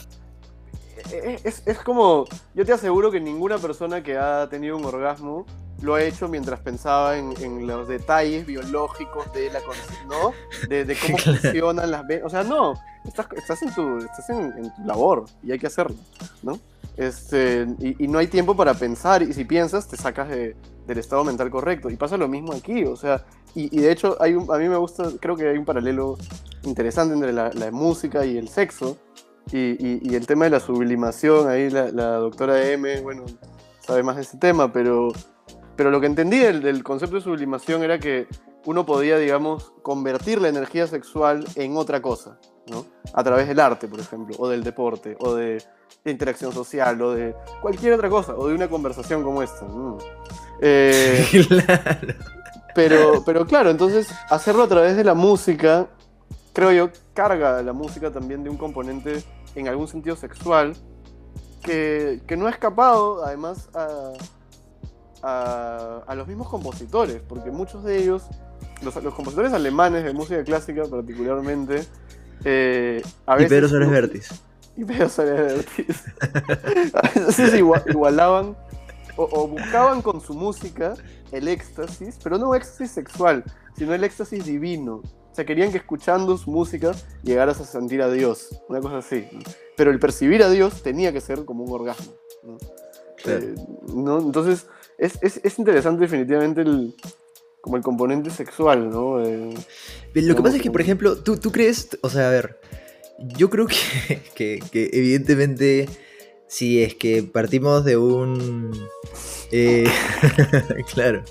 e, 1.11 1.39
e, 1.43 1.53
es, 1.65 1.77
como, 1.79 2.25
yo 2.53 2.65
te 2.65 2.73
aseguro 2.73 3.11
que 3.11 3.19
ninguna 3.19 3.57
persona 3.57 4.01
que 4.01 4.17
ha 4.17 4.47
tenido 4.49 4.77
un 4.77 4.85
orgasmo 4.85 5.45
lo 5.81 5.95
ha 5.95 6.03
hecho 6.03 6.27
mientras 6.27 6.59
pensaba 6.61 7.17
en, 7.17 7.67
los 7.67 7.87
detalles 7.87 8.45
biológicos 8.45 9.31
de 9.33 9.51
la 9.51 9.59
¿no? 10.07 10.31
De, 10.67 10.97
cómo 11.05 11.17
funcionan 11.41 11.91
las 11.91 12.07
venas. 12.07 12.25
O 12.25 12.29
sea, 12.29 12.43
no, 12.43 12.75
estás, 13.05 13.61
en, 13.61 13.73
tu, 13.73 13.97
estás 13.97 14.29
en, 14.29 14.73
tu 14.73 14.81
labor 14.85 15.25
y 15.43 15.51
hay 15.51 15.59
que 15.59 15.67
hacerlo, 15.67 15.97
¿no? 16.41 16.59
Este, 16.97 17.67
y, 17.79 18.07
no 18.07 18.19
hay 18.19 18.27
tiempo 18.27 18.55
para 18.55 18.73
pensar, 18.73 19.21
y 19.21 19.33
si 19.33 19.43
piensas, 19.43 19.87
te 19.87 19.97
sacas 19.97 20.29
del 20.29 20.97
estado 20.97 21.23
mental 21.23 21.49
correcto. 21.49 21.89
Y 21.89 21.97
pasa 21.97 22.17
lo 22.17 22.27
mismo 22.27 22.53
aquí, 22.53 22.85
o 22.85 22.95
sea, 22.95 23.25
y, 23.53 23.79
de 23.79 23.91
hecho, 23.91 24.17
hay 24.19 24.33
a 24.33 24.57
mí 24.57 24.69
me 24.69 24.75
gusta, 24.75 25.09
creo 25.21 25.37
que 25.37 25.47
hay 25.47 25.57
un 25.57 25.63
paralelo 25.63 26.17
interesante 26.63 27.13
entre 27.13 27.31
la, 27.31 27.51
música 27.71 28.25
y 28.25 28.37
el 28.37 28.49
sexo. 28.49 28.97
Y, 29.51 30.13
el 30.13 30.25
tema 30.27 30.45
de 30.45 30.51
la 30.51 30.59
sublimación, 30.59 31.47
ahí 31.47 31.69
la, 31.69 32.15
doctora 32.17 32.69
M, 32.71 33.01
bueno, 33.01 33.23
sabe 33.79 34.03
más 34.03 34.17
de 34.17 34.23
ese 34.23 34.37
tema, 34.37 34.73
pero, 34.73 35.09
pero 35.75 35.91
lo 35.91 36.01
que 36.01 36.07
entendí 36.07 36.39
del, 36.39 36.83
concepto 36.83 37.15
de 37.15 37.21
sublimación 37.21 37.83
era 37.83 37.99
que 37.99 38.27
uno 38.65 38.85
podía, 38.85 39.17
digamos, 39.17 39.71
convertir 39.83 40.41
la 40.41 40.49
energía 40.49 40.87
sexual 40.87 41.45
en 41.55 41.77
otra 41.77 42.01
cosa, 42.01 42.39
¿no? 42.67 42.85
A 43.13 43.23
través 43.23 43.47
del 43.47 43.59
arte, 43.59 43.87
por 43.87 43.99
ejemplo, 43.99 44.35
o 44.39 44.47
del 44.49 44.63
deporte, 44.63 45.15
o 45.19 45.35
de, 45.35 45.63
interacción 46.05 46.51
social, 46.51 47.01
o 47.01 47.13
de 47.13 47.35
cualquier 47.61 47.93
otra 47.93 48.09
cosa, 48.09 48.35
o 48.35 48.47
de 48.47 48.53
una 48.53 48.67
conversación 48.67 49.23
como 49.23 49.41
esta. 49.41 49.65
Eh, 50.61 51.25
claro. 51.47 52.13
Pero, 52.75 53.23
pero 53.25 53.45
claro, 53.47 53.69
entonces 53.69 54.09
hacerlo 54.29 54.63
a 54.63 54.67
través 54.67 54.97
de 54.97 55.03
la 55.03 55.13
música, 55.13 55.87
creo 56.53 56.71
yo, 56.73 56.89
carga 57.13 57.61
la 57.63 57.73
música 57.73 58.11
también 58.11 58.43
de 58.43 58.49
un 58.49 58.57
componente 58.57 59.23
en 59.55 59.69
algún 59.69 59.87
sentido 59.87 60.17
sexual 60.17 60.75
que, 61.63 62.35
no 62.37 62.47
ha 62.47 62.49
escapado 62.49 63.25
además 63.25 63.69
a, 63.73 64.11
a, 66.05 66.15
los 66.15 66.27
mismos 66.27 66.49
compositores, 66.49 67.21
porque 67.27 67.49
muchos 67.49 67.83
de 67.83 67.97
ellos, 67.97 68.23
los, 68.83 68.93
compositores 68.93 69.53
alemanes 69.53 70.03
de 70.03 70.13
música 70.13 70.43
clásica 70.43 70.83
particularmente, 70.83 71.87
eh, 72.43 73.01
a 73.25 73.35
veces... 73.35 73.47
Y 73.51 73.55
Pedro 73.55 73.69
Suárez 73.69 73.89
Vértiz. 73.89 74.29
Y 74.77 74.85
Pedro 74.85 75.09
Suárez 75.09 75.55
Vértiz. 75.55 76.03
a 76.93 77.01
veces 77.19 77.53
igualaban 77.53 78.55
o, 79.17 79.47
buscaban 79.47 80.01
con 80.01 80.21
su 80.21 80.33
música 80.33 80.93
el 81.31 81.47
éxtasis, 81.47 82.19
pero 82.21 82.37
no 82.37 82.55
éxtasis 82.55 82.91
sexual, 82.91 83.43
sino 83.77 83.93
el 83.93 84.03
éxtasis 84.03 84.45
divino. 84.45 84.95
O 84.95 85.35
sea, 85.35 85.45
querían 85.45 85.71
que 85.71 85.77
escuchando 85.77 86.37
su 86.37 86.49
música 86.49 86.93
llegaras 87.23 87.59
a 87.59 87.65
sentir 87.65 88.01
a 88.01 88.09
Dios, 88.09 88.61
una 88.69 88.79
cosa 88.79 88.97
así. 88.97 89.27
Pero 89.75 89.91
el 89.91 89.99
percibir 89.99 90.43
a 90.43 90.49
Dios 90.49 90.81
tenía 90.81 91.11
que 91.11 91.19
ser 91.19 91.43
como 91.43 91.65
un 91.65 91.71
orgasmo. 91.71 92.13
Eh, 93.25 93.55
Entonces, 93.87 94.67
es, 94.97 95.59
interesante 95.59 96.01
definitivamente 96.01 96.61
el, 96.61 96.95
como 97.65 97.77
el 97.77 97.83
componente 97.83 98.29
sexual, 98.29 98.91
¿no? 98.91 99.17
Lo 99.17 100.35
que 100.35 100.41
pasa 100.43 100.57
es 100.57 100.61
que, 100.61 100.69
por 100.69 100.81
ejemplo, 100.81 101.17
¿tú, 101.17 101.37
tú 101.37 101.51
crees, 101.51 101.97
o 102.01 102.11
sea, 102.11 102.27
a 102.27 102.29
ver, 102.29 102.59
yo 103.17 103.49
creo 103.49 103.65
que, 103.65 104.21
que, 104.35 104.61
que 104.71 104.91
evidentemente 104.93 105.89
si 106.47 106.83
es 106.83 106.93
que 106.93 107.23
partimos 107.23 107.83
de 107.83 107.97
un... 107.97 108.71
Eh, 109.51 109.89
claro. 110.93 111.23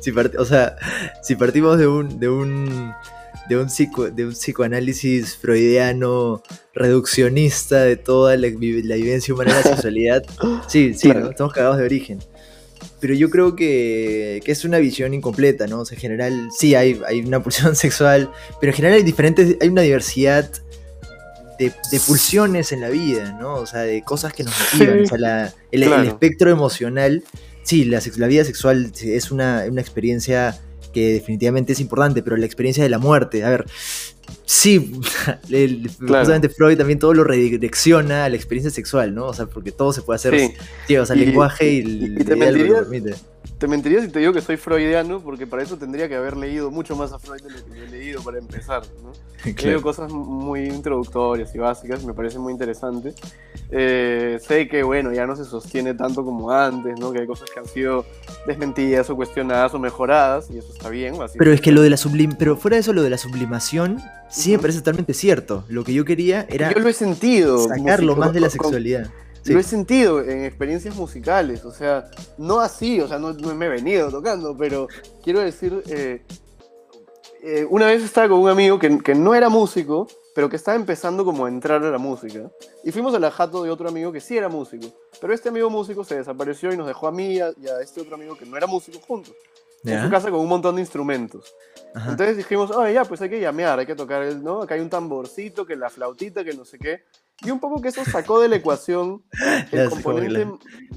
Si 0.00 0.10
o 0.10 0.44
sea, 0.44 0.76
si 1.22 1.34
partimos 1.34 1.78
de 1.78 1.86
un... 1.86 2.20
De 2.20 2.28
un 2.28 2.92
de 3.48 3.58
un, 3.58 3.68
de 4.16 4.24
un 4.24 4.32
psicoanálisis 4.32 5.36
freudiano 5.36 6.42
reduccionista 6.72 7.82
de 7.82 7.96
toda 7.96 8.38
la, 8.38 8.48
vivencia 8.48 9.34
humana 9.34 9.54
de 9.54 9.62
la 9.62 9.70
sexualidad. 9.76 10.24
Sí, 10.66 10.94
sí, 10.94 11.10
estamos 11.10 11.52
cagados 11.52 11.76
de 11.76 11.84
origen. 11.84 12.20
Pero 13.04 13.12
yo 13.12 13.28
creo 13.28 13.54
que, 13.54 14.40
que, 14.46 14.50
es 14.50 14.64
una 14.64 14.78
visión 14.78 15.12
incompleta, 15.12 15.66
¿no? 15.66 15.80
O 15.80 15.84
sea, 15.84 15.94
en 15.94 16.00
general, 16.00 16.48
sí, 16.58 16.74
hay, 16.74 16.98
hay 17.06 17.20
una 17.20 17.42
pulsión 17.42 17.76
sexual, 17.86 18.30
pero 18.62 18.72
en 18.72 18.76
general 18.76 18.96
hay 18.96 19.02
diferentes, 19.02 19.58
hay 19.60 19.68
una 19.68 19.82
diversidad 19.82 20.50
de, 21.58 21.70
pulsiones 22.06 22.72
en 22.72 22.80
la 22.80 22.88
vida, 22.88 23.36
¿no? 23.38 23.56
O 23.56 23.66
sea, 23.66 23.80
de 23.80 24.00
cosas 24.00 24.32
que 24.32 24.42
nos 24.42 24.54
motivan. 24.58 25.02
O 25.02 25.18
sea, 25.18 25.52
el, 25.70 25.82
espectro 25.82 26.50
emocional. 26.50 27.22
Sí, 27.62 27.84
la, 27.84 28.00
la 28.16 28.26
vida 28.26 28.42
sexual 28.42 28.90
es 29.02 29.30
una, 29.30 29.66
experiencia 29.66 30.58
que 30.94 31.12
definitivamente 31.12 31.74
es 31.74 31.80
importante, 31.80 32.22
pero 32.22 32.38
la 32.38 32.46
experiencia 32.46 32.82
de 32.82 32.88
la 32.88 32.98
muerte, 32.98 33.44
a 33.44 33.50
ver, 33.50 33.66
sí, 34.44 35.00
justamente 36.00 36.48
Freud 36.48 36.76
también 36.76 36.98
todo 36.98 37.14
lo 37.14 37.24
redirecciona 37.24 38.24
a 38.24 38.28
la 38.28 38.36
experiencia 38.36 38.70
sexual, 38.70 39.14
¿no? 39.14 39.26
O 39.26 39.34
sea, 39.34 39.46
porque 39.46 39.72
todo 39.72 39.92
se 39.92 40.02
puede 40.02 40.16
hacer, 40.16 40.52
sí. 40.86 40.96
o 40.96 41.06
sea, 41.06 41.14
el 41.14 41.20
lenguaje 41.20 41.72
y, 41.72 41.78
el, 41.80 42.20
y 42.20 42.24
te 42.24 42.36
permite. 42.36 43.14
Te 43.58 43.68
mentiría 43.68 44.02
si 44.02 44.08
te 44.08 44.18
digo 44.18 44.32
que 44.32 44.40
soy 44.40 44.56
freudiano, 44.56 45.20
porque 45.20 45.46
para 45.46 45.62
eso 45.62 45.76
tendría 45.76 46.08
que 46.08 46.16
haber 46.16 46.36
leído 46.36 46.70
mucho 46.70 46.96
más 46.96 47.12
a 47.12 47.18
Freud 47.18 47.40
de 47.42 47.50
lo 47.50 47.64
que 47.64 47.78
yo 47.78 47.84
he 47.84 47.88
leído 47.88 48.22
para 48.22 48.38
empezar. 48.38 48.82
¿no? 49.02 49.12
Leo 49.62 49.82
cosas 49.82 50.12
muy 50.12 50.66
introductorias 50.66 51.54
y 51.54 51.58
básicas, 51.58 52.04
me 52.04 52.14
parece 52.14 52.38
muy 52.38 52.52
interesante. 52.52 53.14
Eh, 53.70 54.38
sé 54.46 54.68
que, 54.68 54.82
bueno, 54.82 55.12
ya 55.12 55.26
no 55.26 55.36
se 55.36 55.44
sostiene 55.44 55.94
tanto 55.94 56.24
como 56.24 56.50
antes, 56.50 56.98
¿no? 56.98 57.12
que 57.12 57.20
hay 57.20 57.26
cosas 57.26 57.50
que 57.50 57.60
han 57.60 57.66
sido 57.66 58.04
desmentidas 58.46 59.10
o 59.10 59.16
cuestionadas 59.16 59.74
o 59.74 59.78
mejoradas, 59.78 60.50
y 60.50 60.58
eso 60.58 60.72
está 60.72 60.88
bien. 60.88 61.14
pero 61.38 61.52
es 61.52 61.60
que 61.60 61.72
lo 61.72 61.82
de 61.82 61.90
la 61.90 61.96
sublim 61.96 62.32
pero 62.38 62.56
fuera 62.56 62.76
de 62.76 62.80
eso, 62.80 62.92
lo 62.92 63.02
de 63.02 63.10
la 63.10 63.18
sublimación, 63.18 64.00
sí 64.28 64.52
me 64.52 64.58
parece 64.58 64.80
totalmente 64.80 65.14
cierto. 65.14 65.64
Lo 65.68 65.84
que 65.84 65.92
yo 65.94 66.04
quería 66.04 66.46
era. 66.48 66.72
Yo 66.72 66.80
lo 66.80 66.88
he 66.88 66.92
sentido. 66.92 67.68
Sacarlo 67.68 68.16
más 68.16 68.32
de 68.32 68.40
la 68.40 68.50
sexualidad. 68.50 69.10
Lo 69.46 69.58
he 69.58 69.62
sentido 69.62 70.22
en 70.22 70.44
experiencias 70.44 70.96
musicales, 70.96 71.66
o 71.66 71.70
sea, 71.70 72.06
no 72.38 72.60
así, 72.60 73.00
o 73.00 73.08
sea, 73.08 73.18
no, 73.18 73.34
me 73.34 73.66
he 73.66 73.68
venido 73.68 74.10
tocando, 74.10 74.56
pero 74.56 74.88
quiero 75.22 75.40
decir, 75.40 75.82
eh, 75.88 76.22
eh, 77.46 77.66
una 77.68 77.86
vez 77.86 78.02
estaba 78.02 78.26
con 78.30 78.38
un 78.38 78.48
amigo 78.48 78.78
que, 78.78 79.14
no 79.14 79.34
era 79.34 79.50
músico, 79.50 80.08
pero 80.34 80.48
que 80.48 80.56
estaba 80.56 80.76
empezando 80.76 81.26
como 81.26 81.44
a 81.44 81.50
entrar 81.50 81.84
a 81.84 81.90
la 81.90 81.98
música, 81.98 82.50
y 82.82 82.90
fuimos 82.90 83.14
a 83.14 83.18
la 83.18 83.30
jato 83.30 83.62
de 83.62 83.70
otro 83.70 83.86
amigo 83.86 84.10
que 84.10 84.20
sí 84.20 84.38
era 84.38 84.48
músico, 84.48 84.86
pero 85.20 85.34
este 85.34 85.50
amigo 85.50 85.68
músico 85.68 86.04
se 86.04 86.16
desapareció 86.16 86.72
y 86.72 86.78
nos 86.78 86.86
dejó 86.86 87.06
a 87.06 87.12
mí 87.12 87.34
y 87.34 87.40
a, 87.40 87.52
este 87.82 88.00
otro 88.00 88.14
amigo 88.14 88.34
que 88.34 88.46
no 88.46 88.56
era 88.56 88.66
músico 88.66 88.98
juntos. 89.06 89.34
en 89.84 90.02
su 90.02 90.08
casa 90.08 90.30
con 90.30 90.40
un 90.40 90.48
montón 90.48 90.76
de 90.76 90.80
instrumentos. 90.80 91.54
Ajá. 91.94 92.12
Entonces 92.12 92.38
dijimos, 92.38 92.70
oh, 92.70 92.88
ya, 92.88 93.04
pues 93.04 93.20
hay 93.20 93.28
que 93.28 93.38
llamear, 93.38 93.78
hay 93.78 93.84
que 93.84 93.94
tocar, 93.94 94.22
el, 94.22 94.42
¿no? 94.42 94.62
Acá 94.62 94.76
hay 94.76 94.80
un 94.80 94.88
tamborcito, 94.88 95.66
que 95.66 95.76
la 95.76 95.90
flautita, 95.90 96.42
que 96.42 96.54
no 96.54 96.64
sé 96.64 96.78
qué. 96.78 97.04
Y 97.42 97.50
un 97.50 97.60
poco 97.60 97.80
que 97.82 97.88
eso 97.88 98.04
sacó 98.04 98.40
de 98.40 98.48
la 98.48 98.56
ecuación 98.56 99.22
el 99.72 99.90
componente... 99.90 100.46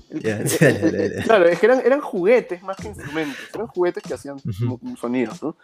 Claro, 1.25 1.45
es 1.45 1.59
que 1.59 1.65
eran, 1.65 1.81
eran 1.85 1.99
juguetes 1.99 2.63
más 2.63 2.77
que 2.77 2.87
instrumentos, 2.87 3.43
eran 3.53 3.67
juguetes 3.67 4.01
que 4.03 4.13
hacían 4.13 4.35
Ujú. 4.37 4.79
mo- 4.81 4.97
sonidos, 4.97 5.43
¿no? 5.43 5.55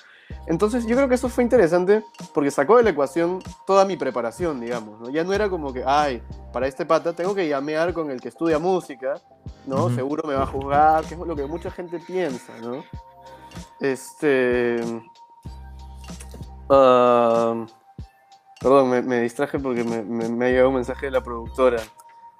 Entonces 0.47 0.86
yo 0.86 0.95
creo 0.97 1.07
que 1.07 1.15
eso 1.15 1.30
fue 1.30 1.43
interesante 1.43 2.03
porque 2.34 2.51
sacó 2.51 2.76
de 2.78 2.84
la 2.84 2.89
ecuación 2.89 3.39
toda 3.65 3.86
mi 3.86 3.95
preparación, 3.95 4.59
digamos, 4.59 4.99
¿no? 4.99 5.09
Ya 5.09 5.24
no 5.24 5.32
era 5.34 5.49
como 5.49 5.71
que, 5.71 5.84
ay, 5.86 6.21
para 6.51 6.67
este 6.67 6.86
pata 6.86 7.13
tengo 7.13 7.34
que 7.34 7.47
llamear 7.47 7.93
con 7.93 8.11
el 8.11 8.19
que 8.19 8.30
estudia 8.30 8.59
música, 8.59 9.21
¿no? 9.65 9.86
Ujú. 9.86 9.95
Seguro 9.95 10.28
me 10.28 10.34
va 10.36 10.43
a 10.43 10.47
juzgar, 10.47 11.05
que 11.05 11.13
es 11.13 11.19
lo 11.19 11.36
que 11.36 11.45
mucha 11.45 11.71
gente 11.71 11.99
piensa, 11.99 12.51
¿no? 12.61 12.84
Este... 13.80 14.82
ah, 16.69 17.65
perdón, 18.64 18.89
me, 18.89 19.01
me 19.03 19.22
distraje 19.22 19.59
porque 19.59 19.84
me, 19.84 20.01
me- 20.03 20.30
me 20.30 20.45
ha 20.45 20.49
llegado 20.49 20.70
un 20.70 20.76
mensaje 20.76 21.05
de 21.07 21.11
la 21.11 21.22
productora. 21.22 21.82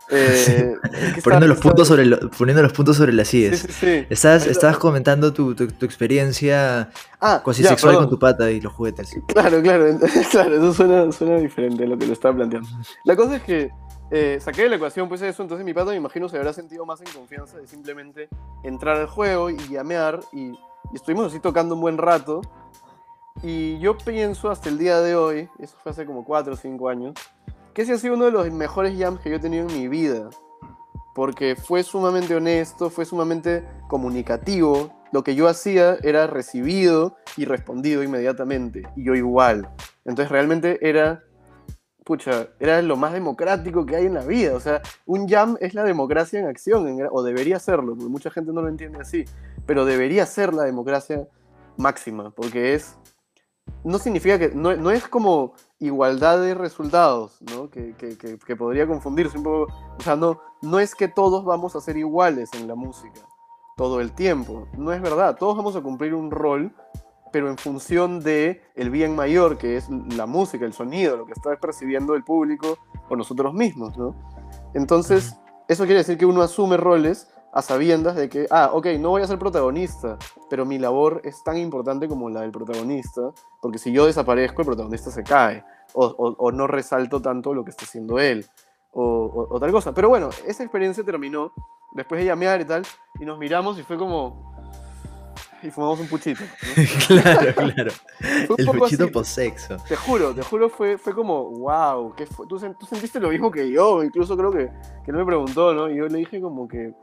Eh, 0.09 0.74
¿en 1.01 1.13
qué 1.13 1.21
Poniendo 1.24 1.47
los, 1.47 1.59
puntos 1.59 1.88
sobre 1.88 2.05
lo- 2.05 2.30
poniendo 2.32 2.61
los 2.61 2.74
puntos 2.74 2.97
sobre 2.97 3.13
las 3.13 3.34
IES. 3.34 3.59
sí, 3.59 3.67
sí. 3.71 4.05
Estabas, 4.09 4.78
comentando 4.78 5.32
tu, 5.34 5.55
tu, 5.55 5.67
tu 5.67 5.86
experiencia 5.86 6.89
Ah, 7.21 7.41
cuasi 7.43 7.63
sexual 7.63 7.95
con 7.95 8.09
tu 8.09 8.19
pata 8.19 8.51
y 8.51 8.59
los 8.59 8.74
juguetes. 8.74 9.15
Claro, 9.28 9.61
claro, 9.61 9.86
claro, 10.32 10.55
eso 10.55 10.74
suena, 10.74 11.09
suena 11.11 11.38
diferente 11.38 11.84
a 11.86 11.88
lo 11.88 11.97
que 11.97 12.05
lo 12.07 12.13
estaba 12.13 12.36
planteando. 12.36 12.67
La 13.05 13.15
cosa 13.15 13.38
es 13.38 13.43
que 13.43 13.71
eh, 14.11 14.39
saqué 14.41 14.63
de 14.63 14.69
la 14.69 14.76
ecuación 14.76 15.07
pues 15.07 15.21
eso, 15.21 15.41
entonces 15.41 15.63
mi 15.65 15.74
pata 15.74 15.91
me 15.91 15.95
imagino 15.97 16.28
se 16.28 16.38
habrá 16.38 16.51
sentido 16.51 16.86
más 16.86 16.99
en 16.99 17.07
confianza 17.13 17.57
de 17.57 17.65
simplemente 17.67 18.28
entrar 18.63 18.97
al 18.97 19.07
juego 19.07 19.49
y 19.49 19.57
llamear 19.69 20.19
y, 20.34 20.49
y 20.49 20.57
estuvimos 20.95 21.28
así 21.28 21.39
tocando 21.39 21.76
un 21.76 21.82
buen 21.82 21.97
rato 21.97 22.41
y 23.43 23.77
yo 23.79 23.97
pienso 23.97 24.49
hasta 24.49 24.69
el 24.69 24.77
día 24.77 25.01
de 25.01 25.15
hoy, 25.15 25.49
eso 25.59 25.75
fue 25.83 25.91
hace 25.91 26.05
como 26.05 26.23
4 26.23 26.53
o 26.53 26.55
5 26.55 26.89
años, 26.89 27.13
que 27.73 27.81
ese 27.81 27.93
ha 27.93 27.97
sido 27.97 28.13
uno 28.13 28.25
de 28.25 28.31
los 28.31 28.49
mejores 28.51 28.97
jams 28.97 29.19
que 29.19 29.29
yo 29.29 29.35
he 29.35 29.39
tenido 29.39 29.67
en 29.67 29.77
mi 29.77 29.87
vida. 29.89 30.29
Porque 31.13 31.55
fue 31.55 31.83
sumamente 31.83 32.35
honesto, 32.35 32.89
fue 32.89 33.05
sumamente 33.05 33.63
comunicativo. 33.87 34.91
Lo 35.11 35.23
que 35.23 35.35
yo 35.35 35.47
hacía 35.47 35.97
era 36.01 36.25
recibido 36.25 37.17
y 37.37 37.45
respondido 37.45 38.01
inmediatamente. 38.01 38.83
Y 38.95 39.05
yo 39.05 39.13
igual. 39.13 39.69
Entonces 40.05 40.31
realmente 40.31 40.79
era, 40.81 41.21
pucha, 42.03 42.47
era 42.59 42.81
lo 42.81 42.95
más 42.95 43.13
democrático 43.13 43.85
que 43.85 43.95
hay 43.95 44.05
en 44.05 44.15
la 44.15 44.25
vida. 44.25 44.55
O 44.55 44.59
sea, 44.59 44.81
un 45.05 45.27
jam 45.27 45.57
es 45.59 45.75
la 45.75 45.83
democracia 45.83 46.39
en 46.39 46.47
acción, 46.47 46.97
o 47.11 47.23
debería 47.23 47.59
serlo, 47.59 47.95
porque 47.95 48.09
mucha 48.09 48.31
gente 48.31 48.51
no 48.51 48.61
lo 48.61 48.69
entiende 48.69 48.99
así. 48.99 49.25
Pero 49.67 49.85
debería 49.85 50.25
ser 50.25 50.53
la 50.53 50.63
democracia 50.63 51.27
máxima, 51.77 52.31
porque 52.31 52.73
es 52.73 52.97
no 53.84 53.97
significa 53.99 54.39
que, 54.39 54.49
no, 54.49 54.76
no 54.76 54.91
es 54.91 55.07
como 55.07 55.53
igualdad 55.80 56.39
de 56.41 56.53
resultados, 56.53 57.41
¿no? 57.41 57.70
Que, 57.70 57.93
que- 57.95 58.18
que- 58.18 58.55
podría 58.55 58.88
confundirse 58.88 59.38
un 59.38 59.43
poco. 59.43 59.74
O 59.97 60.01
sea, 60.01 60.16
no, 60.16 60.39
no 60.61 60.80
es 60.80 60.95
que 60.95 61.07
todos 61.07 61.43
vamos 61.43 61.76
a 61.76 61.82
ser 61.82 61.97
iguales 61.97 62.49
en 62.53 62.68
la 62.68 62.76
música 62.76 63.22
todo 63.76 63.99
el 64.01 64.11
tiempo. 64.14 64.68
No 64.78 64.93
es 64.93 65.01
verdad, 65.01 65.36
todos 65.38 65.57
vamos 65.57 65.76
a 65.76 65.82
cumplir 65.82 66.14
un 66.14 66.32
rol, 66.32 66.72
pero 67.32 67.49
en 67.49 67.57
función 67.57 68.20
de 68.22 68.61
el 68.76 68.89
bien 68.91 69.16
mayor, 69.16 69.57
que 69.57 69.76
es 69.78 69.89
la 69.89 70.28
música, 70.28 70.66
el 70.66 70.74
sonido, 70.74 71.18
lo 71.18 71.26
que 71.26 71.34
está 71.34 71.55
percibiendo 71.57 72.14
el 72.16 72.24
público 72.24 72.78
o 73.09 73.16
nosotros 73.16 73.53
mismos, 73.53 73.97
¿no? 73.97 74.16
Entonces, 74.76 75.36
eso 75.68 75.86
quiere 75.86 75.99
decir 75.99 76.18
que 76.18 76.26
uno 76.26 76.41
asume 76.43 76.78
roles 76.78 77.28
a 77.56 77.62
sabiendas 77.62 78.16
de 78.16 78.30
que, 78.30 78.47
ah, 78.49 78.72
ok, 78.74 78.88
no 78.99 79.10
voy 79.10 79.22
a 79.22 79.28
ser 79.28 79.38
protagonista, 79.38 80.18
pero 80.49 80.66
mi 80.66 80.80
labor 80.80 81.22
es 81.24 81.43
tan 81.43 81.56
importante 81.58 82.08
como 82.08 82.30
la 82.30 82.41
del 82.41 82.51
protagonista, 82.51 83.22
porque 83.62 83.78
si 83.78 83.91
yo 83.91 84.06
desaparezco, 84.08 84.64
el 84.64 84.66
protagonista 84.68 85.12
se 85.12 85.24
cae, 85.24 85.64
o, 85.93 86.06
o- 86.06 86.36
o 86.38 86.51
no 86.51 86.66
resalto 86.66 87.22
tanto 87.22 87.54
lo 87.54 87.64
que 87.64 87.70
está 87.70 87.86
haciendo 87.86 88.20
él, 88.20 88.45
o, 88.91 89.47
o- 89.51 89.60
tal 89.60 89.72
cosa. 89.72 89.93
Pero 89.93 90.10
bueno, 90.10 90.30
esa 90.47 90.64
experiencia 90.64 91.04
terminó 91.04 91.51
después 91.93 92.20
de 92.20 92.26
llamear 92.26 92.60
y 92.62 92.66
tal, 92.66 92.84
y 93.20 93.26
nos 93.26 93.38
miramos 93.38 93.78
y 93.78 93.84
fue 93.84 93.97
como... 93.97 94.51
Y 95.62 95.70
fumamos 95.72 95.99
un 96.01 96.08
puchito. 96.08 96.43
¿no? 96.43 96.84
claro, 97.22 97.56
claro. 97.56 97.91
El 98.58 98.66
puchito 98.66 99.04
así. 99.06 99.14
post-sexo. 99.14 99.78
Te 99.88 99.95
juro, 99.95 100.34
te 100.34 100.41
juro, 100.41 100.70
fue, 100.70 100.97
fue 100.97 101.14
como, 101.16 101.51
wow, 101.51 102.14
¿qué 102.16 102.26
fue? 102.26 102.45
¿Tú, 102.47 102.60
tú 102.78 102.86
sentiste 102.86 103.18
lo 103.20 103.30
mismo 103.30 103.49
que 103.49 103.70
yo, 103.72 104.04
incluso 104.04 104.36
creo 104.36 104.51
que, 104.51 104.70
que 105.06 105.12
él 105.12 105.16
me 105.16 105.24
preguntó, 105.26 105.74
¿no? 105.74 105.89
Y 105.89 105.95
yo 105.95 106.08
le 106.10 106.18
dije 106.18 106.41
como 106.41 106.68
que, 106.68 106.93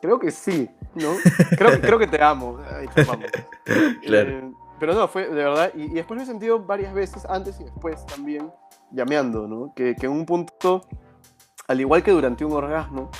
creo 0.00 0.18
que 0.18 0.30
sí, 0.30 0.68
¿no? 0.94 1.14
Creo, 1.58 1.80
creo 1.80 1.98
que 1.98 2.06
te 2.06 2.22
amo. 2.22 2.58
Ay. 2.76 2.86
Claro. 4.02 4.30
Eh, 4.30 4.52
pero 4.78 4.94
no, 4.94 5.08
fue 5.08 5.28
de 5.28 5.34
verdad, 5.34 5.70
y, 5.74 5.84
y 5.84 5.94
después 5.94 6.16
me 6.18 6.24
he 6.24 6.26
sentido 6.26 6.58
varias 6.60 6.92
veces, 6.92 7.24
antes 7.26 7.58
y 7.60 7.64
después 7.64 8.04
también, 8.06 8.50
llameando, 8.90 9.46
¿no? 9.48 9.72
Que, 9.74 9.94
que 9.96 10.06
en 10.06 10.12
un 10.12 10.26
punto, 10.26 10.82
al 11.68 11.80
igual 11.80 12.02
que 12.02 12.10
durante 12.10 12.44
un 12.44 12.52
orgasmo, 12.52 13.10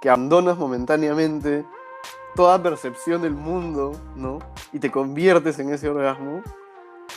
que 0.00 0.08
abandonas 0.10 0.58
momentáneamente 0.58 1.64
toda 2.34 2.60
percepción 2.62 3.22
del 3.22 3.34
mundo, 3.34 3.92
¿no? 4.16 4.38
Y 4.72 4.78
te 4.80 4.90
conviertes 4.90 5.58
en 5.58 5.72
ese 5.72 5.88
orgasmo, 5.88 6.42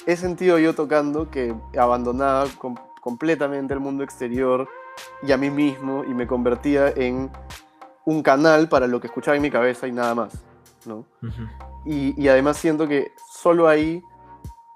he 0.05 0.15
sentido 0.17 0.59
yo 0.59 0.75
tocando 0.75 1.31
que 1.31 1.55
abandonaba 1.77 2.45
com- 2.59 2.75
completamente 3.01 3.73
el 3.73 3.79
mundo 3.79 4.03
exterior 4.03 4.67
y 5.23 5.31
a 5.31 5.37
mí 5.37 5.49
mismo 5.49 6.03
y 6.03 6.13
me 6.13 6.27
convertía 6.27 6.89
en 6.89 7.31
un 8.05 8.21
canal 8.21 8.69
para 8.69 8.87
lo 8.87 8.99
que 8.99 9.07
escuchaba 9.07 9.35
en 9.35 9.41
mi 9.41 9.51
cabeza 9.51 9.87
y 9.87 9.91
nada 9.91 10.15
más, 10.15 10.43
¿no? 10.85 11.05
Y, 11.85 12.19
y 12.21 12.27
además 12.27 12.57
siento 12.57 12.87
que 12.87 13.13
solo 13.31 13.67
ahí, 13.67 14.03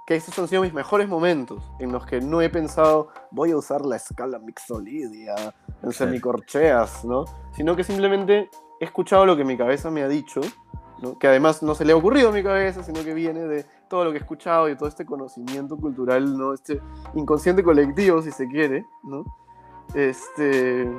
que 0.05 0.15
esos 0.15 0.37
han 0.39 0.47
sido 0.47 0.63
mis 0.63 0.73
mejores 0.73 1.07
momentos, 1.07 1.63
en 1.79 1.91
los 1.91 2.05
que 2.05 2.19
no 2.19 2.41
he 2.41 2.49
pensado, 2.49 3.09
voy 3.31 3.51
a 3.51 3.57
usar 3.57 3.85
la 3.85 3.95
escala 3.95 4.39
mixolidia 4.39 5.35
en 5.83 5.91
semicorcheas, 5.91 7.05
¿no? 7.05 7.25
Sino 7.51 7.75
que 7.75 7.83
simplemente 7.83 8.49
he 8.79 8.85
escuchado 8.85 9.25
lo 9.25 9.37
que 9.37 9.43
mi 9.43 9.55
cabeza 9.55 9.91
me 9.91 10.01
ha 10.01 10.07
dicho, 10.07 10.41
¿no? 11.01 11.17
Que 11.19 11.27
además 11.27 11.61
no 11.61 11.75
se 11.75 11.85
le 11.85 11.93
ha 11.93 11.95
ocurrido 11.95 12.29
a 12.29 12.31
mi 12.31 12.41
cabeza, 12.41 12.83
sino 12.83 13.03
que 13.03 13.13
viene 13.13 13.41
de 13.41 13.65
todo 13.87 14.03
lo 14.05 14.11
que 14.11 14.17
he 14.17 14.21
escuchado 14.21 14.67
y 14.67 14.71
de 14.71 14.77
todo 14.77 14.89
este 14.89 15.05
conocimiento 15.05 15.77
cultural, 15.77 16.37
¿no? 16.37 16.53
Este 16.53 16.81
inconsciente 17.13 17.63
colectivo, 17.63 18.21
si 18.21 18.31
se 18.31 18.47
quiere, 18.47 18.85
¿no? 19.03 19.23
Este... 19.93 20.91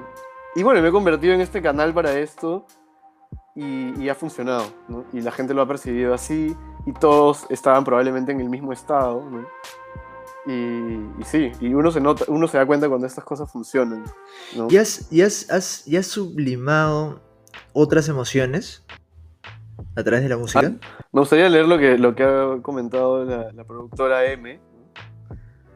Y 0.57 0.63
bueno, 0.63 0.83
me 0.83 0.89
he 0.89 0.93
convertido 0.93 1.35
en 1.35 1.41
este 1.41 1.63
canal 1.63 1.95
para 1.95 2.19
esto 2.19 2.67
y, 3.55 4.01
y 4.03 4.09
ha 4.09 4.15
funcionado, 4.15 4.65
¿no? 4.89 5.05
Y 5.13 5.21
la 5.21 5.31
gente 5.31 5.55
lo 5.55 5.63
ha 5.63 5.67
percibido 5.69 6.13
así 6.15 6.57
y 6.87 6.93
todos 6.93 7.47
estaban 7.51 7.85
probablemente 7.85 8.33
en 8.33 8.41
el 8.41 8.49
mismo 8.49 8.73
estado, 8.73 9.25
¿no? 9.31 9.47
Y, 10.47 10.53
y 11.21 11.25
sí, 11.25 11.53
y 11.61 11.75
uno 11.75 11.91
se, 11.93 12.01
nota, 12.01 12.25
uno 12.29 12.49
se 12.49 12.57
da 12.59 12.67
cuenta 12.67 12.89
cuando 12.89 13.07
estas 13.07 13.25
cosas 13.25 13.51
funcionan, 13.53 14.05
¿no? 14.57 14.67
¿Y 14.71 14.77
has, 14.79 15.13
y 15.13 15.23
has- 15.23 15.49
has- 15.51 15.87
y 15.87 15.97
has 15.97 16.07
sublimado 16.07 17.21
otras 17.73 18.09
emociones 18.09 18.85
a 19.97 20.03
través 20.03 20.23
de 20.23 20.29
la 20.31 20.37
música? 20.39 20.63
Me 21.13 21.21
gustaría 21.21 21.49
leer 21.49 21.67
lo 21.69 21.79
que, 21.79 21.99
lo 21.99 22.15
que 22.15 22.25
ha 22.25 22.57
comentado 22.63 23.25
la, 23.25 23.53
la 23.53 23.65
productora 23.65 24.25
M. 24.33 24.59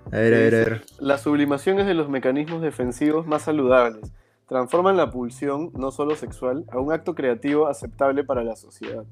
A 0.06 0.16
ver, 0.16 0.34
a 0.34 0.38
ver, 0.38 0.54
a 0.54 0.58
ver. 0.58 0.84
La 0.98 1.18
sublimación 1.18 1.78
es 1.80 1.86
de 1.86 1.94
los 1.94 2.08
mecanismos 2.08 2.62
defensivos 2.62 3.26
más 3.26 3.42
saludables. 3.42 4.12
Transforman 4.48 4.96
la 4.96 5.10
pulsión, 5.10 5.70
no 5.74 5.90
solo 5.90 6.16
sexual, 6.16 6.64
a 6.70 6.78
un 6.78 6.92
acto 6.92 7.14
creativo 7.14 7.66
aceptable 7.66 8.24
para 8.24 8.44
la 8.44 8.56
sociedad. 8.56 9.04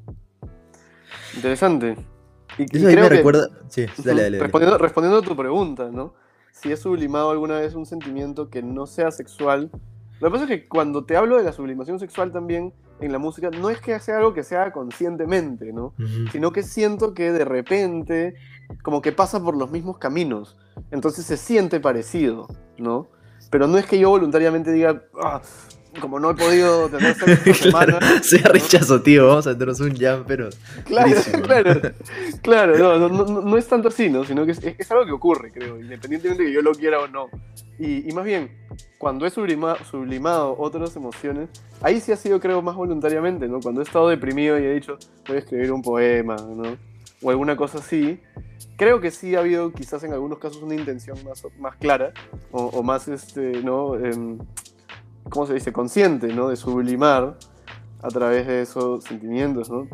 Interesante. 1.34 1.96
Y, 2.58 2.62
y 2.62 2.76
Eso 2.76 2.86
mí 2.86 2.92
creo 2.92 3.04
me 3.04 3.08
que- 3.08 3.16
recuerda. 3.16 3.48
Sí, 3.68 3.86
dale, 4.04 4.22
dale. 4.22 4.38
dale. 4.38 4.78
Respondiendo, 4.78 5.18
a 5.18 5.22
tu 5.22 5.36
pregunta, 5.36 5.90
¿no? 5.90 6.14
Si 6.52 6.70
he 6.70 6.76
sublimado 6.76 7.30
alguna 7.30 7.58
vez 7.58 7.74
un 7.74 7.86
sentimiento 7.86 8.50
que 8.50 8.62
no 8.62 8.86
sea 8.86 9.10
sexual. 9.10 9.70
Lo 10.20 10.28
que 10.28 10.32
pasa 10.32 10.44
es 10.44 10.50
que 10.50 10.68
cuando 10.68 11.04
te 11.04 11.16
hablo 11.16 11.36
de 11.38 11.44
la 11.44 11.52
sublimación 11.52 11.98
sexual 11.98 12.30
también 12.30 12.72
en 13.00 13.10
la 13.10 13.18
música, 13.18 13.50
no 13.50 13.70
es 13.70 13.80
que 13.80 13.98
sea 13.98 14.18
algo 14.18 14.34
que 14.34 14.44
se 14.44 14.56
haga 14.56 14.70
conscientemente, 14.72 15.72
¿no? 15.72 15.94
Sino 16.30 16.52
que 16.52 16.62
siento 16.62 17.14
que 17.14 17.32
de 17.32 17.44
repente, 17.44 18.34
como 18.82 19.02
que 19.02 19.10
pasa 19.12 19.42
por 19.42 19.56
los 19.56 19.70
mismos 19.72 19.98
caminos. 19.98 20.56
Entonces 20.92 21.24
se 21.24 21.36
siente 21.36 21.80
parecido, 21.80 22.46
¿no? 22.78 23.08
Pero 23.52 23.68
no 23.68 23.78
es 23.78 23.86
que 23.86 23.98
yo 24.00 24.08
voluntariamente 24.10 24.72
diga, 24.72 25.00
"Ah, 25.22 25.40
como 26.00 26.18
no 26.18 26.30
he 26.30 26.34
podido 26.34 26.88
tener 26.88 27.14
sexo 27.44 27.50
esta 27.50 27.68
claro, 27.70 27.92
semana. 28.00 28.22
sea 28.22 28.40
¿no? 28.46 28.52
rechazo, 28.52 29.02
tío. 29.02 29.28
Vamos 29.28 29.46
a 29.46 29.50
meternos 29.50 29.78
un 29.80 29.94
jam, 29.94 30.24
pero. 30.26 30.48
Claro, 30.86 31.08
Durísimo. 31.10 31.42
claro, 31.46 31.80
claro, 32.42 32.78
no, 32.98 33.08
no, 33.10 33.24
no, 33.26 33.40
no 33.42 33.56
es 33.58 33.68
tanto 33.68 33.88
así, 33.88 34.08
¿no? 34.08 34.24
Sino 34.24 34.44
que 34.46 34.52
es, 34.52 34.60
es 34.64 34.90
algo 34.90 35.04
que 35.04 35.12
ocurre, 35.12 35.52
creo, 35.52 35.78
independientemente 35.78 36.42
de 36.44 36.48
que 36.48 36.54
yo 36.54 36.62
lo 36.62 36.72
quiera 36.72 36.98
o 37.00 37.08
no. 37.08 37.26
Y, 37.78 38.08
y 38.08 38.12
más 38.14 38.24
bien, 38.24 38.50
cuando 38.96 39.26
he 39.26 39.30
sublima- 39.30 39.76
sublimado 39.84 40.56
otras 40.58 40.96
emociones, 40.96 41.50
ahí 41.82 42.00
sí 42.00 42.10
ha 42.10 42.16
sido, 42.16 42.40
creo, 42.40 42.62
más 42.62 42.74
voluntariamente, 42.74 43.46
¿no? 43.48 43.60
Cuando 43.60 43.82
he 43.82 43.84
estado 43.84 44.08
deprimido 44.08 44.58
y 44.58 44.64
he 44.64 44.72
dicho, 44.72 44.96
voy 45.28 45.36
a 45.36 45.40
escribir 45.40 45.72
un 45.72 45.82
poema, 45.82 46.36
¿no? 46.36 46.76
O 47.22 47.30
alguna 47.30 47.56
cosa 47.56 47.78
así, 47.78 48.20
creo 48.76 49.00
que 49.00 49.10
sí 49.10 49.34
ha 49.34 49.40
habido 49.40 49.72
quizás 49.72 50.02
en 50.04 50.12
algunos 50.12 50.38
casos 50.38 50.62
una 50.62 50.74
intención 50.74 51.18
más, 51.24 51.42
más 51.58 51.76
clara, 51.76 52.12
o, 52.50 52.66
o 52.66 52.82
más, 52.82 53.08
este, 53.08 53.62
¿no? 53.62 53.96
Em, 53.96 54.38
¿Cómo 55.28 55.46
se 55.46 55.54
dice? 55.54 55.72
Consciente, 55.72 56.28
¿no? 56.28 56.48
De 56.48 56.56
sublimar 56.56 57.38
a 58.02 58.08
través 58.08 58.46
de 58.46 58.62
esos 58.62 59.04
sentimientos, 59.04 59.70
¿no? 59.70 59.88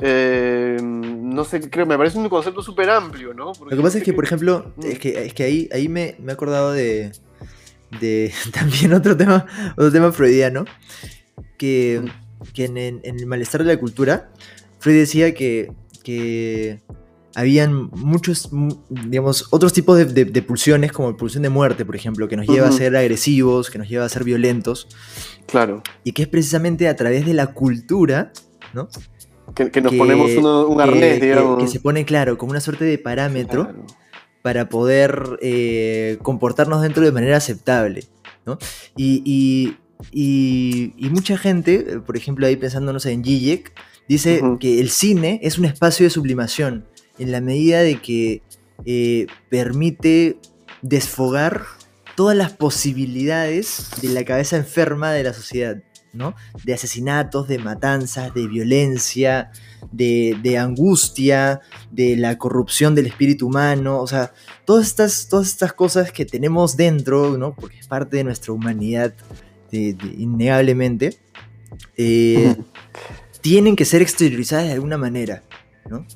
Eh, 0.00 0.76
no 0.82 1.44
sé, 1.44 1.70
creo, 1.70 1.86
me 1.86 1.96
parece 1.96 2.18
un 2.18 2.28
concepto 2.28 2.62
súper 2.62 2.90
amplio, 2.90 3.32
¿no? 3.32 3.52
Lo 3.58 3.76
que 3.76 3.82
pasa 3.82 3.98
es 3.98 4.04
que, 4.04 4.12
por 4.12 4.24
ejemplo, 4.24 4.72
mm. 4.76 4.86
es 4.86 4.98
que, 4.98 5.24
es 5.26 5.34
que 5.34 5.42
ahí, 5.42 5.68
ahí 5.72 5.88
me, 5.88 6.16
me 6.18 6.32
he 6.32 6.34
acordado 6.34 6.72
de, 6.72 7.12
de 8.00 8.32
también 8.52 8.92
otro 8.92 9.16
tema, 9.16 9.46
otro 9.72 9.90
tema 9.90 10.12
freudiano, 10.12 10.64
que, 11.56 12.02
mm. 12.02 12.52
que 12.52 12.64
en, 12.66 12.76
en, 12.76 13.00
el 13.04 13.26
malestar 13.26 13.64
de 13.64 13.74
la 13.74 13.80
cultura, 13.80 14.30
Freud 14.78 14.98
decía 14.98 15.32
que, 15.34 15.72
que 16.04 16.80
habían 17.34 17.90
muchos, 17.90 18.48
digamos, 18.88 19.48
otros 19.50 19.72
tipos 19.72 19.98
de, 19.98 20.24
de, 20.24 20.42
pulsiones, 20.42 20.92
como 20.92 21.16
pulsión 21.16 21.42
de 21.42 21.48
muerte, 21.48 21.84
por 21.84 21.96
ejemplo, 21.96 22.28
que 22.28 22.36
nos 22.36 22.46
lleva 22.46 22.68
a 22.68 22.72
ser 22.72 22.96
agresivos, 22.96 23.70
que 23.70 23.78
nos 23.78 23.88
lleva 23.88 24.04
a 24.04 24.08
ser 24.08 24.22
violentos. 24.22 24.86
Claro. 25.46 25.82
Y 26.04 26.12
que 26.12 26.22
es 26.22 26.28
precisamente 26.28 26.88
a 26.88 26.94
través 26.94 27.26
de 27.26 27.34
la 27.34 27.48
cultura, 27.48 28.32
¿no? 28.72 28.88
Que, 29.54 29.80
nos 29.80 29.94
ponemos 29.94 30.30
un 30.32 30.80
arnés, 30.80 31.20
digamos. 31.20 31.62
Que, 31.62 31.68
se 31.68 31.80
pone, 31.80 32.04
claro, 32.04 32.38
como 32.38 32.50
una 32.50 32.60
suerte 32.60 32.84
de 32.84 32.98
parámetro 32.98 33.72
para 34.42 34.68
poder 34.68 35.38
eh, 35.42 36.18
comportarnos 36.22 36.82
dentro 36.82 37.04
de 37.04 37.12
manera 37.12 37.36
aceptable, 37.36 38.04
¿no? 38.46 38.58
Y, 38.96 39.76
y, 40.12 41.08
mucha 41.10 41.36
gente, 41.36 42.00
por 42.04 42.16
ejemplo, 42.16 42.46
ahí 42.46 42.56
pensándonos 42.56 43.06
en 43.06 43.24
Zizek, 43.24 43.72
dice 44.08 44.42
que 44.60 44.80
el 44.80 44.90
cine 44.90 45.40
es 45.42 45.58
un 45.58 45.64
espacio 45.64 46.04
de 46.04 46.10
sublimación 46.10 46.86
en 47.18 47.32
la 47.32 47.40
medida 47.40 47.80
de 47.82 48.00
que 48.00 48.42
eh, 48.84 49.26
permite 49.48 50.36
desfogar 50.82 51.64
todas 52.16 52.36
las 52.36 52.52
posibilidades 52.52 53.88
de 54.00 54.08
la 54.08 54.24
cabeza 54.24 54.56
enferma 54.56 55.12
de 55.12 55.24
la 55.24 55.32
sociedad, 55.32 55.82
¿no? 56.12 56.34
De 56.64 56.74
asesinatos, 56.74 57.48
de 57.48 57.58
matanzas, 57.58 58.34
de 58.34 58.46
violencia, 58.46 59.50
de, 59.90 60.58
angustia, 60.58 61.60
de 61.90 62.16
la 62.16 62.38
corrupción 62.38 62.94
del 62.94 63.06
espíritu 63.06 63.46
humano, 63.46 64.00
o 64.00 64.06
sea, 64.06 64.32
todas 64.64 64.86
estas, 64.86 65.28
todas 65.28 65.48
estas 65.48 65.72
cosas 65.72 66.12
que 66.12 66.24
tenemos 66.24 66.76
dentro, 66.76 67.36
¿no? 67.36 67.54
Porque 67.54 67.78
es 67.78 67.86
parte 67.86 68.16
de 68.18 68.24
nuestra 68.24 68.52
humanidad, 68.52 69.14
innegablemente, 69.72 71.18
eh, 71.96 72.54
tienen 73.44 73.76
que 73.76 73.84
ser 73.84 74.00
exteriorizadas 74.00 74.68
de 74.68 74.72
alguna 74.72 74.96
manera, 74.96 75.42
¿no? 75.90 76.06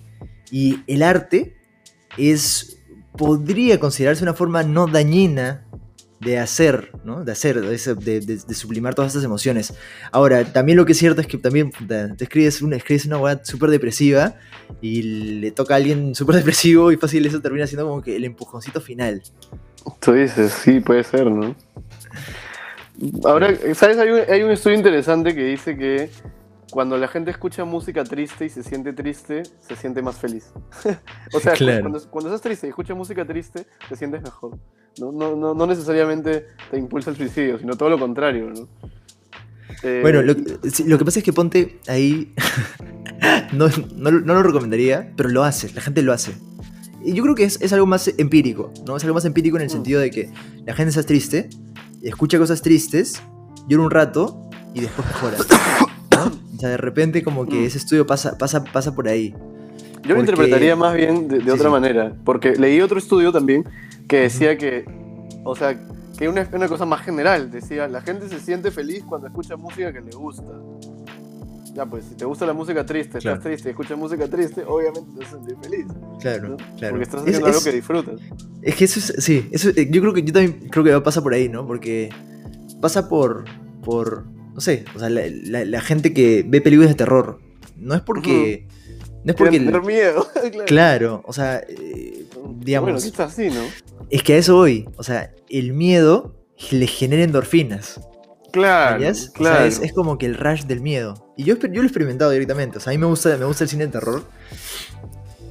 Y 0.51 0.83
el 0.87 1.03
arte 1.03 1.59
es, 2.17 2.79
podría 3.19 3.79
considerarse 3.79 4.23
una 4.23 4.33
forma 4.33 4.63
no 4.63 4.87
dañina 4.87 5.67
de 6.21 6.39
hacer, 6.39 6.91
¿no? 7.05 7.27
De 7.27 7.33
hacer, 7.33 7.61
de, 7.61 8.55
sublimar 8.55 8.95
todas 8.95 9.11
estas 9.11 9.25
emociones. 9.25 9.75
Ahora, 10.11 10.43
también 10.55 10.79
lo 10.79 10.87
que 10.87 10.93
es 10.93 10.99
cierto 10.99 11.21
es 11.21 11.27
que 11.27 11.37
también 11.37 11.71
te, 11.87 12.25
escribes 12.25 12.63
una, 12.63 12.77
escribes 12.77 13.05
una 13.05 13.19
web 13.19 13.41
súper 13.43 13.69
depresiva 13.69 14.37
y 14.81 15.03
le 15.03 15.51
toca 15.51 15.75
a 15.75 15.77
alguien 15.77 16.15
súper 16.15 16.37
depresivo 16.37 16.93
y 16.93 16.97
fácil 16.97 17.27
eso 17.27 17.43
termina 17.43 17.67
siendo 17.67 17.87
como 17.87 18.01
que 18.01 18.17
el 18.17 18.25
empujoncito 18.25 18.81
final. 18.81 19.23
Tú 20.01 20.15
dices, 20.15 20.51
sí, 20.51 20.81
puede 20.81 21.05
ser, 21.05 21.31
¿no? 21.31 21.55
Ahora, 23.25 23.55
¿sabes? 23.75 23.99
Hay 23.99 24.43
un 24.43 24.51
estudio 24.51 24.79
interesante 24.79 25.35
que 25.35 25.45
dice 25.45 25.77
que 25.77 26.09
cuando 26.71 26.97
la 26.99 27.09
gente 27.09 27.31
escucha 27.31 27.65
música 27.65 28.05
triste 28.05 28.45
y 28.45 28.49
se 28.49 28.63
siente 28.63 28.93
triste, 28.93 29.43
se 29.61 29.77
siente 29.77 30.03
más 30.03 30.17
feliz. 30.17 30.51
o 31.33 31.41
sea, 31.41 31.55
cuando, 31.57 32.01
cuando, 32.11 32.29
estás 32.29 32.43
triste 32.43 32.67
y 32.67 32.71
escuchas 32.71 32.97
música 32.97 33.25
triste, 33.25 33.67
te 33.89 33.97
sientes 33.97 34.23
mejor. 34.23 34.59
¿no? 35.01 35.13
No, 35.13 35.37
no, 35.37 35.55
no 35.55 35.67
necesariamente 35.67 36.47
te 36.71 36.79
impulsa 36.79 37.11
el 37.11 37.17
suicidio, 37.17 37.59
sino 37.59 37.77
todo 37.77 37.91
lo 37.91 37.99
contrario. 37.99 38.51
¿no? 38.51 38.69
Eh, 39.83 40.01
bueno, 40.03 40.23
lo, 40.23 40.35
lo, 40.35 40.99
que 40.99 41.05
pasa 41.05 41.21
es 41.21 41.25
que 41.25 41.33
ponte 41.33 41.81
ahí, 41.87 42.35
no, 43.53 43.69
no, 43.97 44.11
lo 44.11 44.43
recomendaría, 44.43 45.13
pero 45.17 45.29
lo 45.29 45.45
hace, 45.45 45.73
la 45.73 45.81
gente 45.81 46.03
lo 46.03 46.13
hace. 46.13 46.33
Y 47.05 47.15
yo 47.15 47.23
creo 47.23 47.35
que 47.35 47.45
es, 47.45 47.61
es 47.63 47.73
algo 47.73 47.87
más 47.87 48.13
empírico, 48.19 48.73
¿no? 48.87 48.97
Es 48.97 49.05
algo 49.05 49.15
más 49.15 49.25
empírico 49.25 49.57
en 49.57 49.63
el 49.63 49.69
mm. 49.69 49.73
sentido 49.73 50.01
de 50.01 50.11
que 50.11 50.31
la 50.67 50.75
gente 50.75 50.91
está 50.91 51.03
triste, 51.05 51.49
escucha 52.03 52.39
cosas 52.39 52.61
tristes, 52.61 53.23
llora 53.69 53.85
un 53.85 53.91
rato 53.91 54.51
y 54.75 54.81
después 54.81 55.07
mejora. 55.07 55.37
O 56.59 56.61
sea, 56.61 56.71
de 56.71 56.77
repente 56.77 57.23
como 57.23 57.47
que 57.47 57.55
mm. 57.55 57.65
ese 57.67 57.79
estudio 57.79 58.05
pasa, 58.05 58.37
pasa, 58.37 58.65
pasa 58.65 58.93
por 58.93 59.07
ahí. 59.07 59.33
Yo 60.03 60.15
lo 60.15 60.21
interpretaría 60.21 60.75
más 60.75 60.93
bien 60.93 61.29
de, 61.29 61.53
otra 61.53 61.71
manera, 61.71 62.17
porque 62.25 62.57
leí 62.57 62.81
otro 62.81 62.99
estudio 62.99 63.31
también 63.31 63.65
que 64.09 64.23
decía 64.23 64.59
que, 64.59 64.85
o 65.45 65.55
sea, 65.55 65.79
que 66.19 66.29
una, 66.29 66.49
una 66.53 66.67
cosa 66.67 66.85
más 66.85 67.03
general, 67.03 67.53
decía, 67.53 67.87
la 67.87 68.01
gente 68.01 68.29
se 68.29 68.41
siente 68.41 68.73
feliz 68.73 69.05
cuando 69.09 69.29
escucha 69.29 69.57
música 69.57 69.93
que 69.93 70.01
le 70.01 70.11
gusta. 70.11 70.51
Ya, 71.75 71.87
pues, 71.87 72.07
si 72.07 72.17
te 72.17 72.25
gusta 72.25 72.45
la 72.45 72.55
música 72.55 72.85
triste, 72.85 73.19
estás 73.19 73.41
triste 73.41 73.69
y 73.69 73.71
escuchas 73.71 73.97
música 73.97 74.27
triste, 74.27 74.65
obviamente 74.67 75.13
te 75.13 75.19
vas 75.21 75.29
a 75.29 75.37
sentir 75.37 75.57
feliz. 75.63 75.87
Claro, 76.21 76.57
claro. 76.77 76.95
Porque 76.95 77.05
estás 77.05 77.23
haciendo 77.23 77.47
algo 77.47 77.63
que 77.63 77.71
disfrutas. 77.71 78.21
Es 78.63 78.75
que 78.75 78.85
eso 78.85 78.99
es, 78.99 79.25
sí, 79.25 79.49
eso, 79.53 79.69
eh, 79.77 79.89
yo 79.89 80.01
creo 80.01 80.13
que 80.13 80.25
yo 80.25 80.33
también 80.33 80.69
creo 80.71 80.83
que 80.83 81.01
pasa 81.03 81.23
por 81.23 81.35
ahí, 81.35 81.49
¿no? 81.49 81.65
Porque 81.69 82.09
pasa 82.81 83.09
por, 83.09 83.45
por 83.85 84.25
no 84.59 84.63
sé, 84.63 84.85
o 84.97 84.99
sea, 84.99 85.09
la, 85.09 85.81
gente 85.81 86.13
que 86.13 86.45
ve 86.45 86.61
películas 86.61 86.91
de 86.91 86.97
terror, 86.97 87.39
no 87.77 87.95
es 87.95 88.01
porque... 88.01 88.67
No 89.23 89.31
es 89.31 89.37
porque... 89.37 89.61
Tener 89.61 89.83
miedo, 89.83 90.27
claro. 90.67 91.23
o 91.27 91.33
sea, 91.33 91.59
eh, 91.69 92.25
digamos... 92.57 92.91
Bueno, 92.91 92.99
está 92.99 93.27
así, 93.27 93.51
¿no? 93.51 93.63
Es 94.11 94.25
que 94.25 94.33
a 94.33 94.39
eso 94.39 94.57
voy, 94.57 94.89
o 94.97 95.05
sea, 95.05 95.33
el 95.49 95.75
miedo 95.75 96.35
le 96.73 96.89
genera 96.89 97.23
endorfinas. 97.23 98.01
Claro, 98.51 98.99
claro. 99.33 99.69
O 99.69 99.71
sea, 99.71 99.85
es, 99.85 99.93
como 99.93 100.19
que 100.19 100.27
el 100.27 100.35
rush 100.35 100.65
del 100.65 100.81
miedo. 100.81 101.33
Y 101.37 101.45
yo, 101.45 101.55
yo 101.57 101.69
lo 101.69 101.83
he 101.83 101.87
experimentado 101.87 102.33
directamente, 102.33 102.79
o 102.79 102.81
sea, 102.81 102.91
a 102.91 102.95
mí 102.95 102.99
me 102.99 103.07
gusta, 103.07 103.37
me 103.37 103.45
gusta 103.45 103.63
el 103.63 103.71
cine 103.71 103.87
de 103.87 103.93
terror 103.93 104.25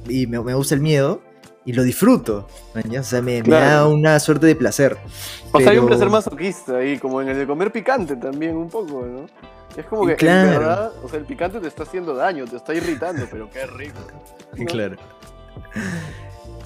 y 0.06 0.26
me, 0.26 0.38
me 0.38 0.52
gusta 0.52 0.74
el 0.74 0.82
miedo, 0.82 1.22
y 1.64 1.72
lo 1.72 1.82
disfruto. 1.82 2.48
O 2.74 3.02
sea, 3.02 3.22
me, 3.22 3.42
da 3.42 3.86
una 3.86 4.18
suerte 4.20 4.46
de 4.46 4.56
placer. 4.56 4.96
O 5.52 5.60
sea, 5.60 5.70
hay 5.70 5.78
un 5.78 5.86
placer 5.86 6.08
masoquista 6.08 6.76
ahí, 6.76 6.98
como 6.98 7.20
en 7.20 7.28
el 7.28 7.38
de 7.38 7.46
comer 7.46 7.72
picante 7.72 8.16
también, 8.16 8.56
un 8.56 8.68
poco, 8.68 9.04
¿no? 9.04 9.26
Es 9.76 9.86
como 9.86 10.06
que, 10.06 10.16
claro. 10.16 10.52
en 10.52 10.58
verdad, 10.58 10.92
o 11.04 11.08
sea, 11.08 11.18
el 11.18 11.24
picante 11.24 11.60
te 11.60 11.68
está 11.68 11.84
haciendo 11.84 12.14
daño, 12.14 12.46
te 12.46 12.56
está 12.56 12.74
irritando, 12.74 13.26
pero 13.30 13.50
qué 13.50 13.66
rico. 13.66 13.98
Claro. 14.66 14.96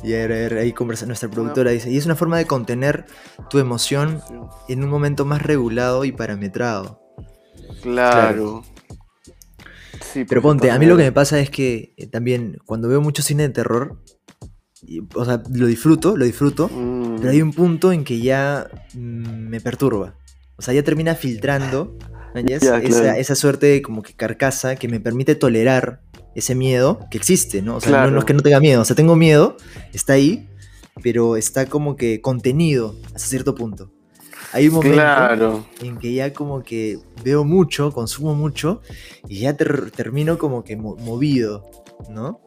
Y 0.02 0.14
ahí 0.14 0.72
conversa 0.72 1.06
nuestra 1.06 1.28
productora, 1.28 1.70
dice, 1.70 1.90
y 1.90 1.96
es 1.96 2.06
una 2.06 2.16
forma 2.16 2.38
de 2.38 2.46
contener 2.46 3.06
tu 3.50 3.58
emoción 3.58 4.20
en 4.68 4.82
un 4.82 4.90
momento 4.90 5.24
más 5.24 5.42
regulado 5.42 6.04
y 6.04 6.12
parametrado. 6.12 7.00
Claro. 7.82 8.64
Sí, 10.00 10.24
pero 10.24 10.42
ponte, 10.42 10.70
a 10.70 10.78
mí 10.78 10.86
lo 10.86 10.96
que 10.96 11.04
me 11.04 11.12
pasa 11.12 11.38
es 11.38 11.50
que 11.50 11.94
eh, 11.96 12.06
también 12.06 12.58
cuando 12.66 12.88
veo 12.88 13.00
mucho 13.00 13.22
cine 13.22 13.44
de 13.44 13.48
terror, 13.50 14.02
o 15.14 15.24
sea, 15.24 15.42
lo 15.52 15.66
disfruto, 15.66 16.16
lo 16.16 16.24
disfruto, 16.24 16.68
mm. 16.68 17.16
pero 17.18 17.30
hay 17.30 17.42
un 17.42 17.52
punto 17.52 17.92
en 17.92 18.04
que 18.04 18.20
ya 18.20 18.68
mm, 18.94 19.48
me 19.48 19.60
perturba. 19.60 20.16
O 20.56 20.62
sea, 20.62 20.74
ya 20.74 20.82
termina 20.82 21.14
filtrando 21.14 21.96
esa, 22.34 23.34
suerte 23.34 23.66
de 23.66 23.82
como 23.82 24.02
que 24.02 24.14
carcasa 24.14 24.76
que 24.76 24.88
me 24.88 25.00
permite 25.00 25.34
tolerar 25.34 26.00
ese 26.34 26.54
miedo 26.54 27.00
que 27.10 27.18
existe, 27.18 27.62
¿no? 27.62 27.76
O 27.76 27.80
sea, 27.80 28.06
no, 28.06 28.18
es 28.18 28.24
que 28.24 28.34
no 28.34 28.42
tenga 28.42 28.60
miedo, 28.60 28.80
o 28.80 28.84
sea, 28.84 28.96
tengo 28.96 29.16
miedo, 29.16 29.56
está 29.92 30.14
ahí, 30.14 30.48
pero 31.02 31.36
está 31.36 31.66
como 31.66 31.96
que 31.96 32.20
contenido 32.20 32.96
hasta 33.06 33.28
cierto 33.28 33.54
punto. 33.54 33.90
Hay 34.52 34.68
un 34.68 34.74
momento 34.74 35.66
en 35.80 35.98
que 35.98 36.12
ya 36.12 36.32
como 36.32 36.62
que 36.62 36.98
veo 37.24 37.44
mucho, 37.44 37.90
consumo 37.92 38.34
mucho 38.34 38.82
y 39.28 39.40
ya 39.40 39.56
termino 39.56 40.36
como 40.36 40.62
que 40.62 40.76
movido, 40.76 41.70
¿no? 42.10 42.40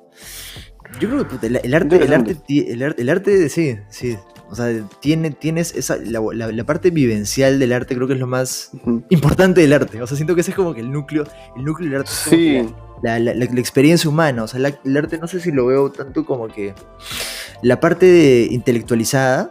Yo 1.00 1.10
creo 1.10 1.28
que 1.28 1.48
el, 1.48 1.56
arte, 1.74 1.96
el, 1.98 2.14
arte, 2.14 3.02
el, 3.02 3.10
arte, 3.10 3.50
sí, 3.50 3.78
sí. 3.90 4.18
O 4.50 4.56
sea, 4.56 4.72
tiene, 5.00 5.32
tienes 5.32 5.74
esa, 5.76 5.98
la, 5.98 6.64
parte 6.64 6.92
vivencial 6.92 7.60
del 7.60 7.74
arte 7.74 7.96
creo 7.96 8.08
que 8.08 8.14
es 8.14 8.20
lo 8.20 8.28
más 8.28 8.72
importante 9.10 9.62
del 9.62 9.74
arte. 9.74 10.02
O 10.02 10.08
sea, 10.08 10.16
siento 10.16 10.36
que 10.36 10.42
ese 10.42 10.52
es 10.52 10.58
como 10.58 10.74
que 10.74 10.82
el 10.82 10.92
núcleo, 10.92 11.26
el 11.58 11.64
núcleo 11.64 11.90
del 11.90 12.00
arte. 12.02 12.12
Sí. 12.12 12.70
La, 13.02 13.18
experiencia 13.60 14.10
humana. 14.10 14.44
O 14.44 14.48
sea, 14.48 14.60
el 14.60 14.98
arte 14.98 15.18
no 15.18 15.28
sé 15.28 15.40
si 15.40 15.52
lo 15.52 15.66
veo 15.66 15.92
tanto 15.92 16.26
como 16.26 16.48
que 16.48 16.74
la 17.62 17.80
parte 17.80 18.48
intelectualizada 18.50 19.50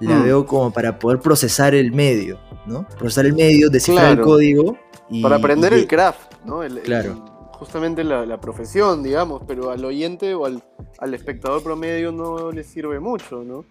la 0.00 0.16
mm. 0.16 0.24
veo 0.24 0.46
como 0.46 0.72
para 0.72 0.98
poder 0.98 1.20
procesar 1.20 1.74
el 1.74 1.92
medio, 1.92 2.38
¿no? 2.66 2.86
Procesar 2.98 3.26
el 3.26 3.34
medio, 3.34 3.70
descifrar 3.70 4.12
el 4.12 4.20
código. 4.20 4.76
Y, 5.08 5.22
para 5.22 5.36
aprender 5.36 5.72
el 5.72 5.86
craft, 5.86 6.34
¿no? 6.44 6.60
claro 6.82 7.33
justamente 7.64 8.04
la, 8.04 8.40
profesión, 8.40 9.02
digamos, 9.02 9.42
pero 9.46 9.70
al 9.70 9.82
oyente 9.84 10.34
o 10.34 10.44
al, 10.44 11.14
espectador 11.14 11.62
promedio 11.62 12.12
no 12.12 12.52
le 12.52 12.62
sirve 12.62 13.00
mucho, 13.00 13.42
¿no? 13.42 13.64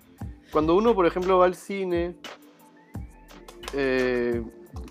Cuando 0.52 0.76
uno, 0.76 0.96
por 0.96 1.06
ejemplo, 1.06 1.38
va 1.38 1.46
al 1.46 1.54
cine, 1.54 2.16
eh, 3.74 4.44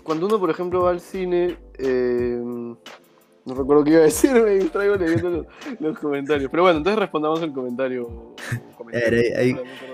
cuando 0.03 0.27
uno, 0.27 0.39
por 0.39 0.49
ejemplo, 0.49 0.83
va 0.83 0.91
al 0.91 1.01
cine, 1.01 1.57
eh, 1.77 2.39
no 2.41 3.53
recuerdo 3.53 3.83
qué 3.83 3.91
iba 3.91 3.99
a 3.99 4.03
decir, 4.03 4.31
me 4.41 4.51
distraigo 4.51 4.95
leyendo 4.95 5.45
los, 5.79 5.99
comentarios. 5.99 6.49
Pero 6.49 6.63
bueno, 6.63 6.77
entonces 6.77 6.99
respondamos 6.99 7.41
el 7.41 7.51
comentario. 7.51 8.35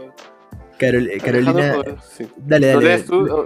Carol- 0.80 1.22
Carolina. 1.22 1.76
Jodor- 1.76 2.02
sí. 2.02 2.28
Dale, 2.38 2.74
¿Lo 2.74 2.82
dale. 2.82 3.04
tú? 3.04 3.28
Oh. 3.32 3.46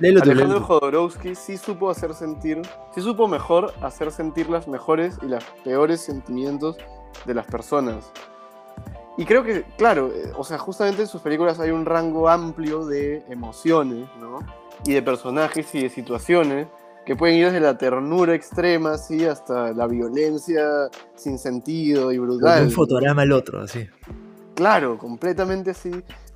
Léelo 0.00 0.20
tú, 0.22 0.30
Alejandro 0.30 0.58
tú. 0.60 0.64
Jodorowsky 0.64 1.34
sí 1.34 1.56
supo 1.58 1.90
hacer 1.90 2.14
sentir, 2.14 2.62
sí 2.94 3.00
supo 3.02 3.28
mejor 3.28 3.72
hacer 3.82 4.10
sentir 4.10 4.48
las 4.48 4.66
mejores 4.68 5.16
y 5.22 5.26
las 5.26 5.44
peores 5.64 6.00
sentimientos 6.00 6.76
de 7.26 7.34
las 7.34 7.46
personas. 7.46 8.10
Y 9.18 9.26
creo 9.26 9.44
que, 9.44 9.64
claro, 9.76 10.10
eh, 10.14 10.32
o 10.36 10.42
sea, 10.44 10.56
justamente 10.56 11.02
en 11.02 11.08
sus 11.08 11.20
películas 11.20 11.60
hay 11.60 11.70
un 11.70 11.84
rango 11.84 12.28
amplio 12.30 12.86
de 12.86 13.22
emociones, 13.28 14.08
¿no? 14.18 14.38
Y 14.86 14.94
de 14.94 15.02
personajes 15.02 15.74
y 15.74 15.82
de 15.82 15.90
situaciones 15.90 16.66
que 17.04 17.14
pueden 17.14 17.36
ir 17.36 17.46
desde 17.46 17.60
la 17.60 17.76
ternura 17.76 18.34
extrema, 18.34 18.92
así, 18.92 19.26
hasta 19.26 19.72
la 19.72 19.86
violencia 19.86 20.88
sin 21.14 21.38
sentido 21.38 22.10
y 22.10 22.14
De 22.14 22.20
brutal. 22.20 22.62
un 22.64 22.70
fotograma 22.70 23.22
al 23.22 23.32
otro, 23.32 23.60
así. 23.60 23.86
Claro, 24.54 24.96
completamente 24.96 25.72
así. 25.72 25.90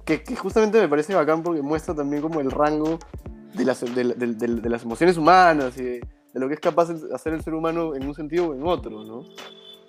Que, 0.06 0.22
que 0.22 0.36
justamente 0.36 0.80
me 0.80 0.88
parece 0.88 1.14
bacán 1.14 1.42
porque 1.42 1.60
muestra 1.62 1.94
también 1.94 2.22
como 2.22 2.40
el 2.40 2.50
rango 2.50 2.98
de 3.54 3.64
las, 3.64 3.80
de, 3.94 4.04
de- 4.14 4.26
de- 4.34 4.70
las 4.70 4.84
emociones 4.84 5.16
humanas 5.18 5.76
y 5.78 5.82
de, 5.82 6.00
lo 6.34 6.48
que 6.48 6.54
es 6.54 6.60
capaz 6.60 6.88
de 6.92 7.14
hacer 7.14 7.32
el 7.34 7.42
ser 7.42 7.54
humano 7.54 7.94
en 7.94 8.06
un 8.06 8.14
sentido 8.14 8.48
o 8.48 8.54
en 8.54 8.66
otro, 8.66 9.02
¿no? 9.04 9.22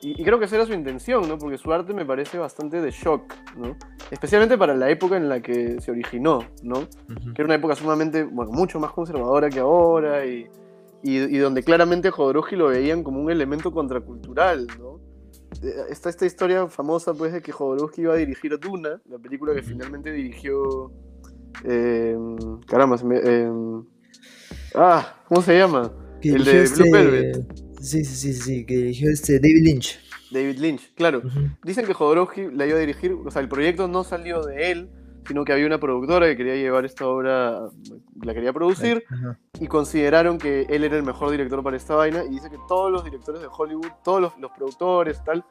Y, 0.01 0.19
y 0.21 0.23
creo 0.23 0.37
que 0.39 0.45
esa 0.45 0.55
era 0.55 0.65
su 0.65 0.73
intención, 0.73 1.27
¿no? 1.27 1.37
Porque 1.37 1.57
su 1.57 1.71
arte 1.73 1.93
me 1.93 2.05
parece 2.05 2.37
bastante 2.37 2.81
de 2.81 2.91
shock, 2.91 3.33
¿no? 3.57 3.75
Especialmente 4.11 4.57
para 4.57 4.73
la 4.75 4.89
época 4.89 5.17
en 5.17 5.27
la 5.29 5.41
que 5.41 5.79
se 5.81 5.91
originó, 5.91 6.39
¿no? 6.63 6.79
Ujú. 6.79 7.33
que 7.33 7.41
era 7.41 7.45
una 7.45 7.55
época 7.55 7.75
sumamente, 7.75 8.23
bueno, 8.23 8.51
mucho 8.51 8.79
más 8.79 8.91
conservadora 8.91 9.49
que 9.49 9.59
ahora 9.59 10.25
y, 10.25 10.47
y, 11.03 11.17
y 11.17 11.37
donde 11.37 11.61
claramente 11.63 12.07
a 12.07 12.11
Jodorowsky 12.11 12.55
lo 12.55 12.67
veían 12.67 13.03
como 13.03 13.19
un 13.21 13.29
elemento 13.29 13.71
contracultural, 13.71 14.67
¿no? 14.79 14.96
Está 15.89 16.09
esta 16.09 16.25
historia 16.25 16.67
famosa, 16.67 17.13
pues, 17.13 17.33
de 17.33 17.41
que 17.41 17.51
Jodorowsky 17.51 18.01
iba 18.01 18.13
a 18.13 18.17
dirigir 18.17 18.57
Duna, 18.59 19.01
la 19.09 19.17
película 19.17 19.53
que 19.55 19.63
finalmente 19.63 20.11
dirigió... 20.11 20.91
eh, 21.63 22.15
caramba, 22.67 22.97
se 22.97 23.05
me- 23.05 23.19
eh, 23.23 23.49
ah, 24.75 25.23
¿cómo 25.27 25.41
se 25.41 25.57
llama? 25.57 25.91
Que 26.21 26.29
El 26.29 26.43
de 26.43 26.67
Blue 26.67 26.91
Velvet. 26.91 27.47
Sí, 27.81 28.03
sí, 28.03 28.15
sí, 28.15 28.33
sí, 28.33 28.65
que 28.65 28.75
dirigió 28.75 29.09
este 29.11 29.39
David 29.39 29.63
Lynch. 29.63 29.99
David 30.31 30.57
Lynch, 30.59 30.93
claro. 30.95 31.21
Dicen 31.63 31.85
que 31.85 31.93
Jodorowsky 31.93 32.51
la 32.51 32.65
iba 32.67 32.77
a 32.77 32.81
dirigir, 32.81 33.13
o 33.13 33.31
sea, 33.31 33.41
el 33.41 33.47
proyecto 33.47 33.87
no 33.87 34.03
salió 34.03 34.43
de 34.43 34.71
él, 34.71 34.89
sino 35.27 35.43
que 35.43 35.53
había 35.53 35.65
una 35.65 35.77
productora 35.79 36.25
que 36.27 36.37
quería 36.37 36.55
llevar 36.55 36.85
esta 36.85 37.05
obra, 37.07 37.67
la 38.21 38.33
quería 38.33 38.53
producir, 38.53 39.03
Ajá. 39.09 39.37
y 39.59 39.67
consideraron 39.67 40.37
que 40.37 40.61
él 40.69 40.83
era 40.83 40.95
el 40.97 41.03
mejor 41.03 41.29
director 41.31 41.61
para 41.63 41.75
esta 41.77 41.95
vaina 41.95 42.23
y 42.23 42.29
dice 42.29 42.49
que 42.49 42.57
todos 42.67 42.91
los 42.91 43.03
directores 43.03 43.41
de 43.41 43.47
Hollywood, 43.55 43.87
todos 44.03 44.21
los, 44.21 44.37
los 44.39 44.51
productores, 44.51 45.23
tal, 45.23 45.43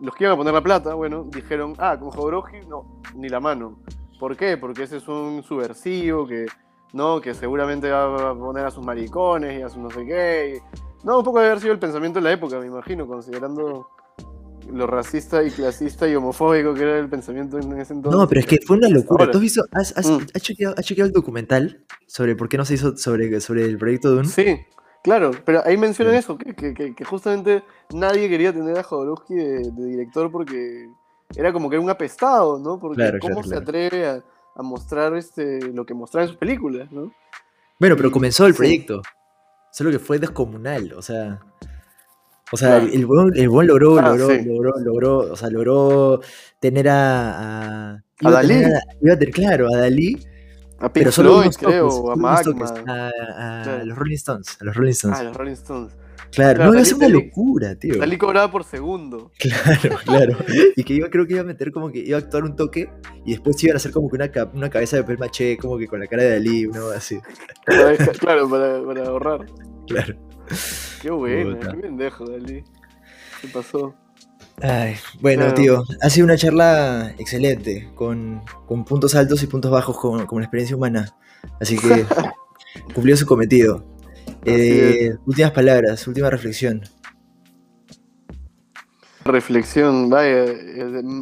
los 0.00 0.14
que 0.14 0.24
iban 0.24 0.34
a 0.34 0.36
poner 0.36 0.54
la 0.54 0.62
plata, 0.62 0.94
bueno, 0.94 1.24
dijeron, 1.30 1.74
ah, 1.78 1.98
con 1.98 2.10
Jodorowsky 2.10 2.60
no, 2.68 3.00
ni 3.14 3.28
la 3.28 3.40
mano. 3.40 3.78
¿Por 4.18 4.36
qué? 4.36 4.56
Porque 4.56 4.84
ese 4.84 4.98
es 4.98 5.08
un 5.08 5.42
subversivo 5.42 6.26
que, 6.26 6.46
no, 6.92 7.20
que 7.20 7.34
seguramente 7.34 7.90
va 7.90 8.30
a 8.30 8.34
poner 8.34 8.64
a 8.64 8.70
sus 8.70 8.84
maricones 8.84 9.58
y 9.58 9.62
a 9.62 9.68
sus 9.68 9.78
no 9.82 9.90
sé 9.90 10.04
qué. 10.06 10.56
y- 10.56 11.06
No, 11.06 11.18
un 11.18 11.24
poco 11.24 11.38
debe 11.38 11.50
haber 11.50 11.60
sido 11.60 11.72
el 11.74 11.78
pensamiento 11.78 12.18
de 12.20 12.24
la 12.24 12.32
época, 12.32 12.58
me 12.60 12.66
imagino, 12.66 13.06
considerando 13.06 13.88
lo 14.72 14.86
racista 14.86 15.42
y 15.42 15.50
clasista 15.50 16.08
y 16.08 16.14
homofóbico 16.14 16.74
que 16.74 16.82
era 16.82 16.98
el 16.98 17.08
pensamiento 17.08 17.58
en 17.58 17.78
ese 17.80 17.92
entonces. 17.94 18.20
No, 18.20 18.28
pero 18.28 18.40
es 18.40 18.46
que 18.46 18.58
fue 18.66 18.76
una 18.76 18.88
locura. 18.88 19.24
Ahora. 19.24 19.32
¿Tú 19.32 19.38
has 19.38 19.42
visto? 19.42 19.64
¿Has, 19.72 19.96
has- 19.96 20.10
Mm. 20.10 20.26
has 20.34 20.42
chequeado, 20.42 20.74
has 20.78 20.84
chequeado 20.84 21.06
el 21.08 21.12
documental 21.12 21.84
sobre 22.06 22.36
por 22.36 22.48
qué 22.48 22.56
no 22.56 22.64
se 22.64 22.74
hizo 22.74 22.96
sobre, 22.96 23.40
sobre 23.40 23.64
el 23.64 23.78
proyecto 23.78 24.10
Dune? 24.10 24.28
Sí, 24.28 24.58
claro, 25.02 25.30
pero 25.44 25.62
ahí 25.64 25.76
mencionan 25.76 26.14
Sí. 26.14 26.18
eso, 26.20 26.38
que, 26.38 26.54
que- 26.54 26.74
que- 26.74 26.94
que 26.94 27.04
justamente 27.04 27.62
nadie 27.92 28.28
quería 28.28 28.52
tener 28.52 28.78
a 28.78 28.82
Jodorowsky 28.82 29.34
de, 29.34 29.70
de 29.70 29.84
director 29.86 30.30
porque 30.30 30.88
era 31.36 31.52
como 31.52 31.68
que 31.70 31.76
era 31.76 31.82
un 31.82 31.90
apestado, 31.90 32.58
¿no? 32.58 32.78
Porque 32.78 32.96
Claro, 32.96 33.18
cómo 33.20 33.40
claro, 33.42 33.48
se 33.48 33.56
atreve 33.56 34.06
a, 34.06 34.22
a 34.56 34.62
mostrar 34.62 35.14
este, 35.16 35.60
lo 35.72 35.84
que 35.84 35.94
mostraba 35.94 36.24
en 36.24 36.28
sus 36.28 36.38
películas, 36.38 36.90
¿no? 36.92 37.12
Bueno, 37.80 37.96
pero 37.96 38.10
comenzó 38.12 38.46
el 38.46 38.52
sí. 38.52 38.58
proyecto. 38.58 39.02
Solo 39.72 39.90
que 39.90 39.98
fue 39.98 40.18
descomunal, 40.20 40.92
o 40.92 41.02
sea. 41.02 41.40
O 42.54 42.56
sea, 42.56 42.78
Claro. 42.80 42.86
el, 42.92 43.06
buen, 43.06 43.36
el 43.36 43.48
buen 43.48 43.66
logró, 43.66 43.98
Ah, 43.98 44.08
logró, 44.10 44.28
sí. 44.30 44.44
logró, 44.44 44.72
logró, 44.82 45.18
o 45.32 45.36
sea, 45.36 45.50
logró 45.50 46.20
tener 46.60 46.88
a. 46.88 47.90
a, 47.94 48.02
A 48.24 48.30
Dalí. 48.30 48.48
tener 48.48 48.72
iba 49.02 49.14
a 49.14 49.18
tener, 49.18 49.34
claro, 49.34 49.66
a 49.74 49.76
Dalí, 49.78 50.16
A 50.78 50.92
Pink 50.92 50.92
pero 50.92 51.12
solo 51.12 51.30
Floyd, 51.32 51.42
unos 51.46 51.58
creo, 51.58 52.10
a 52.12 52.16
Magma, 52.16 52.66
a, 52.86 53.08
a 53.58 53.62
Claro. 53.62 53.84
los 53.86 53.98
Rolling 53.98 54.14
Stones, 54.14 54.56
a 54.60 54.64
los 54.64 54.76
Rolling 54.76 54.90
Stones. 54.92 55.18
ah, 55.18 55.22
los 55.24 55.36
Rolling 55.36 55.52
Stones. 55.52 55.92
claro, 56.30 56.54
claro, 56.56 56.58
no, 56.58 56.70
iba 56.70 56.80
a 56.80 56.82
Dalí- 56.82 56.86
ser 56.86 56.96
una 56.96 57.08
locura, 57.08 57.74
tío. 57.76 57.98
Dalí 57.98 58.18
cobraba 58.18 58.50
por 58.50 58.64
segundo. 58.64 59.32
Claro, 59.38 59.96
claro. 60.04 60.36
Y 60.76 60.84
que 60.84 60.94
iba, 60.94 61.08
creo 61.10 61.26
que 61.26 61.32
iba 61.34 61.42
a 61.42 61.46
meter 61.46 61.72
como 61.72 61.90
que 61.90 61.98
iba 62.00 62.18
a 62.18 62.20
actuar 62.20 62.44
un 62.44 62.54
toque 62.56 62.88
y 63.26 63.32
después 63.32 63.62
iban 63.64 63.74
a 63.74 63.78
hacer 63.78 63.90
como 63.92 64.08
que 64.08 64.16
una, 64.16 64.30
una 64.54 64.70
cabeza 64.70 64.96
de 64.96 65.02
papel 65.02 65.18
maché, 65.18 65.56
como 65.56 65.76
que 65.78 65.86
con 65.88 65.98
la 66.00 66.06
cara 66.06 66.22
de 66.22 66.30
Dalí, 66.30 66.66
¿no? 66.68 66.88
Así. 66.90 67.18
Claro, 68.20 68.48
para, 68.48 68.82
para 68.84 69.04
ahorrar. 69.06 69.46
Claro. 69.86 70.14
Qué 71.04 71.10
bueno, 71.10 71.56
Puta. 71.58 71.72
qué 71.72 71.76
pendejo, 71.82 72.24
Dalí. 72.26 72.64
¿Qué 73.42 73.48
pasó? 73.48 73.94
Ay, 74.62 74.94
bueno, 75.20 75.42
Claro. 75.42 75.54
tío, 75.54 75.82
ha 76.00 76.08
sido 76.08 76.24
una 76.24 76.38
charla 76.38 77.12
excelente, 77.18 77.90
con, 77.94 78.40
con 78.66 78.86
puntos 78.86 79.14
altos 79.14 79.42
y 79.42 79.46
puntos 79.46 79.70
bajos 79.70 79.98
como, 79.98 80.26
como 80.26 80.40
la 80.40 80.46
experiencia 80.46 80.74
humana. 80.74 81.14
Así 81.60 81.76
que 81.76 82.06
cumplió 82.94 83.18
su 83.18 83.26
cometido. 83.26 83.84
Eh, 84.46 85.14
últimas 85.26 85.50
palabras, 85.52 86.06
última 86.08 86.30
reflexión. 86.30 86.80
Reflexión, 89.26 90.08
vaya, 90.08 90.44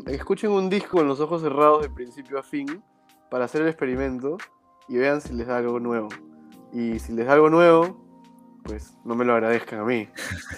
escuchen 0.07 0.51
un 0.53 0.71
disco 0.71 0.99
con 0.99 1.09
los 1.09 1.19
ojos 1.19 1.43
cerrados 1.43 1.83
de 1.83 1.91
principio 1.91 2.39
a 2.39 2.45
fin 2.45 2.83
para 3.31 3.47
hacer 3.47 3.63
el 3.63 3.69
experimento 3.69 4.39
y 4.89 4.97
vean 4.99 5.21
si 5.21 5.33
les 5.33 5.49
da 5.49 5.57
algo 5.57 5.81
nuevo. 5.81 6.09
Y 6.73 7.01
si 7.01 7.13
les 7.13 7.27
da 7.27 7.33
algo 7.33 7.51
nuevo, 7.51 8.02
pues 8.65 8.95
no 9.05 9.15
me 9.15 9.25
lo 9.25 9.35
agradezcan 9.35 9.81
a 9.81 9.85
mí, 9.85 10.09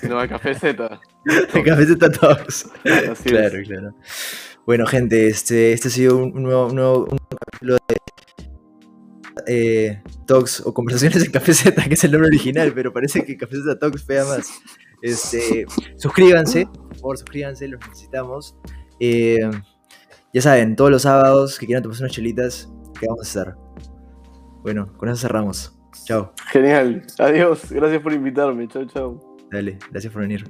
sino 0.00 0.18
al 0.18 0.28
Café 0.28 0.54
Z. 0.54 1.00
Café 1.64 1.82
está 1.82 2.10
todos. 2.10 2.66
Así 3.10 3.24
Claro, 3.30 3.58
es. 3.58 3.68
claro. 3.68 3.94
Bueno, 4.66 4.86
gente, 4.86 5.28
este, 5.28 5.72
este 5.72 5.88
ha 5.88 5.90
sido 5.90 6.16
un 6.18 6.42
nuevo, 6.42 6.66
un 6.66 6.74
nuevo, 6.74 6.98
un 7.04 7.08
nuevo 7.08 7.28
capítulo 7.38 7.76
de 7.88 7.96
eh, 9.46 10.02
Talks 10.26 10.62
o 10.64 10.72
Conversaciones 10.72 11.24
en 11.24 11.30
Café 11.32 11.52
Z, 11.54 11.82
que 11.88 11.94
es 11.94 12.04
el 12.04 12.12
nombre 12.12 12.28
original, 12.28 12.72
pero 12.74 12.92
parece 12.92 13.24
que 13.24 13.36
Café 13.36 13.56
Z 13.56 13.78
Talks 13.78 14.04
pega 14.04 14.24
más. 14.24 14.50
Este, 15.02 15.66
suscríbanse, 15.96 16.66
por 16.66 16.96
favor, 16.96 17.18
suscríbanse, 17.18 17.68
los 17.68 17.80
necesitamos. 17.86 18.56
Eh, 19.00 19.50
ya 20.32 20.40
saben, 20.40 20.76
todos 20.76 20.90
los 20.90 21.02
sábados 21.02 21.58
que 21.58 21.66
quieran 21.66 21.82
tomarse 21.82 22.02
unas 22.02 22.12
chelitas, 22.12 22.70
¿qué 22.98 23.06
vamos 23.06 23.20
a 23.36 23.40
hacer? 23.40 23.54
Bueno, 24.62 24.96
con 24.96 25.08
eso 25.10 25.18
cerramos. 25.20 25.73
Chao. 26.04 26.32
Genial. 26.52 27.02
Adiós. 27.18 27.70
Gracias 27.70 28.02
por 28.02 28.12
invitarme. 28.12 28.68
Chao, 28.68 28.86
chao. 28.86 29.20
Dale, 29.50 29.78
gracias 29.90 30.12
por 30.12 30.22
venir. 30.22 30.44